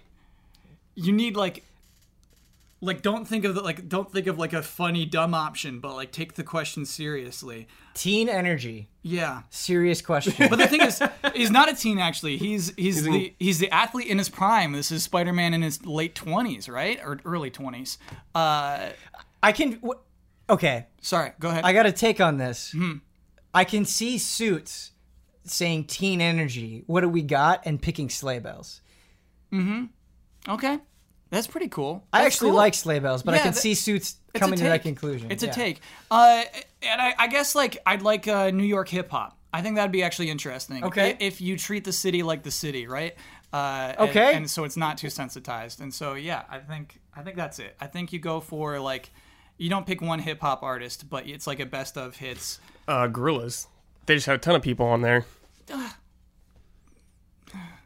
[0.96, 1.64] You need like.
[2.84, 5.96] Like don't think of the, like don't think of like a funny dumb option, but
[5.96, 7.68] like take the question seriously.
[7.94, 11.02] teen energy Yeah, serious question But the thing is,
[11.34, 12.36] he's not a teen actually.
[12.38, 14.74] He's he's, in- the he's the athlete in his prime.
[14.74, 17.98] This is Spider Man in his late twenties, right, or early twenties.
[18.36, 18.90] Uh,
[19.42, 20.00] i can w-
[20.50, 21.64] okay sorry, go ahead.
[21.64, 22.74] I got a take on this.
[22.74, 22.98] Hmm.
[23.54, 24.92] I can see suits
[25.46, 26.84] saying teen energy.
[26.88, 27.66] What do we got?
[27.66, 28.82] And picking sleigh bells.
[29.54, 29.86] Mm-hmm
[30.50, 30.80] okay,
[31.34, 32.06] that's pretty cool.
[32.14, 32.58] I actually cool.
[32.58, 35.32] like sleigh bells, but I can that- see suits coming to that conclusion.
[35.32, 35.82] It's a take.
[36.10, 36.44] Uh,
[36.82, 39.38] and I, I guess like I'd like uh, New York hip hop.
[39.54, 40.84] I think that'd be actually interesting.
[40.84, 41.16] Okay.
[41.20, 43.16] If you treat the city like the city, right?
[43.52, 44.36] Uh, and- Okay.
[44.36, 45.82] And, so it's not too sensitized.
[45.82, 47.76] And so yeah, I think I think that's it.
[47.82, 49.12] I think you go for like.
[49.58, 52.60] You don't pick one hip hop artist, but it's like a best of hits.
[52.88, 53.68] Uh, Gorillaz.
[54.08, 55.26] They just have a ton of people on there.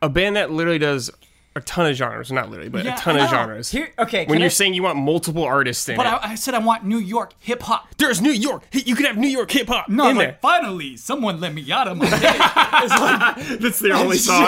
[0.01, 1.11] A band that literally does
[1.58, 2.32] a ton of genres.
[2.32, 3.69] Not literally, but Yeah, a ton of genres.
[3.69, 4.26] Here, okay.
[4.26, 6.10] when you're I- saying you want multiple artists in But it.
[6.14, 7.88] I, I said I want New York hip hop.
[7.98, 8.64] There's New York.
[8.72, 10.38] You could have New York hip hop No, in like, there.
[10.42, 12.36] finally, someone let me out of my head.
[12.84, 14.48] It's like, That's the only song.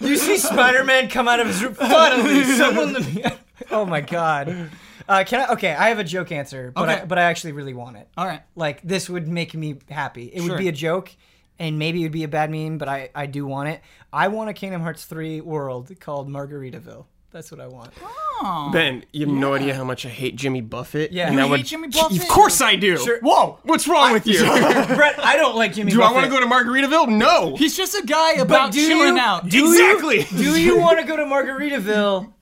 [0.00, 1.74] you see Spider-Man come out of his room.
[1.74, 2.92] Finally, someone.
[2.92, 3.24] Let me...
[3.70, 4.70] Oh my god.
[5.08, 5.52] Uh, can I?
[5.52, 7.02] Okay, I have a joke answer, but Okay.
[7.02, 8.08] I, but I actually really want it.
[8.16, 8.42] all right.
[8.56, 10.24] Like this would make me happy.
[10.26, 10.50] It Sure.
[10.50, 11.10] would be a joke,
[11.58, 13.80] and maybe it would be a bad meme, but I I do want it.
[14.12, 17.04] I want a Kingdom Hearts three world called Margaritaville.
[17.32, 17.90] That's what I want.
[18.00, 18.70] Oh.
[18.72, 21.12] Ben, you have no idea how much I hate Jimmy Buffett.
[21.12, 21.26] Yeah.
[21.26, 22.22] and You that hate would, Jimmy Buffett?
[22.22, 22.96] Of course I do.
[22.96, 23.18] Sure.
[23.20, 24.38] Whoa, what's wrong with you?
[24.44, 25.98] Brett, I don't like Jimmy Buffett.
[26.00, 27.08] do I want to go to Margaritaville?
[27.10, 27.54] No.
[27.56, 29.48] He's just a guy about do chilling you- out.
[29.50, 30.20] do exactly.
[30.20, 32.32] You, do you want to go to Margaritaville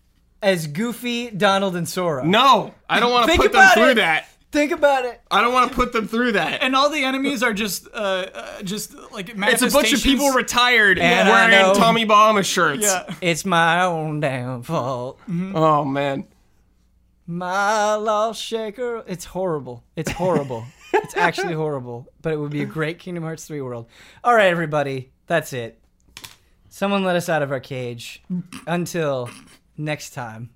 [0.42, 2.24] as Goofy, Donald, and Sora?
[2.24, 3.94] no, I don't want to put them through it.
[3.94, 4.28] that.
[4.54, 5.20] Think about it.
[5.32, 6.62] I don't want to put them through that.
[6.62, 10.30] And all the enemies are just, uh, uh just like It's a bunch of people
[10.30, 12.84] retired And wearing Tommy Bahama shirts.
[12.84, 13.12] Yeah.
[13.20, 15.18] It's my own damn fault.
[15.22, 15.56] Mm-hmm.
[15.56, 16.28] Oh man.
[17.26, 19.02] My lost shaker.
[19.08, 19.82] It's horrible.
[19.96, 20.64] It's horrible.
[20.92, 22.06] it's actually horrible.
[22.22, 23.88] But it would be a great Kingdom Hearts 3 world.
[24.22, 25.10] All right, everybody.
[25.26, 25.80] That's it.
[26.68, 28.22] Someone let us out of our cage.
[28.68, 29.30] Until
[29.76, 30.50] next time.